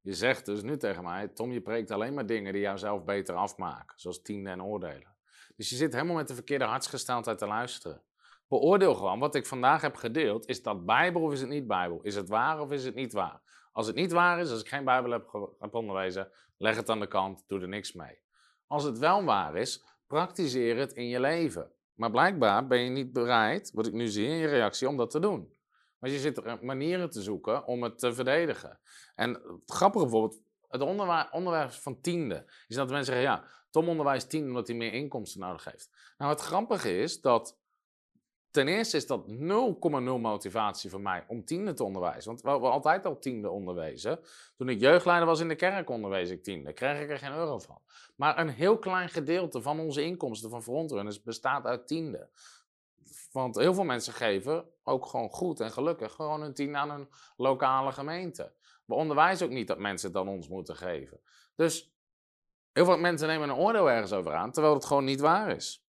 Je 0.00 0.14
zegt 0.14 0.46
dus 0.46 0.62
nu 0.62 0.76
tegen 0.76 1.02
mij, 1.02 1.28
Tom, 1.28 1.52
je 1.52 1.60
preekt 1.60 1.90
alleen 1.90 2.14
maar 2.14 2.26
dingen 2.26 2.52
die 2.52 2.62
jouzelf 2.62 3.04
beter 3.04 3.34
afmaken. 3.34 3.98
Zoals 3.98 4.22
tiende 4.22 4.50
en 4.50 4.62
oordelen. 4.62 5.16
Dus 5.56 5.70
je 5.70 5.76
zit 5.76 5.92
helemaal 5.92 6.16
met 6.16 6.28
de 6.28 6.34
verkeerde 6.34 6.64
hartsgesteldheid 6.64 7.38
te 7.38 7.46
luisteren. 7.46 8.02
Beoordeel 8.48 8.94
gewoon 8.94 9.18
wat 9.18 9.34
ik 9.34 9.46
vandaag 9.46 9.82
heb 9.82 9.96
gedeeld. 9.96 10.46
Is 10.46 10.62
dat 10.62 10.86
Bijbel 10.86 11.22
of 11.22 11.32
is 11.32 11.40
het 11.40 11.48
niet 11.48 11.66
Bijbel? 11.66 12.00
Is 12.02 12.14
het 12.14 12.28
waar 12.28 12.60
of 12.60 12.70
is 12.70 12.84
het 12.84 12.94
niet 12.94 13.12
waar? 13.12 13.68
Als 13.72 13.86
het 13.86 13.96
niet 13.96 14.12
waar 14.12 14.40
is, 14.40 14.50
als 14.50 14.60
ik 14.60 14.68
geen 14.68 14.84
Bijbel 14.84 15.10
heb, 15.10 15.54
heb 15.58 15.74
onderwezen, 15.74 16.30
leg 16.56 16.76
het 16.76 16.88
aan 16.88 17.00
de 17.00 17.08
kant, 17.08 17.44
doe 17.46 17.60
er 17.60 17.68
niks 17.68 17.92
mee. 17.92 18.18
Als 18.66 18.84
het 18.84 18.98
wel 18.98 19.24
waar 19.24 19.56
is, 19.56 19.84
praktiseer 20.06 20.76
het 20.76 20.92
in 20.92 21.08
je 21.08 21.20
leven. 21.20 21.70
Maar 21.94 22.10
blijkbaar 22.10 22.66
ben 22.66 22.78
je 22.78 22.90
niet 22.90 23.12
bereid, 23.12 23.70
wat 23.74 23.86
ik 23.86 23.92
nu 23.92 24.08
zie 24.08 24.26
in 24.26 24.36
je 24.36 24.46
reactie, 24.46 24.88
om 24.88 24.96
dat 24.96 25.10
te 25.10 25.20
doen. 25.20 25.54
Want 25.98 26.12
je 26.12 26.18
zit 26.18 26.36
er 26.36 26.58
manieren 26.64 27.10
te 27.10 27.22
zoeken 27.22 27.66
om 27.66 27.82
het 27.82 27.98
te 27.98 28.14
verdedigen. 28.14 28.78
En 29.14 29.32
het 29.32 29.70
grappige 29.70 30.04
bijvoorbeeld, 30.04 30.40
het 30.68 30.82
onderwijs 31.30 31.78
van 31.78 32.00
tiende, 32.00 32.44
is 32.68 32.76
dat 32.76 32.88
mensen 32.88 33.14
zeggen, 33.14 33.32
ja, 33.32 33.44
Tom 33.70 33.88
onderwijs 33.88 34.24
tiende 34.24 34.48
omdat 34.48 34.66
hij 34.66 34.76
meer 34.76 34.92
inkomsten 34.92 35.40
nodig 35.40 35.64
heeft. 35.64 35.90
Nou, 36.18 36.30
het 36.30 36.40
grappige 36.40 36.98
is 36.98 37.20
dat 37.20 37.58
ten 38.56 38.68
eerste 38.68 38.96
is 38.96 39.06
dat 39.06 39.24
0,0 39.28 39.34
motivatie 40.20 40.90
voor 40.90 41.00
mij 41.00 41.24
om 41.28 41.44
tiende 41.44 41.72
te 41.72 41.84
onderwijzen. 41.84 42.30
Want 42.30 42.42
we 42.42 42.50
hebben 42.50 42.70
altijd 42.70 43.06
al 43.06 43.18
tiende 43.18 43.50
onderwezen. 43.50 44.20
Toen 44.56 44.68
ik 44.68 44.80
jeugdleider 44.80 45.26
was 45.26 45.40
in 45.40 45.48
de 45.48 45.54
kerk 45.54 45.90
onderwees 45.90 46.30
ik 46.30 46.42
tiende. 46.42 46.72
Kreeg 46.72 47.00
ik 47.00 47.10
er 47.10 47.18
geen 47.18 47.32
euro 47.32 47.58
van. 47.58 47.80
Maar 48.14 48.38
een 48.38 48.48
heel 48.48 48.78
klein 48.78 49.08
gedeelte 49.08 49.62
van 49.62 49.80
onze 49.80 50.02
inkomsten 50.02 50.50
van 50.50 50.62
frontrunners 50.62 51.22
bestaat 51.22 51.64
uit 51.64 51.86
tiende. 51.86 52.28
Want 53.32 53.56
heel 53.56 53.74
veel 53.74 53.84
mensen 53.84 54.12
geven, 54.12 54.68
ook 54.82 55.06
gewoon 55.06 55.30
goed 55.30 55.60
en 55.60 55.72
gelukkig, 55.72 56.12
gewoon 56.12 56.42
een 56.42 56.54
tiende 56.54 56.78
aan 56.78 56.90
een 56.90 57.08
lokale 57.36 57.92
gemeente. 57.92 58.52
We 58.84 58.94
onderwijzen 58.94 59.46
ook 59.46 59.52
niet 59.52 59.68
dat 59.68 59.78
mensen 59.78 60.08
het 60.08 60.18
aan 60.18 60.28
ons 60.28 60.48
moeten 60.48 60.76
geven. 60.76 61.20
Dus 61.54 61.94
heel 62.72 62.84
veel 62.84 62.98
mensen 62.98 63.28
nemen 63.28 63.48
een 63.48 63.56
oordeel 63.56 63.90
ergens 63.90 64.12
over 64.12 64.34
aan, 64.34 64.52
terwijl 64.52 64.74
het 64.74 64.84
gewoon 64.84 65.04
niet 65.04 65.20
waar 65.20 65.50
is. 65.50 65.85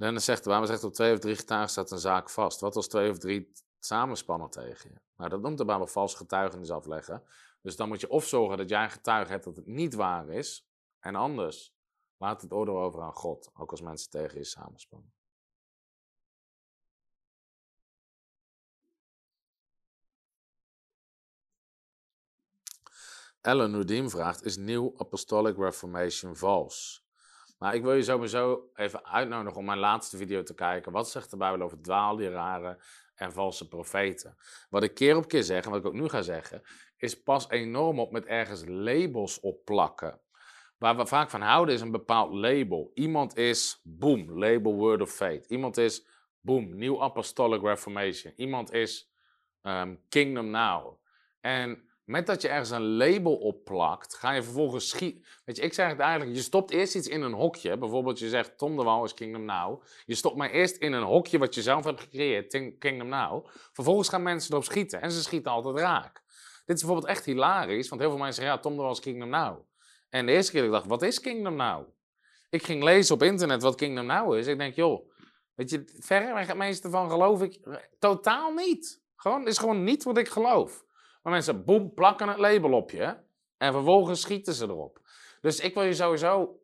Dennis 0.00 0.24
zegt, 0.24 0.44
waarom 0.44 0.66
zegt 0.66 0.84
op 0.84 0.92
twee 0.92 1.12
of 1.12 1.18
drie 1.18 1.36
getuigen 1.36 1.70
staat 1.70 1.90
een 1.90 1.98
zaak 1.98 2.30
vast? 2.30 2.60
Wat 2.60 2.76
als 2.76 2.88
twee 2.88 3.10
of 3.10 3.18
drie 3.18 3.52
samenspannen 3.78 4.50
tegen 4.50 4.90
je? 4.90 5.00
Nou, 5.16 5.30
dat 5.30 5.40
noemt 5.40 5.58
de 5.58 5.64
Bijbel 5.64 5.86
vals 5.86 6.14
getuigenis 6.14 6.70
afleggen. 6.70 7.22
Dus 7.62 7.76
dan 7.76 7.88
moet 7.88 8.00
je 8.00 8.08
of 8.10 8.26
zorgen 8.26 8.56
dat 8.56 8.68
jij 8.68 8.82
een 8.82 8.90
getuige 8.90 9.30
hebt 9.30 9.44
dat 9.44 9.56
het 9.56 9.66
niet 9.66 9.94
waar 9.94 10.28
is. 10.28 10.68
En 11.00 11.14
anders, 11.14 11.74
laat 12.16 12.42
het 12.42 12.52
oordeel 12.52 12.78
over 12.78 13.02
aan 13.02 13.12
God. 13.12 13.50
Ook 13.54 13.70
als 13.70 13.80
mensen 13.80 14.10
tegen 14.10 14.38
je 14.38 14.44
samenspannen. 14.44 15.12
Ellen 23.40 23.70
Nudim 23.70 24.10
vraagt, 24.10 24.44
is 24.44 24.56
New 24.56 24.90
Apostolic 24.96 25.56
Reformation 25.56 26.36
vals? 26.36 27.08
Maar 27.60 27.74
ik 27.74 27.82
wil 27.82 27.94
je 27.94 28.02
sowieso 28.02 28.70
even 28.74 29.04
uitnodigen 29.04 29.58
om 29.58 29.64
mijn 29.64 29.78
laatste 29.78 30.16
video 30.16 30.42
te 30.42 30.54
kijken. 30.54 30.92
Wat 30.92 31.10
zegt 31.10 31.30
de 31.30 31.36
Bijbel 31.36 31.62
over 31.64 31.82
dwaalleraren 31.82 32.78
en 33.14 33.32
valse 33.32 33.68
profeten? 33.68 34.36
Wat 34.70 34.82
ik 34.82 34.94
keer 34.94 35.16
op 35.16 35.28
keer 35.28 35.42
zeg, 35.42 35.64
en 35.64 35.70
wat 35.70 35.80
ik 35.80 35.86
ook 35.86 35.92
nu 35.92 36.08
ga 36.08 36.22
zeggen, 36.22 36.62
is 36.96 37.22
pas 37.22 37.48
enorm 37.48 37.98
op 37.98 38.12
met 38.12 38.26
ergens 38.26 38.64
labels 38.66 39.40
opplakken. 39.40 40.20
Waar 40.78 40.96
we 40.96 41.06
vaak 41.06 41.30
van 41.30 41.40
houden 41.40 41.74
is 41.74 41.80
een 41.80 41.90
bepaald 41.90 42.32
label. 42.32 42.90
Iemand 42.94 43.36
is, 43.36 43.80
boom, 43.84 44.38
label 44.38 44.74
Word 44.74 45.00
of 45.00 45.10
Faith. 45.10 45.46
Iemand 45.46 45.76
is, 45.76 46.06
boom, 46.40 46.76
New 46.76 47.02
Apostolic 47.02 47.62
Reformation. 47.62 48.32
Iemand 48.36 48.72
is 48.72 49.12
um, 49.62 50.00
Kingdom 50.08 50.50
Now. 50.50 51.00
En 51.40 51.89
met 52.10 52.26
dat 52.26 52.42
je 52.42 52.48
ergens 52.48 52.70
een 52.70 52.96
label 52.96 53.36
opplakt, 53.36 54.14
ga 54.14 54.32
je 54.32 54.42
vervolgens 54.42 54.88
schieten. 54.88 55.24
Weet 55.44 55.56
je, 55.56 55.62
ik 55.62 55.72
zeg 55.72 55.88
het 55.88 55.98
eigenlijk, 55.98 56.36
je 56.36 56.42
stopt 56.42 56.70
eerst 56.70 56.94
iets 56.94 57.08
in 57.08 57.22
een 57.22 57.32
hokje. 57.32 57.78
Bijvoorbeeld, 57.78 58.18
je 58.18 58.28
zegt 58.28 58.58
Tom 58.58 58.76
de 58.76 58.82
Wal 58.82 59.04
is 59.04 59.14
Kingdom 59.14 59.44
Now. 59.44 59.82
Je 60.04 60.14
stopt 60.14 60.36
maar 60.36 60.50
eerst 60.50 60.76
in 60.76 60.92
een 60.92 61.02
hokje 61.02 61.38
wat 61.38 61.54
je 61.54 61.62
zelf 61.62 61.84
hebt 61.84 62.00
gecreëerd, 62.00 62.78
Kingdom 62.78 63.08
Now. 63.08 63.46
Vervolgens 63.72 64.08
gaan 64.08 64.22
mensen 64.22 64.50
erop 64.52 64.64
schieten 64.64 65.00
en 65.00 65.12
ze 65.12 65.22
schieten 65.22 65.50
altijd 65.50 65.78
raak. 65.78 66.22
Dit 66.64 66.76
is 66.76 66.82
bijvoorbeeld 66.84 67.12
echt 67.12 67.24
hilarisch, 67.24 67.88
want 67.88 68.00
heel 68.00 68.10
veel 68.10 68.20
mensen 68.20 68.42
zeggen, 68.42 68.54
ja, 68.54 68.62
Tom 68.62 68.76
de 68.76 68.82
Wal 68.82 68.90
is 68.90 69.00
Kingdom 69.00 69.28
Now. 69.28 69.58
En 70.08 70.26
de 70.26 70.32
eerste 70.32 70.52
keer 70.52 70.60
dat 70.60 70.70
ik 70.70 70.76
dacht, 70.76 70.88
wat 70.88 71.02
is 71.02 71.20
Kingdom 71.20 71.56
Now? 71.56 71.88
Ik 72.48 72.62
ging 72.62 72.82
lezen 72.82 73.14
op 73.14 73.22
internet 73.22 73.62
wat 73.62 73.74
Kingdom 73.74 74.06
Now 74.06 74.34
is. 74.34 74.46
Ik 74.46 74.58
denk, 74.58 74.74
joh, 74.74 75.10
weet 75.54 75.70
je, 75.70 75.92
verreweg 75.98 76.46
het 76.46 76.56
meeste 76.56 76.90
van 76.90 77.10
geloof 77.10 77.42
ik 77.42 77.58
totaal 77.98 78.52
niet. 78.52 79.02
Gewoon, 79.16 79.46
is 79.46 79.58
gewoon 79.58 79.84
niet 79.84 80.04
wat 80.04 80.18
ik 80.18 80.28
geloof. 80.28 80.84
Maar 81.22 81.32
mensen, 81.32 81.64
boem, 81.64 81.94
plakken 81.94 82.28
het 82.28 82.38
label 82.38 82.72
op 82.72 82.90
je. 82.90 83.16
En 83.56 83.72
vervolgens 83.72 84.20
schieten 84.20 84.54
ze 84.54 84.64
erop. 84.64 85.00
Dus 85.40 85.60
ik 85.60 85.74
wil 85.74 85.82
je 85.82 85.94
sowieso 85.94 86.60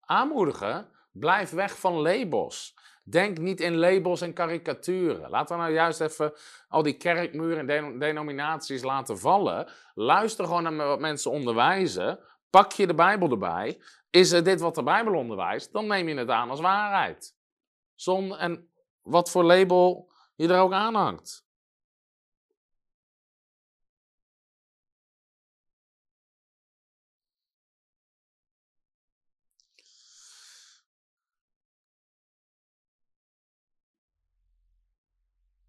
aanmoedigen, 0.00 0.88
blijf 1.12 1.50
weg 1.50 1.78
van 1.78 1.94
labels. 1.94 2.74
Denk 3.04 3.38
niet 3.38 3.60
in 3.60 3.76
labels 3.76 4.20
en 4.20 4.32
karikaturen. 4.32 5.30
Laten 5.30 5.56
we 5.56 5.62
nou 5.62 5.74
juist 5.74 6.00
even 6.00 6.32
al 6.68 6.82
die 6.82 6.96
kerkmuren 6.96 7.68
en 7.70 7.98
denominaties 7.98 8.82
laten 8.82 9.18
vallen. 9.18 9.68
Luister 9.94 10.44
gewoon 10.44 10.62
naar 10.62 10.86
wat 10.86 11.00
mensen 11.00 11.30
onderwijzen. 11.30 12.18
Pak 12.50 12.72
je 12.72 12.86
de 12.86 12.94
Bijbel 12.94 13.30
erbij. 13.30 13.82
Is 14.10 14.32
er 14.32 14.44
dit 14.44 14.60
wat 14.60 14.74
de 14.74 14.82
Bijbel 14.82 15.14
onderwijst? 15.14 15.72
Dan 15.72 15.86
neem 15.86 16.08
je 16.08 16.14
het 16.14 16.28
aan 16.28 16.50
als 16.50 16.60
waarheid. 16.60 17.36
Zon 17.94 18.36
en 18.36 18.70
wat 19.02 19.30
voor 19.30 19.44
label 19.44 20.10
je 20.34 20.48
er 20.48 20.60
ook 20.60 20.72
aan 20.72 20.94
hangt. 20.94 21.46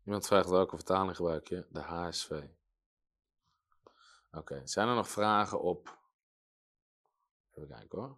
Iemand 0.06 0.28
vraagt 0.28 0.50
welke 0.50 0.76
vertaling 0.76 1.16
gebruik 1.16 1.48
je? 1.48 1.66
De 1.70 1.80
HSV. 1.80 2.44
Oké, 4.32 4.62
zijn 4.64 4.88
er 4.88 4.96
nog 4.96 5.10
vragen 5.10 5.62
op? 5.62 5.98
Even 7.52 7.68
kijken 7.68 8.00
hoor. 8.00 8.18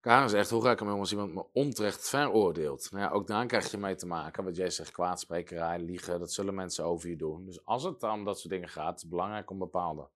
Karen 0.00 0.30
zegt, 0.30 0.50
hoe 0.50 0.62
ga 0.62 0.70
ik 0.70 0.78
ermee 0.78 0.94
om 0.94 1.00
als 1.00 1.10
iemand 1.12 1.34
me 1.34 1.46
onterecht 1.52 2.08
veroordeelt? 2.08 2.90
Nou 2.90 3.04
ja, 3.04 3.10
ook 3.10 3.26
daar 3.26 3.46
krijg 3.46 3.70
je 3.70 3.78
mee 3.78 3.94
te 3.94 4.06
maken. 4.06 4.44
Wat 4.44 4.56
jij 4.56 4.70
zegt, 4.70 4.90
kwaadsprekerij, 4.90 5.78
liegen, 5.78 6.18
dat 6.18 6.32
zullen 6.32 6.54
mensen 6.54 6.84
over 6.84 7.08
je 7.08 7.16
doen. 7.16 7.44
Dus 7.44 7.64
als 7.64 7.82
het 7.82 8.00
dan 8.00 8.18
om 8.18 8.24
dat 8.24 8.38
soort 8.38 8.52
dingen 8.52 8.68
gaat, 8.68 8.94
is 8.94 9.00
het 9.00 9.10
belangrijk 9.10 9.50
om 9.50 9.58
bepaalde... 9.58 10.08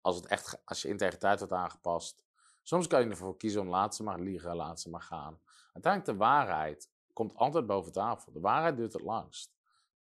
Als, 0.00 0.16
het 0.16 0.26
echt, 0.26 0.60
als 0.64 0.82
je 0.82 0.88
integriteit 0.88 1.38
wordt 1.38 1.54
aangepast. 1.54 2.24
Soms 2.62 2.86
kan 2.86 3.00
je 3.00 3.10
ervoor 3.10 3.36
kiezen 3.36 3.60
om 3.60 3.68
laat 3.68 3.94
ze 3.94 4.02
maar 4.02 4.20
liegen, 4.20 4.56
laat 4.56 4.80
ze 4.80 4.90
maar 4.90 5.02
gaan. 5.02 5.40
Uiteindelijk 5.72 6.12
de 6.12 6.24
waarheid 6.24 6.90
komt 7.18 7.34
altijd 7.34 7.66
boven 7.66 7.92
tafel. 7.92 8.32
De 8.32 8.40
waarheid 8.40 8.76
duurt 8.76 8.92
het 8.92 9.02
langst. 9.02 9.52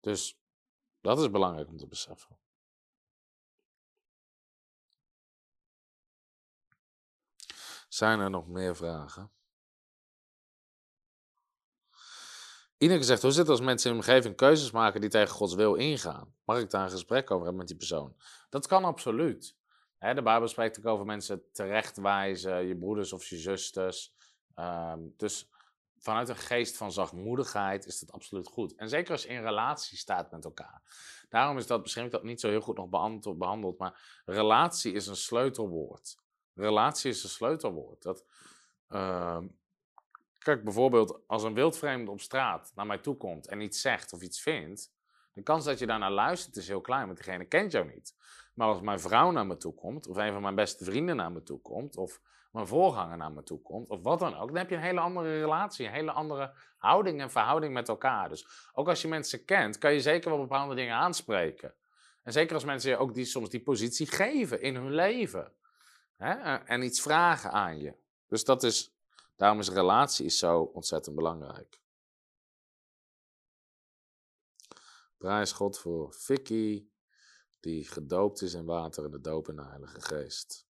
Dus 0.00 0.38
dat 1.00 1.18
is 1.18 1.30
belangrijk 1.30 1.68
om 1.68 1.76
te 1.76 1.86
beseffen. 1.86 2.38
Zijn 7.88 8.20
er 8.20 8.30
nog 8.30 8.48
meer 8.48 8.76
vragen? 8.76 9.30
Ineke 12.78 13.04
zegt, 13.04 13.22
hoe 13.22 13.30
zit 13.30 13.40
het 13.40 13.48
als 13.48 13.60
mensen 13.60 13.90
in 13.90 13.96
hun 13.96 14.06
omgeving 14.06 14.36
keuzes 14.36 14.70
maken 14.70 15.00
die 15.00 15.10
tegen 15.10 15.34
Gods 15.34 15.54
wil 15.54 15.74
ingaan? 15.74 16.34
Mag 16.44 16.58
ik 16.58 16.70
daar 16.70 16.84
een 16.84 16.90
gesprek 16.90 17.30
over 17.30 17.42
hebben 17.42 17.56
met 17.56 17.68
die 17.68 17.76
persoon? 17.76 18.16
Dat 18.48 18.66
kan 18.66 18.84
absoluut. 18.84 19.56
de 19.98 20.22
Bijbel 20.22 20.48
spreekt 20.48 20.78
ook 20.78 20.86
over 20.86 21.06
mensen 21.06 21.52
terechtwijzen, 21.52 22.66
je 22.66 22.76
broeders 22.76 23.12
of 23.12 23.24
je 23.24 23.36
zusters. 23.36 24.14
Ehm, 24.54 25.00
dus 25.16 25.48
vanuit 25.98 26.28
een 26.28 26.36
geest 26.36 26.76
van 26.76 26.92
zachtmoedigheid 26.92 27.86
is 27.86 27.98
dat 27.98 28.12
absoluut 28.12 28.48
goed. 28.48 28.74
En 28.74 28.88
zeker 28.88 29.12
als 29.12 29.22
je 29.22 29.28
in 29.28 29.42
relatie 29.42 29.98
staat 29.98 30.30
met 30.30 30.44
elkaar. 30.44 30.82
Daarom 31.28 31.58
is 31.58 31.66
dat, 31.66 31.80
misschien 31.80 32.10
dat 32.10 32.22
niet 32.22 32.40
zo 32.40 32.48
heel 32.48 32.60
goed 32.60 32.76
nog 32.76 32.88
behandeld, 33.36 33.78
maar 33.78 34.22
relatie 34.24 34.92
is 34.92 35.06
een 35.06 35.16
sleutelwoord. 35.16 36.18
Relatie 36.54 37.10
is 37.10 37.22
een 37.22 37.28
sleutelwoord. 37.28 38.02
Dat, 38.02 38.24
uh, 38.88 39.38
kijk, 40.38 40.64
bijvoorbeeld 40.64 41.20
als 41.26 41.42
een 41.42 41.54
wildvreemde 41.54 42.10
op 42.10 42.20
straat 42.20 42.72
naar 42.74 42.86
mij 42.86 42.98
toe 42.98 43.16
komt 43.16 43.48
en 43.48 43.60
iets 43.60 43.80
zegt 43.80 44.12
of 44.12 44.20
iets 44.20 44.40
vindt, 44.40 44.94
de 45.32 45.42
kans 45.42 45.64
dat 45.64 45.78
je 45.78 45.86
daarnaar 45.86 46.10
luistert 46.10 46.56
is 46.56 46.68
heel 46.68 46.80
klein, 46.80 47.06
want 47.06 47.16
diegene 47.16 47.44
kent 47.44 47.72
jou 47.72 47.86
niet. 47.94 48.14
Maar 48.54 48.68
als 48.68 48.80
mijn 48.80 49.00
vrouw 49.00 49.30
naar 49.30 49.46
me 49.46 49.56
toe 49.56 49.74
komt, 49.74 50.06
of 50.06 50.16
een 50.16 50.32
van 50.32 50.42
mijn 50.42 50.54
beste 50.54 50.84
vrienden 50.84 51.16
naar 51.16 51.32
me 51.32 51.42
toe 51.42 51.60
komt, 51.60 51.96
of 51.96 52.20
mijn 52.56 52.68
voorganger 52.68 53.16
naar 53.16 53.32
me 53.32 53.42
toe 53.42 53.62
komt, 53.62 53.88
of 53.88 54.02
wat 54.02 54.18
dan 54.18 54.36
ook, 54.36 54.48
dan 54.48 54.56
heb 54.56 54.70
je 54.70 54.76
een 54.76 54.82
hele 54.82 55.00
andere 55.00 55.38
relatie, 55.40 55.86
een 55.86 55.92
hele 55.92 56.12
andere 56.12 56.52
houding 56.76 57.20
en 57.20 57.30
verhouding 57.30 57.72
met 57.72 57.88
elkaar. 57.88 58.28
Dus 58.28 58.46
ook 58.72 58.88
als 58.88 59.02
je 59.02 59.08
mensen 59.08 59.44
kent, 59.44 59.78
kan 59.78 59.92
je 59.92 60.00
zeker 60.00 60.30
wel 60.30 60.38
bepaalde 60.38 60.74
dingen 60.74 60.94
aanspreken. 60.94 61.74
En 62.22 62.32
zeker 62.32 62.54
als 62.54 62.64
mensen 62.64 62.90
je 62.90 62.96
ook 62.96 63.14
die, 63.14 63.24
soms 63.24 63.48
die 63.48 63.62
positie 63.62 64.06
geven 64.06 64.60
in 64.60 64.74
hun 64.74 64.94
leven. 64.94 65.52
Hè? 66.16 66.54
En 66.54 66.82
iets 66.82 67.00
vragen 67.00 67.52
aan 67.52 67.78
je. 67.78 67.94
Dus 68.26 68.44
dat 68.44 68.62
is, 68.62 68.96
daarom 69.36 69.58
is 69.58 69.70
relatie 69.70 70.28
zo 70.28 70.60
ontzettend 70.60 71.16
belangrijk. 71.16 71.80
Prijs 75.18 75.52
God 75.52 75.78
voor 75.78 76.12
Vicky, 76.12 76.88
die 77.60 77.88
gedoopt 77.88 78.42
is 78.42 78.54
in 78.54 78.64
water 78.64 79.04
en 79.04 79.10
de 79.10 79.20
doop 79.20 79.48
in 79.48 79.56
de 79.56 79.64
Heilige 79.64 80.00
Geest. 80.00 80.65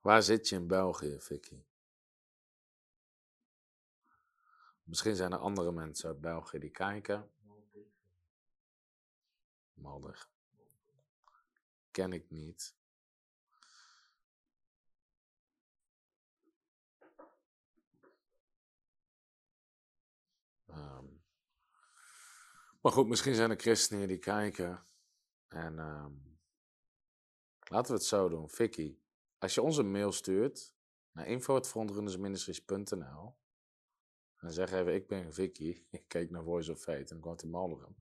Waar 0.00 0.22
zit 0.22 0.48
je 0.48 0.56
in 0.56 0.66
België, 0.66 1.20
Vicky? 1.20 1.64
Misschien 4.82 5.16
zijn 5.16 5.32
er 5.32 5.38
andere 5.38 5.72
mensen 5.72 6.08
uit 6.08 6.20
België 6.20 6.58
die 6.58 6.70
kijken. 6.70 7.30
Maldig. 9.74 10.30
Ken 11.90 12.12
ik 12.12 12.30
niet. 12.30 12.74
Ehm, 20.66 21.06
maar 22.80 22.92
goed, 22.92 23.08
misschien 23.08 23.34
zijn 23.34 23.50
er 23.50 23.60
christenen 23.60 24.08
die 24.08 24.18
kijken. 24.18 24.86
En 25.48 25.78
ehm, 25.78 26.12
laten 27.58 27.92
we 27.92 27.98
het 27.98 28.06
zo 28.06 28.28
doen. 28.28 28.48
Vicky, 28.48 28.99
als 29.40 29.54
je 29.54 29.62
ons 29.62 29.76
een 29.76 29.90
mail 29.90 30.12
stuurt 30.12 30.74
naar 31.12 31.26
info.frontrunnersministries.nl 31.26 33.36
en 34.36 34.52
zeg 34.52 34.72
even, 34.72 34.94
ik 34.94 35.06
ben 35.06 35.32
Vicky, 35.32 35.84
ik 35.90 36.04
kijk 36.08 36.30
naar 36.30 36.42
Voice 36.42 36.72
of 36.72 36.80
Fate 36.80 36.98
en 36.98 37.06
dan 37.06 37.20
komt 37.20 37.42
in 37.42 37.50
Maldegem. 37.50 37.96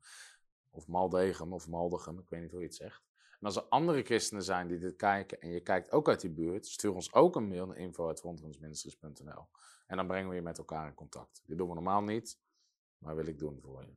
Of 0.69 0.87
Maldegem 0.87 1.53
of 1.53 1.67
Maldegem, 1.67 2.19
ik 2.19 2.29
weet 2.29 2.41
niet 2.41 2.51
hoe 2.51 2.59
je 2.59 2.65
het 2.65 2.75
zegt. 2.75 3.03
En 3.39 3.45
als 3.45 3.55
er 3.55 3.63
andere 3.63 4.03
christenen 4.03 4.43
zijn 4.43 4.67
die 4.67 4.77
dit 4.77 4.95
kijken 4.95 5.41
en 5.41 5.49
je 5.49 5.61
kijkt 5.61 5.91
ook 5.91 6.07
uit 6.07 6.21
die 6.21 6.31
buurt, 6.31 6.67
stuur 6.67 6.93
ons 6.93 7.13
ook 7.13 7.35
een 7.35 7.47
mail 7.47 7.65
naar 7.65 7.77
info.frontrunnersministries.nl 7.77 9.47
en 9.87 9.97
dan 9.97 10.07
brengen 10.07 10.29
we 10.29 10.35
je 10.35 10.41
met 10.41 10.57
elkaar 10.57 10.87
in 10.87 10.93
contact. 10.93 11.41
Dit 11.45 11.57
doen 11.57 11.67
we 11.67 11.73
normaal 11.73 12.01
niet, 12.01 12.39
maar 12.97 13.15
wil 13.15 13.27
ik 13.27 13.39
doen 13.39 13.61
voor 13.61 13.85
je. 13.85 13.95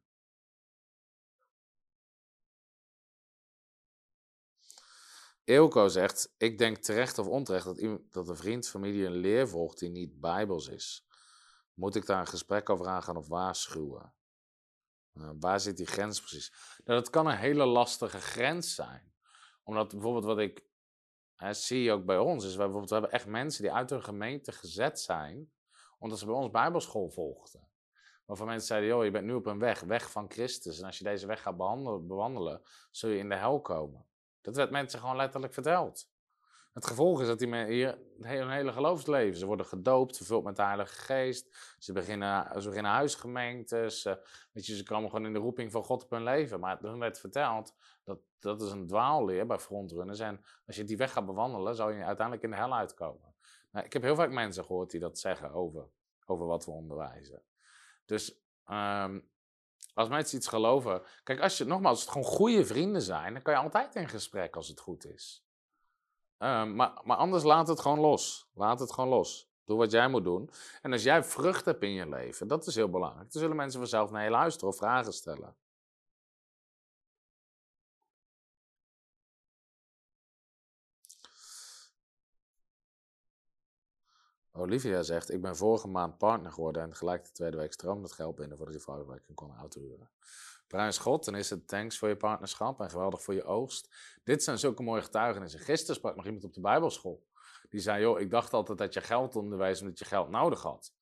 Eelco 5.44 5.89
zegt, 5.89 6.35
ik 6.36 6.59
denk 6.59 6.77
terecht 6.77 7.19
of 7.19 7.27
onterecht 7.27 7.64
dat, 7.64 7.78
iemand, 7.78 8.12
dat 8.12 8.28
een 8.28 8.36
vriend, 8.36 8.69
familie 8.69 9.06
een 9.06 9.16
leer 9.16 9.48
volgt 9.48 9.78
die 9.78 9.90
niet 9.90 10.20
bijbels 10.20 10.69
is. 10.69 11.06
Moet 11.74 11.94
ik 11.94 12.06
daar 12.06 12.20
een 12.20 12.27
gesprek 12.27 12.70
over 12.70 12.86
aangaan 12.86 13.16
of 13.16 13.28
waarschuwen? 13.28 14.14
Uh, 15.14 15.31
waar 15.40 15.60
zit 15.60 15.77
die 15.77 15.86
grens 15.86 16.20
precies? 16.20 16.52
Nou, 16.85 17.01
dat 17.01 17.10
kan 17.10 17.27
een 17.27 17.36
hele 17.36 17.64
lastige 17.64 18.20
grens 18.20 18.74
zijn. 18.74 19.12
Omdat 19.62 19.93
bijvoorbeeld 19.93 20.24
wat 20.24 20.39
ik 20.39 20.64
hè, 21.36 21.52
zie 21.52 21.93
ook 21.93 22.05
bij 22.05 22.19
ons, 22.19 22.44
is 22.44 22.56
wij, 22.56 22.64
bijvoorbeeld, 22.64 22.89
we 22.89 22.94
hebben 22.94 23.12
echt 23.12 23.27
mensen 23.27 23.62
die 23.62 23.73
uit 23.73 23.90
hun 23.90 24.05
gemeente 24.05 24.52
gezet 24.52 25.01
zijn, 25.01 25.52
omdat 25.98 26.19
ze 26.19 26.27
bij 26.27 26.35
ons 26.35 26.51
bijbelschool 26.51 27.10
volgden. 27.10 27.69
Waarvan 28.27 28.47
mensen 28.47 28.66
zeiden, 28.66 28.89
joh, 28.89 29.05
je 29.05 29.10
bent 29.10 29.27
nu 29.27 29.35
op 29.35 29.47
een 29.47 29.59
weg, 29.59 29.81
weg 29.81 30.10
van 30.10 30.31
Christus. 30.31 30.78
En 30.78 30.86
als 30.86 30.98
je 30.98 31.05
deze 31.05 31.27
weg 31.27 31.43
gaat 31.43 31.56
bewandelen, 32.06 32.62
zul 32.90 33.10
je 33.10 33.19
in 33.19 33.28
de 33.28 33.35
hel 33.35 33.60
komen. 33.60 34.06
Dat 34.43 34.56
werd 34.56 34.70
mensen 34.70 35.01
gewoon 35.01 35.16
letterlijk 35.16 35.55
verteld. 35.55 36.10
Het 36.73 36.86
gevolg 36.86 37.20
is 37.20 37.27
dat 37.27 37.39
die 37.39 37.64
hier 37.64 37.98
een 38.20 38.51
hele 38.51 38.73
geloofsleven. 38.73 39.39
Ze 39.39 39.47
worden 39.47 39.66
gedoopt, 39.66 40.16
vervuld 40.16 40.44
met 40.44 40.56
de 40.56 40.62
Heilige 40.62 40.94
Geest. 40.94 41.77
Ze 41.78 41.93
beginnen, 41.93 42.62
ze 42.62 42.69
beginnen 42.69 42.93
huisgemeentes. 42.93 44.05
weet 44.52 44.66
je, 44.66 44.77
ze 44.77 44.85
komen 44.85 45.10
gewoon 45.10 45.27
in 45.27 45.32
de 45.32 45.39
roeping 45.39 45.73
van 45.73 45.85
God 45.85 46.05
op 46.05 46.10
hun 46.10 46.23
leven. 46.23 46.60
Maar 46.60 46.78
toen 46.78 46.98
werd 46.98 47.19
verteld 47.19 47.74
dat 48.05 48.19
dat 48.39 48.62
is 48.62 48.70
een 48.70 48.86
dwaalleer 48.86 49.47
bij 49.47 49.59
frontrunners. 49.59 50.19
En 50.19 50.44
als 50.66 50.77
je 50.77 50.85
die 50.85 50.97
weg 50.97 51.12
gaat 51.12 51.27
bewandelen, 51.27 51.74
zal 51.74 51.90
je 51.90 52.05
uiteindelijk 52.05 52.44
in 52.44 52.51
de 52.51 52.56
hel 52.56 52.74
uitkomen. 52.74 53.35
Nou, 53.70 53.86
ik 53.86 53.93
heb 53.93 54.02
heel 54.02 54.14
vaak 54.14 54.31
mensen 54.31 54.64
gehoord 54.64 54.90
die 54.90 55.01
dat 55.01 55.19
zeggen 55.19 55.52
over, 55.52 55.89
over 56.27 56.47
wat 56.47 56.64
we 56.64 56.70
onderwijzen. 56.70 57.43
Dus 58.05 58.43
um, 58.70 59.31
als 59.94 60.09
mensen 60.09 60.36
iets 60.36 60.48
geloven. 60.48 61.02
Kijk, 61.23 61.40
als 61.40 61.59
je 61.59 61.64
nogmaals, 61.64 61.90
als 61.90 62.01
het 62.01 62.10
gewoon 62.10 62.36
goede 62.36 62.64
vrienden 62.64 63.02
zijn, 63.02 63.32
dan 63.32 63.43
kan 63.43 63.55
je 63.55 63.60
altijd 63.60 63.94
in 63.94 64.09
gesprek 64.09 64.56
als 64.56 64.69
het 64.69 64.81
goed 64.81 65.06
is. 65.06 65.44
Um, 66.39 66.74
maar, 66.74 67.01
maar 67.05 67.16
anders 67.16 67.43
laat 67.43 67.69
het 67.69 67.81
gewoon 67.81 68.01
los. 68.01 68.51
Laat 68.55 68.81
het 68.81 68.93
gewoon 68.93 69.10
los. 69.10 69.51
Doe 69.64 69.77
wat 69.77 69.90
jij 69.90 70.09
moet 70.09 70.24
doen. 70.24 70.51
En 70.82 70.93
als 70.93 71.02
jij 71.02 71.24
vrucht 71.24 71.64
hebt 71.64 71.82
in 71.82 71.93
je 71.93 72.09
leven, 72.09 72.48
dat 72.48 72.66
is 72.66 72.74
heel 72.74 72.90
belangrijk. 72.90 73.32
Dan 73.32 73.40
zullen 73.43 73.56
mensen 73.56 73.81
vanzelf 73.81 74.10
naar 74.10 74.24
je 74.24 74.31
luisteren 74.31 74.69
of 74.69 74.77
vragen 74.77 75.12
stellen. 75.12 75.56
Olivia 84.52 85.02
zegt, 85.02 85.30
ik 85.30 85.40
ben 85.40 85.56
vorige 85.56 85.88
maand 85.88 86.18
partner 86.18 86.52
geworden 86.52 86.82
en 86.82 86.94
gelijk 86.94 87.24
de 87.24 87.32
tweede 87.32 87.56
week 87.56 87.72
stroomde 87.72 88.02
het 88.02 88.12
geld 88.12 88.34
binnen 88.34 88.56
voordat 88.56 88.74
die 88.74 88.84
vrouw 88.84 89.18
kon 89.34 89.54
uithuren. 89.56 90.10
Prijs 90.66 90.98
God, 90.98 91.24
dan 91.24 91.34
is 91.34 91.50
het 91.50 91.68
thanks 91.68 91.98
voor 91.98 92.08
je 92.08 92.16
partnerschap 92.16 92.80
en 92.80 92.90
geweldig 92.90 93.22
voor 93.22 93.34
je 93.34 93.44
oogst. 93.44 93.94
Dit 94.24 94.42
zijn 94.42 94.58
zulke 94.58 94.82
mooie 94.82 95.02
getuigenissen. 95.02 95.60
Gisteren 95.60 95.96
sprak 95.96 96.16
nog 96.16 96.24
iemand 96.24 96.44
op 96.44 96.54
de 96.54 96.60
Bijbelschool. 96.60 97.26
Die 97.68 97.80
zei, 97.80 98.00
joh, 98.00 98.20
ik 98.20 98.30
dacht 98.30 98.52
altijd 98.52 98.78
dat 98.78 98.94
je 98.94 99.00
geld 99.00 99.36
onderwees 99.36 99.80
omdat 99.80 99.98
je 99.98 100.04
geld 100.04 100.28
nodig 100.28 100.62
had. 100.62 100.94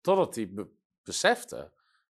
Totdat 0.00 0.34
hij 0.34 0.68
besefte, 1.02 1.56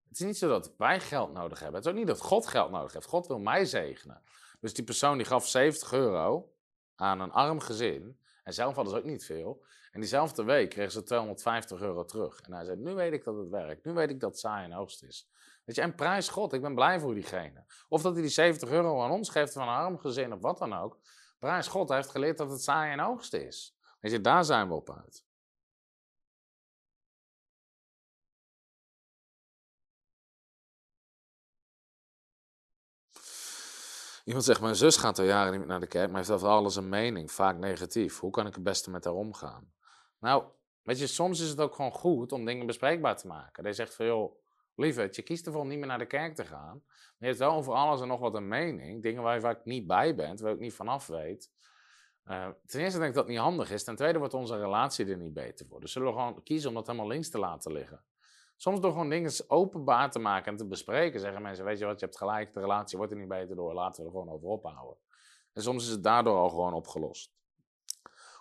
het 0.08 0.20
is 0.20 0.26
niet 0.26 0.38
zo 0.38 0.48
dat 0.48 0.74
wij 0.78 1.00
geld 1.00 1.34
nodig 1.34 1.60
hebben. 1.60 1.76
Het 1.76 1.86
is 1.86 1.92
ook 1.92 1.98
niet 1.98 2.08
dat 2.08 2.20
God 2.20 2.48
geld 2.48 2.72
nodig 2.72 2.94
heeft. 2.94 3.06
God 3.06 3.28
wil 3.28 3.40
mij 3.40 3.66
zegenen. 3.66 4.22
Dus 4.60 4.74
die 4.74 4.84
persoon 4.84 5.18
die 5.18 5.26
gaf 5.26 5.48
70 5.48 5.94
euro 5.94 6.54
aan 6.96 7.20
een 7.20 7.32
arm 7.32 7.60
gezin. 7.60 8.20
En 8.44 8.54
zelf 8.54 8.76
hadden 8.76 8.94
ze 8.94 9.00
ook 9.00 9.06
niet 9.06 9.26
veel. 9.26 9.66
En 9.92 10.00
diezelfde 10.00 10.44
week 10.44 10.70
kregen 10.70 10.92
ze 10.92 11.04
250 11.04 11.82
euro 11.82 12.06
terug. 12.06 12.42
En 12.42 12.54
hij 12.54 12.66
zei, 12.66 12.78
nu 12.78 12.94
weet 12.94 13.14
ik 13.14 13.24
dat 13.24 13.36
het 13.38 13.50
werkt. 13.50 13.86
Nu 13.86 13.94
weet 13.94 14.10
ik 14.10 14.20
dat 14.20 14.40
saai 14.40 14.64
en 14.64 14.72
hoogst 14.72 15.04
is. 15.04 15.30
Weet 15.66 15.76
je, 15.76 15.82
en 15.82 15.96
prijs 15.96 16.30
God, 16.30 16.54
ik 16.54 16.62
ben 16.62 16.76
blij 16.76 17.00
voor 17.00 17.14
diegene. 17.14 17.66
Of 17.88 18.02
dat 18.02 18.14
hij 18.14 18.22
die 18.22 18.32
70 18.32 18.70
euro 18.70 19.02
aan 19.02 19.12
ons 19.12 19.30
geeft 19.30 19.54
van 19.54 19.62
een 19.62 19.68
arm 19.68 19.98
gezin 19.98 20.34
of 20.34 20.42
wat 20.42 20.58
dan 20.58 20.74
ook. 20.74 21.00
Prijs 21.40 21.68
God, 21.68 21.88
hij 21.88 21.98
heeft 21.98 22.10
geleerd 22.10 22.38
dat 22.38 22.50
het 22.50 22.62
saai 22.62 22.92
en 22.92 23.00
hoogst 23.00 23.34
is. 23.34 23.78
Weet 24.00 24.24
daar 24.24 24.46
zijn 24.46 24.68
we 24.68 24.74
op 24.74 24.90
uit. 24.90 25.26
Iemand 34.24 34.46
zegt, 34.46 34.62
mijn 34.62 34.76
zus 34.76 34.98
gaat 34.98 35.20
al 35.20 35.26
jaren 35.26 35.52
niet 35.52 35.60
meer 35.60 35.70
naar 35.70 35.80
de 35.80 35.88
kerk, 35.88 36.08
maar 36.08 36.18
heeft 36.18 36.32
over 36.32 36.48
alles 36.48 36.76
een 36.76 36.90
mening, 36.90 37.32
vaak 37.32 37.58
negatief. 37.58 38.20
Hoe 38.20 38.32
kan 38.32 38.48
ik 38.48 38.54
het 38.54 38.64
beste 38.64 38.90
met 38.90 39.04
haar 39.04 39.14
omgaan? 39.14 39.74
Nou, 40.20 40.44
weet 40.82 41.00
je, 41.00 41.08
soms 41.08 41.40
is 41.40 41.50
het 41.50 41.60
ook 41.60 41.76
gewoon 41.76 41.92
goed 41.92 42.32
om 42.32 42.46
dingen 42.46 42.66
bespreekbaar 42.66 43.18
te 43.18 43.28
maken. 43.28 43.64
Dat 43.64 43.76
zegt 43.76 43.96
van, 43.96 44.06
joh, 44.06 44.36
lieverd, 44.76 45.16
je 45.16 45.22
kiest 45.22 45.46
ervoor 45.46 45.62
om 45.62 45.68
niet 45.68 45.78
meer 45.78 45.88
naar 45.88 45.98
de 45.98 46.06
kerk 46.06 46.36
te 46.36 46.46
gaan. 46.46 46.84
Je 47.18 47.26
hebt 47.26 47.38
wel 47.38 47.52
over 47.52 47.74
alles 47.74 48.02
en 48.02 48.08
nog 48.08 48.20
wat 48.20 48.36
een 48.36 48.48
mening. 48.48 49.02
Dingen 49.04 49.24
waar 49.24 49.36
je 49.36 49.42
vaak 49.42 49.66
niet 49.66 49.88
bij 49.88 50.16
bent, 50.16 50.40
waar 50.40 50.52
ook 50.52 50.60
niet 50.60 50.74
vanaf 50.74 51.08
weet. 51.08 51.52
Uh, 52.26 52.48
ten 52.66 52.82
eerste 52.82 52.98
denk 52.98 53.10
ik 53.10 53.16
dat 53.16 53.24
het 53.24 53.34
niet 53.34 53.44
handig 53.44 53.72
is. 53.72 53.84
Ten 53.84 53.96
tweede 53.96 54.20
wordt 54.20 54.34
onze 54.34 54.60
relatie 54.60 55.06
er 55.06 55.18
niet 55.18 55.34
beter 55.34 55.66
voor. 55.66 55.80
Dus 55.80 55.92
zullen 55.92 56.08
we 56.08 56.14
gewoon 56.14 56.44
kiezen 56.44 56.70
om 56.70 56.76
dat 56.76 56.88
helemaal 56.88 57.08
links 57.08 57.30
te 57.30 57.40
laten 57.40 57.72
liggen. 57.72 58.04
Soms 58.64 58.80
door 58.80 58.92
gewoon 58.92 59.10
dingen 59.10 59.32
openbaar 59.48 60.12
te 60.12 60.20
maken 60.20 60.52
en 60.52 60.58
te 60.58 60.66
bespreken, 60.66 61.20
zeggen 61.20 61.42
mensen: 61.42 61.66
Weet 61.66 61.80
je 61.80 61.86
wat, 61.86 62.00
je 62.00 62.06
hebt 62.06 62.18
gelijk, 62.18 62.54
de 62.54 62.60
relatie 62.60 62.98
wordt 62.98 63.12
er 63.14 63.20
niet 63.20 63.28
beter 63.28 63.56
door, 63.56 63.74
laten 63.74 64.02
we 64.02 64.08
er 64.08 64.14
gewoon 64.16 64.34
over 64.34 64.48
ophouden. 64.48 64.98
En 65.54 65.62
soms 65.62 65.84
is 65.84 65.90
het 65.90 66.04
daardoor 66.04 66.38
al 66.38 66.50
gewoon 66.50 66.74
opgelost. 66.74 67.34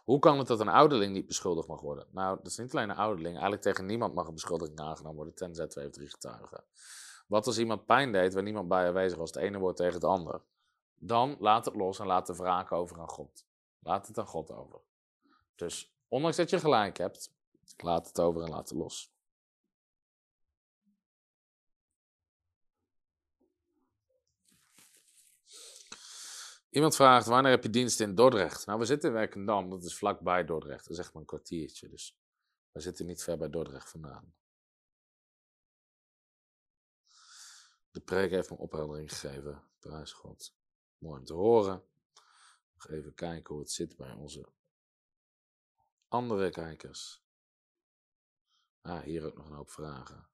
Hoe 0.04 0.18
kan 0.18 0.38
het 0.38 0.46
dat 0.46 0.60
een 0.60 0.68
ouderling 0.68 1.12
niet 1.12 1.26
beschuldigd 1.26 1.68
mag 1.68 1.80
worden? 1.80 2.06
Nou, 2.10 2.36
dat 2.36 2.46
is 2.46 2.56
niet 2.56 2.74
alleen 2.74 2.90
een 2.90 2.96
ouderling. 2.96 3.32
Eigenlijk 3.32 3.62
tegen 3.62 3.86
niemand 3.86 4.14
mag 4.14 4.26
een 4.26 4.34
beschuldiging 4.34 4.80
aangenomen 4.80 5.16
worden, 5.16 5.34
tenzij 5.34 5.66
twee 5.66 5.86
of 5.86 5.92
drie 5.92 6.08
getuigen. 6.08 6.64
Wat 7.26 7.46
als 7.46 7.58
iemand 7.58 7.86
pijn 7.86 8.12
deed 8.12 8.34
waar 8.34 8.42
niemand 8.42 8.68
bij 8.68 8.86
aanwezig 8.86 9.18
was, 9.18 9.30
het 9.30 9.42
ene 9.42 9.58
woord 9.58 9.76
tegen 9.76 9.94
het 9.94 10.04
ander? 10.04 10.40
Dan 10.94 11.36
laat 11.38 11.64
het 11.64 11.74
los 11.74 11.98
en 11.98 12.06
laat 12.06 12.26
de 12.26 12.36
wraak 12.36 12.72
over 12.72 13.00
aan 13.00 13.08
God. 13.08 13.46
Laat 13.78 14.06
het 14.06 14.18
aan 14.18 14.26
God 14.26 14.50
over. 14.52 14.80
Dus 15.56 15.94
ondanks 16.08 16.36
dat 16.36 16.50
je 16.50 16.58
gelijk 16.58 16.98
hebt, 16.98 17.32
laat 17.76 18.06
het 18.06 18.20
over 18.20 18.42
en 18.42 18.50
laat 18.50 18.68
het 18.68 18.78
los. 18.78 19.11
Iemand 26.72 26.96
vraagt, 26.96 27.26
wanneer 27.26 27.50
heb 27.50 27.62
je 27.62 27.70
dienst 27.70 28.00
in 28.00 28.14
Dordrecht? 28.14 28.66
Nou, 28.66 28.78
we 28.78 28.84
zitten 28.84 29.08
in 29.08 29.14
Werkendam, 29.14 29.70
dat 29.70 29.84
is 29.84 29.96
vlakbij 29.96 30.44
Dordrecht. 30.44 30.82
Dat 30.82 30.92
is 30.92 30.98
echt 30.98 31.12
maar 31.12 31.22
een 31.22 31.28
kwartiertje, 31.28 31.88
dus 31.88 32.18
we 32.70 32.80
zitten 32.80 33.06
niet 33.06 33.22
ver 33.22 33.38
bij 33.38 33.50
Dordrecht 33.50 33.90
vandaan. 33.90 34.34
De 37.90 38.00
preek 38.00 38.30
heeft 38.30 38.50
me 38.50 38.56
opheldering 38.56 39.10
gegeven, 39.10 39.62
prijs 39.78 40.12
God. 40.12 40.54
Mooi 40.98 41.18
om 41.18 41.24
te 41.24 41.32
horen. 41.32 41.84
Nog 42.74 42.88
even 42.88 43.14
kijken 43.14 43.54
hoe 43.54 43.62
het 43.62 43.72
zit 43.72 43.96
bij 43.96 44.12
onze 44.12 44.52
andere 46.08 46.50
kijkers. 46.50 47.22
Ah, 48.80 49.02
hier 49.02 49.24
ook 49.26 49.36
nog 49.36 49.46
een 49.46 49.56
hoop 49.56 49.70
vragen. 49.70 50.31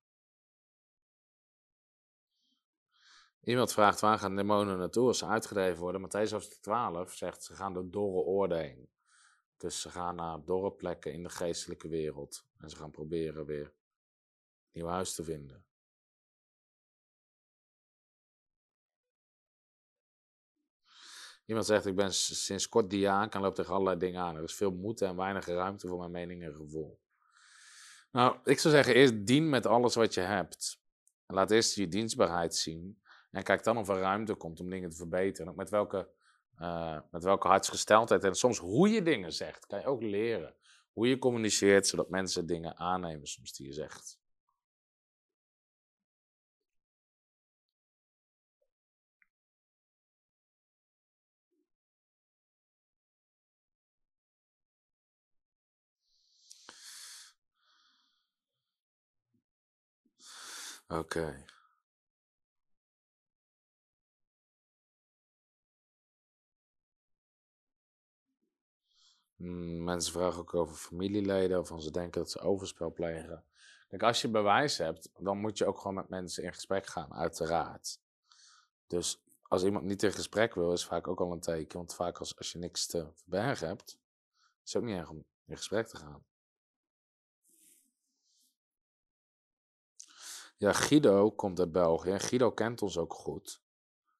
Iemand 3.42 3.72
vraagt 3.72 4.00
waar 4.00 4.18
gaan 4.18 4.36
demonen 4.36 4.78
naartoe 4.78 5.06
als 5.06 5.18
ze 5.18 5.26
uitgedreven 5.26 5.80
worden. 5.80 6.00
Matthäus 6.00 6.30
hoofdstuk 6.30 6.62
12 6.62 7.14
zegt 7.14 7.44
ze 7.44 7.54
gaan 7.54 7.72
door 7.72 7.90
dorre 7.90 8.22
oordelen. 8.22 8.90
Dus 9.56 9.80
ze 9.80 9.90
gaan 9.90 10.14
naar 10.14 10.44
dorre 10.44 10.72
plekken 10.72 11.12
in 11.12 11.22
de 11.22 11.28
geestelijke 11.28 11.88
wereld. 11.88 12.44
En 12.58 12.70
ze 12.70 12.76
gaan 12.76 12.90
proberen 12.90 13.46
weer 13.46 13.64
een 13.64 13.72
nieuw 14.72 14.86
huis 14.86 15.14
te 15.14 15.24
vinden. 15.24 15.66
Iemand 21.48 21.66
zegt, 21.66 21.86
ik 21.86 21.96
ben 21.96 22.14
sinds 22.14 22.68
kort 22.68 22.90
diaan 22.90 23.30
en 23.30 23.40
loop 23.40 23.54
tegen 23.54 23.72
allerlei 23.72 23.98
dingen 23.98 24.20
aan. 24.20 24.36
Er 24.36 24.42
is 24.42 24.54
veel 24.54 24.70
moed 24.70 25.00
en 25.00 25.16
weinig 25.16 25.46
ruimte 25.46 25.88
voor 25.88 25.98
mijn 25.98 26.10
mening 26.10 26.42
en 26.42 26.54
gevoel. 26.54 27.00
Nou, 28.12 28.38
ik 28.44 28.58
zou 28.58 28.74
zeggen, 28.74 28.94
eerst 28.94 29.26
dien 29.26 29.48
met 29.48 29.66
alles 29.66 29.94
wat 29.94 30.14
je 30.14 30.20
hebt. 30.20 30.80
Laat 31.26 31.50
eerst 31.50 31.74
je 31.74 31.88
dienstbaarheid 31.88 32.54
zien. 32.54 33.02
En 33.30 33.42
kijk 33.42 33.64
dan 33.64 33.76
of 33.78 33.88
er 33.88 33.98
ruimte 33.98 34.34
komt 34.34 34.60
om 34.60 34.70
dingen 34.70 34.90
te 34.90 34.96
verbeteren. 34.96 35.46
En 35.46 35.52
ook 35.52 35.58
met 35.58 35.70
welke, 35.70 36.08
eh, 36.56 36.98
met 37.10 37.24
welke 37.24 37.48
hartsgesteldheid. 37.48 38.24
En 38.24 38.34
soms 38.34 38.58
hoe 38.58 38.88
je 38.88 39.02
dingen 39.02 39.32
zegt, 39.32 39.66
kan 39.66 39.80
je 39.80 39.86
ook 39.86 40.02
leren. 40.02 40.54
Hoe 40.92 41.08
je 41.08 41.18
communiceert, 41.18 41.86
zodat 41.86 42.10
mensen 42.10 42.46
dingen 42.46 42.76
aannemen 42.76 43.26
soms 43.26 43.52
die 43.52 43.66
je 43.66 43.72
zegt. 43.72 44.18
Oké. 60.88 61.44
Mensen 69.38 70.12
vragen 70.12 70.40
ook 70.40 70.54
over 70.54 70.76
familieleden 70.76 71.58
of 71.58 71.70
als 71.70 71.84
ze 71.84 71.90
denken 71.90 72.20
dat 72.20 72.30
ze 72.30 72.40
overspel 72.40 72.92
plegen. 72.92 73.44
Kijk, 73.88 74.02
als 74.02 74.20
je 74.20 74.28
bewijs 74.28 74.78
hebt, 74.78 75.10
dan 75.18 75.38
moet 75.38 75.58
je 75.58 75.66
ook 75.66 75.78
gewoon 75.78 75.94
met 75.94 76.08
mensen 76.08 76.42
in 76.42 76.52
gesprek 76.52 76.86
gaan, 76.86 77.14
uiteraard. 77.14 78.00
Dus 78.86 79.22
als 79.42 79.64
iemand 79.64 79.84
niet 79.84 80.02
in 80.02 80.12
gesprek 80.12 80.54
wil, 80.54 80.72
is 80.72 80.84
vaak 80.84 81.08
ook 81.08 81.20
al 81.20 81.32
een 81.32 81.40
teken. 81.40 81.78
Want 81.78 81.94
vaak 81.94 82.18
als, 82.18 82.38
als 82.38 82.52
je 82.52 82.58
niks 82.58 82.86
te 82.86 83.06
verbergen 83.14 83.66
hebt, 83.66 83.98
is 84.64 84.72
het 84.72 84.82
ook 84.82 84.88
niet 84.88 84.98
erg 84.98 85.10
om 85.10 85.24
in 85.46 85.56
gesprek 85.56 85.86
te 85.86 85.96
gaan. 85.96 86.24
Ja, 90.56 90.72
Guido 90.72 91.30
komt 91.30 91.58
uit 91.58 91.72
België 91.72 92.10
en 92.10 92.20
Guido 92.20 92.50
kent 92.50 92.82
ons 92.82 92.98
ook 92.98 93.14
goed. 93.14 93.60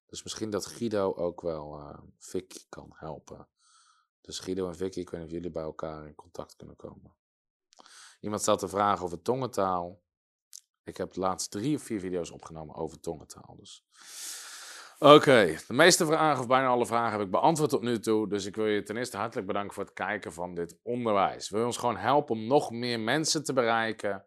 Dus 0.05 0.23
misschien 0.23 0.49
dat 0.49 0.65
Guido 0.65 1.13
ook 1.13 1.41
wel 1.41 1.95
Vicky 2.17 2.65
kan 2.69 2.91
helpen. 2.95 3.47
Dus 4.29 4.39
Guido 4.39 4.67
en 4.67 4.75
Vicky, 4.75 4.99
ik 4.99 5.09
weet 5.09 5.19
niet 5.19 5.29
of 5.29 5.35
jullie 5.35 5.51
bij 5.51 5.63
elkaar 5.63 6.07
in 6.07 6.15
contact 6.15 6.55
kunnen 6.55 6.75
komen. 6.75 7.15
Iemand 8.19 8.41
stelt 8.41 8.61
een 8.61 8.69
vraag 8.69 9.03
over 9.03 9.21
tongentaal. 9.21 10.01
Ik 10.83 10.97
heb 10.97 11.15
laatst 11.15 11.51
drie 11.51 11.75
of 11.75 11.83
vier 11.83 11.99
video's 11.99 12.31
opgenomen 12.31 12.75
over 12.75 12.99
tongentaal. 12.99 13.55
Dus. 13.55 13.85
Oké, 14.99 15.57
de 15.67 15.73
meeste 15.73 16.05
vragen, 16.05 16.41
of 16.41 16.47
bijna 16.47 16.67
alle 16.67 16.85
vragen, 16.85 17.11
heb 17.11 17.25
ik 17.25 17.31
beantwoord 17.31 17.69
tot 17.69 17.81
nu 17.81 17.99
toe. 17.99 18.29
Dus 18.29 18.45
ik 18.45 18.55
wil 18.55 18.65
je 18.65 18.83
ten 18.83 18.97
eerste 18.97 19.17
hartelijk 19.17 19.47
bedanken 19.47 19.73
voor 19.73 19.83
het 19.83 19.93
kijken 19.93 20.33
van 20.33 20.53
dit 20.53 20.79
onderwijs. 20.83 21.49
Wil 21.49 21.59
je 21.59 21.65
ons 21.65 21.77
gewoon 21.77 21.97
helpen 21.97 22.35
om 22.35 22.47
nog 22.47 22.71
meer 22.71 22.99
mensen 22.99 23.43
te 23.43 23.53
bereiken? 23.53 24.25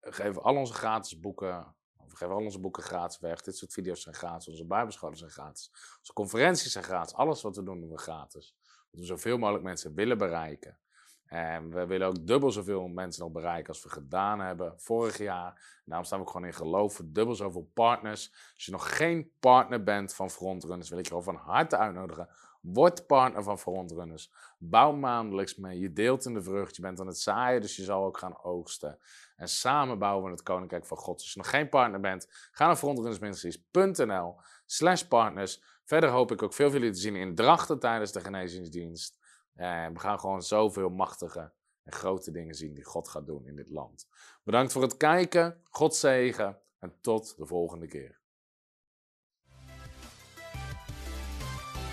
Geven 0.00 0.42
al 0.42 0.56
onze 0.56 0.72
gratis 0.72 1.20
boeken. 1.20 1.74
We 1.96 2.16
geven 2.16 2.34
al 2.34 2.42
onze 2.42 2.60
boeken 2.60 2.82
gratis 2.82 3.18
weg. 3.18 3.42
Dit 3.42 3.56
soort 3.56 3.72
video's 3.72 4.02
zijn 4.02 4.14
gratis. 4.14 4.48
Onze 4.48 4.66
bijbelscholen 4.66 5.16
zijn 5.16 5.30
gratis. 5.30 5.70
Onze 5.98 6.12
conferenties 6.12 6.72
zijn 6.72 6.84
gratis. 6.84 7.14
Alles 7.14 7.42
wat 7.42 7.56
we 7.56 7.62
doen, 7.62 7.80
doen 7.80 7.90
we 7.90 7.98
gratis. 7.98 8.54
Dat 8.92 9.00
we 9.00 9.06
zoveel 9.06 9.38
mogelijk 9.38 9.64
mensen 9.64 9.94
willen 9.94 10.18
bereiken. 10.18 10.78
En 11.26 11.70
we 11.70 11.86
willen 11.86 12.06
ook 12.06 12.26
dubbel 12.26 12.50
zoveel 12.50 12.88
mensen 12.88 13.22
nog 13.22 13.32
bereiken 13.32 13.68
als 13.68 13.82
we 13.82 13.88
gedaan 13.88 14.40
hebben 14.40 14.74
vorig 14.76 15.18
jaar. 15.18 15.80
Daarom 15.84 16.06
staan 16.06 16.18
we 16.18 16.24
ook 16.24 16.30
gewoon 16.30 16.46
in 16.46 16.54
geloof 16.54 16.94
voor 16.94 17.04
dubbel 17.08 17.34
zoveel 17.34 17.70
partners. 17.74 18.30
Als 18.54 18.64
je 18.64 18.72
nog 18.72 18.96
geen 18.96 19.30
partner 19.40 19.82
bent 19.82 20.14
van 20.14 20.30
Frontrunners, 20.30 20.88
wil 20.88 20.98
ik 20.98 21.04
je 21.04 21.10
gewoon 21.10 21.24
van 21.24 21.36
harte 21.36 21.76
uitnodigen. 21.76 22.28
Word 22.60 23.06
partner 23.06 23.42
van 23.42 23.58
Frontrunners. 23.58 24.32
Bouw 24.58 24.92
maandelijks 24.92 25.56
mee. 25.56 25.78
Je 25.78 25.92
deelt 25.92 26.24
in 26.24 26.34
de 26.34 26.42
vrucht. 26.42 26.76
Je 26.76 26.82
bent 26.82 27.00
aan 27.00 27.06
het 27.06 27.18
zaaien, 27.18 27.60
dus 27.60 27.76
je 27.76 27.82
zal 27.82 28.04
ook 28.04 28.18
gaan 28.18 28.42
oogsten. 28.42 28.98
En 29.36 29.48
samen 29.48 29.98
bouwen 29.98 30.24
we 30.24 30.30
het 30.30 30.42
Koninkrijk 30.42 30.86
van 30.86 30.96
God. 30.96 31.20
Als 31.20 31.32
je 31.32 31.38
nog 31.38 31.50
geen 31.50 31.68
partner 31.68 32.00
bent, 32.00 32.26
ga 32.50 32.66
naar 32.66 32.76
frontrunnersministries.nl 32.76 34.36
slash 34.66 35.02
partners. 35.02 35.62
Verder 35.84 36.10
hoop 36.10 36.32
ik 36.32 36.42
ook 36.42 36.54
veel 36.54 36.70
van 36.70 36.78
jullie 36.78 36.94
te 36.94 37.00
zien 37.00 37.16
in 37.16 37.34
Drachten 37.34 37.78
tijdens 37.78 38.12
de 38.12 38.20
genezingsdienst. 38.20 39.16
En 39.54 39.92
we 39.92 39.98
gaan 39.98 40.20
gewoon 40.20 40.42
zoveel 40.42 40.88
machtige 40.88 41.52
en 41.82 41.92
grote 41.92 42.30
dingen 42.30 42.54
zien 42.54 42.74
die 42.74 42.84
God 42.84 43.08
gaat 43.08 43.26
doen 43.26 43.46
in 43.46 43.56
dit 43.56 43.70
land. 43.70 44.08
Bedankt 44.44 44.72
voor 44.72 44.82
het 44.82 44.96
kijken. 44.96 45.60
God 45.70 45.94
zegen. 45.94 46.58
En 46.78 46.94
tot 47.00 47.36
de 47.36 47.46
volgende 47.46 47.86
keer. 47.86 48.20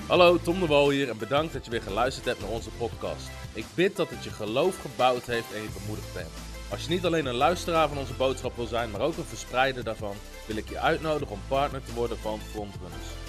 Hallo, 0.08 0.38
Tom 0.38 0.60
de 0.60 0.68
Wol 0.68 0.90
hier 0.90 1.10
en 1.10 1.18
bedankt 1.18 1.54
dat 1.54 1.66
je 1.66 1.72
weer 1.72 1.82
geluisterd 1.82 2.26
hebt 2.26 2.40
naar 2.40 2.50
onze 2.50 2.72
podcast. 2.72 3.30
Ik 3.54 3.66
bid 3.76 3.96
dat 3.96 4.10
het 4.10 4.24
je 4.24 4.30
geloof 4.30 4.82
gebouwd 4.82 5.26
heeft 5.26 5.54
en 5.54 5.62
je 5.62 5.80
bemoedigd 5.80 6.14
bent. 6.14 6.30
Als 6.72 6.84
je 6.84 6.90
niet 6.90 7.06
alleen 7.06 7.26
een 7.26 7.36
luisteraar 7.36 7.88
van 7.88 7.98
onze 7.98 8.14
boodschap 8.14 8.56
wil 8.56 8.66
zijn, 8.66 8.92
maar 8.92 9.02
ook 9.02 9.18
een 9.18 9.24
verspreider 9.24 9.84
daarvan, 9.84 10.16
wil 10.48 10.56
ik 10.56 10.70
je 10.70 10.80
uitnodigen 10.80 11.34
om 11.34 11.42
partner 11.48 11.84
te 11.84 11.94
worden 11.94 12.18
van 12.18 12.40
Frontrunners. 12.40 13.29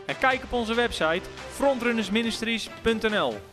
en 0.11 0.17
kijk 0.17 0.43
op 0.43 0.53
onze 0.53 0.73
website 0.73 1.21
frontrunnersministries.nl. 1.51 3.50